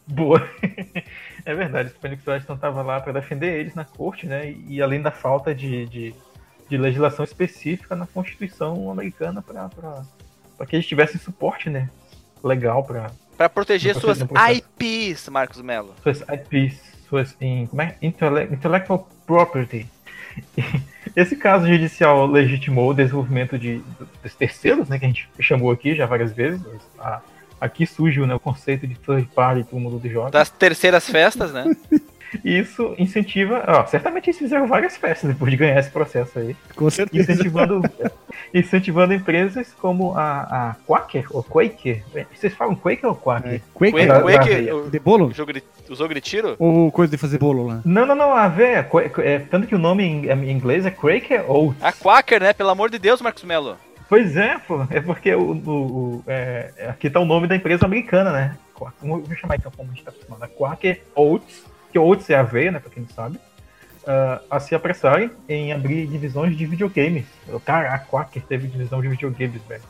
Boa. 0.07 0.49
é 1.45 1.55
verdade, 1.55 1.91
o 1.91 2.01
Phoenix 2.01 2.27
Wright 2.27 2.45
não 2.49 2.57
estava 2.57 2.83
lá 2.83 3.01
para 3.01 3.13
defender 3.13 3.61
eles 3.61 3.75
na 3.75 3.85
corte, 3.85 4.27
né? 4.27 4.55
E 4.69 4.83
além 4.83 5.01
da 5.01 5.11
falta 5.11 5.55
de, 5.55 5.87
de, 5.87 6.15
de 6.71 6.79
legislação 6.79 7.25
específica 7.25 7.97
na 7.97 8.07
Constituição 8.07 8.91
americana 8.91 9.43
para 9.43 10.67
que 10.67 10.77
eles 10.77 10.87
tivessem 10.87 11.21
suporte, 11.21 11.69
né? 11.69 11.91
Legal 12.43 12.85
para 12.85 13.11
Pra 13.37 13.49
proteger 13.49 13.95
suas. 13.97 14.21
IPs, 14.21 15.29
Marcos 15.29 15.61
Melo. 15.61 15.95
suas 16.03 16.21
IPs, 16.23 16.79
suas 17.09 17.37
in, 17.41 17.67
como 17.67 17.83
é? 17.83 17.97
Intellectual 18.01 19.09
property. 19.27 19.87
Esse 21.17 21.35
caso 21.37 21.67
judicial 21.67 22.25
legitimou 22.27 22.91
o 22.91 22.95
desenvolvimento 22.95 23.59
de, 23.59 23.83
dos 24.23 24.35
terceiros, 24.37 24.89
né, 24.89 24.99
que 24.99 25.05
a 25.05 25.09
gente 25.09 25.29
chamou 25.41 25.73
aqui 25.73 25.95
já 25.97 26.07
várias 26.07 26.33
vezes. 26.33 26.61
A- 26.99 27.21
aqui 27.61 27.85
surge 27.85 28.21
né, 28.25 28.35
o 28.35 28.39
conceito 28.41 28.87
de 28.87 28.95
third 28.95 29.29
party 29.35 29.65
para 29.65 29.77
o 29.77 29.81
mundo 29.81 29.99
dos 29.99 30.11
jogos. 30.13 30.31
Das 30.31 30.51
terceiras 30.51 31.09
festas, 31.11 31.53
né? 31.53 31.65
E 32.45 32.59
isso 32.59 32.95
incentiva. 32.99 33.65
Ó, 33.67 33.87
certamente 33.87 34.29
eles 34.31 34.39
fizeram 34.39 34.67
várias 34.67 34.97
festas 34.97 35.31
depois 35.31 35.51
de 35.51 35.57
ganhar 35.57 35.79
esse 35.81 35.91
processo 35.91 36.39
aí. 36.39 36.57
Com 36.77 36.89
certeza. 36.91 37.33
Incentivando, 37.33 37.83
incentivando 38.55 39.15
empresas 39.15 39.73
como 39.81 40.15
a, 40.17 40.41
a 40.71 40.77
Quaker, 40.87 41.27
ou 41.31 41.43
Quaker. 41.43 42.03
Vocês 42.35 42.55
falam 42.55 42.75
Quaker 42.75 43.09
ou 43.09 43.15
Quaker? 43.17 43.61
Quaker? 43.75 44.07
Da- 44.07 44.15
da 44.15 44.23
Quake, 44.23 44.37
aveia. 44.39 44.77
o- 44.77 44.91
De 44.91 44.99
bolo? 44.99 45.27
Usou, 45.29 45.47
gri- 45.47 45.63
usou 45.89 46.09
gritiro? 46.09 46.57
Ou 46.59 46.91
coisa 46.91 47.11
de 47.11 47.17
fazer 47.17 47.39
bolo 47.39 47.67
lá? 47.67 47.81
Não, 47.85 48.07
não, 48.07 48.15
não, 48.15 48.33
a 48.35 48.45
aveia. 48.45 48.83
Qua- 48.85 49.03
É, 49.19 49.39
tanto 49.39 49.67
que 49.67 49.75
o 49.75 49.79
nome 49.79 50.05
em, 50.05 50.27
em 50.31 50.51
inglês 50.51 50.87
é 50.87 50.91
Quaker 50.91 51.51
Oats. 51.51 51.83
A 51.83 51.93
Quaker, 51.93 52.41
né? 52.43 52.53
Pelo 52.53 52.71
amor 52.71 52.91
de 52.91 52.99
Deus, 52.99 53.21
Marcos 53.21 53.45
Melo. 53.45 53.77
Pois 54.09 54.37
é, 54.37 54.59
pô. 54.59 54.85
É 54.91 55.01
porque 55.01 55.33
o, 55.35 55.53
o- 55.53 55.71
o- 55.71 56.25
é, 56.27 56.71
aqui 56.89 57.09
tá 57.09 57.21
o 57.21 57.25
nome 57.25 57.47
da 57.47 57.55
empresa 57.57 57.85
americana, 57.87 58.33
né? 58.33 58.57
Quaker. 58.75 58.95
Vou 59.09 59.21
vou 59.23 59.37
chamar 59.37 59.57
então 59.57 59.71
como 59.77 59.91
a 59.91 59.95
gente 59.95 60.05
tá 60.05 60.11
acostumado. 60.11 60.43
A 60.43 60.49
Quaker 60.49 61.01
Oats, 61.15 61.65
que 61.93 61.99
Oats 61.99 62.29
é 62.31 62.35
aveia, 62.37 62.71
né? 62.73 62.79
Pra 62.79 62.91
quem 62.91 63.03
não 63.03 63.11
sabe. 63.11 63.39
ah, 64.07 64.41
a 64.51 64.61
se 64.61 64.75
apressarem 64.75 65.31
em 65.49 65.73
abrir 65.73 66.07
divisões 66.07 66.57
de 66.57 66.67
videogames. 66.67 67.25
Cara, 67.65 67.95
a 67.95 67.99
Quaker 67.99 68.43
teve 68.43 68.67
divisão 68.69 69.01
de 69.03 69.09
videogames, 69.09 69.61
velho. 69.69 69.83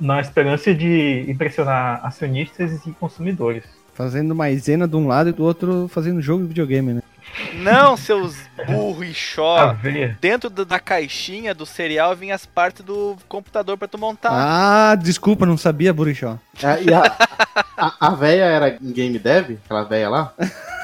Na 0.00 0.20
esperança 0.20 0.72
de 0.74 1.24
impressionar 1.28 2.00
acionistas 2.04 2.86
e 2.86 2.92
consumidores. 2.92 3.64
Fazendo 3.94 4.32
maisena 4.34 4.86
de 4.86 4.94
um 4.94 5.08
lado 5.08 5.30
e 5.30 5.32
do 5.32 5.42
outro 5.42 5.88
fazendo 5.88 6.20
jogo 6.22 6.42
de 6.42 6.48
videogame, 6.48 6.92
né? 6.94 7.02
Não, 7.54 7.96
seus 7.96 8.36
burro 8.66 9.02
e 9.04 9.12
chó. 9.12 9.76
Dentro 10.20 10.48
do- 10.48 10.64
da 10.64 10.78
caixinha 10.78 11.52
do 11.54 11.66
cereal 11.66 12.14
vinha 12.16 12.34
as 12.34 12.46
partes 12.46 12.82
do 12.84 13.16
computador 13.28 13.76
pra 13.76 13.88
tu 13.88 13.98
montar. 13.98 14.30
Ah, 14.32 14.94
desculpa, 14.94 15.44
não 15.44 15.56
sabia, 15.58 15.92
Burichó. 15.92 16.38
É, 16.62 16.82
e 16.84 16.94
a, 16.94 17.02
a, 17.76 17.94
a 18.08 18.10
véia 18.14 18.44
era 18.44 18.78
em 18.80 18.92
game 18.92 19.18
dev? 19.18 19.58
Aquela 19.64 19.82
véia 19.84 20.08
lá? 20.08 20.32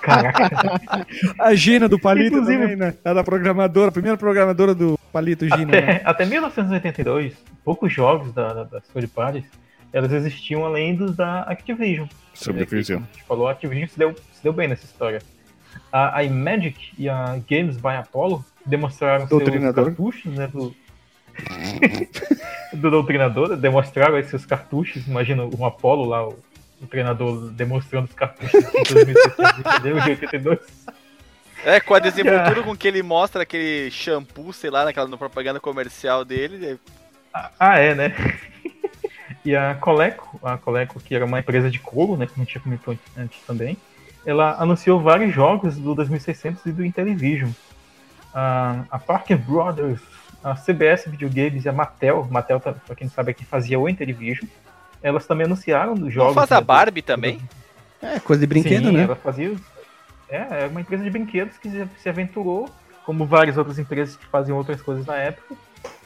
Caraca. 0.00 1.06
A 1.38 1.54
Gina 1.54 1.88
do 1.88 1.98
Palito 1.98 2.36
Inclusive- 2.36 2.58
também, 2.62 2.76
né? 2.76 2.94
Ela 3.04 3.20
é 3.20 3.22
programadora, 3.22 3.88
a 3.88 3.92
primeira 3.92 4.16
programadora 4.16 4.74
do 4.74 4.98
Palito 5.12 5.44
Gina. 5.48 5.68
Até, 5.78 5.80
né? 5.86 6.00
até 6.04 6.24
1982, 6.26 7.34
poucos 7.64 7.92
jogos 7.92 8.32
da, 8.32 8.52
da, 8.52 8.64
das 8.64 8.82
third 8.88 9.08
parties, 9.08 9.44
elas 9.92 10.12
existiam 10.12 10.64
além 10.64 10.94
dos 10.94 11.16
da 11.16 11.42
Activision. 11.42 12.06
Subdivision. 12.34 13.02
A 13.02 13.12
gente 13.12 13.24
falou, 13.24 13.48
a 13.48 13.52
Activision 13.52 13.88
se 13.88 13.98
deu, 13.98 14.14
se 14.32 14.42
deu 14.42 14.52
bem 14.52 14.68
nessa 14.68 14.84
história. 14.84 15.20
A, 15.92 16.18
a 16.18 16.24
Imagic 16.24 16.92
e 16.98 17.08
a 17.08 17.38
Games 17.48 17.76
by 17.76 17.96
Apollo 17.98 18.44
demonstraram 18.66 19.26
seus 19.26 19.42
Doutrinador. 19.42 19.84
cartuchos, 19.86 20.32
né, 20.34 20.46
do... 20.46 20.74
do 22.74 22.90
doutrinador, 22.90 23.56
demonstraram 23.56 24.16
aí 24.16 24.24
seus 24.24 24.44
cartuchos, 24.44 25.06
imagina 25.06 25.44
um 25.44 25.64
Apollo 25.64 26.04
lá, 26.04 26.26
o, 26.28 26.36
o 26.80 26.86
treinador 26.86 27.50
demonstrando 27.50 28.06
os 28.06 28.14
cartuchos 28.14 28.54
em 28.54 28.94
2082, 28.94 30.04
de 30.04 30.10
82. 30.10 30.58
É, 31.64 31.80
com 31.80 31.94
a 31.94 31.98
desenvoltura 31.98 32.62
com 32.62 32.76
que 32.76 32.86
ele 32.86 33.02
mostra 33.02 33.42
aquele 33.42 33.90
shampoo, 33.90 34.52
sei 34.52 34.70
lá, 34.70 34.84
naquela 34.84 35.08
no 35.08 35.18
propaganda 35.18 35.58
comercial 35.58 36.24
dele. 36.24 36.78
Ah, 37.58 37.78
é, 37.78 37.94
né? 37.94 38.14
e 39.44 39.56
a 39.56 39.74
Coleco, 39.74 40.38
a 40.42 40.56
Coleco, 40.56 41.00
que 41.00 41.14
era 41.14 41.24
uma 41.24 41.40
empresa 41.40 41.70
de 41.70 41.78
couro, 41.78 42.16
né, 42.16 42.26
como 42.26 42.36
a 42.36 42.44
gente 42.44 42.52
tinha 42.52 42.62
comentou 42.62 42.96
antes 43.16 43.40
também, 43.42 43.76
ela 44.24 44.56
anunciou 44.60 45.00
vários 45.00 45.34
jogos 45.34 45.76
do 45.76 45.94
2600 45.94 46.64
e 46.66 46.72
do 46.72 46.84
Intellivision. 46.84 47.50
A, 48.32 48.84
a 48.90 48.98
Parker 48.98 49.38
Brothers, 49.38 50.00
a 50.44 50.54
CBS 50.54 51.06
Videogames 51.06 51.64
e 51.64 51.68
a 51.68 51.72
Mattel, 51.72 52.26
Mattel, 52.30 52.60
tá- 52.60 52.72
pra 52.72 52.94
quem 52.94 53.06
não 53.06 53.12
sabe, 53.12 53.32
aqui 53.32 53.44
fazia 53.44 53.78
o 53.78 53.88
Intellivision, 53.88 54.48
elas 55.02 55.26
também 55.26 55.46
anunciaram 55.46 55.94
Não 55.94 56.10
jogos... 56.10 56.34
faz 56.34 56.50
a 56.52 56.56
né, 56.56 56.60
Barbie 56.60 57.02
também? 57.02 57.40
É, 58.02 58.18
coisa 58.20 58.40
de 58.40 58.46
brinquedo, 58.46 58.88
Sim, 58.88 58.92
né? 58.96 59.02
ela 59.04 59.16
fazia... 59.16 59.54
É, 60.28 60.64
é 60.64 60.66
uma 60.70 60.80
empresa 60.80 61.02
de 61.02 61.10
brinquedos 61.10 61.56
que 61.56 61.70
se- 61.70 62.08
aventurou, 62.08 62.68
como 63.04 63.24
várias 63.26 63.56
outras 63.56 63.78
empresas 63.78 64.14
que 64.16 64.26
faziam 64.26 64.56
outras 64.58 64.82
coisas 64.82 65.06
na 65.06 65.16
época, 65.16 65.54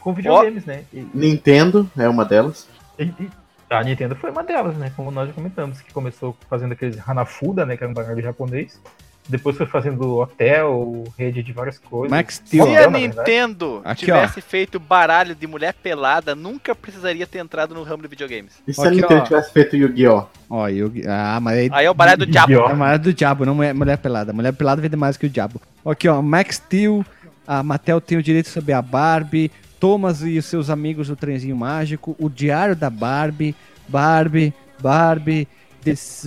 com 0.00 0.14
videogames, 0.14 0.64
né? 0.64 0.84
E- 0.92 1.06
Nintendo 1.12 1.90
é 1.98 2.08
uma 2.08 2.24
delas. 2.24 2.68
e- 2.98 3.02
e 3.04 3.30
a 3.68 3.82
Nintendo 3.82 4.14
foi 4.14 4.30
uma 4.30 4.44
delas, 4.44 4.76
né? 4.76 4.92
Como 4.94 5.10
nós 5.10 5.28
já 5.28 5.34
comentamos, 5.34 5.80
que 5.80 5.92
começou 5.92 6.36
fazendo 6.48 6.72
aqueles 6.72 6.96
Hanafuda, 7.08 7.66
né? 7.66 7.76
Que 7.76 7.82
era 7.82 7.90
um 7.90 7.94
baralho 7.94 8.22
japonês. 8.22 8.80
Depois 9.28 9.56
foi 9.56 9.66
fazendo 9.66 10.18
hotel, 10.18 11.04
rede 11.16 11.42
de 11.42 11.52
várias 11.52 11.78
coisas. 11.78 12.10
Max 12.10 12.42
Se 12.44 12.60
Hotel, 12.60 12.88
a. 12.88 12.90
Nintendo 12.90 13.80
Aqui, 13.84 14.06
tivesse 14.06 14.40
feito 14.40 14.80
baralho 14.80 15.34
de 15.34 15.46
mulher 15.46 15.74
pelada, 15.74 16.34
nunca 16.34 16.74
precisaria 16.74 17.26
ter 17.26 17.38
entrado 17.38 17.74
no 17.74 17.82
ramo 17.82 18.02
de 18.02 18.08
videogames. 18.08 18.54
E 18.66 18.74
se 18.74 18.80
a 18.80 18.88
Aqui, 18.88 18.96
Nintendo 18.96 19.20
ó. 19.20 19.24
tivesse 19.24 19.52
feito 19.52 19.76
Yu-Gi-Oh! 19.76 20.24
Ó, 20.50 20.68
eu... 20.68 20.92
Ah, 21.08 21.38
mas 21.40 21.58
aí... 21.58 21.70
Aí 21.72 21.86
é 21.86 21.90
o 21.90 21.94
baralho 21.94 22.18
do 22.18 22.26
diabo. 22.26 22.52
É 22.52 22.74
mulher 22.74 22.98
do 22.98 23.14
diabo, 23.14 23.46
não 23.46 23.62
é 23.62 23.72
mulher 23.72 23.96
pelada. 23.98 24.32
Mulher 24.32 24.52
pelada 24.52 24.82
vende 24.82 24.96
mais 24.96 25.16
que 25.16 25.26
o 25.26 25.30
diabo. 25.30 25.60
Aqui, 25.86 26.08
ó, 26.08 26.20
Max 26.20 26.56
Steel, 26.56 27.04
a 27.46 27.62
Mattel 27.62 28.00
tem 28.00 28.18
o 28.18 28.22
direito 28.22 28.48
sobre 28.48 28.72
a 28.72 28.82
Barbie, 28.82 29.50
Thomas 29.78 30.22
e 30.22 30.36
os 30.36 30.46
seus 30.46 30.68
amigos 30.68 31.08
do 31.08 31.16
trenzinho 31.16 31.56
mágico, 31.56 32.14
o 32.18 32.28
diário 32.28 32.76
da 32.76 32.90
Barbie, 32.90 33.54
Barbie, 33.88 34.52
Barbie, 34.80 35.48
Des... 35.82 36.26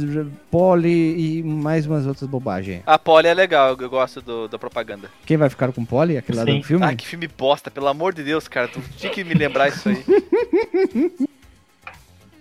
Polly 0.52 1.40
e 1.40 1.44
mais 1.44 1.86
umas 1.86 2.06
outras 2.06 2.30
bobagens. 2.30 2.82
A 2.86 3.00
Polly 3.00 3.28
é 3.28 3.34
legal, 3.34 3.76
eu 3.80 3.90
gosto 3.90 4.22
do- 4.22 4.48
da 4.48 4.60
propaganda. 4.60 5.10
Quem 5.26 5.38
vai 5.38 5.50
ficar 5.50 5.72
com 5.72 5.86
Polly? 5.86 6.18
Aquele 6.18 6.38
lá 6.38 6.46
Sim. 6.46 6.60
do 6.60 6.64
filme? 6.64 6.86
Ah, 6.86 6.96
que 6.96 7.08
filme 7.08 7.28
bosta, 7.28 7.72
pelo 7.72 7.88
amor 7.88 8.14
de 8.14 8.24
Deus, 8.24 8.48
cara. 8.48 8.68
Tu 8.68 8.82
tinha 8.98 9.12
que 9.12 9.24
me 9.24 9.34
lembrar 9.34 9.70
isso 9.70 9.90
aí. 9.90 10.04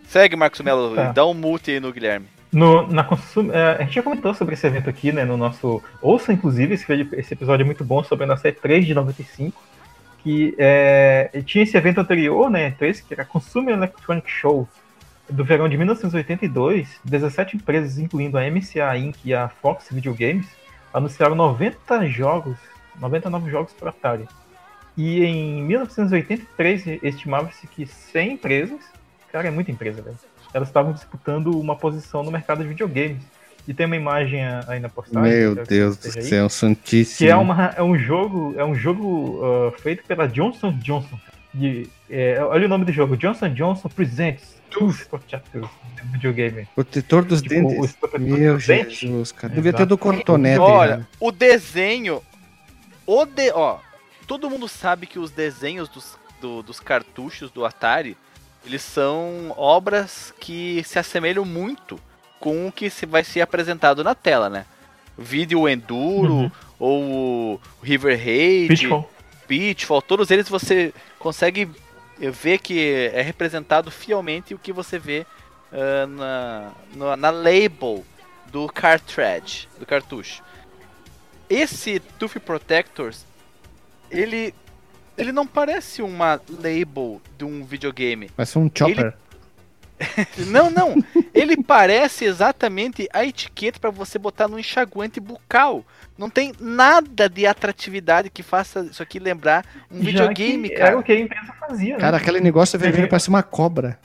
Segue, 0.09 0.37
Marcos 0.37 0.61
Melo. 0.61 0.95
Tá. 0.95 1.13
Dá 1.13 1.27
um 1.27 1.35
mute 1.35 1.73
aí 1.73 1.81
no 1.81 1.93
Guilherme. 1.93 2.27
No, 2.53 2.87
na 2.87 3.03
consum... 3.03 3.51
é, 3.53 3.79
a 3.79 3.83
gente 3.83 3.97
já 3.97 4.03
comentou 4.03 4.33
sobre 4.33 4.55
esse 4.55 4.65
evento 4.65 4.89
aqui, 4.89 5.11
né? 5.11 5.25
No 5.25 5.37
nosso. 5.37 5.83
Ouça, 6.01 6.33
inclusive, 6.33 6.75
esse, 6.75 7.35
episódio 7.35 7.65
é 7.65 7.67
muito 7.67 7.85
bom 7.85 8.05
sobre 8.05 8.25
a 8.25 8.29
nossa 8.29 8.49
E3 8.49 8.85
de 8.85 8.95
95. 8.95 9.61
Que 10.23 10.55
é, 10.57 11.31
tinha 11.45 11.65
esse 11.65 11.77
evento 11.77 12.01
anterior, 12.01 12.49
né? 12.49 12.71
E3, 12.71 13.03
que 13.07 13.13
era 13.13 13.25
Consumer 13.25 13.75
Electronic 13.75 14.31
Show 14.31 14.69
do 15.29 15.45
verão 15.45 15.69
de 15.69 15.77
1982. 15.77 16.89
17 17.05 17.57
empresas, 17.57 17.99
incluindo 17.99 18.39
a 18.39 18.43
MCA 18.43 18.97
Inc. 18.99 19.17
e 19.25 19.35
a 19.35 19.49
Fox 19.49 19.89
Videogames, 19.91 20.47
anunciaram 20.93 21.35
90 21.35 22.07
jogos, 22.09 22.57
99 23.01 23.51
jogos 23.51 23.73
para 23.73 23.91
Atari. 23.91 24.29
E 24.97 25.25
em 25.25 25.63
1983, 25.65 27.03
estimava-se 27.03 27.67
que 27.67 27.85
100 27.85 28.33
empresas, 28.33 28.81
cara, 29.33 29.49
é 29.49 29.51
muita 29.51 29.73
empresa, 29.73 30.01
velho, 30.01 30.17
elas 30.53 30.69
estavam 30.69 30.93
disputando 30.93 31.59
uma 31.59 31.75
posição 31.75 32.23
no 32.23 32.31
mercado 32.31 32.63
de 32.63 32.69
videogames. 32.69 33.23
E 33.67 33.73
tem 33.73 33.87
uma 33.87 33.97
imagem 33.97 34.43
aí 34.69 34.79
na 34.79 34.91
postagem. 34.91 35.33
Meu 35.33 35.55
Deus 35.55 35.97
do 35.97 36.07
esteja 36.07 36.21
aí, 36.21 36.27
céu, 36.27 36.49
santíssimo. 36.51 37.17
Que 37.17 37.29
é, 37.29 37.35
uma, 37.35 37.75
é 37.77 37.83
um 37.83 37.99
jogo, 37.99 38.55
é 38.59 38.65
um 38.65 38.75
jogo 38.75 39.41
ah, 39.43 39.73
feito 39.79 40.05
pela 40.05 40.29
Johnson 40.29 40.71
Johnson. 40.79 41.19
De, 41.53 41.89
é, 42.11 42.43
olha 42.43 42.67
o 42.67 42.69
nome 42.69 42.85
do 42.85 42.93
jogo, 42.93 43.17
Johnson 43.17 43.49
Johnson 43.49 43.89
Presents 43.89 44.54
Tooth 44.71 45.07
Protectors 45.09 45.69
do 46.03 46.13
videogame. 46.13 46.67
Protetor 46.75 47.25
dos 47.25 47.41
Tipo, 47.43 47.55
dentes. 47.55 47.97
Meu 48.19 48.55
dos 48.57 48.67
dentes. 48.67 48.99
Jesus, 48.99 49.33
cara. 49.33 49.47
Exato. 49.47 49.55
Devia 49.55 49.73
ter 49.73 49.87
do 49.87 49.97
cotonete. 49.99 50.59
Olha, 50.61 50.97
né? 50.99 51.07
o 51.21 51.31
desenho. 51.33 52.23
O 53.07 53.25
de, 53.27 53.51
ó, 53.53 53.79
todo 54.27 54.49
mundo 54.51 54.67
sabe 54.69 55.07
que 55.07 55.19
os 55.19 55.31
desenhos 55.31 55.89
dos, 55.89 56.17
do- 56.41 56.63
dos 56.63 56.81
cartuchos 56.81 57.51
do 57.51 57.65
Atari 57.65 58.17
eles 58.67 58.81
são 58.83 59.53
obras 59.59 60.33
que 60.41 60.83
se 60.87 60.99
assemelham 60.99 61.45
muito 61.45 62.01
com 62.41 62.67
o 62.67 62.73
que 62.73 62.89
se 62.89 63.05
vai 63.05 63.23
ser 63.23 63.43
apresentado 63.43 64.03
na 64.03 64.15
tela, 64.15 64.49
né? 64.49 64.65
Vídeo 65.19 65.69
Enduro 65.69 66.33
Uhum. 66.35 66.51
ou 66.79 67.03
o 67.55 67.61
River 67.83 68.17
Raid, 68.17 68.69
Pitfall. 68.69 69.11
Pitfall, 69.47 70.01
todos 70.03 70.31
eles 70.31 70.49
você 70.49 70.95
consegue 71.19 71.69
ver 72.19 72.59
que 72.59 73.11
é 73.13 73.23
representado 73.23 73.91
fielmente 73.91 74.55
o 74.55 74.59
que 74.59 74.73
você 74.73 74.99
vê 74.99 75.27
ah, 75.73 76.07
na, 76.07 76.73
na, 76.95 77.17
na 77.17 77.31
label 77.31 78.05
do 78.47 78.69
cartridge, 78.69 79.69
do 79.79 79.85
cartucho. 79.85 80.43
Esse 81.51 81.99
Tooth 81.99 82.39
Protectors, 82.39 83.27
ele 84.11 84.55
ele 85.17 85.31
não 85.31 85.47
parece 85.47 86.03
uma 86.03 86.41
label 86.49 87.21
de 87.39 87.45
um 87.45 87.65
videogame. 87.65 88.31
Parece 88.37 88.59
um 88.59 88.71
chopper. 88.73 89.15
Não, 90.49 90.71
não. 90.71 90.95
Ele 91.33 91.57
parece 91.63 92.25
exatamente 92.25 93.09
a 93.13 93.25
etiqueta 93.25 93.79
para 93.79 93.91
você 93.91 94.19
botar 94.19 94.49
no 94.49 94.59
enxaguante 94.59 95.21
bucal. 95.21 95.85
Não 96.19 96.29
tem 96.29 96.53
nada 96.61 97.29
de 97.29 97.47
atratividade 97.47 98.29
que 98.31 98.43
faça 98.43 98.81
isso 98.91 99.03
aqui 99.03 99.19
lembrar 99.19 99.65
um 99.91 99.99
Já 100.03 100.05
videogame, 100.05 100.69
cara. 100.71 100.87
Era 100.91 100.99
o 100.99 101.03
que 101.03 101.13
a 101.13 101.19
empresa 101.21 101.53
fazia, 101.59 101.97
Cara, 101.97 102.17
né? 102.17 102.23
aquele 102.23 102.41
negócio 102.41 102.79
vermelho 102.79 103.09
parece 103.09 103.29
uma 103.29 103.43
cobra. 103.43 103.99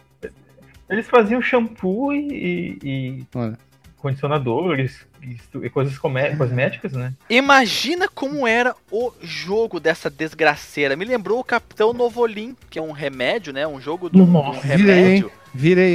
Eles 0.89 1.07
faziam 1.07 1.41
shampoo 1.41 2.13
e, 2.13 2.79
e 2.83 3.25
Olha. 3.35 3.57
condicionadores 3.97 5.05
e, 5.21 5.37
e 5.65 5.69
coisas 5.69 5.95
cosméticas, 5.97 6.93
né? 6.93 7.13
Imagina 7.29 8.07
como 8.07 8.47
era 8.47 8.75
o 8.91 9.11
jogo 9.21 9.79
dessa 9.79 10.09
desgraceira. 10.09 10.95
Me 10.95 11.05
lembrou 11.05 11.39
o 11.39 11.43
Capitão 11.43 11.93
Novolim, 11.93 12.55
que 12.69 12.79
é 12.79 12.81
um 12.81 12.91
remédio, 12.91 13.53
né? 13.53 13.67
Um 13.67 13.79
jogo 13.79 14.09
do, 14.09 14.23
um 14.23 14.51
Virei, 14.53 14.53
hein? 14.53 14.61
remédio. 14.63 15.27
Virei, 15.27 15.38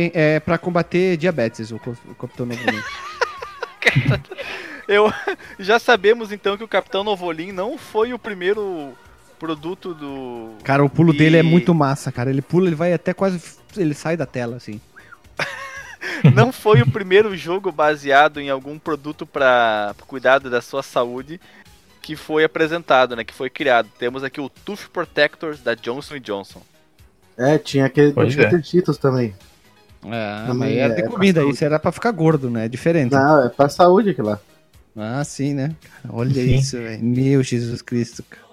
hein? 0.04 0.10
É 0.14 0.40
pra 0.40 0.58
combater 0.58 1.16
diabetes, 1.16 1.70
o, 1.70 1.76
o 1.76 2.14
Capitão 2.14 2.46
Novolim. 2.46 2.82
Eu 4.86 5.12
já 5.58 5.78
sabemos 5.78 6.32
então 6.32 6.56
que 6.56 6.64
o 6.64 6.68
Capitão 6.68 7.04
Novolim 7.04 7.52
não 7.52 7.78
foi 7.78 8.12
o 8.12 8.18
primeiro 8.18 8.92
produto 9.38 9.94
do 9.94 10.52
Cara, 10.62 10.84
o 10.84 10.90
pulo 10.90 11.12
dele 11.12 11.36
é 11.36 11.40
E- 11.40 11.42
muito 11.42 11.74
massa, 11.74 12.12
cara. 12.12 12.30
Ele 12.30 12.42
pula, 12.42 12.66
ele 12.68 12.76
vai 12.76 12.92
até 12.92 13.14
quase. 13.14 13.40
Ele 13.76 13.94
sai 13.94 14.16
da 14.16 14.26
tela, 14.26 14.56
assim. 14.56 14.80
não 16.34 16.52
foi 16.52 16.82
o 16.82 16.90
primeiro 16.90 17.34
jogo 17.36 17.72
baseado 17.72 18.40
em 18.40 18.50
algum 18.50 18.78
produto 18.78 19.24
para 19.26 19.94
cuidado 20.06 20.50
da 20.50 20.60
sua 20.60 20.82
saúde 20.82 21.40
que 22.02 22.14
foi 22.14 22.44
apresentado, 22.44 23.16
né? 23.16 23.24
Que 23.24 23.32
foi 23.32 23.48
criado. 23.48 23.88
Temos 23.98 24.22
aqui 24.22 24.40
o 24.40 24.50
Tooth 24.50 24.88
Protectors 24.92 25.60
da 25.60 25.74
Johnson 25.74 26.18
Johnson. 26.18 26.60
É, 27.36 27.58
tinha 27.58 27.86
aquele 27.86 28.12
Pois 28.12 28.32
tinha 28.32 28.46
é. 28.46 28.62
Cheetos 28.62 28.96
também. 28.98 29.34
Ah, 30.06 30.44
Também 30.46 30.70
mas 30.70 30.76
era 30.78 30.92
é 30.92 30.96
de 30.96 31.02
pra 31.02 31.10
comida, 31.12 31.44
isso 31.44 31.64
era 31.64 31.78
pra 31.78 31.90
ficar 31.90 32.10
gordo, 32.10 32.50
né? 32.50 32.66
É 32.66 32.68
diferente. 32.68 33.12
Não, 33.12 33.44
é 33.44 33.48
pra 33.48 33.68
saúde 33.68 34.10
aquilo 34.10 34.28
lá. 34.28 34.38
Ah, 34.96 35.24
sim, 35.24 35.54
né? 35.54 35.74
Olha 36.08 36.32
Sim. 36.34 36.54
isso, 36.56 36.76
velho. 36.76 37.02
Meu 37.02 37.42
Jesus 37.42 37.82
Cristo. 37.82 38.22
cara. 38.28 38.44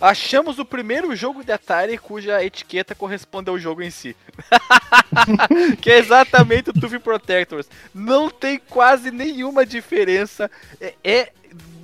Achamos 0.00 0.58
o 0.58 0.64
primeiro 0.64 1.14
jogo 1.16 1.44
de 1.44 1.50
Atari 1.52 1.96
cuja 1.96 2.44
etiqueta 2.44 2.94
corresponde 2.94 3.48
ao 3.50 3.58
jogo 3.58 3.82
em 3.82 3.90
si. 3.90 4.14
que 5.80 5.90
é 5.90 5.98
exatamente 5.98 6.70
o 6.70 6.72
Tooth 6.72 6.98
Protectors. 7.00 7.66
Não 7.94 8.28
tem 8.28 8.60
quase 8.68 9.10
nenhuma 9.10 9.64
diferença. 9.64 10.50
É, 10.80 10.94
é- 11.02 11.32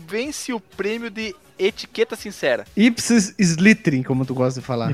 vence 0.06 0.52
o 0.52 0.60
prêmio 0.60 1.10
de 1.10 1.34
etiqueta 1.58 2.16
sincera. 2.16 2.64
Ipsis 2.76 3.34
Slittering, 3.38 4.02
como 4.02 4.24
tu 4.24 4.34
gosta 4.34 4.60
de 4.60 4.66
falar. 4.66 4.92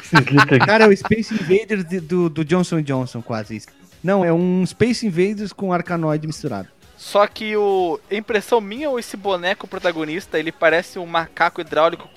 Cara, 0.66 0.84
é 0.84 0.88
o 0.88 0.96
Space 0.96 1.34
Invaders 1.34 1.84
de- 1.84 2.00
do, 2.00 2.28
do 2.28 2.44
Johnson 2.44 2.80
Johnson, 2.80 3.22
quase 3.22 3.56
isso. 3.56 3.68
Não, 4.02 4.24
é 4.24 4.32
um 4.32 4.64
Space 4.66 5.06
Invaders 5.06 5.52
com 5.52 5.72
Arcanoid 5.72 6.26
misturado. 6.26 6.68
Só 6.96 7.26
que 7.26 7.56
o 7.56 8.00
impressão 8.10 8.60
minha 8.60 8.88
ou 8.88 8.98
esse 8.98 9.16
boneco 9.16 9.66
protagonista, 9.68 10.38
ele 10.38 10.50
parece 10.50 10.98
um 10.98 11.06
macaco 11.06 11.60
hidráulico, 11.60 12.08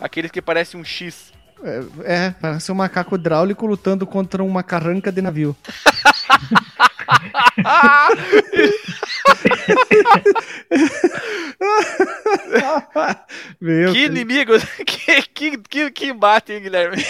aqueles 0.00 0.30
que 0.30 0.42
parecem 0.42 0.78
um 0.78 0.84
X. 0.84 1.32
É, 1.62 1.84
é, 2.04 2.34
parece 2.40 2.70
um 2.72 2.74
macaco 2.74 3.14
hidráulico 3.14 3.66
lutando 3.66 4.06
contra 4.06 4.42
uma 4.42 4.62
carranca 4.62 5.10
de 5.12 5.22
navio. 5.22 5.56
Meu 13.60 13.92
que 13.92 14.08
Deus. 14.08 14.18
inimigo, 14.18 14.52
que, 14.86 15.22
que, 15.22 15.58
que, 15.58 15.90
que 15.90 16.06
embate, 16.06 16.52
hein, 16.52 16.62
Guilherme? 16.62 16.96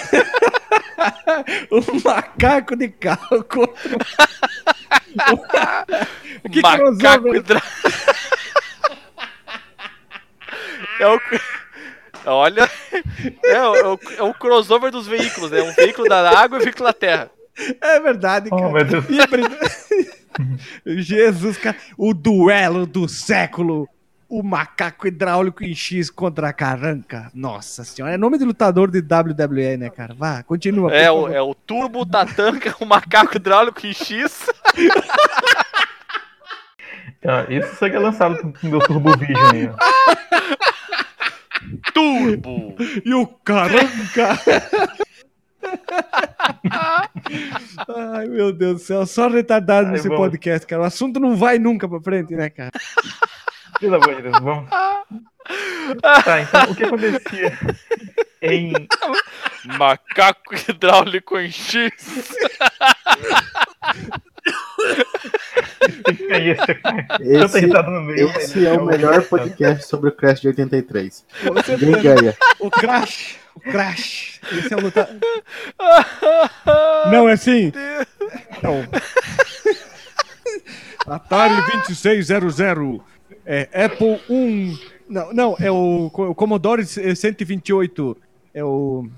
um 1.70 2.00
macaco 2.04 2.76
de 2.76 2.88
carro 2.88 3.44
contra 3.44 3.98
Que 6.50 6.60
macaco 6.62 6.96
crossover. 6.98 7.36
hidráulico. 7.36 7.70
É 10.98 11.06
o. 11.06 11.20
Olha, 12.26 12.68
é 13.44 13.62
o, 13.66 13.76
é 13.76 13.86
o- 13.86 13.98
é 14.18 14.22
o 14.22 14.34
crossover 14.34 14.90
dos 14.90 15.06
veículos, 15.06 15.50
né? 15.50 15.62
Um 15.62 15.72
veículo 15.72 16.06
da 16.08 16.38
água 16.38 16.58
e 16.58 16.60
um 16.60 16.64
veículo 16.64 16.84
da 16.84 16.92
terra. 16.92 17.30
É 17.80 18.00
verdade, 18.00 18.48
cara. 18.50 18.68
meu 18.70 18.84
Deus. 18.84 19.04
Jesus, 21.04 21.56
cara. 21.58 21.76
O 21.96 22.14
duelo 22.14 22.86
do 22.86 23.08
século. 23.08 23.88
O 24.28 24.44
macaco 24.44 25.08
hidráulico 25.08 25.64
em 25.64 25.74
X 25.74 26.08
contra 26.08 26.48
a 26.48 26.52
carranca. 26.52 27.28
Nossa 27.34 27.82
senhora. 27.82 28.14
É 28.14 28.16
nome 28.16 28.38
de 28.38 28.44
lutador 28.44 28.88
de 28.88 29.00
WWE, 29.00 29.76
né, 29.76 29.90
cara? 29.90 30.14
Vá, 30.14 30.42
continua. 30.44 30.94
É 30.94 31.10
o, 31.10 31.26
é 31.28 31.42
o 31.42 31.52
Turbo 31.52 32.06
Tatanka, 32.06 32.72
o 32.78 32.86
macaco 32.86 33.36
hidráulico 33.36 33.84
em 33.86 33.92
X. 33.92 34.46
Ah, 37.22 37.44
Isso 37.50 37.74
seria 37.76 38.00
lançado 38.00 38.34
pro 38.36 38.70
meu 38.70 38.78
Turbo 38.80 39.14
Vision 39.18 39.50
aí. 39.52 39.70
Turbo! 41.92 42.74
E 43.04 43.12
o 43.12 43.26
carranca! 43.26 44.38
Ai, 47.88 48.26
meu 48.26 48.52
Deus 48.52 48.74
do 48.74 48.78
céu. 48.80 49.06
Só 49.06 49.28
retardado 49.28 49.88
Ai, 49.88 49.92
nesse 49.92 50.08
vamos. 50.08 50.24
podcast, 50.24 50.66
cara. 50.66 50.82
O 50.82 50.84
assunto 50.84 51.18
não 51.20 51.36
vai 51.36 51.58
nunca 51.58 51.88
pra 51.88 52.00
frente, 52.00 52.34
né, 52.34 52.50
cara? 52.50 52.70
Pelo 53.78 53.96
amor 53.96 54.16
de 54.16 54.22
Deus, 54.22 54.38
vamos. 54.40 54.68
Tá, 56.24 56.40
então 56.42 56.70
o 56.70 56.74
que 56.74 56.84
acontecia 56.84 57.58
em. 58.42 58.72
Macaco 59.78 60.54
hidráulico 60.68 61.38
em 61.38 61.50
X. 61.50 61.92
Esse, 67.20 67.70
esse 68.36 68.66
é 68.66 68.72
o 68.72 68.84
melhor 68.84 69.22
podcast 69.24 69.86
sobre 69.86 70.10
o 70.10 70.12
Crash 70.12 70.40
de 70.40 70.48
83. 70.48 71.24
Você 71.44 71.76
Ninguém 71.76 72.02
ganha. 72.02 72.36
O 72.58 72.70
Crash. 72.70 73.36
O 73.54 73.60
Crash. 73.60 74.40
Esse 74.52 74.72
é 74.72 74.76
o 74.76 74.80
lutador. 74.80 75.18
Não, 77.10 77.28
é 77.28 77.32
assim. 77.32 77.72
Não. 78.62 78.84
Atari 81.06 81.54
2600. 81.72 83.00
É 83.44 83.68
Apple 83.86 84.20
1. 84.28 84.78
Não, 85.08 85.32
não, 85.32 85.56
é 85.58 85.68
o, 85.70 86.08
Co- 86.12 86.28
o 86.28 86.34
Commodore 86.34 86.84
128. 86.84 88.16
É 88.54 88.62
o. 88.62 89.08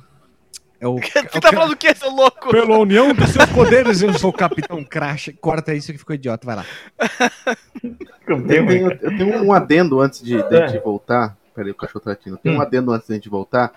É 0.81 0.89
o. 0.89 0.97
Você 0.99 1.41
tá 1.41 1.53
falando 1.53 1.71
do 1.71 1.77
que, 1.77 1.95
seu 1.95 2.11
louco? 2.11 2.51
Pela 2.51 2.79
união 2.79 3.13
dos 3.13 3.29
seus 3.31 3.45
poderes, 3.47 4.01
eu 4.01 4.13
sou 4.15 4.31
o 4.31 4.33
Capitão 4.33 4.83
Crash. 4.85 5.31
Corta 5.41 5.75
isso 5.75 5.93
que 5.93 5.99
ficou 5.99 6.15
idiota, 6.15 6.47
vai 6.47 6.57
lá. 6.57 6.65
Eu 8.27 8.47
tenho, 8.47 8.91
eu 8.93 8.99
tenho 9.19 9.43
um 9.45 9.53
adendo 9.53 10.01
antes 10.01 10.23
de, 10.23 10.43
de, 10.49 10.57
É. 10.57 10.67
de 10.67 10.79
voltar. 10.79 11.37
Peraí, 11.55 11.71
o 11.73 11.75
cachorro 11.75 12.01
tá 12.01 12.11
latindo. 12.11 12.39
Tem 12.39 12.53
um 12.53 12.59
Hum. 12.59 12.63
adendo 12.63 12.91
antes 12.93 13.07
de 13.07 13.13
a 13.13 13.17
gente 13.17 13.29
voltar. 13.29 13.73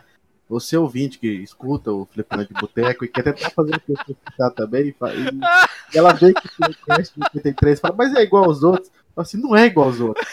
Você 0.47 0.77
ouvinte 0.77 1.17
que 1.17 1.27
escuta 1.27 1.91
o 1.91 2.05
Flipando 2.05 2.45
de 2.45 2.53
Boteco 2.53 3.03
e 3.03 3.07
quer 3.07 3.23
tentar 3.23 3.49
fazer 3.49 3.75
o 3.75 3.79
que 3.79 3.91
eu 3.91 3.95
escutar 3.95 4.51
também. 4.51 4.83
e 4.83 4.89
E, 4.89 4.95
ela 5.97 6.13
vê 6.13 6.33
que 6.33 6.47
o 6.47 6.85
Crash 6.85 7.11
de 7.15 7.23
83 7.23 7.77
e 7.77 7.81
fala, 7.81 7.95
mas 7.97 8.13
é 8.13 8.21
igual 8.21 8.45
aos 8.45 8.61
outros. 8.61 8.87
Eu 8.89 8.93
falo 9.15 9.25
assim, 9.25 9.41
não 9.41 9.55
é 9.55 9.65
igual 9.65 9.87
aos 9.87 9.99
outros. 9.99 10.27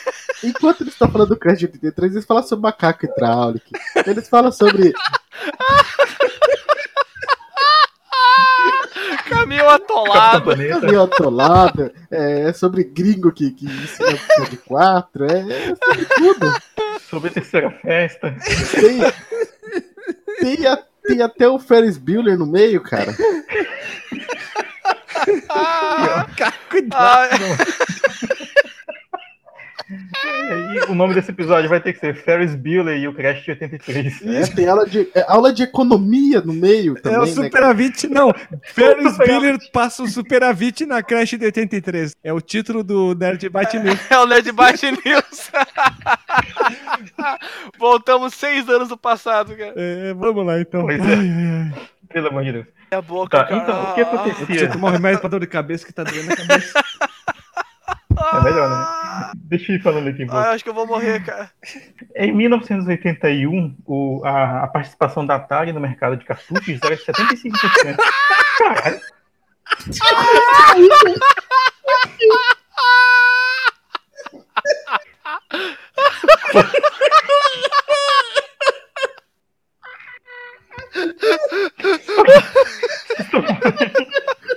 Enquanto 0.44 0.82
eles 0.82 0.92
estão 0.92 1.10
falando 1.10 1.30
do 1.30 1.36
Crash 1.36 1.60
de 1.60 1.66
83, 1.66 2.12
eles 2.12 2.24
falam 2.26 2.42
sobre 2.42 2.62
macaco 2.64 3.06
hidráulico. 3.06 3.70
Eles 4.06 4.28
falam 4.28 4.52
sobre. 4.52 4.92
Caminho 9.28 9.68
atolado. 9.68 10.56
Caminho 10.56 11.02
atolado, 11.02 11.90
é, 12.10 12.48
é 12.48 12.52
sobre 12.52 12.84
gringo 12.84 13.32
que, 13.32 13.50
que 13.50 13.64
ensina 13.64 14.48
de 14.48 14.56
quatro, 14.58 15.24
é, 15.24 15.40
é 15.40 15.74
sobre 15.74 16.04
tudo. 16.04 16.52
Sobre 17.08 17.30
terceira 17.30 17.70
festa. 17.70 18.34
Tem, 18.72 19.00
tem, 20.40 20.66
a- 20.66 20.82
tem 21.04 21.22
até 21.22 21.48
o 21.48 21.58
Ferris 21.58 21.96
Bueller 21.98 22.38
no 22.38 22.46
meio, 22.46 22.80
cara. 22.82 23.14
Ah, 25.48 26.26
E 30.86 30.90
o 30.90 30.94
nome 30.94 31.14
desse 31.14 31.30
episódio 31.30 31.68
vai 31.70 31.80
ter 31.80 31.92
que 31.92 32.00
ser 32.00 32.14
Ferris 32.14 32.54
Bueller 32.54 32.98
e 32.98 33.08
o 33.08 33.14
Crash 33.14 33.42
de 33.44 33.50
83. 33.52 34.22
É, 34.26 34.46
tem 34.54 34.68
aula 34.68 34.86
de, 34.86 35.08
é, 35.14 35.24
aula 35.28 35.52
de 35.52 35.62
economia 35.62 36.40
no 36.40 36.52
meio 36.52 36.94
também, 37.00 37.18
É 37.18 37.22
o 37.22 37.26
né? 37.26 37.32
Superavit, 37.32 38.08
não. 38.08 38.32
Ferris 38.62 39.16
Bueller 39.16 39.58
passa 39.72 40.02
o 40.02 40.08
Superavit 40.08 40.84
na 40.86 41.02
Crash 41.02 41.30
de 41.30 41.44
83. 41.44 42.14
É 42.22 42.32
o 42.32 42.40
título 42.40 42.82
do 42.84 43.14
Nerd 43.14 43.48
Byte 43.48 43.78
News. 43.78 43.98
É 44.10 44.18
o 44.18 44.26
Nerd 44.26 44.52
Byte 44.52 44.90
News. 44.90 45.50
Voltamos 47.78 48.34
seis 48.34 48.68
anos 48.68 48.88
no 48.88 48.96
passado, 48.96 49.56
cara. 49.56 49.72
É, 49.76 50.14
vamos 50.14 50.44
lá 50.46 50.60
então. 50.60 50.82
Pois 50.82 51.00
é. 51.00 51.02
Ai, 51.02 51.18
ai, 51.18 51.72
ai. 51.74 51.82
Pelo 52.12 52.28
amor 52.28 52.44
de 52.44 52.52
Deus. 52.52 52.66
É 52.90 52.96
a 52.96 53.02
boca, 53.02 53.38
Tá, 53.38 53.44
cara. 53.44 53.62
então, 53.62 53.82
o 53.90 53.94
que 53.94 54.00
Eu 54.02 54.06
preciso 54.06 54.30
acontecia? 54.42 54.70
tomar 54.70 54.88
um 54.88 54.92
remédio 54.92 55.20
pra 55.20 55.30
dor 55.30 55.40
de 55.40 55.46
cabeça 55.46 55.86
que 55.86 55.92
tá 55.94 56.04
doendo 56.04 56.30
a 56.32 56.36
cabeça. 56.36 56.84
É 58.34 58.40
melhor, 58.42 58.70
né? 58.70 59.32
Deixa 59.36 59.72
eu 59.72 59.76
ir 59.76 59.82
falando 59.82 60.08
aqui. 60.08 60.24
um 60.24 60.26
pouco. 60.26 60.40
Ah, 60.42 60.50
acho 60.50 60.64
que 60.64 60.70
eu 60.70 60.74
vou 60.74 60.86
morrer, 60.86 61.24
cara. 61.24 61.50
Em 62.16 62.32
1981, 62.32 63.76
o- 63.86 64.22
a, 64.24 64.64
a 64.64 64.68
participação 64.68 65.24
da 65.26 65.36
Atari 65.36 65.72
no 65.72 65.80
mercado 65.80 66.16
de 66.16 66.24
cartuchos 66.24 66.80
era 66.82 66.96
de 66.96 67.02
75%. 67.02 67.96
Caralho. 68.58 69.00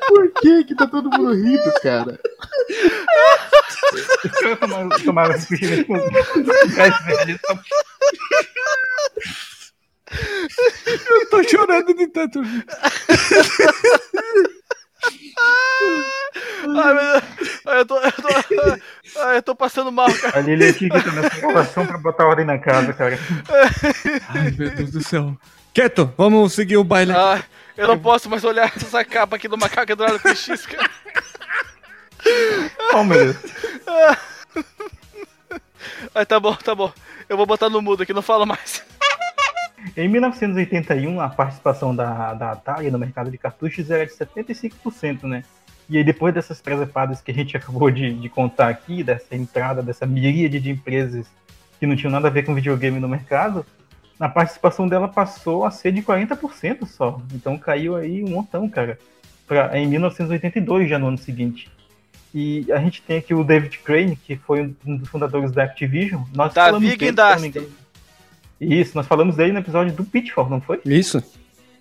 Por 0.07 0.31
que 0.41 0.63
que 0.65 0.75
tá 0.75 0.87
todo 0.87 1.09
mundo 1.09 1.33
rindo, 1.33 1.73
cara? 1.81 2.19
Caras 4.41 4.59
tomaram, 4.59 4.89
tomaram 4.89 5.31
refrigerante 5.33 5.85
com 5.85 5.95
gás 6.75 7.05
vermelho. 7.05 7.39
Eu 11.09 11.29
tô 11.29 11.43
chorando 11.43 11.93
de 11.93 12.07
tanto. 12.07 12.41
Ai, 16.77 16.93
meu. 16.93 17.21
Ai, 17.67 17.79
eu 17.79 17.85
tô, 17.85 17.99
eu 17.99 18.11
tô, 18.11 18.27
ai, 19.19 19.37
eu 19.37 19.43
tô 19.43 19.55
passando 19.55 19.91
mal, 19.91 20.11
cara. 20.13 20.39
A 20.39 20.41
Lili 20.41 20.67
aqui 20.67 20.89
que 20.89 21.03
tá 21.03 21.11
nessa 21.11 21.37
enrolação 21.37 21.85
pra 21.85 21.97
botar 21.97 22.25
ordem 22.25 22.45
na 22.45 22.57
casa, 22.57 22.93
cara. 22.93 23.19
Ai, 24.29 24.51
meu 24.51 24.69
Deus 24.71 24.91
do 24.91 25.03
céu. 25.03 25.37
Quieto, 25.73 26.13
vamos 26.17 26.53
seguir 26.53 26.77
o 26.77 26.83
baile. 26.83 27.11
Ah, 27.11 27.43
eu 27.75 27.87
não 27.87 27.99
posso 27.99 28.29
mais 28.29 28.43
olhar 28.43 28.71
essa 28.75 29.03
capa 29.03 29.35
aqui 29.35 29.47
do 29.47 29.57
macaco 29.57 29.91
Eduardo 29.91 30.19
com 30.19 30.33
X, 30.33 30.65
cara. 30.65 30.89
Oh, 32.93 33.03
meu 33.03 33.33
Deus. 33.33 33.37
Ai, 36.13 36.25
tá 36.25 36.39
bom, 36.39 36.55
tá 36.55 36.73
bom. 36.73 36.91
Eu 37.27 37.37
vou 37.37 37.45
botar 37.45 37.69
no 37.69 37.81
mudo 37.81 38.03
aqui, 38.03 38.13
não 38.13 38.21
falo 38.21 38.45
mais. 38.45 38.83
Em 39.95 40.07
1981, 40.07 41.19
a 41.21 41.29
participação 41.29 41.95
da, 41.95 42.33
da 42.33 42.51
Atari 42.51 42.89
no 42.89 42.97
mercado 42.97 43.29
de 43.29 43.37
cartuchos 43.37 43.91
era 43.91 44.05
de 44.05 44.13
75%, 44.13 45.23
né? 45.23 45.43
E 45.87 45.97
aí, 45.97 46.03
depois 46.03 46.33
dessas 46.33 46.59
presepadas 46.61 47.21
que 47.21 47.31
a 47.31 47.33
gente 47.33 47.55
acabou 47.57 47.91
de, 47.91 48.13
de 48.13 48.29
contar 48.29 48.69
aqui, 48.69 49.03
dessa 49.03 49.35
entrada, 49.35 49.83
dessa 49.83 50.05
miríade 50.05 50.59
de 50.59 50.69
empresas 50.69 51.27
que 51.79 51.85
não 51.85 51.95
tinham 51.95 52.11
nada 52.11 52.27
a 52.27 52.31
ver 52.31 52.43
com 52.43 52.55
videogame 52.55 52.99
no 52.99 53.07
mercado, 53.07 53.65
a 54.19 54.29
participação 54.29 54.87
dela 54.87 55.07
passou 55.07 55.65
a 55.65 55.71
ser 55.71 55.91
de 55.91 56.01
40% 56.01 56.85
só. 56.87 57.21
Então 57.33 57.57
caiu 57.57 57.95
aí 57.95 58.23
um 58.23 58.29
montão, 58.29 58.67
cara. 58.69 58.97
Pra, 59.45 59.77
em 59.77 59.87
1982, 59.87 60.89
já 60.89 60.97
no 60.97 61.07
ano 61.07 61.17
seguinte. 61.17 61.69
E 62.37 62.65
a 62.69 62.79
gente 62.79 63.01
tem 63.01 63.17
aqui 63.19 63.33
o 63.33 63.45
David 63.45 63.77
Crane, 63.79 64.17
que 64.17 64.35
foi 64.35 64.75
um 64.85 64.97
dos 64.97 65.07
fundadores 65.07 65.53
da 65.53 65.63
Activision. 65.63 66.21
Nós 66.35 66.53
Davi 66.53 66.69
falamos 66.97 67.51
dele. 67.53 67.71
Isso, 68.59 68.91
nós 68.95 69.07
falamos 69.07 69.37
dele 69.37 69.53
no 69.53 69.59
episódio 69.59 69.93
do 69.93 70.03
Pitfall, 70.03 70.49
não 70.49 70.59
foi? 70.59 70.81
Isso. 70.85 71.23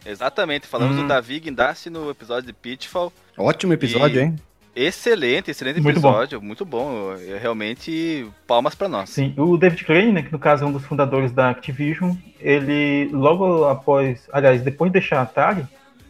Exatamente, 0.07 0.67
falamos 0.69 0.97
Hum. 0.97 1.03
do 1.03 1.09
Davi 1.09 1.41
Guindasti 1.41 1.91
no 1.91 2.09
episódio 2.09 2.47
de 2.47 2.53
Pitfall. 2.53 3.13
Ótimo 3.37 3.73
episódio, 3.73 4.21
E- 4.21 4.25
hein? 4.25 4.37
Excelente, 4.77 5.51
excelente 5.51 5.81
Muito 5.81 6.01
bom. 6.01 6.09
episódio, 6.11 6.43
muito 6.43 6.65
bom. 6.65 7.13
Eu- 7.15 7.39
realmente, 7.39 8.27
palmas 8.47 8.75
pra 8.75 8.89
nós. 8.89 9.09
Sim, 9.11 9.33
o 9.37 9.57
David 9.57 9.85
Crane, 9.85 10.13
né, 10.13 10.23
que 10.23 10.33
no 10.33 10.39
caso 10.39 10.65
é 10.65 10.67
um 10.67 10.73
dos 10.73 10.85
fundadores 10.85 11.33
da 11.33 11.51
Activision, 11.51 12.15
ele 12.41 13.09
logo 13.13 13.65
após, 13.67 14.29
aliás, 14.33 14.63
depois 14.63 14.91
de 14.93 14.99
deixar 15.01 15.19
a 15.19 15.23
Atari, 15.23 15.65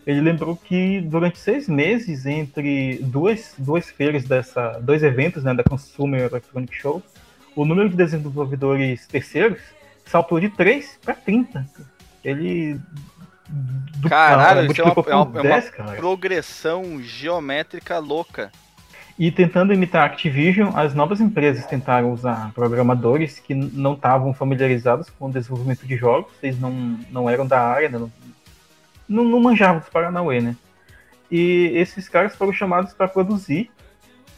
ele 0.07 0.21
lembrou 0.21 0.57
que 0.57 1.01
durante 1.01 1.39
seis 1.39 1.69
meses 1.69 2.27
entre 2.27 2.99
duas, 3.03 3.55
duas 3.59 3.89
feiras 3.91 4.25
dessa, 4.25 4.79
dois 4.81 5.03
eventos, 5.03 5.43
né, 5.45 5.55
da 5.55 5.65
Consumer 5.65 6.23
Electronic 6.23 6.75
Show, 6.75 7.03
o 7.57 7.65
número 7.65 7.89
de 7.89 7.97
desenvolvedores 7.97 9.07
terceiros 9.07 9.61
saltou 10.05 10.39
de 10.41 10.49
3 10.51 10.99
para 11.05 11.15
30. 11.15 11.67
Ele 12.23 12.79
Caralho, 14.09 14.71
isso 14.71 14.81
é 14.81 14.85
uma, 14.85 14.91
é 14.91 14.95
uma- 14.95 15.03
por 15.03 15.11
é 15.11 15.15
uma 15.15 15.43
10, 15.43 15.71
cara. 15.71 15.93
progressão 15.97 17.01
geométrica 17.03 17.99
louca. 17.99 18.51
E 19.17 19.31
tentando 19.31 19.73
imitar 19.73 20.03
a 20.03 20.07
Activision, 20.07 20.73
as 20.75 20.93
novas 20.93 21.21
empresas 21.21 21.65
tentaram 21.67 22.13
usar 22.13 22.51
programadores 22.53 23.39
que 23.39 23.55
não 23.55 23.93
estavam 23.95 24.35
familiarizados 24.35 25.09
com 25.09 25.27
o 25.29 25.33
desenvolvimento 25.33 25.87
de 25.87 25.97
jogos, 25.97 26.33
eles 26.43 26.59
não, 26.59 26.99
não 27.11 27.31
eram 27.31 27.47
da 27.47 27.61
área, 27.61 27.89
né, 27.89 27.99
não, 27.99 28.11
não, 29.09 29.25
não 29.25 29.41
manjavam 29.41 29.81
dos 29.81 29.89
Paranauê, 29.89 30.41
né? 30.41 30.57
E 31.31 31.73
esses 31.75 32.09
caras 32.09 32.37
foram 32.37 32.53
chamados 32.53 32.93
para 32.93 33.09
produzir, 33.09 33.71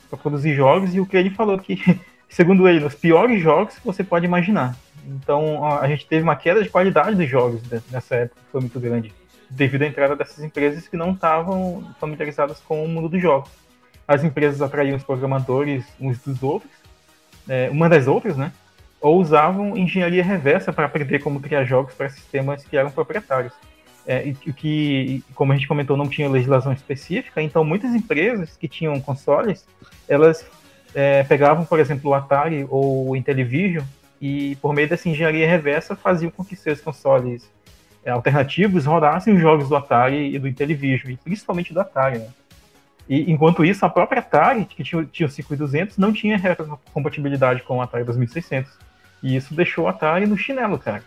para 0.09 0.19
produzir 0.19 0.55
jogos, 0.55 0.95
e 0.95 1.01
o 1.01 1.07
que 1.07 1.17
ele 1.17 1.31
falou 1.31 1.59
que, 1.59 1.79
segundo 2.29 2.69
ele, 2.69 2.85
os 2.85 2.95
piores 2.95 3.41
jogos 3.43 3.79
que 3.79 3.87
você 3.87 4.03
pode 4.05 4.25
imaginar. 4.25 4.77
Então 5.07 5.65
a, 5.65 5.87
gente 5.87 6.07
teve 6.07 6.23
uma 6.23 6.37
queda 6.37 6.63
de 6.63 6.69
qualidade 6.69 7.17
dos 7.17 7.29
jogos 7.29 7.63
né, 7.69 7.81
nessa 7.91 8.17
época, 8.17 8.41
que 8.41 8.51
foi 8.51 8.61
muito 8.61 8.81
grande, 8.81 9.13
devido 9.49 9.83
à 9.83 9.87
entrada 9.87 10.17
dessas 10.17 10.43
empresas 10.43 10.89
que 10.89 10.97
não 10.97 11.13
estavam 11.13 11.95
familiarizadas 12.01 12.61
com 12.61 12.85
o 12.85 12.89
mundo 12.89 13.09
dos 13.09 13.23
jogos 13.23 13.51
as 14.07 14.23
empresas 14.23 14.63
atraíam 14.63 14.97
os 14.97 15.03
programadores 15.03 15.85
uns 16.01 16.19
dos 16.21 16.43
outros, 16.43 16.71
é, 17.49 17.69
uma 17.71 17.89
das 17.89 18.07
outras, 18.07 18.37
né? 18.37 18.53
Ou 19.01 19.21
usavam 19.21 19.77
engenharia 19.77 20.23
reversa 20.23 20.73
para 20.73 20.87
aprender 20.87 21.19
como 21.19 21.41
criar 21.41 21.65
jogos 21.65 21.95
para 21.95 22.09
sistemas 22.09 22.65
que 22.65 22.77
eram 22.77 22.91
proprietários. 22.91 23.53
É, 24.07 24.33
o 24.47 24.53
que, 24.53 25.25
como 25.35 25.53
a 25.53 25.57
gente 25.57 25.67
comentou, 25.67 25.97
não 25.97 26.09
tinha 26.09 26.29
legislação 26.29 26.73
específica, 26.73 27.43
então 27.43 27.65
muitas 27.65 27.93
empresas 27.93 28.57
que 28.57 28.69
tinham 28.69 29.01
consoles, 29.01 29.67
elas 30.09 30.47
é, 30.95 31.25
pegavam, 31.25 31.65
por 31.65 31.81
exemplo, 31.81 32.11
o 32.11 32.15
Atari 32.15 32.65
ou 32.71 33.11
o 33.11 33.17
Intellivision 33.17 33.85
e, 34.21 34.57
por 34.57 34.73
meio 34.73 34.89
dessa 34.89 35.09
engenharia 35.09 35.49
reversa, 35.49 35.97
faziam 35.97 36.31
com 36.31 36.45
que 36.45 36.55
seus 36.55 36.81
consoles 36.81 37.51
é, 38.05 38.11
alternativos 38.11 38.87
rodassem 38.87 39.35
os 39.35 39.41
jogos 39.41 39.69
do 39.69 39.75
Atari 39.75 40.35
e 40.35 40.39
do 40.39 40.47
Intellivision, 40.47 41.11
e 41.11 41.17
principalmente 41.17 41.75
do 41.75 41.81
Atari, 41.81 42.19
né? 42.19 42.29
E 43.09 43.31
enquanto 43.31 43.65
isso, 43.65 43.85
a 43.85 43.89
própria 43.89 44.21
Atari, 44.21 44.65
que 44.65 44.83
tinha, 44.83 45.05
tinha 45.05 45.27
o 45.27 45.31
5200, 45.31 45.97
não 45.97 46.13
tinha 46.13 46.41
compatibilidade 46.93 47.63
com 47.63 47.79
o 47.79 47.83
Atari 47.83 48.05
2600. 48.05 48.71
E 49.23 49.37
isso 49.37 49.55
deixou 49.55 49.87
a 49.87 49.91
Atari 49.91 50.27
no 50.27 50.37
chinelo, 50.37 50.79
cara. 50.79 51.03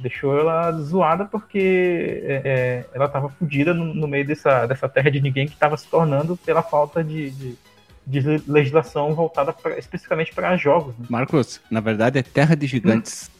Deixou 0.00 0.38
ela 0.38 0.72
zoada 0.72 1.24
porque 1.26 2.22
é, 2.24 2.42
é, 2.44 2.84
ela 2.94 3.04
estava 3.04 3.28
fodida 3.28 3.74
no, 3.74 3.94
no, 3.94 4.08
meio 4.08 4.26
dessa, 4.26 4.66
dessa 4.66 4.88
terra 4.88 5.10
de 5.10 5.20
ninguém 5.20 5.46
que 5.46 5.52
estava 5.52 5.76
se 5.76 5.86
tornando 5.86 6.36
pela 6.38 6.62
falta 6.62 7.04
de, 7.04 7.30
de, 7.30 7.58
de 8.06 8.42
legislação 8.50 9.14
voltada 9.14 9.52
pra, 9.52 9.78
especificamente 9.78 10.34
para 10.34 10.56
jogos. 10.56 10.96
Né? 10.98 11.06
Marcos, 11.08 11.60
na 11.70 11.80
verdade 11.80 12.18
é 12.18 12.22
terra 12.22 12.54
de 12.54 12.66
gigantes. 12.66 13.30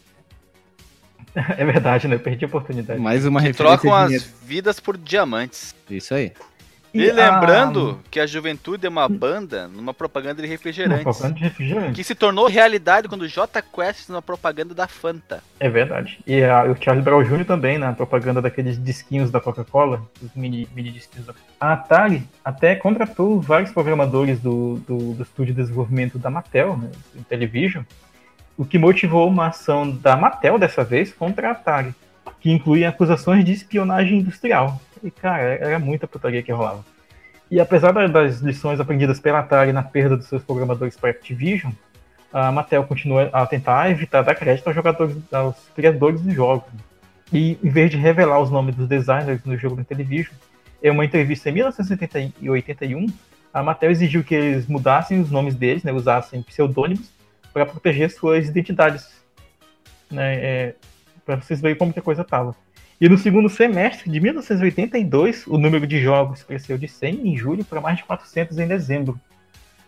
é 1.35 1.65
verdade, 1.65 2.09
né? 2.09 2.17
Eu 2.17 2.21
perdi 2.21 2.45
a 2.45 2.49
oportunidade. 2.49 3.01
Mais 3.01 3.25
uma 3.25 3.41
que 3.41 3.47
referência 3.49 3.79
trocam 3.79 3.95
as 3.95 4.25
vidas 4.45 4.79
por 4.79 4.97
diamantes. 4.97 5.75
Isso 5.89 6.15
aí. 6.15 6.33
E, 6.93 7.11
lembrando 7.13 8.01
que 8.11 8.19
a 8.19 8.27
juventude 8.27 8.85
é 8.87 8.89
uma 8.89 9.09
banda 9.09 9.69
numa 9.69 9.95
propaganda 9.95 10.37
de 10.37 10.43
Uma 10.43 10.51
refrigerantes. 10.51 11.03
propaganda 11.05 11.35
de 11.35 11.45
refrigerante. 11.45 11.93
Que 11.93 12.05
se 12.05 12.15
tornou 12.15 12.49
realidade 12.49 13.09
quando 13.09 13.23
o 13.23 13.29
J 13.29 13.63
Quest 13.63 14.09
na 14.09 14.21
propaganda 14.21 14.75
da 14.75 14.89
Fanta. 14.89 15.43
É 15.61 15.69
verdade. 15.69 16.19
E 16.27 16.43
a, 16.43 16.65
o 16.65 16.77
Charles 16.83 17.05
Brown 17.05 17.23
Jr. 17.23 17.45
também, 17.45 17.79
na 17.79 17.93
propaganda 17.93 18.43
daqueles 18.43 18.83
disquinhos 18.83 19.31
da 19.31 19.41
Coca-Cola, 19.41 20.03
os 20.23 20.35
mini, 20.35 20.69
mini 20.75 20.91
disquinhos 20.91 21.27
da 21.27 21.35
A 21.61 21.75
Atari 21.75 22.25
até 22.45 22.75
contratou 22.75 23.41
vários 23.41 23.71
programadores 23.71 24.41
do, 24.41 24.77
do, 24.87 25.15
do 25.15 25.23
estúdio 25.23 25.55
de 25.55 25.63
desenvolvimento 25.63 26.19
da 26.19 26.31
Mattel, 26.31 26.77
né, 26.77 26.91
do 27.15 27.23
Television, 27.25 27.85
o 28.57 28.65
que 28.65 28.79
motivou 28.79 29.29
uma 29.29 29.47
ação 29.49 29.89
da 29.91 30.17
Mattel 30.17 30.59
dessa 30.59 30.83
vez 30.83 31.13
contra 31.13 31.49
a 31.49 31.53
Atari, 31.53 31.95
que 32.41 32.51
inclui 32.51 32.85
acusações 32.85 33.45
de 33.45 33.53
espionagem 33.53 34.19
industrial. 34.19 34.81
E, 35.03 35.11
cara, 35.11 35.43
era 35.43 35.79
muita 35.79 36.07
putaria 36.07 36.43
que 36.43 36.53
rolava. 36.53 36.85
E 37.51 37.59
apesar 37.59 37.93
das 38.09 38.41
lições 38.41 38.79
aprendidas 38.79 39.19
pela 39.19 39.41
Atari 39.41 39.73
na 39.73 39.83
perda 39.83 40.17
dos 40.17 40.27
seus 40.27 40.43
programadores 40.43 40.97
para 40.97 41.11
Activision, 41.11 41.73
a 42.33 42.53
Mattel 42.53 42.85
continua 42.85 43.29
a 43.33 43.45
tentar 43.45 43.91
evitar 43.91 44.23
dar 44.23 44.37
crédito 44.37 44.69
aos 44.69 44.77
jogadores, 44.77 45.17
aos 45.33 45.57
criadores 45.75 46.21
dos 46.21 46.33
jogos. 46.33 46.71
E 47.33 47.59
em 47.63 47.71
vez 47.71 47.91
de 47.91 47.97
revelar 47.97 48.41
os 48.41 48.51
nomes 48.51 48.75
dos 48.77 48.87
designers 48.87 49.45
no 49.45 49.57
jogo 49.57 49.77
da 49.77 49.85
Television, 49.85 50.33
em 50.83 50.91
uma 50.91 51.05
entrevista 51.05 51.51
em 51.51 51.53
1981, 51.53 53.07
a 53.53 53.63
Mattel 53.63 53.91
exigiu 53.91 54.23
que 54.23 54.35
eles 54.35 54.67
mudassem 54.67 55.21
os 55.21 55.31
nomes 55.31 55.55
deles, 55.55 55.83
né, 55.83 55.93
usassem 55.93 56.43
pseudônimos 56.43 57.11
para 57.53 57.67
proteger 57.67 58.11
suas 58.11 58.49
identidades. 58.49 59.09
Né, 60.11 60.35
é, 60.37 60.75
para 61.25 61.37
vocês 61.37 61.61
verem 61.61 61.77
como 61.77 61.93
que 61.93 61.99
a 61.99 62.03
coisa 62.03 62.23
estava. 62.23 62.55
E 63.01 63.09
no 63.09 63.17
segundo 63.17 63.49
semestre 63.49 64.11
de 64.11 64.21
1982, 64.21 65.47
o 65.47 65.57
número 65.57 65.87
de 65.87 65.99
jogos 65.99 66.43
cresceu 66.43 66.77
de 66.77 66.87
100 66.87 67.29
em 67.29 67.35
julho 67.35 67.65
para 67.65 67.81
mais 67.81 67.97
de 67.97 68.05
400 68.05 68.59
em 68.59 68.69
dezembro. 68.69 69.19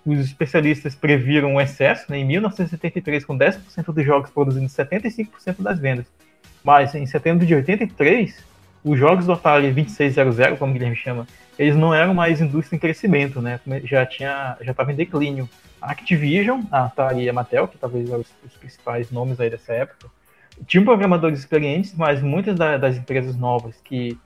os 0.07 0.19
especialistas 0.19 0.95
previram 0.95 1.53
um 1.53 1.61
excesso 1.61 2.11
né, 2.11 2.17
em 2.17 2.25
1973, 2.25 3.23
com 3.27 3.37
10% 3.37 3.93
dos 3.93 4.03
jogos 4.07 4.31
produzindo 4.31 4.67
75% 4.67 5.61
das 5.61 5.79
vendas. 5.79 6.07
Mas 6.65 6.95
em 6.95 7.05
setembro 7.05 7.45
de 7.45 7.55
83, 7.55 8.43
os 8.83 8.99
jogos 8.99 9.27
do 9.27 9.33
Atari 9.33 9.71
2600, 9.73 10.59
como 10.59 10.71
o 10.71 10.73
Guilherme 10.73 10.97
chama, 10.97 11.27
eles 11.59 11.77
não 11.77 11.95
eram 11.95 12.15
mais 12.15 12.41
indústria 12.41 12.79
em 12.79 12.81
crescimento, 12.81 13.43
né? 13.43 13.61
Já 13.85 14.07
tinha, 14.07 14.57
já 14.63 14.71
estava 14.71 14.91
em 14.91 14.97
declínio. 14.97 15.47
A 15.83 15.93
Activision, 15.93 16.63
a 16.71 16.87
Atari 16.87 17.25
e 17.25 17.29
a 17.29 17.33
Mattel, 17.33 17.69
que 17.69 17.77
talvez 17.77 18.09
eram 18.09 18.21
os, 18.21 18.33
os 18.43 18.57
principais 18.57 19.11
nomes 19.11 19.39
aí 19.39 19.51
dessa 19.51 19.75
época, 19.75 20.09
tinham 20.67 20.85
programadores 20.85 21.39
experientes, 21.39 21.95
mas 21.97 22.23
muitas 22.23 22.57
da, 22.57 22.77
das 22.77 22.97
empresas 22.97 23.37
novas 23.37 23.75
que 23.85 24.19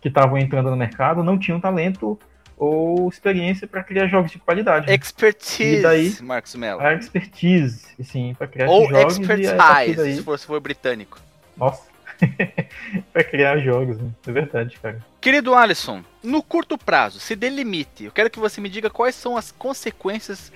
que 0.00 0.08
estavam 0.08 0.38
entrando 0.38 0.70
no 0.70 0.76
mercado 0.76 1.22
não 1.22 1.38
tinham 1.38 1.60
talento 1.60 2.18
ou 2.56 3.06
experiência 3.08 3.66
para 3.68 3.82
criar 3.84 4.06
jogos 4.06 4.30
de 4.30 4.38
qualidade. 4.38 4.90
Expertise, 4.90 5.76
E 5.78 5.82
daí- 5.82 6.16
Marcos 6.22 6.54
Mello. 6.54 6.80
A 6.80 6.94
expertise, 6.94 7.86
sim, 8.02 8.34
para 8.36 8.46
criar 8.46 8.68
Ou 8.68 8.88
jogos 8.88 9.18
partir 9.18 9.42
expertise, 9.42 9.96
daí- 9.96 10.16
se 10.16 10.22
for, 10.22 10.38
se 10.38 10.46
for 10.46 10.58
britânico. 10.60 11.18
Nossa. 11.56 11.82
pra 13.12 13.24
criar 13.24 13.58
jogos, 13.58 13.98
né? 13.98 14.10
É 14.26 14.32
verdade, 14.32 14.78
cara. 14.80 14.98
Querido 15.20 15.54
Alisson, 15.54 16.02
no 16.22 16.42
curto 16.42 16.76
prazo, 16.78 17.18
se 17.18 17.34
delimite. 17.36 18.04
Eu 18.04 18.12
quero 18.12 18.30
que 18.30 18.38
você 18.38 18.60
me 18.60 18.68
diga 18.68 18.90
quais 18.90 19.14
são 19.14 19.36
as 19.36 19.50
consequências 19.50 20.52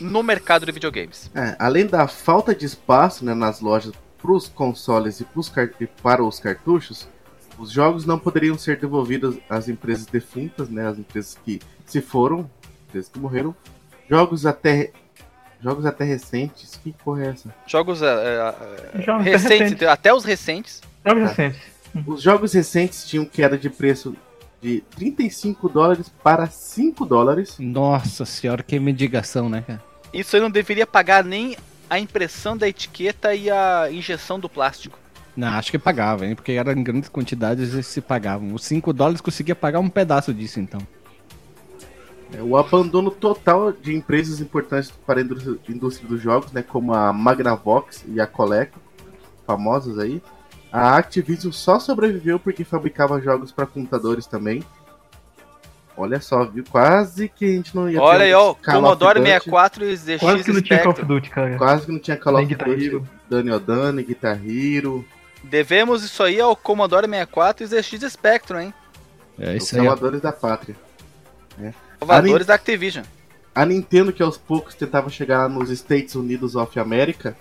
no 0.00 0.22
mercado 0.22 0.66
de 0.66 0.72
videogames. 0.72 1.30
É, 1.34 1.54
além 1.58 1.86
da 1.86 2.08
falta 2.08 2.54
de 2.54 2.66
espaço 2.66 3.24
né, 3.24 3.32
nas 3.34 3.60
lojas 3.60 3.92
para 3.92 4.03
os 4.32 4.48
consoles 4.48 5.20
e, 5.20 5.24
pros 5.24 5.52
e 5.80 5.86
para 5.86 6.22
os 6.24 6.38
cartuchos, 6.38 7.08
os 7.58 7.70
jogos 7.70 8.04
não 8.04 8.18
poderiam 8.18 8.58
ser 8.58 8.78
devolvidos 8.78 9.36
às 9.48 9.68
empresas 9.68 10.06
defuntas, 10.06 10.68
né, 10.68 10.86
às 10.88 10.98
empresas 10.98 11.38
que 11.44 11.60
se 11.86 12.00
foram, 12.00 12.48
empresas 12.88 13.10
que 13.10 13.18
morreram. 13.18 13.54
Jogos 14.08 14.44
até 14.46 14.90
jogos 15.62 15.86
até 15.86 16.04
recentes, 16.04 16.78
que 16.82 16.92
porra 16.92 17.24
é 17.24 17.28
essa? 17.28 17.54
Jogos 17.66 18.02
é, 18.02 18.06
é, 18.06 19.02
Jogos 19.02 19.22
até 19.22 19.30
recentes, 19.30 19.58
recentes. 19.60 19.88
até 19.88 20.12
os 20.14 20.24
recentes. 20.24 20.80
Jogos 21.06 21.22
Tá. 21.22 21.28
recentes. 21.28 21.74
Os 22.06 22.22
jogos 22.22 22.52
recentes 22.52 23.04
tinham 23.06 23.24
queda 23.24 23.56
de 23.56 23.70
preço 23.70 24.14
de 24.60 24.80
35 24.96 25.68
dólares 25.68 26.08
para 26.22 26.46
5 26.46 27.06
dólares. 27.06 27.56
Nossa 27.58 28.24
senhora, 28.24 28.62
que 28.62 28.78
mendigação, 28.80 29.48
né, 29.48 29.62
cara? 29.66 29.82
Isso 30.12 30.34
aí 30.36 30.42
não 30.42 30.50
deveria 30.50 30.86
pagar 30.86 31.22
nem 31.24 31.56
a 31.94 31.98
impressão 32.00 32.56
da 32.56 32.68
etiqueta 32.68 33.34
e 33.34 33.50
a 33.50 33.88
injeção 33.90 34.38
do 34.38 34.48
plástico. 34.48 34.98
Não, 35.36 35.48
acho 35.48 35.70
que 35.70 35.78
pagava, 35.78 36.26
hein? 36.26 36.34
Porque 36.34 36.52
era 36.52 36.72
em 36.72 36.82
grandes 36.82 37.08
quantidades 37.08 37.72
eles 37.72 37.86
se 37.86 38.00
pagavam. 38.00 38.54
Os 38.54 38.64
5 38.64 38.92
dólares 38.92 39.20
conseguia 39.20 39.54
pagar 39.54 39.80
um 39.80 39.88
pedaço 39.88 40.32
disso, 40.32 40.60
então. 40.60 40.80
É, 42.32 42.42
O 42.42 42.56
abandono 42.56 43.10
total 43.10 43.72
de 43.72 43.94
empresas 43.94 44.40
importantes 44.40 44.90
para 44.90 45.20
a 45.20 45.22
indústria, 45.22 45.56
indústria 45.68 46.08
dos 46.08 46.20
jogos, 46.20 46.52
né, 46.52 46.62
como 46.62 46.92
a 46.92 47.12
Magnavox 47.12 48.04
e 48.08 48.20
a 48.20 48.26
Coleco, 48.26 48.78
famosas 49.46 49.98
aí. 49.98 50.22
A 50.72 50.96
Activision 50.96 51.52
só 51.52 51.78
sobreviveu 51.78 52.38
porque 52.40 52.64
fabricava 52.64 53.20
jogos 53.20 53.52
para 53.52 53.66
computadores 53.66 54.26
também. 54.26 54.64
Olha 55.96 56.20
só, 56.20 56.44
viu? 56.44 56.64
Quase 56.68 57.28
que 57.28 57.44
a 57.44 57.48
gente 57.48 57.74
não 57.74 57.88
ia 57.88 58.02
Olha 58.02 58.18
ter 58.18 58.24
aí, 58.24 58.34
ó, 58.34 58.54
Commodore 58.54 59.20
Duty. 59.20 59.30
64 59.30 59.84
e 59.84 59.96
ZX 59.96 60.20
Quase 60.20 60.44
que 60.44 60.52
não 60.52 60.62
tinha 60.62 60.78
Call 60.80 60.90
of 60.90 61.00
Spectrum. 61.00 61.14
Duty, 61.14 61.30
cara. 61.30 61.56
Quase 61.56 61.86
que 61.86 61.92
não 61.92 61.98
tinha 62.00 62.16
Call 62.16 62.34
of 62.34 62.46
Guitar 62.46 62.68
Duty, 62.68 62.84
Hero. 62.84 63.08
Daniel 63.30 63.60
Dani, 63.60 64.02
Guitar 64.02 64.40
Hero. 64.44 65.04
Devemos 65.44 66.02
isso 66.02 66.22
aí 66.22 66.40
ao 66.40 66.56
Commodore 66.56 67.06
64 67.06 67.64
e 67.64 67.66
ZX 67.66 68.12
Spectrum, 68.12 68.60
hein? 68.60 68.74
É 69.38 69.56
Os 69.56 69.68
salvadores 69.68 70.20
da 70.20 70.32
pátria. 70.32 70.76
né? 71.56 71.72
Salvadores 72.00 72.46
da 72.46 72.54
Activision. 72.54 73.04
A 73.54 73.64
Nintendo, 73.64 74.12
que 74.12 74.22
aos 74.22 74.36
poucos 74.36 74.74
tentava 74.74 75.08
chegar 75.08 75.48
nos 75.48 75.70
Estados 75.70 76.16
Unidos 76.16 76.56
of 76.56 76.76
America, 76.80 77.36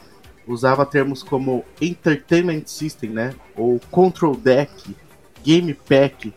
usava 0.47 0.85
termos 0.85 1.23
como 1.23 1.65
Entertainment 1.81 2.63
System, 2.67 3.09
né? 3.09 3.33
Ou 3.55 3.79
Control 3.89 4.35
Deck, 4.35 4.95
Game 5.43 5.73
Pack 5.73 6.31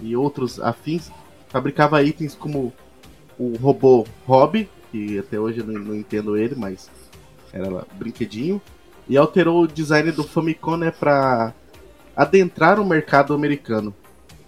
e 0.00 0.16
outros 0.16 0.58
afins. 0.58 1.10
Fabricava 1.50 2.02
itens 2.02 2.34
como 2.34 2.72
o 3.38 3.56
robô 3.56 4.06
Hobby, 4.26 4.68
que 4.90 5.18
até 5.18 5.38
hoje 5.38 5.60
eu 5.60 5.66
não, 5.66 5.74
não 5.80 5.94
entendo 5.94 6.36
ele, 6.36 6.54
mas 6.54 6.90
era 7.52 7.68
lá, 7.68 7.84
brinquedinho. 7.94 8.60
E 9.08 9.16
alterou 9.16 9.62
o 9.62 9.66
design 9.68 10.12
do 10.12 10.22
Famicom, 10.22 10.76
né? 10.76 10.90
Pra 10.90 11.52
adentrar 12.16 12.78
o 12.78 12.84
mercado 12.84 13.34
americano. 13.34 13.94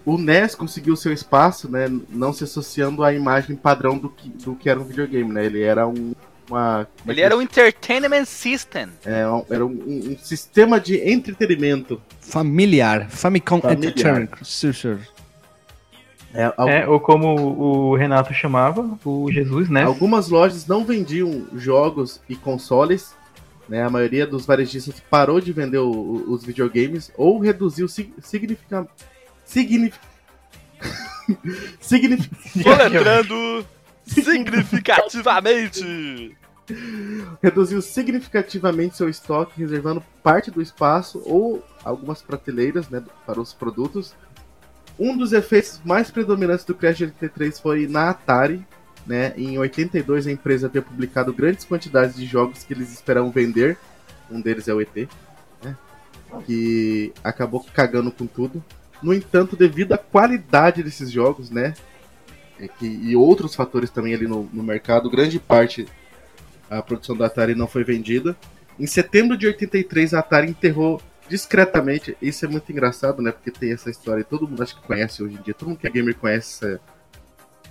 O 0.04 0.18
NES 0.18 0.54
conseguiu 0.54 0.96
seu 0.96 1.12
espaço, 1.12 1.70
né, 1.70 1.86
não 2.10 2.32
se 2.32 2.42
associando 2.42 3.04
à 3.04 3.12
imagem 3.14 3.54
padrão 3.54 3.96
do 3.96 4.08
que, 4.10 4.28
do 4.28 4.54
que 4.56 4.68
era 4.68 4.80
um 4.80 4.84
videogame, 4.84 5.32
né? 5.32 5.46
Ele 5.46 5.62
era 5.62 5.86
um 5.86 6.12
uma 6.50 6.88
é 7.06 7.10
Ele 7.12 7.20
era 7.20 7.36
um 7.36 7.40
Entertainment 7.40 8.24
System. 8.24 8.88
é, 9.06 9.26
um- 9.28 9.44
era 9.48 9.64
um, 9.64 9.70
um- 9.70 10.12
um 10.12 10.18
sistema 10.18 10.80
de 10.80 10.96
entretenimento. 11.08 12.02
Familiar. 12.20 13.08
Famicom 13.10 13.60
Familiar. 13.60 13.90
Entertainment 13.92 14.28
System. 14.44 14.98
É, 16.34 16.52
al- 16.56 16.68
É, 16.68 16.88
ou 16.88 16.98
como 16.98 17.34
o 17.36 17.96
Renato 17.96 18.32
chamava, 18.32 18.98
o 19.04 19.30
Jesus, 19.30 19.68
né? 19.68 19.82
Algumas 19.82 20.28
lojas 20.28 20.66
não 20.66 20.84
vendiam 20.84 21.46
jogos 21.54 22.20
e 22.28 22.34
consoles, 22.34 23.14
né? 23.68 23.82
A 23.82 23.90
maioria 23.90 24.26
dos 24.26 24.46
varejistas 24.46 24.98
parou 25.10 25.40
de 25.40 25.52
vender 25.52 25.78
o- 25.78 25.90
o- 25.90 26.32
os 26.32 26.42
videogames 26.44 27.12
ou 27.16 27.38
reduziu 27.38 27.86
sig- 27.86 28.12
significa, 28.22 28.86
signif, 29.44 29.96
signif, 31.80 32.28
Soletrando 32.62 33.66
significativamente. 34.06 36.36
reduziu 37.42 37.82
significativamente 37.82 38.96
seu 38.96 39.08
estoque, 39.08 39.60
reservando 39.60 40.02
parte 40.22 40.50
do 40.50 40.62
espaço 40.62 41.22
ou 41.26 41.62
algumas 41.84 42.22
prateleiras 42.22 42.88
né, 42.88 43.02
para 43.26 43.40
os 43.40 43.52
produtos. 43.52 44.14
Um 45.02 45.16
dos 45.16 45.32
efeitos 45.32 45.80
mais 45.84 46.12
predominantes 46.12 46.64
do 46.64 46.76
Crash 46.76 47.00
83 47.00 47.58
foi 47.58 47.88
na 47.88 48.10
Atari. 48.10 48.64
Né? 49.04 49.34
Em 49.36 49.58
82, 49.58 50.28
a 50.28 50.30
empresa 50.30 50.68
havia 50.68 50.80
publicado 50.80 51.32
grandes 51.32 51.64
quantidades 51.64 52.14
de 52.14 52.24
jogos 52.24 52.62
que 52.62 52.72
eles 52.72 52.92
esperavam 52.92 53.32
vender. 53.32 53.76
Um 54.30 54.40
deles 54.40 54.68
é 54.68 54.72
o 54.72 54.80
ET, 54.80 55.08
né? 55.60 55.76
que 56.46 57.12
acabou 57.24 57.66
cagando 57.74 58.12
com 58.12 58.28
tudo. 58.28 58.62
No 59.02 59.12
entanto, 59.12 59.56
devido 59.56 59.92
à 59.92 59.98
qualidade 59.98 60.84
desses 60.84 61.10
jogos, 61.10 61.50
né? 61.50 61.74
é 62.60 62.68
que- 62.68 62.86
e 62.86 63.16
outros 63.16 63.56
fatores 63.56 63.90
também 63.90 64.14
ali 64.14 64.28
no, 64.28 64.48
no 64.52 64.62
mercado, 64.62 65.10
grande 65.10 65.40
parte 65.40 65.84
a 66.70 66.80
produção 66.80 67.16
da 67.16 67.26
Atari 67.26 67.56
não 67.56 67.66
foi 67.66 67.82
vendida. 67.82 68.36
Em 68.78 68.86
setembro 68.86 69.36
de 69.36 69.48
83, 69.48 70.14
a 70.14 70.20
Atari 70.20 70.48
enterrou 70.48 71.02
discretamente. 71.32 72.14
Isso 72.20 72.44
é 72.44 72.48
muito 72.48 72.70
engraçado, 72.70 73.22
né? 73.22 73.32
Porque 73.32 73.50
tem 73.50 73.72
essa 73.72 73.88
história, 73.88 74.22
todo 74.22 74.46
mundo 74.46 74.62
acho 74.62 74.78
que 74.78 74.86
conhece 74.86 75.22
hoje 75.22 75.36
em 75.36 75.42
dia, 75.42 75.54
todo 75.54 75.70
mundo 75.70 75.78
que 75.78 75.86
é 75.86 75.90
gamer 75.90 76.14
conhece 76.14 76.62
essa, 76.66 76.80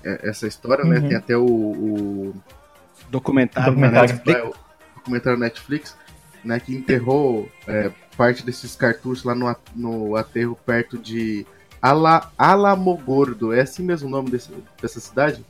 é- 0.03 0.29
essa 0.29 0.47
história, 0.47 0.83
né? 0.83 0.97
Uhum. 0.99 1.07
Tem 1.07 1.17
até 1.17 1.37
o, 1.37 1.45
o 1.45 2.35
Documentário. 3.11 3.69
Documentário. 3.71 4.07
na 4.07 4.13
Netflix. 4.13 4.41
o 4.41 4.95
documentário 4.95 5.39
Netflix, 5.39 5.97
né? 6.43 6.59
Que 6.59 6.73
enterrou 6.73 7.51
é, 7.67 7.91
parte 8.17 8.43
desses 8.43 8.75
cartuchos 8.75 9.23
lá 9.23 9.35
no, 9.35 9.55
no 9.75 10.15
aterro 10.15 10.57
perto 10.65 10.97
de 10.97 11.45
Ala, 11.79 12.31
Alamogordo. 12.37 13.53
É 13.53 13.61
assim 13.61 13.83
mesmo 13.83 14.07
o 14.07 14.11
nome 14.11 14.31
desse, 14.31 14.49
dessa 14.81 14.99
cidade? 14.99 15.45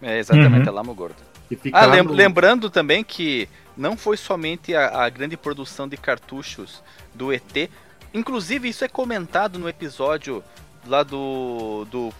É, 0.00 0.18
exatamente, 0.18 0.68
Uhum. 0.68 0.74
Lamo 0.74 0.94
Gordo. 0.94 1.14
Que 1.48 1.54
fica 1.54 1.78
Ah, 1.78 1.86
lem- 1.86 2.02
no- 2.02 2.12
lembrando 2.12 2.68
também 2.68 3.04
que 3.04 3.48
não 3.76 3.96
foi 3.96 4.16
somente 4.16 4.74
a, 4.74 5.04
a 5.04 5.08
grande 5.08 5.36
produção 5.36 5.86
de 5.86 5.96
cartuchos 5.96 6.82
do 7.14 7.32
ET. 7.32 7.70
Inclusive, 8.14 8.68
isso 8.68 8.84
é 8.84 8.88
comentado 8.88 9.58
no 9.58 9.68
episódio 9.68 10.42
lá 10.86 11.02
do, 11.02 11.86
do 11.90 12.12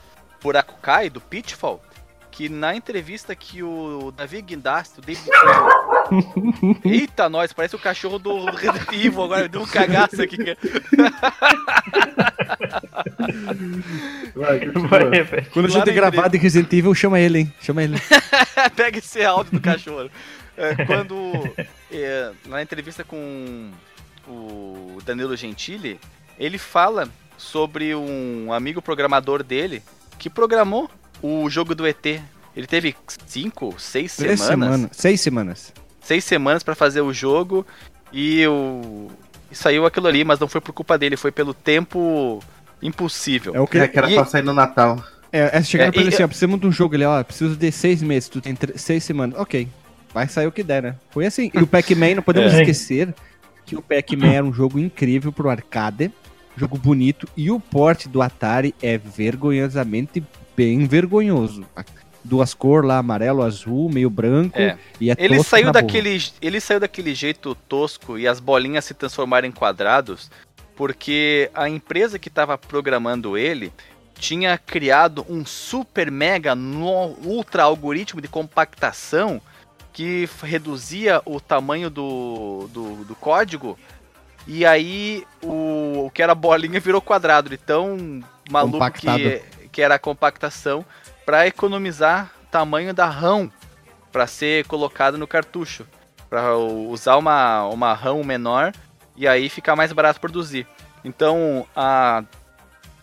Buraco 0.43 0.75
Cai, 0.81 1.11
do 1.11 1.21
Pitfall, 1.21 1.83
que 2.31 2.49
na 2.49 2.75
entrevista 2.75 3.35
que 3.35 3.63
o 3.63 4.13
Davi 4.17 4.41
Guindasti, 4.41 4.99
o 4.99 5.03
David... 5.03 5.31
Eita, 6.85 7.29
nós, 7.29 7.53
parece 7.53 7.77
o 7.77 7.79
cachorro 7.79 8.19
do 8.19 8.47
Resident 8.47 8.93
Evil, 8.93 9.23
agora 9.23 9.49
deu 9.49 9.61
um 9.63 9.67
cagaço 9.67 10.23
aqui. 10.23 10.37
Vai. 14.35 14.61
Vai. 14.61 15.45
Quando 15.53 15.67
a 15.67 15.69
gente 15.69 15.87
na 15.87 15.93
gravar 15.93 16.29
de 16.29 16.39
Resident 16.39 16.73
Evil, 16.73 16.95
chama 16.95 17.21
ele, 17.21 17.41
hein? 17.41 17.55
Chama 17.61 17.83
ele. 17.83 17.97
Pega 18.77 18.99
esse 18.99 19.25
áudio 19.25 19.53
do 19.53 19.61
cachorro. 19.61 20.11
É, 20.57 20.85
quando 20.85 21.33
é, 21.91 22.31
na 22.47 22.63
entrevista 22.63 23.05
com 23.05 23.71
o 24.29 24.99
Danilo 25.05 25.37
Gentili, 25.37 25.99
ele 26.39 26.59
fala 26.59 27.09
sobre 27.37 27.95
um 27.95 28.53
amigo 28.53 28.81
programador 28.81 29.43
dele 29.43 29.83
que 30.19 30.31
programou 30.31 30.91
o 31.23 31.49
jogo 31.51 31.75
do 31.75 31.87
ET. 31.87 32.05
Ele 32.55 32.67
teve 32.67 32.95
cinco, 33.27 33.75
seis 33.79 34.15
Três 34.17 34.41
semanas, 34.41 34.69
semanas. 34.75 34.91
Seis 34.97 35.21
semanas. 35.21 35.73
seis 36.01 36.25
semanas 36.25 36.63
para 36.63 36.75
fazer 36.75 37.01
o 37.01 37.13
jogo 37.13 37.67
e 38.13 38.47
o 38.47 39.09
e 39.51 39.55
saiu 39.55 39.85
aquilo 39.85 40.07
ali, 40.07 40.25
mas 40.25 40.39
não 40.39 40.49
foi 40.49 40.61
por 40.63 40.73
culpa 40.73 40.97
dele, 40.97 41.17
foi 41.17 41.31
pelo 41.31 41.53
tempo 41.53 42.43
impossível. 42.81 43.55
É 43.55 43.61
o 43.61 43.67
que 43.67 43.79
É, 43.79 43.87
que 43.89 43.99
era 43.99 44.11
E- 44.11 44.15
pra 44.15 44.25
sair 44.25 44.43
no 44.43 44.53
Natal. 44.55 45.03
É, 45.31 45.59
é 45.59 45.63
chegar 45.63 45.85
É, 45.87 45.91
pra 45.93 46.01
ele 46.01 46.09
assim, 46.15 46.23
ó, 46.23 46.27
precisamos 46.29 46.61
de 46.61 46.67
um 46.67 46.73
jogo, 46.73 46.95
ele, 46.95 47.05
ó, 47.05 47.23
preciso 47.25 47.57
de 47.57 47.71
seis 47.73 48.03
meses, 48.03 48.29
tu 48.29 48.41
tem 48.41 48.57
seis 48.77 49.03
semanas. 49.05 49.39
Ok, 49.39 49.67
vai 50.13 50.29
sair 50.29 50.47
o 50.47 50.53
que 50.53 50.63
der, 50.63 50.83
né? 50.83 50.97
Foi 51.11 51.25
assim. 51.27 51.51
E 51.55 51.59
o 51.59 51.67
Pac-Man, 51.67 52.17
não 52.17 52.23
podemos 52.23 52.53
É. 52.53 52.61
esquecer 52.61 53.15
que 53.73 53.77
o 53.77 53.83
Pac-Man 53.83 54.35
era 54.35 54.45
um 54.45 54.53
jogo 54.53 54.79
incrível 54.79 55.33
pro 55.33 55.49
arcade, 55.49 56.13
jogo 56.55 56.77
bonito, 56.77 57.27
e 57.35 57.51
o 57.51 57.59
porte 57.59 58.07
do 58.07 58.21
Atari 58.21 58.75
é 58.83 58.99
vergonhosamente 58.99 60.23
bem 60.55 60.87
vergonhoso. 60.87 61.65
Duas 62.23 62.53
cores 62.53 62.87
lá, 62.87 62.99
amarelo, 62.99 63.43
azul, 63.43 63.89
meio 63.89 64.11
branco, 64.11 64.59
É. 64.59 64.77
e 65.01 65.11
é 65.11 65.17
Ele 65.19 65.43
saiu 65.43 65.73
daquele, 65.73 66.23
ele 66.43 66.61
saiu 66.61 66.79
daquele 66.79 67.15
jeito 67.15 67.55
tosco 67.67 68.19
e 68.19 68.29
as 68.29 68.39
bolinhas 68.39 68.85
se 68.85 68.93
transformaram 68.93 69.49
em 69.49 69.53
quadrados, 69.53 70.31
porque 70.77 71.51
a 71.55 71.67
empresa 71.67 72.19
que 72.19 72.29
estava 72.29 72.59
programando 72.59 73.39
ele 73.39 73.73
tinha 74.15 74.59
criado 74.59 75.25
um 75.29 75.47
super 75.47 76.11
mega 76.11 76.55
ultra 77.25 77.63
algoritmo 77.63 78.21
de 78.21 78.29
compactação 78.29 79.41
que 79.93 80.29
reduzia 80.43 81.21
o 81.25 81.41
tamanho 81.41 81.91
do, 81.91 82.69
do, 82.73 83.05
do 83.05 83.15
código 83.15 83.79
e 84.47 84.67
aí 84.67 85.27
o, 85.43 86.07
o 86.07 86.11
que 86.11 86.23
era 86.23 86.35
bolinha 86.35 86.79
virou 86.81 87.01
quadrado, 87.01 87.49
de 87.49 87.57
tão 87.57 88.23
maluco 88.51 88.79
Compactado. 88.79 89.19
que, 89.19 89.43
que 89.71 89.83
era 89.83 89.97
a 89.97 89.99
compactação 89.99 90.85
para 91.25 91.47
economizar 91.47 92.33
tamanho 92.51 92.93
da 92.93 93.07
RAM 93.07 93.51
para 94.11 94.27
ser 94.27 94.67
colocado 94.67 95.17
no 95.17 95.27
cartucho, 95.27 95.87
para 96.29 96.55
usar 96.57 97.17
uma, 97.17 97.67
uma 97.69 97.95
RAM 97.95 98.23
menor 98.23 98.73
e 99.17 99.27
aí 99.27 99.49
ficar 99.49 99.75
mais 99.75 99.93
barato 99.93 100.21
produzir. 100.21 100.67
Então 101.03 101.67
a, 101.75 102.23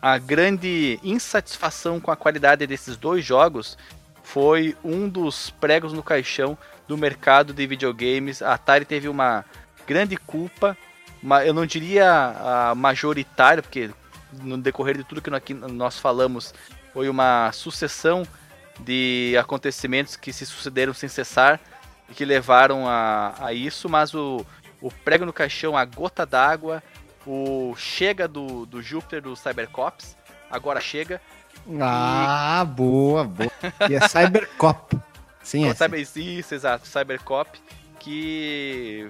a 0.02 0.18
grande 0.18 0.99
insatisfação 1.03 1.99
com 1.99 2.11
a 2.11 2.16
qualidade 2.16 2.68
desses 2.68 2.95
dois 2.95 3.26
jogos 3.26 3.78
foi 4.22 4.78
um 4.84 5.10
dos 5.10 5.49
pregos 5.49 5.94
no 5.94 6.03
caixão 6.03 6.56
do 6.90 6.98
mercado 6.98 7.53
de 7.53 7.68
videogames. 7.68 8.41
A 8.41 8.56
Atari 8.56 8.84
teve 8.84 9.07
uma 9.07 9.45
grande 9.86 10.18
culpa, 10.18 10.76
ma- 11.22 11.45
eu 11.45 11.53
não 11.53 11.64
diria 11.66 12.10
a 12.72 12.74
majoritária, 12.76 13.61
porque 13.61 13.91
no 14.34 14.57
decorrer 14.57 14.98
de 14.98 15.03
tudo 15.03 15.22
que 15.22 15.30
aqui 15.34 15.53
nós 15.53 15.99
falamos 15.99 16.52
foi 16.91 17.07
uma 17.07 17.52
sucessão 17.52 18.26
de 18.80 19.36
acontecimentos 19.40 20.16
que 20.16 20.34
se 20.34 20.48
sucederam 20.48 20.91
sem 20.94 21.07
cessar 21.07 21.60
e 22.10 22.14
que 22.16 22.26
levaram 22.26 22.88
a, 22.88 23.36
a 23.40 23.53
isso, 23.53 23.88
mas 23.88 24.16
o, 24.16 24.44
o 24.82 24.90
prego 24.91 25.26
no 25.26 25.34
caixão, 25.34 25.78
a 25.78 25.86
gota 25.86 26.26
d'água, 26.26 26.82
o 27.24 27.76
chega 27.78 28.28
do, 28.28 28.66
do 28.66 28.82
Júpiter 28.82 29.22
do 29.22 29.36
Cybercops, 29.36 30.18
agora 30.49 30.82
chega. 30.82 31.22
Ah, 31.80 32.66
boa, 32.66 33.26
boa. 33.26 33.52
E 33.88 33.94
é 33.94 34.07
Cybercop. 34.07 34.98
Sim, 35.49 35.67
é. 35.67 35.73
Cyber, 35.73 35.99
isso, 36.15 36.53
exato, 36.53 36.88
Cybercop, 36.88 37.59
que 37.99 39.09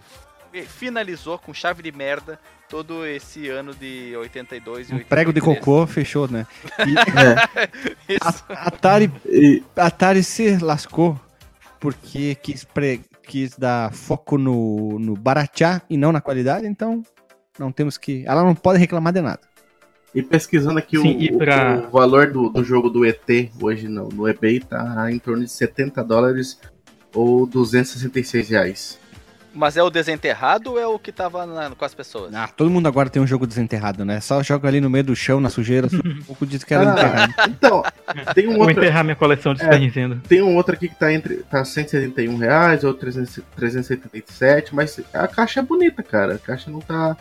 fi- 0.52 0.64
finalizou 0.64 1.38
com 1.38 1.54
chave 1.54 1.84
de 1.84 1.92
merda 1.92 2.40
todo 2.70 3.06
esse 3.06 3.50
ano 3.50 3.74
de 3.74 4.16
82 4.16 4.90
e 4.90 4.94
Um 4.94 4.98
83. 4.98 5.08
prego 5.08 5.34
de 5.34 5.42
cocô 5.42 5.86
fechou, 5.88 6.28
né? 6.28 6.46
E 6.88 6.94
Isso. 8.16 8.44
a- 8.50 8.68
Atari, 8.68 9.12
Atari 9.76 10.24
se 10.24 10.58
lascou 10.58 11.20
porque 11.80 12.36
quis, 12.36 12.64
pre- 12.64 13.02
quis 13.24 13.58
dar 13.58 13.92
foco 13.94 14.38
no, 14.38 14.98
no 15.00 15.16
baratear 15.16 15.82
e 15.90 15.98
não 15.98 16.12
na 16.12 16.22
qualidade, 16.22 16.66
então 16.68 17.04
não 17.58 17.72
temos 17.72 17.98
que. 17.98 18.24
Ela 18.26 18.44
não 18.44 18.56
pode 18.56 18.80
reclamar 18.80 19.12
de 19.12 19.22
nada. 19.22 19.42
E 20.14 20.24
pesquisando 20.24 20.80
aqui 20.80 20.98
Sim, 20.98 21.18
o, 21.18 21.22
e 21.22 21.38
pra- 21.38 21.84
o 21.88 21.92
valor 21.92 22.32
do, 22.32 22.50
do 22.50 22.64
jogo 22.64 22.90
do 22.90 23.06
ET 23.06 23.22
hoje 23.62 23.88
no, 23.88 24.10
no 24.10 24.28
eBay 24.28 24.60
tá 24.60 25.12
em 25.12 25.20
torno 25.20 25.44
de 25.44 25.52
70 25.52 26.04
dólares 26.04 26.60
ou 27.14 27.46
266 27.46 28.50
reais. 28.50 29.00
Mas 29.54 29.76
é 29.78 29.82
o 29.84 29.90
desenterrado 29.90 30.72
ou 30.72 30.80
é 30.80 30.86
o 30.88 30.98
que 31.00 31.12
tava 31.12 31.44
na- 31.46 31.72
com 31.72 31.84
as 31.86 31.94
pessoas? 31.94 32.34
Ah, 32.34 32.48
todo 32.48 32.70
mundo 32.70 32.88
agora 32.88 33.10
tem 33.10 33.22
um 33.22 33.26
jogo 33.28 33.46
desenterrado, 33.48 34.06
né? 34.06 34.20
Só 34.20 34.42
joga 34.44 34.68
ali 34.68 34.80
no 34.80 34.90
meio 34.90 35.04
do 35.04 35.16
chão, 35.16 35.40
na 35.40 35.50
sujeira, 35.50 35.88
um 35.94 36.24
pouco 36.24 36.46
diz 36.46 36.64
que 36.64 36.74
era 36.74 36.88
Ah, 36.90 36.94
enterrado. 36.94 37.34
Então, 37.50 37.84
tem 38.36 38.48
um 38.48 38.54
Vou 38.54 38.62
outro. 38.68 38.80
enterrar 38.84 39.04
minha 39.04 39.16
coleção 39.16 39.54
de 39.56 39.62
É. 39.62 39.66
Super 39.66 39.80
Nintendo. 39.80 40.22
Tem 40.28 40.42
um 40.42 40.56
outro 40.56 40.74
aqui 40.76 40.88
que 40.88 40.96
tá 40.96 41.12
entre 41.12 41.38
tá 41.50 41.66
171 41.66 42.38
reais 42.38 42.84
ou 42.84 42.94
300 42.94 43.40
377, 43.56 44.74
mas 44.74 45.00
a 45.14 45.28
caixa 45.28 45.60
é 45.60 45.64
bonita, 45.64 46.02
cara. 46.04 46.36
A 46.36 46.40
caixa 46.40 46.70
não 46.72 46.80
tá 46.80 47.18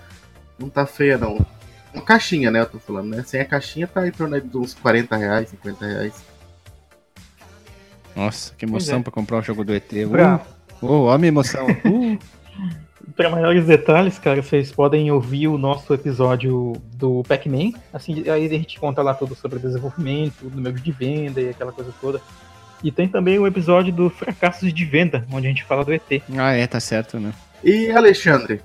não 0.58 0.68
tá 0.68 0.84
feia 0.86 1.16
não. 1.16 1.44
Uma 1.94 2.02
caixinha, 2.02 2.50
né? 2.50 2.60
Eu 2.60 2.66
tô 2.66 2.78
falando, 2.78 3.08
né? 3.14 3.22
Sem 3.26 3.40
a 3.40 3.44
caixinha 3.44 3.86
tá 3.86 4.06
em 4.06 4.10
torno 4.10 4.34
aí 4.34 4.40
de 4.40 4.56
uns 4.56 4.74
40 4.74 5.16
reais, 5.16 5.48
50 5.50 5.86
reais. 5.86 6.24
Nossa, 8.14 8.52
que 8.56 8.64
emoção 8.64 8.98
é. 8.98 9.02
pra 9.02 9.12
comprar 9.12 9.38
um 9.38 9.42
jogo 9.42 9.64
do 9.64 9.72
ET. 9.74 9.88
Pra- 10.10 10.40
Uh, 10.80 10.86
oh, 10.86 11.02
ó 11.06 11.12
a 11.12 11.18
minha 11.18 11.28
emoção. 11.28 11.66
Uh. 11.84 12.18
Para 13.16 13.30
maiores 13.30 13.64
detalhes, 13.66 14.18
cara, 14.18 14.40
vocês 14.42 14.70
podem 14.70 15.10
ouvir 15.10 15.48
o 15.48 15.56
nosso 15.58 15.92
episódio 15.94 16.74
do 16.94 17.22
Pac-Man. 17.26 17.72
Assim, 17.92 18.28
aí 18.28 18.46
a 18.46 18.48
gente 18.48 18.78
conta 18.78 19.02
lá 19.02 19.14
tudo 19.14 19.34
sobre 19.34 19.58
desenvolvimento, 19.58 20.44
número 20.44 20.78
de 20.78 20.92
venda 20.92 21.40
e 21.40 21.48
aquela 21.48 21.72
coisa 21.72 21.92
toda. 22.00 22.20
E 22.82 22.92
tem 22.92 23.08
também 23.08 23.38
o 23.38 23.46
episódio 23.46 23.92
do 23.92 24.08
Fracassos 24.10 24.72
de 24.72 24.84
Venda, 24.84 25.26
onde 25.32 25.46
a 25.46 25.50
gente 25.50 25.64
fala 25.64 25.84
do 25.84 25.92
ET. 25.92 26.22
Ah, 26.36 26.52
é, 26.52 26.66
tá 26.66 26.78
certo, 26.78 27.18
né? 27.18 27.32
E 27.64 27.90
Alexandre? 27.90 28.60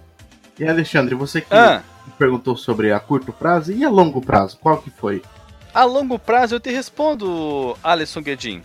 E 0.60 0.66
Alexandre, 0.66 1.16
você 1.16 1.42
que 1.42 1.48
Ah. 1.52 1.82
Perguntou 2.12 2.56
sobre 2.56 2.92
a 2.92 3.00
curto 3.00 3.32
prazo 3.32 3.72
e 3.72 3.84
a 3.84 3.90
longo 3.90 4.22
prazo, 4.22 4.58
qual 4.60 4.82
que 4.82 4.90
foi? 4.90 5.22
A 5.74 5.84
longo 5.84 6.20
prazo 6.20 6.56
eu 6.56 6.60
te 6.60 6.72
respondo, 6.72 7.78
Alisson 7.84 8.22
Guedin. 8.22 8.64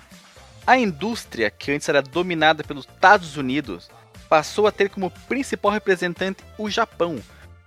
A 0.67 0.77
indústria, 0.77 1.51
que 1.51 1.73
antes 1.73 1.89
era 1.89 2.03
dominada 2.03 2.63
pelos 2.63 2.85
Estados 2.85 3.37
Unidos, 3.37 3.89
passou 4.29 4.67
a 4.67 4.73
ter 4.73 4.91
como 4.91 5.11
principal 5.27 5.73
representante 5.73 6.45
o 6.59 6.69
Japão. 6.69 7.19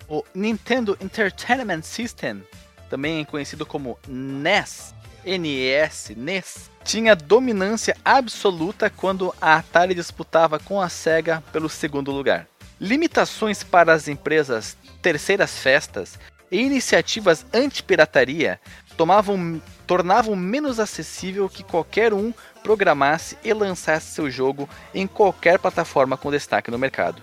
O 0.07 0.23
Nintendo 0.35 0.95
Entertainment 1.02 1.81
System, 1.81 2.43
também 2.89 3.26
conhecido 3.26 3.65
como 3.65 3.98
NES, 4.07 4.93
NES, 5.26 6.11
NES, 6.15 6.69
tinha 6.84 7.15
dominância 7.15 7.95
absoluta 8.03 8.89
quando 8.89 9.34
a 9.41 9.56
Atari 9.56 9.95
disputava 9.95 10.60
com 10.60 10.81
a 10.81 10.89
Sega 10.89 11.43
pelo 11.52 11.69
segundo 11.69 12.11
lugar. 12.11 12.51
Limitações 12.82 13.64
para 13.64 13.94
as 13.94 14.08
empresas 14.08 14.76
terceiras 15.03 15.56
festas 15.56 16.18
e 16.49 16.60
iniciativas 16.60 17.45
anti-pirataria 17.53 18.60
tomavam, 18.98 19.62
tornavam 19.86 20.36
menos 20.36 20.80
acessível 20.80 21.48
que 21.48 21.62
qualquer 21.62 22.12
um 22.12 22.34
programasse 22.64 23.38
e 23.44 23.53
lançasse 23.53 24.08
seu 24.08 24.32
jogo 24.32 24.68
em 24.95 25.06
qualquer 25.06 25.60
plataforma 25.60 26.18
com 26.18 26.32
destaque 26.32 26.72
no 26.72 26.80
mercado. 26.80 27.22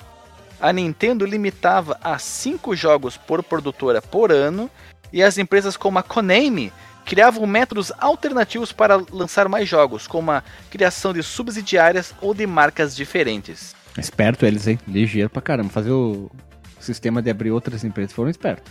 A 0.61 0.73
Nintendo 0.73 1.27
limitava 1.27 1.99
a 2.05 2.21
5 2.21 2.77
jogos 2.77 3.17
por 3.17 3.43
produtora 3.43 4.01
por 4.01 4.31
ano 4.31 4.71
e 5.13 5.25
as 5.25 5.39
empresas 5.39 5.77
como 5.77 5.99
a 5.99 6.05
Konami 6.05 6.73
criavam 7.05 7.45
métodos 7.49 7.91
alternativos 7.99 8.71
para 8.71 9.03
lançar 9.11 9.49
mais 9.49 9.69
jogos, 9.69 10.07
como 10.07 10.31
a 10.31 10.45
criação 10.71 11.13
de 11.13 11.25
subsidiárias 11.25 12.15
ou 12.21 12.33
de 12.33 12.47
marcas 12.47 12.95
diferentes. 12.95 13.75
Esperto 13.99 14.47
eles, 14.47 14.67
hein? 14.67 14.79
Ligeiro 14.87 15.29
pra 15.31 15.43
caramba. 15.43 15.69
Fazer 15.71 15.91
o 15.91 16.31
sistema 16.79 17.21
de 17.21 17.31
abrir 17.31 17.51
outras 17.51 17.85
empresas 17.85 18.13
foram 18.13 18.31
espertos. 18.31 18.71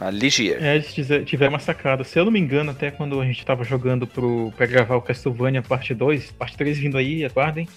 A 0.00 0.10
Ligier. 0.10 0.58
É, 0.62 0.74
eles 0.76 0.94
tiveram 1.26 1.52
uma 1.52 1.58
sacada. 1.58 2.02
Se 2.02 2.18
eu 2.18 2.24
não 2.24 2.32
me 2.32 2.40
engano, 2.40 2.70
até 2.72 2.90
quando 2.90 3.20
a 3.20 3.24
gente 3.24 3.44
tava 3.44 3.62
jogando 3.62 4.06
pro, 4.06 4.52
pra 4.56 4.66
gravar 4.66 4.96
o 4.96 5.02
Castlevania 5.02 5.62
parte 5.62 5.94
2, 5.94 6.32
parte 6.32 6.56
3 6.56 6.78
vindo 6.78 6.96
aí, 6.98 7.24
aguardem, 7.24 7.68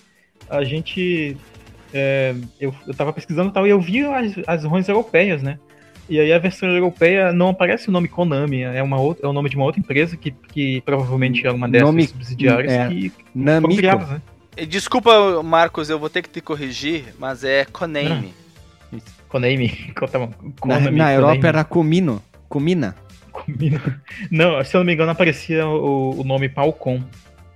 a 0.49 0.63
gente. 0.63 1.37
é, 1.93 2.33
eu, 2.59 2.73
eu 2.87 2.93
tava 2.95 3.13
pesquisando 3.13 3.49
e 3.49 3.53
tal, 3.53 3.67
e 3.67 3.69
eu 3.69 3.79
vi 3.79 4.01
as, 4.05 4.33
as 4.47 4.63
ROMs 4.63 4.87
europeias, 4.89 5.43
né? 5.43 5.59
E 6.09 6.19
aí 6.19 6.31
a 6.31 6.39
versão 6.39 6.69
europeia 6.69 7.31
não 7.31 7.49
aparece 7.49 7.89
o 7.89 7.91
nome 7.91 8.07
Konami, 8.07 8.61
é, 8.61 8.81
uma 8.81 8.99
outra, 8.99 9.25
é 9.25 9.29
o 9.29 9.33
nome 9.33 9.49
de 9.49 9.55
uma 9.55 9.65
outra 9.65 9.79
empresa 9.79 10.15
que, 10.15 10.31
que 10.31 10.81
provavelmente 10.81 11.45
é 11.45 11.51
uma 11.51 11.67
dessas 11.67 11.87
Nome- 11.87 12.07
subsidiárias 12.07 12.71
é, 12.71 12.87
que 12.87 13.09
foram 13.09 13.23
Namiko. 13.35 13.75
criadas, 13.75 14.09
né? 14.09 14.21
Desculpa, 14.67 15.43
Marcos, 15.43 15.89
eu 15.89 15.99
vou 15.99 16.09
ter 16.09 16.21
que 16.21 16.29
te 16.29 16.41
corrigir, 16.41 17.13
mas 17.19 17.43
é 17.43 17.65
Konami. 17.65 18.33
Konami. 19.27 19.93
Tá 20.11 20.19
bom. 20.19 20.31
Na, 20.41 20.51
Konami, 20.59 20.97
na 20.97 21.13
Europa 21.13 21.35
Konami. 21.35 21.47
era 21.47 21.63
Comino. 21.63 22.23
Comina. 22.47 22.95
Não, 24.31 24.63
se 24.63 24.75
eu 24.75 24.79
não 24.79 24.85
me 24.85 24.93
engano, 24.93 25.11
aparecia 25.11 25.67
o, 25.67 26.21
o 26.21 26.23
nome 26.23 26.47
Palcom 26.47 27.03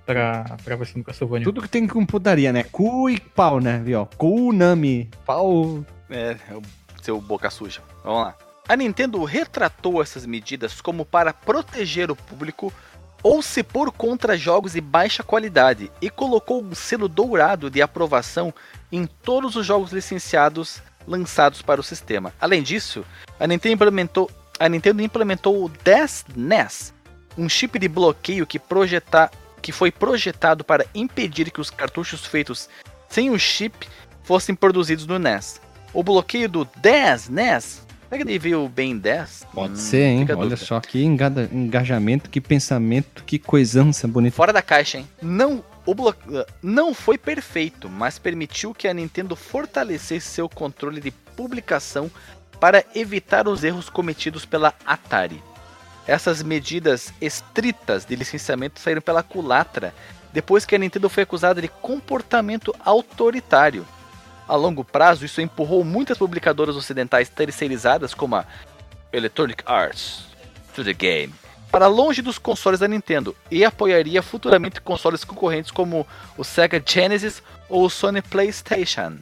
pra, 0.04 0.44
pra 0.62 0.76
versão 0.76 1.00
do 1.00 1.04
Castlevania. 1.04 1.44
Tudo 1.44 1.62
que 1.62 1.68
tem 1.68 1.86
com 1.86 2.04
putaria, 2.04 2.52
né? 2.52 2.64
Cu 2.64 3.08
e 3.08 3.18
pau, 3.18 3.60
né? 3.60 3.80
Viu? 3.82 4.06
Kunami. 4.18 5.08
Pau. 5.24 5.84
É, 6.10 6.36
é 6.50 6.54
o 6.54 6.62
seu 7.02 7.20
boca 7.20 7.48
suja. 7.48 7.80
Vamos 8.04 8.24
lá. 8.24 8.36
A 8.68 8.76
Nintendo 8.76 9.24
retratou 9.24 10.00
essas 10.00 10.26
medidas 10.26 10.80
como 10.80 11.04
para 11.04 11.32
proteger 11.32 12.10
o 12.10 12.16
público 12.16 12.72
ou 13.22 13.42
se 13.42 13.62
pôr 13.62 13.92
contra 13.92 14.36
jogos 14.36 14.72
de 14.72 14.80
baixa 14.80 15.22
qualidade 15.22 15.90
e 16.00 16.08
colocou 16.08 16.62
um 16.62 16.74
selo 16.74 17.08
dourado 17.08 17.70
de 17.70 17.82
aprovação 17.82 18.52
em 18.90 19.06
todos 19.06 19.56
os 19.56 19.66
jogos 19.66 19.92
licenciados 19.92 20.82
lançados 21.06 21.62
para 21.62 21.80
o 21.80 21.84
sistema. 21.84 22.32
Além 22.40 22.62
disso, 22.62 23.04
a 23.38 23.46
Nintendo 23.46 23.74
implementou, 23.74 24.30
a 24.58 24.68
Nintendo 24.68 25.02
implementou 25.02 25.64
o 25.64 25.68
DES 25.68 26.24
NES, 26.34 26.94
um 27.36 27.48
chip 27.48 27.78
de 27.78 27.88
bloqueio 27.88 28.46
que, 28.46 28.58
projeta, 28.58 29.30
que 29.62 29.72
foi 29.72 29.90
projetado 29.90 30.64
para 30.64 30.86
impedir 30.94 31.50
que 31.50 31.60
os 31.60 31.70
cartuchos 31.70 32.26
feitos 32.26 32.68
sem 33.08 33.30
o 33.30 33.38
chip 33.38 33.88
fossem 34.22 34.54
produzidos 34.54 35.06
no 35.06 35.18
NES. 35.18 35.60
O 35.92 36.02
bloqueio 36.02 36.48
do 36.48 36.68
10 36.76 37.28
NES, 37.28 37.86
será 38.10 38.22
que 38.24 38.28
ele 38.30 38.38
veio 38.38 38.68
bem 38.68 38.98
10? 38.98 39.46
Pode 39.54 39.72
Hum, 39.72 39.76
ser, 39.76 40.02
hein? 40.02 40.24
Olha 40.24 40.36
dúvida. 40.36 40.56
só 40.56 40.78
que 40.80 41.02
engada- 41.02 41.48
engajamento, 41.52 42.28
que 42.28 42.40
pensamento, 42.40 43.24
que 43.24 43.38
coisança 43.38 44.06
bonita. 44.06 44.36
Fora 44.36 44.52
da 44.52 44.60
caixa, 44.60 44.98
hein? 44.98 45.08
Não, 45.22 45.64
o 45.86 45.94
blo... 45.94 46.14
não 46.62 46.92
foi 46.92 47.16
perfeito, 47.16 47.88
mas 47.88 48.18
permitiu 48.18 48.74
que 48.74 48.86
a 48.86 48.92
Nintendo 48.92 49.34
fortalecesse 49.34 50.26
seu 50.28 50.48
controle 50.48 51.00
de 51.00 51.10
publicação 51.10 52.10
para 52.60 52.84
evitar 52.94 53.48
os 53.48 53.64
erros 53.64 53.88
cometidos 53.88 54.44
pela 54.44 54.74
Atari. 54.84 55.42
Essas 56.06 56.42
medidas 56.42 57.12
estritas 57.20 58.04
de 58.04 58.16
licenciamento 58.16 58.80
saíram 58.80 59.00
pela 59.00 59.22
culatra 59.22 59.94
depois 60.32 60.64
que 60.64 60.74
a 60.74 60.78
Nintendo 60.78 61.08
foi 61.08 61.22
acusada 61.22 61.60
de 61.62 61.68
comportamento 61.68 62.74
autoritário. 62.84 63.86
A 64.50 64.56
longo 64.56 64.82
prazo, 64.82 65.24
isso 65.24 65.40
empurrou 65.40 65.84
muitas 65.84 66.18
publicadoras 66.18 66.74
ocidentais 66.74 67.28
terceirizadas, 67.28 68.12
como 68.12 68.34
a 68.34 68.44
Electronic 69.12 69.62
Arts, 69.64 70.24
to 70.74 70.82
the 70.82 70.92
game, 70.92 71.32
para 71.70 71.86
longe 71.86 72.20
dos 72.20 72.36
consoles 72.36 72.80
da 72.80 72.88
Nintendo 72.88 73.36
e 73.48 73.64
apoiaria 73.64 74.20
futuramente 74.20 74.80
consoles 74.80 75.22
concorrentes 75.22 75.70
como 75.70 76.04
o 76.36 76.42
Sega 76.42 76.82
Genesis 76.84 77.40
ou 77.68 77.84
o 77.84 77.88
Sony 77.88 78.20
PlayStation. 78.22 79.18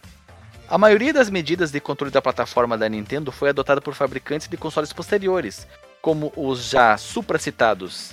A 0.66 0.78
maioria 0.78 1.12
das 1.12 1.28
medidas 1.28 1.70
de 1.70 1.78
controle 1.78 2.10
da 2.10 2.22
plataforma 2.22 2.78
da 2.78 2.88
Nintendo 2.88 3.30
foi 3.30 3.50
adotada 3.50 3.82
por 3.82 3.92
fabricantes 3.92 4.48
de 4.48 4.56
consoles 4.56 4.94
posteriores, 4.94 5.66
como 6.00 6.32
os 6.34 6.70
já 6.70 6.96
supracitados 6.96 8.12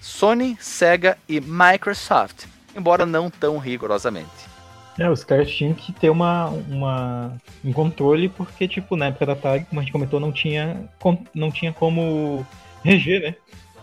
Sony, 0.00 0.58
Sega 0.60 1.16
e 1.28 1.40
Microsoft, 1.40 2.46
embora 2.74 3.06
não 3.06 3.30
tão 3.30 3.58
rigorosamente. 3.58 4.57
É, 4.98 5.08
os 5.08 5.22
caras 5.22 5.50
tinham 5.50 5.72
que 5.74 5.92
ter 5.92 6.10
uma, 6.10 6.48
uma, 6.48 7.40
um 7.64 7.72
controle, 7.72 8.28
porque, 8.28 8.66
tipo, 8.66 8.96
na 8.96 9.06
época 9.06 9.26
da 9.26 9.32
Atari, 9.32 9.64
como 9.64 9.80
a 9.80 9.84
gente 9.84 9.92
comentou, 9.92 10.18
não 10.18 10.32
tinha, 10.32 10.88
não 11.32 11.52
tinha 11.52 11.72
como 11.72 12.44
reger, 12.82 13.22
né? 13.22 13.34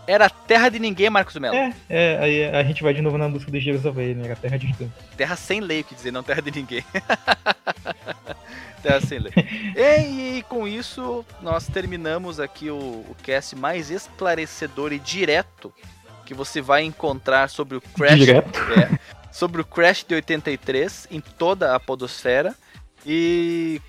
Era 0.07 0.29
terra 0.29 0.69
de 0.69 0.77
ninguém, 0.77 1.09
Marcos 1.09 1.35
Melo. 1.37 1.55
É, 1.55 1.73
é, 1.89 2.17
aí 2.21 2.45
a 2.45 2.63
gente 2.63 2.83
vai 2.83 2.93
de 2.93 3.01
novo 3.01 3.17
na 3.17 3.27
música 3.27 3.49
do 3.49 3.57
Engenheiros 3.57 3.83
da 3.83 3.89
Havaí, 3.89 4.13
né? 4.13 4.25
Era 4.25 4.35
terra 4.35 4.57
de 4.57 4.67
gigante. 4.67 4.93
Terra 5.17 5.35
sem 5.35 5.59
lei, 5.59 5.83
que 5.83 5.95
dizer, 5.95 6.11
não 6.11 6.21
terra 6.21 6.41
de 6.41 6.51
ninguém. 6.51 6.83
terra 8.83 9.01
sem 9.01 9.17
lei. 9.17 9.33
E, 9.75 10.37
e 10.37 10.43
com 10.43 10.67
isso, 10.67 11.25
nós 11.41 11.65
terminamos 11.67 12.39
aqui 12.39 12.69
o, 12.69 12.75
o 12.77 13.15
cast 13.23 13.55
mais 13.55 13.89
esclarecedor 13.89 14.93
e 14.93 14.99
direto 14.99 15.73
que 16.25 16.33
você 16.33 16.61
vai 16.61 16.83
encontrar 16.83 17.49
sobre 17.49 17.77
o 17.77 17.81
Crash. 17.81 18.19
Direto? 18.19 18.59
É, 18.73 18.99
sobre 19.35 19.61
o 19.61 19.65
Crash 19.65 20.05
de 20.07 20.15
83 20.15 21.07
em 21.11 21.19
toda 21.19 21.75
a 21.75 21.79
podosfera. 21.79 22.55
E 23.05 23.81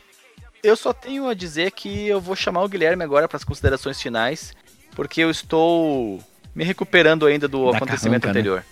eu 0.60 0.76
só 0.76 0.92
tenho 0.92 1.28
a 1.28 1.34
dizer 1.34 1.70
que 1.70 2.08
eu 2.08 2.20
vou 2.20 2.34
chamar 2.34 2.64
o 2.64 2.68
Guilherme 2.68 3.04
agora 3.04 3.28
para 3.28 3.36
as 3.36 3.44
considerações 3.44 4.02
finais, 4.02 4.52
porque 4.96 5.20
eu 5.20 5.30
estou 5.30 6.20
me 6.52 6.64
recuperando 6.64 7.26
ainda 7.26 7.46
do 7.46 7.70
Da 7.70 7.76
acontecimento 7.76 8.22
carranca, 8.22 8.42
né? 8.42 8.60
anterior. 8.60 8.64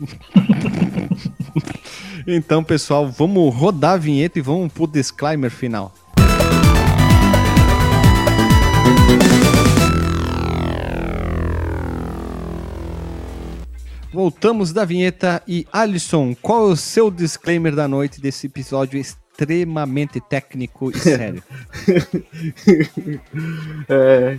Então, 2.24 2.62
pessoal, 2.62 3.08
vamos 3.08 3.52
rodar 3.52 3.94
a 3.94 3.96
vinheta 3.96 4.38
e 4.38 4.42
vamos 4.42 4.72
pro 4.72 4.86
disclaimer 4.86 5.50
final. 5.50 5.92
Voltamos 14.12 14.74
da 14.74 14.84
vinheta 14.84 15.42
e 15.48 15.66
Alisson, 15.72 16.34
qual 16.34 16.68
é 16.68 16.72
o 16.72 16.76
seu 16.76 17.10
disclaimer 17.10 17.74
da 17.74 17.88
noite 17.88 18.20
desse 18.20 18.46
episódio 18.46 18.98
extremamente 18.98 20.20
técnico 20.20 20.90
e 20.90 20.98
sério? 20.98 21.42
É, 23.88 24.38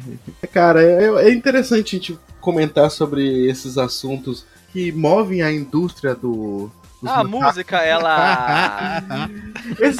cara, 0.51 0.81
é, 0.81 1.27
é 1.27 1.33
interessante 1.33 1.95
a 1.95 1.99
gente 1.99 2.19
comentar 2.39 2.89
sobre 2.91 3.47
esses 3.49 3.77
assuntos 3.77 4.45
que 4.71 4.91
movem 4.91 5.41
a 5.41 5.51
indústria 5.51 6.13
do. 6.13 6.69
A 7.01 7.23
macacos. 7.23 7.31
música, 7.31 7.77
ela. 7.77 9.01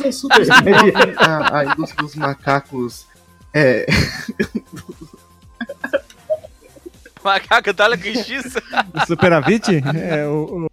Assuntos 0.07 0.37
que 0.47 0.69
movem 0.69 1.15
a, 1.17 1.57
a 1.59 1.65
indústria 1.65 2.03
dos 2.03 2.15
macacos. 2.15 3.05
É. 3.53 3.85
Macaco 7.23 7.73
dá 7.73 7.97
quichiça. 7.97 8.61
O 8.93 9.05
Superavit? 9.05 9.81
É 9.97 10.27
o. 10.27 10.65
o- 10.65 10.67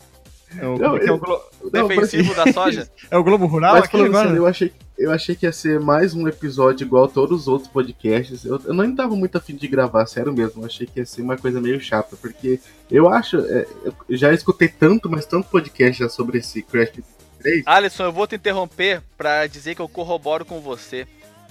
é 0.59 0.67
o, 0.67 0.79
como 0.79 0.97
é 0.97 0.99
que 1.01 1.09
é 1.09 1.13
o 1.13 1.19
glo- 1.19 1.41
Defensivo 1.71 2.35
da 2.35 2.51
soja. 2.53 2.91
É 3.09 3.17
o 3.17 3.23
Globo 3.23 3.47
Rural 3.47 3.75
Mas 3.77 3.85
aqui 3.85 4.03
agora? 4.03 4.25
sério, 4.27 4.37
eu 4.43 4.47
achei, 4.49 4.73
eu 4.99 5.13
achei 5.13 5.37
que 5.37 5.47
ia 5.47 5.53
ser 5.53 5.79
mais 5.79 6.13
um 6.13 6.27
episódio 6.27 6.85
igual 6.85 7.05
a 7.05 7.09
todos 7.09 7.43
os 7.43 7.49
outros 7.49 7.71
podcasts. 7.71 8.45
Eu, 8.45 8.61
eu 8.65 8.75
não 8.75 8.93
tava 8.97 9.15
muito 9.15 9.39
afim 9.39 9.55
de 9.55 9.69
gravar, 9.69 10.05
sério 10.07 10.33
mesmo. 10.33 10.63
Eu 10.63 10.67
achei 10.67 10.89
que 10.89 10.99
ia 10.99 11.07
ser 11.07 11.23
uma 11.23 11.37
coisa 11.37 11.61
meio 11.61 11.81
chata, 11.81 12.17
porque 12.17 12.59
eu 12.91 13.09
acho. 13.09 13.39
é, 13.39 13.65
eu 14.09 14.17
já 14.17 14.33
escutei 14.33 14.67
tanto, 14.67 15.09
mas 15.09 15.25
tanto 15.25 15.49
podcast 15.49 16.01
já 16.03 16.09
sobre 16.09 16.39
esse 16.39 16.63
Crash 16.63 16.95
3. 17.41 17.63
Alisson, 17.67 18.03
eu 18.05 18.13
vou 18.13 18.27
te 18.27 18.35
interromper 18.35 19.03
pra 19.17 19.47
dizer 19.47 19.77
que 19.77 19.81
eu 19.81 19.89
corroboro 19.89 20.45
com 20.45 20.61
você. 20.61 21.07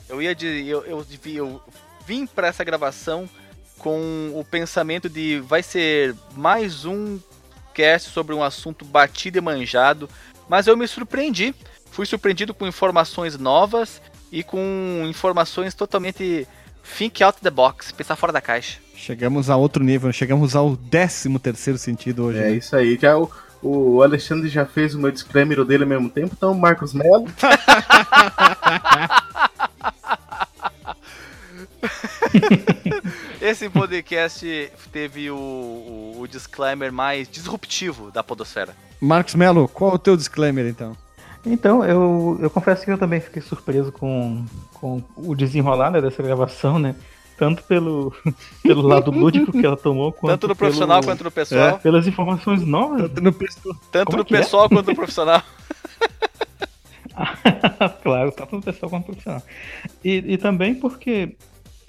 Eu 0.10 0.22
ia 0.22 0.36
de, 0.36 0.68
eu, 0.68 0.84
eu, 0.86 1.00
vi- 1.02 1.38
eu 1.38 1.62
vim 2.06 2.26
pra 2.28 2.48
essa 2.48 2.66
gravação 2.66 3.30
com 3.80 4.32
o 4.36 4.44
pensamento 4.44 5.10
de 5.10 5.40
vai 5.40 5.64
ser 5.64 6.14
mais 6.36 6.86
um 6.86 7.18
cast 7.74 8.12
sobre 8.12 8.36
um 8.36 8.44
assunto 8.44 8.86
batido 8.86 9.38
e 9.38 9.42
manjado, 9.42 10.10
mas 10.48 10.68
eu 10.68 10.78
me 10.78 10.88
surpreendi. 10.88 11.56
Fui 11.92 12.06
surpreendido 12.06 12.54
com 12.54 12.68
informações 12.68 13.38
novas 13.38 14.02
e 14.32 14.44
com 14.44 15.04
informações 15.06 15.74
totalmente 15.74 16.48
think 16.98 17.24
out 17.24 17.40
the 17.42 17.50
box, 17.50 17.92
pensar 17.92 18.16
fora 18.16 18.34
da 18.34 18.42
caixa. 18.42 18.80
Chegamos 18.96 19.50
a 19.50 19.56
outro 19.56 19.84
nível, 19.84 20.12
chegamos 20.12 20.56
ao 20.56 20.76
13 20.76 21.40
terceiro 21.40 21.80
sentido 21.80 22.26
hoje. 22.26 22.40
É 22.40 22.44
né? 22.44 22.52
isso 22.52 22.76
aí. 22.76 22.98
Já 23.02 23.18
o, 23.18 23.32
o 23.62 24.04
Alexandre 24.04 24.50
já 24.50 24.66
fez 24.66 24.94
o 24.94 25.00
meu 25.00 25.12
disclaimer 25.12 25.64
dele 25.64 25.84
ao 25.84 25.90
mesmo 25.90 26.10
tempo, 26.10 26.34
então 26.38 26.54
Marcos 26.54 26.94
Melo. 26.94 27.26
Esse 33.42 33.70
podcast 33.70 34.72
teve 34.92 35.32
o, 35.32 35.36
o, 35.36 36.16
o 36.20 36.28
disclaimer 36.28 36.92
mais 36.92 37.28
disruptivo 37.30 38.12
da 38.12 38.24
podosfera. 38.24 38.76
Marcos 39.02 39.36
Melo, 39.36 39.68
qual 39.68 39.92
é 39.92 39.96
o 39.96 40.00
teu 40.00 40.18
disclaimer 40.18 40.66
então? 40.66 40.96
Então, 41.46 41.86
eu, 41.86 42.38
eu 42.42 42.50
confesso 42.50 42.84
que 42.84 42.92
eu 42.92 42.98
também 42.98 43.22
fiquei 43.22 43.42
surpreso 43.42 43.92
com, 43.92 44.46
com 44.74 45.02
o 45.16 45.34
desenrolar 45.34 45.90
né, 45.90 46.02
dessa 46.02 46.22
gravação, 46.22 46.78
né? 46.78 46.96
Tanto 47.38 47.64
pelo, 47.64 48.14
pelo 48.62 48.82
lado 48.82 49.10
lúdico 49.12 49.54
que 49.54 49.66
ela 49.66 49.78
tomou, 49.78 50.12
quanto 50.12 50.32
Tanto 50.32 50.48
no 50.50 50.56
profissional 50.56 51.00
pelo- 51.00 51.12
quanto 51.12 51.24
no 51.24 51.32
pessoal. 51.32 51.70
É, 51.70 51.72
pelas 51.78 52.06
informações 52.06 52.62
novas. 52.64 53.04
Tanto 53.04 53.22
no 53.22 53.32
pessoal. 53.34 53.76
Tanto 53.90 54.16
no 54.18 54.22
é 54.22 54.26
que 54.26 54.36
é? 54.36 54.40
pessoal 54.40 54.68
quanto 54.68 54.88
no 54.88 54.96
profissional. 54.96 55.42
claro, 58.04 58.32
tanto 58.34 58.56
no 58.56 58.62
pessoal 58.62 58.90
quanto 58.90 59.08
no 59.08 59.14
profissional. 59.14 59.44
E, 60.04 60.34
e 60.34 60.38
também 60.38 60.76
porque. 60.76 61.38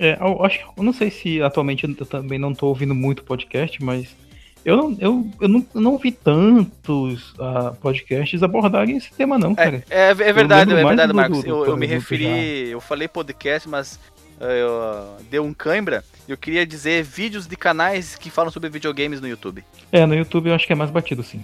É, 0.01 0.19
eu 0.21 0.45
acho 0.45 0.61
eu 0.77 0.83
não 0.83 0.93
sei 0.93 1.11
se 1.11 1.41
atualmente 1.43 1.87
eu 1.87 2.07
também 2.07 2.39
não 2.39 2.55
tô 2.55 2.67
ouvindo 2.69 2.95
muito 2.95 3.23
podcast, 3.23 3.83
mas 3.85 4.17
eu 4.65 4.77
não, 4.77 4.97
eu, 5.01 5.27
eu 5.41 5.49
não, 5.49 5.67
eu 5.75 5.81
não 5.81 5.97
vi 5.99 6.11
tantos 6.13 7.35
ah, 7.39 7.73
podcasts 7.81 8.43
abordarem 8.43 8.97
esse 8.97 9.13
tema, 9.13 9.39
não, 9.39 9.55
cara. 9.55 9.83
É, 9.89 10.09
é 10.11 10.15
verdade, 10.15 10.71
Eu 10.71 10.77
é 10.79 10.83
lembro 10.83 10.85
mais 10.85 10.89
verdade, 10.89 11.13
do- 11.13 11.15
Marcos. 11.17 11.43
do- 11.45 11.49
eu, 11.49 11.65
do- 11.65 11.71
eu 11.71 11.77
me 11.77 11.87
do- 11.87 11.91
do 11.91 11.95
referi, 11.95 12.69
eu 12.71 12.81
falei 12.81 13.09
podcast, 13.09 13.69
mas 13.69 13.99
eh, 14.41 14.63
eu, 14.63 15.17
deu 15.31 15.45
um 15.45 15.55
cãibra. 15.55 16.05
Eu 16.29 16.37
queria 16.37 16.67
dizer 16.67 17.03
vídeos 17.03 17.47
de 17.47 17.57
canais 17.57 18.17
que 18.17 18.31
falam 18.31 18.51
sobre 18.51 18.69
videogames 18.69 19.21
no 19.21 19.29
YouTube. 19.29 19.65
É, 19.91 20.05
no 20.07 20.15
YouTube 20.15 20.49
eu 20.49 20.55
acho 20.55 20.67
que 20.67 20.73
é 20.73 20.77
mais 20.77 20.91
batido, 20.91 21.23
sim. 21.23 21.43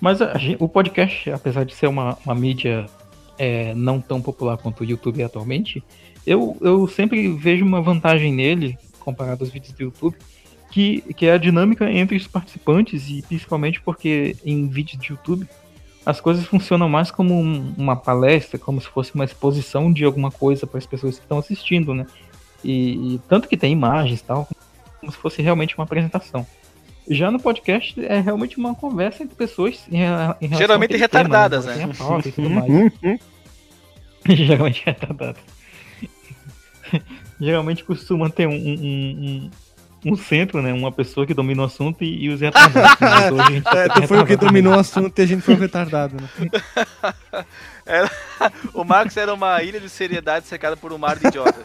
Mas 0.00 0.20
a 0.22 0.32
o 0.58 0.68
podcast, 0.68 1.30
apesar 1.30 1.64
de 1.64 1.74
ser 1.74 1.86
uma, 1.88 2.16
uma 2.24 2.34
mídia 2.34 2.86
é, 3.38 3.74
não 3.74 4.00
tão 4.00 4.20
popular 4.20 4.56
quanto 4.58 4.80
o 4.80 4.84
YouTube 4.84 5.20
é 5.20 5.24
atualmente, 5.24 5.82
eu, 6.30 6.56
eu 6.60 6.86
sempre 6.88 7.28
vejo 7.28 7.64
uma 7.64 7.80
vantagem 7.80 8.32
nele, 8.32 8.78
comparado 9.00 9.44
aos 9.44 9.52
vídeos 9.52 9.72
do 9.72 9.82
YouTube, 9.82 10.16
que, 10.70 11.00
que 11.14 11.26
é 11.26 11.32
a 11.32 11.38
dinâmica 11.38 11.90
entre 11.90 12.16
os 12.16 12.26
participantes, 12.26 13.08
e 13.08 13.22
principalmente 13.22 13.80
porque 13.80 14.36
em 14.44 14.68
vídeos 14.68 15.00
de 15.00 15.10
YouTube 15.12 15.46
as 16.04 16.20
coisas 16.20 16.44
funcionam 16.46 16.88
mais 16.88 17.10
como 17.10 17.34
um- 17.34 17.74
uma 17.76 17.96
palestra, 17.96 18.58
como 18.58 18.80
se 18.80 18.88
fosse 18.88 19.14
uma 19.14 19.24
exposição 19.24 19.92
de 19.92 20.04
alguma 20.04 20.30
coisa 20.30 20.66
para 20.66 20.78
as 20.78 20.86
pessoas 20.86 21.16
que 21.18 21.24
estão 21.24 21.38
assistindo, 21.38 21.94
né? 21.94 22.06
E, 22.64 23.14
e 23.14 23.20
tanto 23.28 23.48
que 23.48 23.56
tem 23.56 23.72
imagens 23.72 24.20
e 24.20 24.24
tal, 24.24 24.48
como 25.00 25.12
se 25.12 25.18
fosse 25.18 25.40
realmente 25.42 25.76
uma 25.76 25.84
apresentação. 25.84 26.46
Já 27.10 27.30
no 27.30 27.38
podcast 27.40 27.98
é 28.04 28.20
realmente 28.20 28.58
uma 28.58 28.74
conversa 28.74 29.22
entre 29.22 29.34
pessoas 29.34 29.80
em, 29.90 29.96
em 29.96 30.00
relação 30.00 30.58
Geralmente 30.58 30.94
àquele 30.94 31.08
tema, 31.08 31.22
retardadas, 31.24 31.64
Tem 31.66 31.76
né? 31.76 31.84
a 31.84 31.94
pauta 31.94 32.28
e 32.28 32.32
tudo 32.32 32.50
mais. 32.50 32.66
Geralmente 34.28 34.82
retardadas. 34.84 35.42
Geralmente 37.40 37.84
costuma 37.84 38.28
ter 38.30 38.46
um, 38.46 38.52
um, 38.52 38.84
um- 38.84 39.50
um 40.06 40.16
centro, 40.16 40.62
né? 40.62 40.72
Uma 40.72 40.92
pessoa 40.92 41.26
que 41.26 41.34
domina 41.34 41.62
o 41.62 41.64
assunto 41.64 42.04
e, 42.04 42.24
e 42.24 42.28
os 42.28 42.40
retardados. 42.40 42.92
Gente 43.50 43.64
tá 43.64 43.78
É, 43.78 43.88
tu 43.88 44.06
foi 44.06 44.20
o 44.20 44.24
que 44.26 44.36
dominou 44.36 44.74
o 44.74 44.78
assunto 44.78 45.18
e 45.18 45.22
a 45.22 45.26
gente 45.26 45.42
foi 45.42 45.54
o 45.54 45.58
retardado, 45.58 46.16
né? 46.20 46.28
Era- 47.84 48.10
o 48.74 48.84
Marcos 48.84 49.16
era 49.16 49.32
uma 49.34 49.60
ilha 49.62 49.80
de 49.80 49.88
seriedade 49.88 50.46
cercada 50.46 50.76
por 50.76 50.92
um 50.92 50.98
mar 50.98 51.18
de 51.18 51.26
idiotas. 51.26 51.64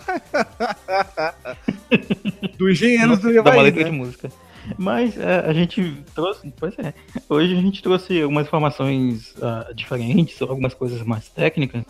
Do 2.57 2.69
engenheiro 2.71 3.17
do 3.17 3.29
uma 3.29 3.39
Ivaí, 3.39 3.61
letra 3.63 3.83
né? 3.83 3.89
de 3.89 3.95
música. 3.95 4.31
Mas 4.77 5.17
é, 5.17 5.39
a 5.45 5.51
gente 5.53 6.01
trouxe, 6.15 6.51
pois 6.57 6.73
é, 6.79 6.93
hoje 7.27 7.53
a 7.57 7.61
gente 7.61 7.83
trouxe 7.83 8.21
algumas 8.21 8.47
informações 8.47 9.35
ah, 9.41 9.69
diferentes, 9.75 10.41
algumas 10.41 10.73
coisas 10.73 11.01
mais 11.03 11.27
técnicas, 11.27 11.83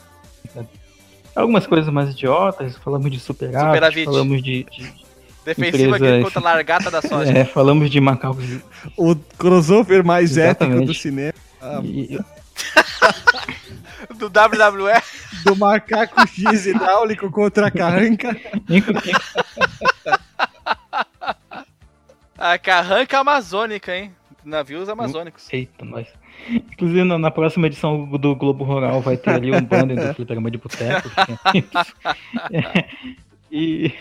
né? 0.55 0.65
Algumas 1.35 1.65
coisas 1.67 1.91
mais 1.93 2.09
idiotas, 2.11 2.77
falamos 2.77 3.11
de 3.11 3.19
superávit, 3.19 3.73
Superávit. 3.73 4.05
falamos 4.05 4.41
de, 4.43 4.63
de 4.65 4.93
Defensiva 5.45 5.97
empresa- 5.97 6.23
contra 6.23 6.39
a 6.39 6.43
largata 6.43 6.89
da 6.91 7.01
soja. 7.07 7.31
É, 7.37 7.43
falamos 7.45 7.89
de 7.89 7.99
macacos. 7.99 8.45
O 8.97 9.15
crossover 9.37 10.03
mais 10.03 10.37
épico 10.37 10.63
Exatamente. 10.63 10.85
do 10.87 10.93
cinema. 10.93 11.33
Ah, 11.61 11.81
E- 11.83 12.19
Do 14.15 14.27
WWE. 14.27 15.01
do 15.45 15.55
macaco 15.55 16.21
X 16.27 16.65
hidráulico 16.67 17.31
contra 17.31 17.67
a 17.67 17.71
carranca. 17.71 18.35
A 22.37 22.57
carranca 22.57 23.19
amazônica, 23.19 23.95
hein? 23.95 24.13
Navios 24.43 24.89
amazônicos. 24.89 25.47
Eita, 25.51 25.85
nós. 25.85 26.07
Inclusive, 26.49 27.03
na, 27.03 27.17
na 27.17 27.31
próxima 27.31 27.67
edição 27.67 28.05
do 28.05 28.35
Globo 28.35 28.63
Rural 28.63 28.99
vai 29.01 29.15
ter 29.17 29.29
ali 29.31 29.51
um 29.51 29.61
banner 29.63 29.95
do 30.07 30.13
Fliperama 30.15 30.51
de 30.51 30.57
Boteco. 30.57 31.09
É, 32.51 32.85
e, 33.51 33.93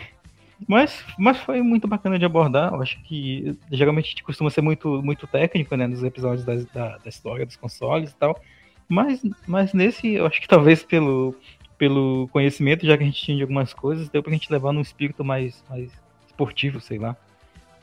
mas, 0.66 1.04
mas 1.18 1.38
foi 1.38 1.62
muito 1.62 1.86
bacana 1.86 2.18
de 2.18 2.24
abordar. 2.24 2.72
Eu 2.72 2.82
acho 2.82 3.00
que 3.02 3.56
geralmente 3.70 4.06
a 4.06 4.10
gente 4.10 4.24
costuma 4.24 4.50
ser 4.50 4.60
muito, 4.62 5.02
muito 5.02 5.26
técnico 5.26 5.74
né, 5.76 5.86
nos 5.86 6.02
episódios 6.02 6.44
das- 6.44 6.64
da, 6.66 6.98
da 6.98 7.08
história 7.08 7.46
dos 7.46 7.56
consoles 7.56 8.10
e 8.10 8.16
tal. 8.16 8.40
Mas, 8.88 9.22
mas 9.46 9.72
nesse, 9.72 10.08
eu 10.14 10.26
acho 10.26 10.40
que 10.40 10.48
talvez 10.48 10.82
pelo, 10.82 11.34
pelo 11.78 12.28
conhecimento, 12.32 12.84
já 12.86 12.96
que 12.96 13.02
a 13.04 13.06
gente 13.06 13.22
tinha 13.22 13.36
de 13.36 13.42
algumas 13.42 13.72
coisas, 13.72 14.08
deu 14.08 14.22
pra 14.22 14.32
gente 14.32 14.50
levar 14.52 14.72
num 14.72 14.80
espírito 14.80 15.24
mais, 15.24 15.62
mais 15.70 15.90
esportivo, 16.26 16.80
sei 16.80 16.98
lá. 16.98 17.16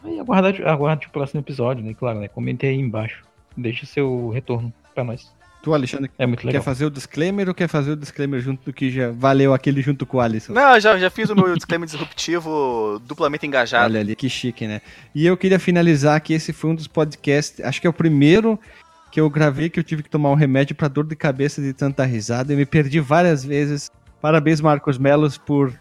Aí 0.03 0.19
aguarde, 0.19 0.63
aguarde 0.63 1.07
o 1.07 1.11
próximo 1.11 1.39
episódio, 1.41 1.83
né? 1.83 1.93
Claro, 1.93 2.19
né? 2.19 2.27
Comente 2.27 2.65
aí 2.65 2.75
embaixo. 2.77 3.23
Deixe 3.61 3.85
seu 3.85 4.29
retorno 4.29 4.73
pra 4.93 5.03
nós. 5.03 5.31
Tu, 5.61 5.73
Alexandre, 5.73 6.09
É 6.17 6.25
muito 6.25 6.39
quer 6.39 6.47
legal. 6.47 6.63
fazer 6.63 6.85
o 6.85 6.89
disclaimer 6.89 7.49
ou 7.49 7.53
quer 7.53 7.67
fazer 7.67 7.91
o 7.91 7.95
disclaimer 7.97 8.39
junto 8.39 8.63
do 8.63 8.71
que 8.71 8.89
já 8.89 9.11
valeu 9.11 9.53
aquele 9.53 9.81
junto 9.81 10.05
com 10.05 10.17
o 10.17 10.21
Alisson? 10.21 10.53
Não, 10.53 10.75
eu 10.75 10.79
já, 10.79 10.97
já 10.97 11.09
fiz 11.09 11.29
o 11.29 11.35
meu 11.35 11.53
disclaimer 11.53 11.85
disruptivo 11.85 13.01
duplamente 13.05 13.45
engajado. 13.45 13.83
Olha 13.85 13.99
ali, 13.99 14.15
que 14.15 14.29
chique, 14.29 14.65
né? 14.65 14.81
E 15.13 15.25
eu 15.25 15.35
queria 15.35 15.59
finalizar 15.59 16.21
que 16.21 16.33
esse 16.33 16.53
foi 16.53 16.69
um 16.69 16.75
dos 16.75 16.87
podcasts, 16.87 17.59
acho 17.65 17.81
que 17.81 17.87
é 17.87 17.89
o 17.89 17.93
primeiro 17.93 18.57
que 19.11 19.19
eu 19.19 19.29
gravei 19.29 19.69
que 19.69 19.77
eu 19.79 19.83
tive 19.83 20.01
que 20.03 20.09
tomar 20.09 20.29
um 20.29 20.35
remédio 20.35 20.75
pra 20.75 20.87
dor 20.87 21.05
de 21.05 21.15
cabeça 21.15 21.61
de 21.61 21.73
tanta 21.73 22.05
risada. 22.05 22.53
Eu 22.53 22.57
me 22.57 22.65
perdi 22.65 23.01
várias 23.01 23.43
vezes. 23.43 23.91
Parabéns, 24.21 24.61
Marcos 24.61 24.97
Melos, 24.97 25.37
por 25.37 25.73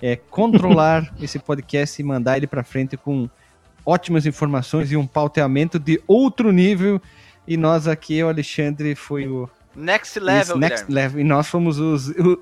é, 0.00 0.16
controlar 0.16 1.12
esse 1.20 1.38
podcast 1.38 2.00
e 2.00 2.04
mandar 2.04 2.38
ele 2.38 2.46
pra 2.46 2.62
frente 2.64 2.96
com 2.96 3.28
ótimas 3.84 4.24
informações 4.24 4.90
e 4.92 4.96
um 4.96 5.06
pauteamento 5.06 5.78
de 5.78 6.00
outro 6.06 6.50
nível. 6.52 7.02
E 7.46 7.56
nós 7.56 7.86
aqui, 7.88 8.22
o 8.22 8.28
Alexandre 8.28 8.94
foi 8.94 9.28
o 9.28 9.48
Next 9.74 10.18
level, 10.18 10.40
Isso, 10.42 10.58
next 10.58 10.86
Guilherme. 10.86 11.16
level. 11.16 11.20
E 11.20 11.24
nós 11.24 11.48
fomos 11.48 11.78
os, 11.78 12.08
o- 12.18 12.40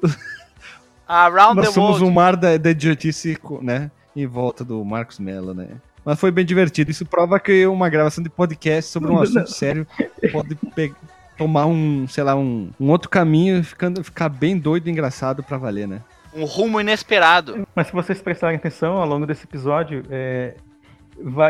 Around 1.07 1.57
nós 1.57 1.67
the 1.67 1.73
somos 1.73 1.91
world. 2.01 2.05
o 2.07 2.11
mar 2.11 2.37
da, 2.37 2.57
da 2.57 2.71
idiotice, 2.71 3.37
né? 3.61 3.91
Em 4.17 4.27
volta 4.27 4.65
do 4.65 4.83
Marcos 4.85 5.19
Mello, 5.19 5.53
né? 5.53 5.69
Mas 6.05 6.19
foi 6.21 6.31
bem 6.31 6.45
divertido. 6.45 6.91
Isso 6.91 7.05
prova 7.05 7.39
que 7.41 7.67
uma 7.67 7.89
gravação 7.89 8.23
de 8.23 8.31
podcast 8.31 8.91
sobre 8.91 9.11
um 9.11 9.21
assunto 9.21 9.51
sério 9.51 9.87
pode 10.33 10.55
pe- 10.75 10.95
tomar 11.37 11.67
um, 11.67 12.07
sei 12.07 12.23
lá, 12.25 12.37
um, 12.37 12.71
um 12.79 12.89
outro 12.91 13.11
caminho 13.11 13.59
e 13.59 13.63
ficando, 13.65 14.05
ficar 14.05 14.29
bem 14.29 14.57
doido 14.57 14.87
e 14.87 14.91
engraçado 14.91 15.43
pra 15.43 15.59
valer, 15.59 15.89
né? 15.89 16.01
Um 16.35 16.45
rumo 16.45 16.81
inesperado. 16.81 17.67
Mas 17.75 17.89
se 17.89 17.93
vocês 17.93 18.21
prestarem 18.23 18.57
atenção 18.57 18.97
ao 18.99 19.07
longo 19.07 19.27
desse 19.27 19.45
episódio, 19.45 20.05
é, 20.11 20.55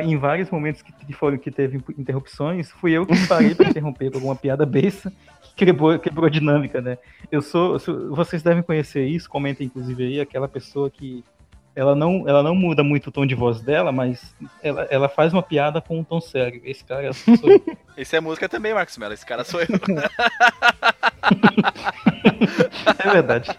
em 0.05 0.17
vários 0.17 0.51
momentos 0.51 0.83
que, 0.83 0.93
que 0.93 1.13
foram 1.13 1.39
que 1.39 1.51
teve 1.51 1.81
interrupções, 1.99 2.71
fui 2.71 2.93
eu 2.93 3.07
que 3.07 3.27
parei 3.27 3.55
para 3.55 3.69
interromper 3.69 4.11
com 4.11 4.19
alguma 4.19 4.37
piada 4.37 4.65
besta 4.67 5.13
que 5.57 5.65
quebrou, 5.65 5.99
quebrou 5.99 6.27
a 6.27 6.31
dinâmica, 6.31 6.81
né? 6.81 6.99
Eu 7.31 7.41
sou, 7.41 7.75
eu 7.75 7.79
sou- 7.79 8.15
vocês 8.15 8.43
devem 8.43 8.63
conhecer 8.63 9.05
isso, 9.07 9.29
comentem 9.29 9.67
inclusive 9.67 10.03
aí 10.05 10.21
aquela 10.21 10.49
pessoa 10.49 10.91
que 10.91 11.25
ela 11.77 11.95
não, 11.97 12.25
ela 12.29 12.43
não 12.43 12.55
muda 12.55 12.85
muito 12.85 13.09
o 13.09 13.11
tom 13.13 13.27
de 13.27 13.35
voz 13.35 13.61
dela, 13.61 13.91
mas 13.91 14.33
ela, 14.63 14.87
ela 14.91 15.09
faz 15.09 15.33
uma 15.33 15.43
piada 15.43 15.81
com 15.81 15.99
um 15.99 16.05
tom 16.05 16.21
sério. 16.21 16.61
Esse 16.65 16.85
cara 16.85 17.13
sou 17.13 17.35
eu. 17.45 17.77
Esse 17.97 18.17
é 18.17 18.21
música 18.21 18.49
também, 18.49 18.73
Marcos 18.75 18.97
Mello. 18.97 19.13
Esse 19.15 19.27
cara 19.27 19.43
sou 19.45 19.61
eu. 19.61 19.67
É 22.99 23.11
verdade. 23.11 23.51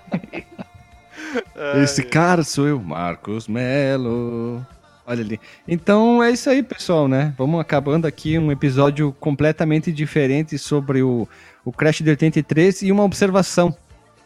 Esse 1.83 2.03
cara 2.03 2.43
sou 2.43 2.67
eu, 2.67 2.79
Marcos 2.79 3.47
Melo. 3.47 4.65
Olha 5.07 5.21
ali. 5.21 5.39
Então 5.67 6.23
é 6.23 6.31
isso 6.31 6.49
aí, 6.49 6.63
pessoal, 6.63 7.07
né? 7.07 7.33
Vamos 7.37 7.59
acabando 7.59 8.07
aqui 8.07 8.39
um 8.39 8.51
episódio 8.51 9.13
completamente 9.19 9.91
diferente 9.91 10.57
sobre 10.57 11.03
o, 11.03 11.27
o 11.63 11.71
Crash 11.71 12.01
de 12.01 12.09
83 12.09 12.81
e 12.81 12.91
uma 12.91 13.03
observação 13.03 13.75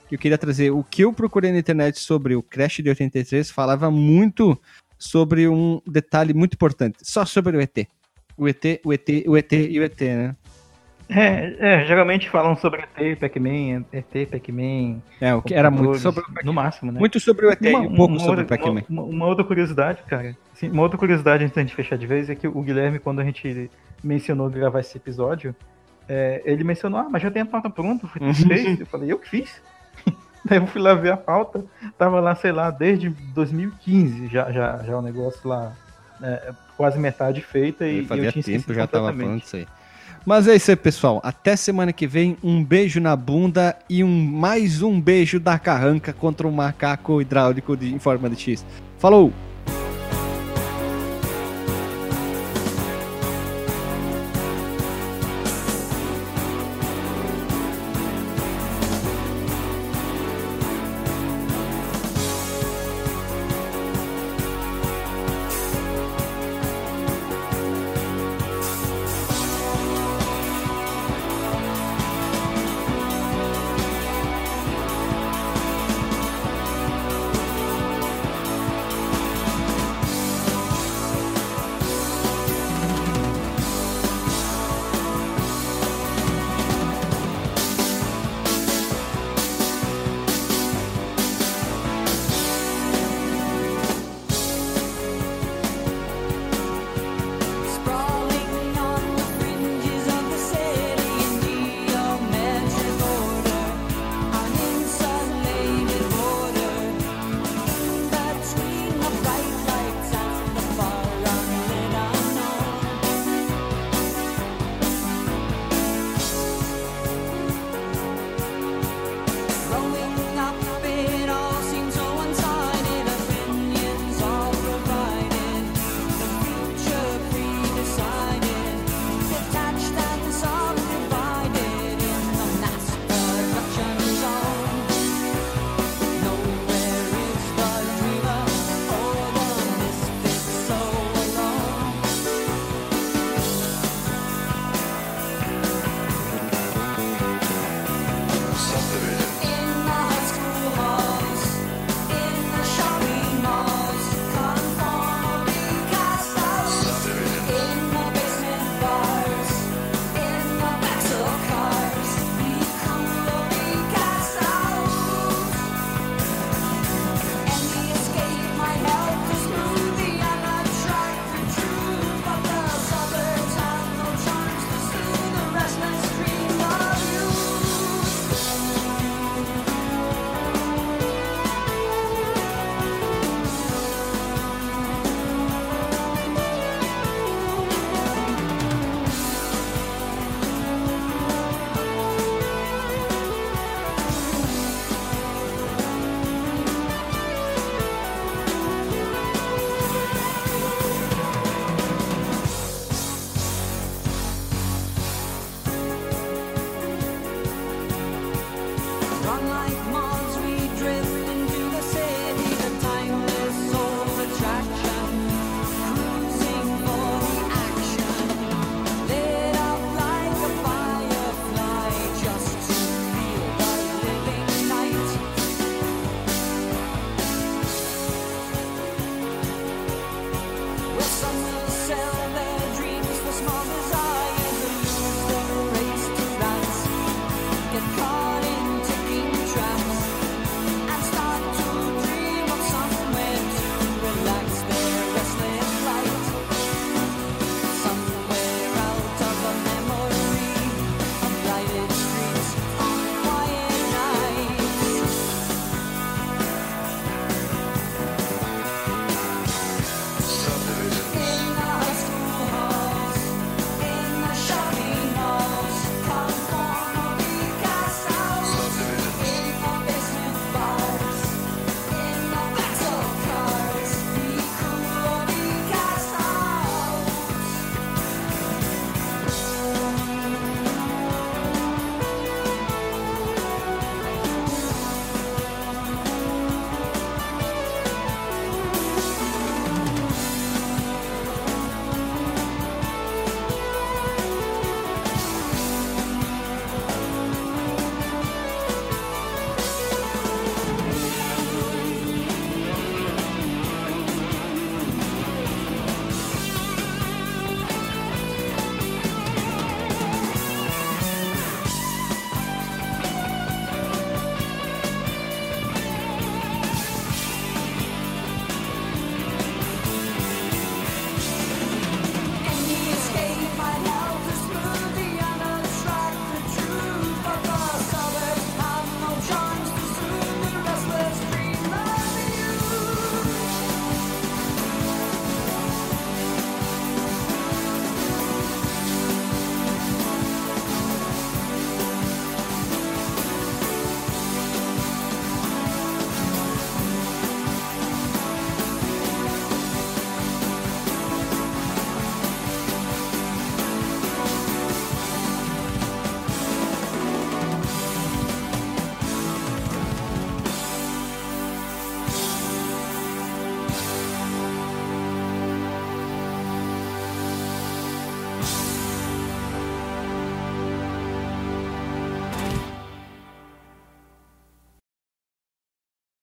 que 0.08 0.16
eu 0.16 0.20
queria 0.20 0.38
trazer. 0.38 0.72
O 0.72 0.84
que 0.84 1.04
eu 1.04 1.12
procurei 1.12 1.52
na 1.52 1.60
internet 1.60 2.00
sobre 2.00 2.34
o 2.34 2.42
Crash 2.42 2.78
de 2.78 2.90
83 2.90 3.52
falava 3.52 3.92
muito 3.92 4.60
sobre 4.98 5.50
um 5.50 5.82
detalhe 5.86 6.34
muito 6.34 6.54
importante, 6.54 6.98
só 7.04 7.26
sobre 7.26 7.58
o 7.58 7.62
ET. 7.62 7.88
O 8.38 8.48
ET, 8.48 8.82
o 8.86 8.94
ET, 8.94 9.10
o 9.28 9.38
ET 9.38 9.52
e 9.52 9.80
o 9.80 9.84
ET, 9.84 10.02
né? 10.02 10.36
É, 11.10 11.56
é, 11.60 11.86
geralmente 11.86 12.30
falam 12.30 12.56
sobre 12.56 12.84
ET, 12.96 13.20
Pac-Man, 13.20 13.84
ET, 13.92 14.30
Pac-Man. 14.30 15.02
É, 15.20 15.34
o 15.34 15.42
que 15.42 15.56
era 15.56 15.72
muito 15.72 15.98
sobre 15.98 16.22
o 16.22 16.46
No 16.46 16.54
máximo, 16.54 16.92
né? 16.92 17.00
Muito 17.00 17.20
sobre 17.20 17.48
o 17.48 17.52
ET 17.52 17.60
e 17.60 17.76
um 17.76 17.96
pouco 17.96 18.20
sobre 18.20 18.42
outra, 18.42 18.44
o 18.44 18.48
Pac-Man. 18.48 18.84
Uma, 18.88 19.02
uma 19.02 19.26
outra 19.26 19.44
curiosidade, 19.44 20.04
cara. 20.08 20.38
Assim, 20.54 20.70
uma 20.70 20.84
outra 20.84 21.00
curiosidade 21.00 21.44
antes 21.44 21.56
da 21.56 21.62
gente 21.64 21.74
fechar 21.74 21.98
de 21.98 22.06
vez 22.06 22.30
é 22.30 22.36
que 22.36 22.48
o 22.48 22.62
Guilherme, 22.62 23.00
quando 23.00 23.22
a 23.22 23.24
gente 23.24 23.72
mencionou 24.04 24.50
gravar 24.52 24.82
esse 24.82 24.98
episódio, 24.98 25.56
é, 26.08 26.44
ele 26.46 26.64
mencionou, 26.64 27.00
ah, 27.00 27.08
mas 27.10 27.24
já 27.24 27.32
tem 27.32 27.42
a 27.42 27.46
pauta 27.46 27.72
pronta, 27.72 28.08
foi 28.08 28.34
fez? 28.34 28.80
Eu 28.80 28.86
falei, 28.86 29.12
eu 29.12 29.18
que 29.18 29.30
fiz? 29.30 29.62
Daí 30.46 30.60
eu 30.60 30.68
fui 30.68 30.80
lá 30.80 30.94
ver 30.94 31.12
a 31.12 31.18
pauta, 31.18 31.66
tava 31.98 32.20
lá, 32.20 32.36
sei 32.36 32.52
lá, 32.52 32.70
desde 32.70 33.10
2015 33.10 34.28
já, 34.28 34.52
já, 34.52 34.78
já 34.84 34.98
o 34.98 35.02
negócio 35.02 35.48
lá, 35.50 35.74
é, 36.22 36.54
quase 36.78 37.00
metade 37.00 37.42
feita 37.42 37.86
e, 37.86 38.02
e 38.04 38.26
eu 38.26 38.32
tinha 38.32 38.44
tempo 38.44 38.74
já 38.74 38.86
tava 38.86 39.12
pronto 39.12 39.44
isso 39.44 39.56
aí. 39.56 39.68
Mas 40.30 40.48
é 40.48 40.56
isso 40.56 40.70
aí, 40.70 40.78
pessoal. 40.78 41.20
Até 41.24 41.56
semana 41.56 41.92
que 41.92 42.06
vem. 42.06 42.38
Um 42.44 42.64
beijo 42.64 43.02
na 43.02 43.16
bunda 43.16 43.76
e 43.90 44.04
um 44.04 44.26
mais 44.26 44.84
um 44.84 45.02
beijo 45.02 45.40
da 45.40 45.58
carranca 45.58 46.14
contra 46.14 46.48
um 46.48 46.52
macaco 46.52 47.20
hidráulico 47.20 47.76
de, 47.76 47.92
em 47.92 47.98
forma 47.98 48.30
de 48.30 48.40
X. 48.40 48.64
Falou! 49.00 49.34